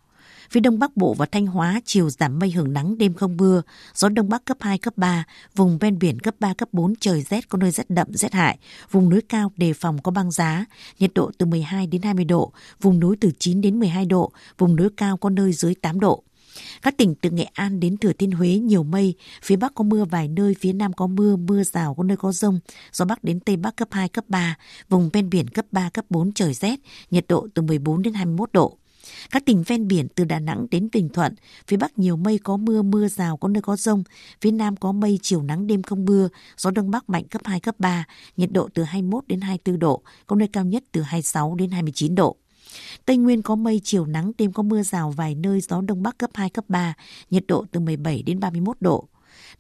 Phía 0.52 0.60
Đông 0.60 0.80
Bắc 0.80 0.98
Bộ 0.98 1.14
và 1.14 1.26
Thanh 1.26 1.48
Hóa 1.48 1.82
chiều 1.86 2.10
giảm 2.10 2.40
mây 2.40 2.52
hưởng 2.52 2.74
nắng 2.74 2.98
đêm 2.98 3.14
không 3.14 3.38
mưa, 3.38 3.62
gió 3.96 4.10
Đông 4.10 4.30
Bắc 4.30 4.46
cấp 4.46 4.58
2, 4.60 4.78
cấp 4.78 4.94
3, 4.98 5.26
vùng 5.56 5.78
ven 5.78 6.00
biển 6.00 6.20
cấp 6.20 6.36
3, 6.40 6.54
cấp 6.54 6.70
4 6.72 6.94
trời 7.00 7.22
rét 7.22 7.50
có 7.50 7.58
nơi 7.58 7.72
rét 7.72 7.90
đậm, 7.90 8.08
rét 8.14 8.34
hại, 8.34 8.58
vùng 8.92 9.10
núi 9.10 9.22
cao 9.30 9.52
đề 9.58 9.74
phòng 9.74 10.02
có 10.02 10.12
băng 10.12 10.32
giá, 10.32 10.66
nhiệt 11.00 11.12
độ 11.16 11.32
từ 11.38 11.46
12 11.46 11.88
đến 11.88 12.02
20 12.02 12.26
độ, 12.26 12.52
vùng 12.82 13.00
núi 13.00 13.16
từ 13.22 13.32
9 13.40 13.62
đến 13.62 13.80
12 13.80 14.06
độ, 14.06 14.32
vùng 14.58 14.76
núi 14.76 14.90
cao 14.98 15.18
có 15.18 15.30
nơi 15.30 15.54
dưới 15.54 15.76
8 15.76 16.00
độ. 16.00 16.24
Các 16.82 16.98
tỉnh 16.98 17.16
từ 17.16 17.30
Nghệ 17.30 17.48
An 17.54 17.80
đến 17.80 17.98
Thừa 17.98 18.14
Thiên 18.14 18.32
Huế 18.32 18.58
nhiều 18.58 18.84
mây, 18.84 19.16
phía 19.44 19.56
Bắc 19.56 19.76
có 19.76 19.84
mưa 19.84 20.06
vài 20.06 20.28
nơi, 20.28 20.56
phía 20.60 20.74
Nam 20.74 20.94
có 20.94 21.08
mưa, 21.08 21.36
mưa 21.36 21.64
rào 21.64 21.96
có 21.96 22.04
nơi 22.04 22.18
có 22.18 22.32
rông, 22.32 22.60
gió 22.92 23.06
Bắc 23.06 23.24
đến 23.24 23.40
Tây 23.40 23.58
Bắc 23.58 23.76
cấp 23.76 23.88
2, 23.92 24.10
cấp 24.10 24.26
3, 24.28 24.58
vùng 24.90 25.10
ven 25.10 25.30
biển 25.30 25.48
cấp 25.48 25.66
3, 25.72 25.90
cấp 25.90 26.06
4 26.10 26.32
trời 26.32 26.54
rét, 26.54 26.80
nhiệt 27.12 27.26
độ 27.28 27.48
từ 27.54 27.62
14 27.62 28.02
đến 28.02 28.14
21 28.14 28.50
độ. 28.54 28.78
Các 29.30 29.46
tỉnh 29.46 29.64
ven 29.64 29.88
biển 29.88 30.08
từ 30.16 30.24
Đà 30.24 30.40
Nẵng 30.40 30.68
đến 30.72 30.90
Bình 30.94 31.10
Thuận, 31.10 31.36
phía 31.68 31.78
Bắc 31.78 32.00
nhiều 32.00 32.16
mây 32.16 32.40
có 32.44 32.58
mưa, 32.58 32.82
mưa 32.82 33.08
rào 33.08 33.38
có 33.38 33.48
nơi 33.48 33.62
có 33.62 33.76
rông, 33.76 34.04
phía 34.42 34.52
Nam 34.52 34.76
có 34.76 34.92
mây, 34.92 35.20
chiều 35.22 35.42
nắng 35.42 35.68
đêm 35.68 35.84
không 35.84 36.06
mưa, 36.06 36.30
gió 36.58 36.72
Đông 36.72 36.92
Bắc 36.92 37.10
mạnh 37.10 37.24
cấp 37.24 37.42
2, 37.46 37.60
cấp 37.60 37.76
3, 37.80 38.06
nhiệt 38.38 38.52
độ 38.52 38.70
từ 38.74 38.84
21 38.84 39.28
đến 39.28 39.42
24 39.42 39.80
độ, 39.80 40.02
có 40.28 40.36
nơi 40.36 40.48
cao 40.54 40.66
nhất 40.66 40.84
từ 40.92 41.02
26 41.02 41.56
đến 41.56 41.72
29 41.72 42.16
độ. 42.16 42.38
Tây 43.06 43.18
Nguyên 43.18 43.42
có 43.42 43.56
mây, 43.56 43.82
chiều 43.84 44.06
nắng, 44.06 44.32
đêm 44.38 44.54
có 44.54 44.64
mưa 44.64 44.84
rào 44.84 45.12
vài 45.12 45.36
nơi, 45.36 45.62
gió 45.62 45.82
Đông 45.82 46.04
Bắc 46.04 46.18
cấp 46.18 46.30
2, 46.34 46.50
cấp 46.50 46.66
3, 46.68 46.94
nhiệt 47.30 47.44
độ 47.48 47.66
từ 47.72 47.80
17 47.80 48.24
đến 48.24 48.40
31 48.40 48.78
độ. 48.80 49.08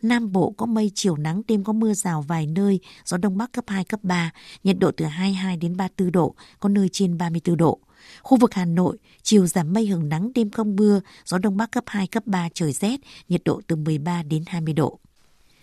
Nam 0.01 0.31
Bộ 0.31 0.53
có 0.57 0.65
mây, 0.65 0.91
chiều 0.95 1.17
nắng, 1.17 1.41
đêm 1.47 1.63
có 1.63 1.73
mưa 1.73 1.93
rào 1.93 2.21
vài 2.21 2.47
nơi, 2.47 2.79
gió 3.05 3.17
Đông 3.17 3.37
Bắc 3.37 3.51
cấp 3.51 3.65
2, 3.67 3.83
cấp 3.83 3.99
3, 4.03 4.31
nhiệt 4.63 4.79
độ 4.79 4.91
từ 4.97 5.05
22 5.05 5.57
đến 5.57 5.77
34 5.77 6.11
độ, 6.11 6.35
có 6.59 6.69
nơi 6.69 6.89
trên 6.91 7.17
34 7.17 7.57
độ. 7.57 7.79
Khu 8.21 8.37
vực 8.37 8.53
Hà 8.53 8.65
Nội, 8.65 8.97
chiều 9.23 9.47
giảm 9.47 9.73
mây 9.73 9.87
hưởng 9.87 10.09
nắng, 10.09 10.31
đêm 10.35 10.49
không 10.49 10.75
mưa, 10.75 11.01
gió 11.25 11.37
Đông 11.37 11.57
Bắc 11.57 11.71
cấp 11.71 11.83
2, 11.87 12.07
cấp 12.07 12.23
3, 12.25 12.49
trời 12.53 12.73
rét, 12.73 12.99
nhiệt 13.29 13.41
độ 13.45 13.61
từ 13.67 13.75
13 13.75 14.23
đến 14.23 14.43
20 14.47 14.73
độ. 14.73 14.99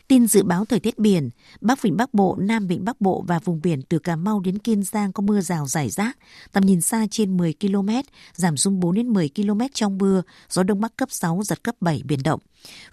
Tin 0.08 0.26
dự 0.26 0.42
báo 0.42 0.64
thời 0.64 0.80
tiết 0.80 0.98
biển, 0.98 1.30
Bắc 1.60 1.82
Vịnh 1.82 1.96
Bắc 1.96 2.14
Bộ, 2.14 2.36
Nam 2.40 2.66
Vịnh 2.66 2.84
Bắc 2.84 3.00
Bộ 3.00 3.24
và 3.26 3.38
vùng 3.38 3.60
biển 3.62 3.82
từ 3.82 3.98
Cà 3.98 4.16
Mau 4.16 4.40
đến 4.40 4.58
Kiên 4.58 4.82
Giang 4.82 5.12
có 5.12 5.22
mưa 5.22 5.40
rào 5.40 5.66
rải 5.66 5.88
rác, 5.90 6.18
tầm 6.52 6.66
nhìn 6.66 6.80
xa 6.80 7.06
trên 7.10 7.36
10 7.36 7.54
km, 7.60 7.88
giảm 8.34 8.56
xuống 8.56 8.80
4 8.80 8.94
đến 8.94 9.08
10 9.08 9.30
km 9.36 9.60
trong 9.74 9.98
mưa, 9.98 10.22
gió 10.50 10.62
Đông 10.62 10.80
Bắc 10.80 10.96
cấp 10.96 11.10
6, 11.10 11.40
giật 11.44 11.62
cấp 11.62 11.74
7 11.80 12.02
biển 12.04 12.18
động. 12.24 12.40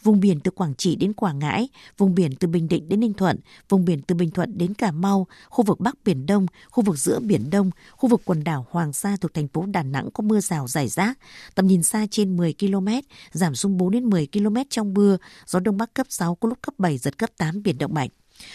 Vùng 0.03 0.20
biển 0.20 0.39
từ 0.39 0.51
Quảng 0.51 0.76
Trị 0.76 0.95
đến 0.95 1.13
Quảng 1.13 1.39
Ngãi, 1.39 1.70
vùng 1.97 2.16
biển 2.16 2.36
từ 2.36 2.47
Bình 2.47 2.68
Định 2.68 2.89
đến 2.89 2.99
Ninh 2.99 3.13
Thuận, 3.13 3.39
vùng 3.70 3.86
biển 3.86 4.01
từ 4.01 4.16
Bình 4.16 4.32
Thuận 4.32 4.57
đến 4.57 4.74
Cà 4.74 4.91
Mau, 4.91 5.28
khu 5.49 5.63
vực 5.63 5.80
Bắc 5.80 6.03
Biển 6.03 6.26
Đông, 6.26 6.45
khu 6.70 6.84
vực 6.84 6.97
giữa 6.97 7.20
Biển 7.20 7.49
Đông, 7.49 7.72
khu 7.91 8.09
vực 8.09 8.22
quần 8.26 8.43
đảo 8.43 8.66
Hoàng 8.70 8.93
Sa 8.93 9.18
thuộc 9.22 9.34
thành 9.34 9.47
phố 9.47 9.66
Đà 9.66 9.84
Nẵng 9.84 10.09
có 10.13 10.22
mưa 10.22 10.39
rào 10.39 10.68
rải 10.68 10.88
rác, 10.88 11.20
tầm 11.55 11.68
nhìn 11.68 11.84
xa 11.84 12.07
trên 12.11 12.38
10 12.38 12.53
km, 12.59 12.88
giảm 13.32 13.55
xuống 13.55 13.78
4 13.78 13.91
đến 13.91 14.09
10 14.09 14.28
km 14.34 14.55
trong 14.70 14.93
mưa, 14.93 15.18
gió 15.45 15.59
Đông 15.59 15.78
Bắc 15.78 15.93
cấp 15.93 16.07
6, 16.09 16.36
có 16.36 16.49
lúc 16.49 16.57
cấp 16.61 16.74
7, 16.78 16.97
giật 16.97 17.18
cấp 17.18 17.30
8, 17.38 17.63
biển 17.63 17.78
động 17.78 17.93
mạnh. 17.93 18.09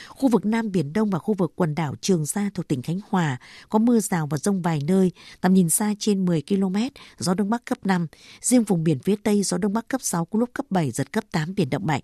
Khu 0.09 0.28
vực 0.28 0.47
Nam 0.47 0.72
Biển 0.72 0.93
Đông 0.93 1.11
và 1.11 1.18
khu 1.18 1.35
vực 1.35 1.53
quần 1.57 1.74
đảo 1.74 1.95
Trường 2.01 2.26
Sa 2.26 2.51
thuộc 2.55 2.68
tỉnh 2.68 2.83
Khánh 2.83 3.01
Hòa 3.09 3.39
có 3.68 3.78
mưa 3.78 4.01
rào 4.01 4.26
và 4.26 4.39
rông 4.39 4.62
vài 4.62 4.81
nơi, 4.87 5.12
tầm 5.41 5.55
nhìn 5.55 5.70
xa 5.70 5.95
trên 5.99 6.24
10 6.24 6.43
km, 6.49 6.76
gió 7.18 7.35
Đông 7.35 7.51
Bắc 7.51 7.64
cấp 7.64 7.78
5. 7.85 8.07
Riêng 8.41 8.64
vùng 8.64 8.85
biển 8.85 8.99
phía 8.99 9.16
Tây 9.22 9.43
gió 9.43 9.59
Đông 9.59 9.72
Bắc 9.72 9.89
cấp 9.89 10.03
6, 10.03 10.24
có 10.24 10.39
lúc 10.39 10.51
cấp 10.53 10.66
7, 10.70 10.91
giật 10.91 11.12
cấp 11.12 11.24
8, 11.33 11.55
biển 11.55 11.70
động 11.70 11.87
mạnh. 11.87 12.03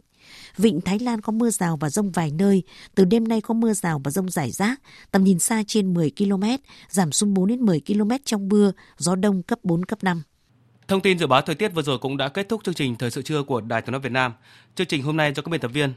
Vịnh 0.56 0.80
Thái 0.80 0.98
Lan 0.98 1.20
có 1.20 1.32
mưa 1.32 1.50
rào 1.50 1.76
và 1.76 1.90
rông 1.90 2.10
vài 2.10 2.30
nơi, 2.30 2.62
từ 2.94 3.04
đêm 3.04 3.28
nay 3.28 3.40
có 3.40 3.54
mưa 3.54 3.72
rào 3.72 4.00
và 4.04 4.10
rông 4.10 4.30
rải 4.30 4.50
rác, 4.50 4.80
tầm 5.10 5.24
nhìn 5.24 5.38
xa 5.38 5.62
trên 5.66 5.94
10 5.94 6.10
km, 6.18 6.44
giảm 6.88 7.12
xuống 7.12 7.34
4 7.34 7.46
đến 7.46 7.60
10 7.60 7.80
km 7.86 8.10
trong 8.24 8.48
mưa, 8.48 8.72
gió 8.96 9.14
đông 9.14 9.42
cấp 9.42 9.58
4, 9.62 9.84
cấp 9.84 10.04
5. 10.04 10.22
Thông 10.88 11.00
tin 11.00 11.18
dự 11.18 11.26
báo 11.26 11.42
thời 11.42 11.54
tiết 11.54 11.68
vừa 11.68 11.82
rồi 11.82 11.98
cũng 11.98 12.16
đã 12.16 12.28
kết 12.28 12.48
thúc 12.48 12.64
chương 12.64 12.74
trình 12.74 12.96
Thời 12.96 13.10
sự 13.10 13.22
trưa 13.22 13.42
của 13.42 13.60
Đài 13.60 13.82
Tiếng 13.82 13.92
nói 13.92 14.00
Việt 14.00 14.12
Nam. 14.12 14.32
Chương 14.74 14.86
trình 14.86 15.02
hôm 15.02 15.16
nay 15.16 15.32
do 15.36 15.42
các 15.42 15.50
biên 15.50 15.60
tập 15.60 15.70
viên 15.74 15.92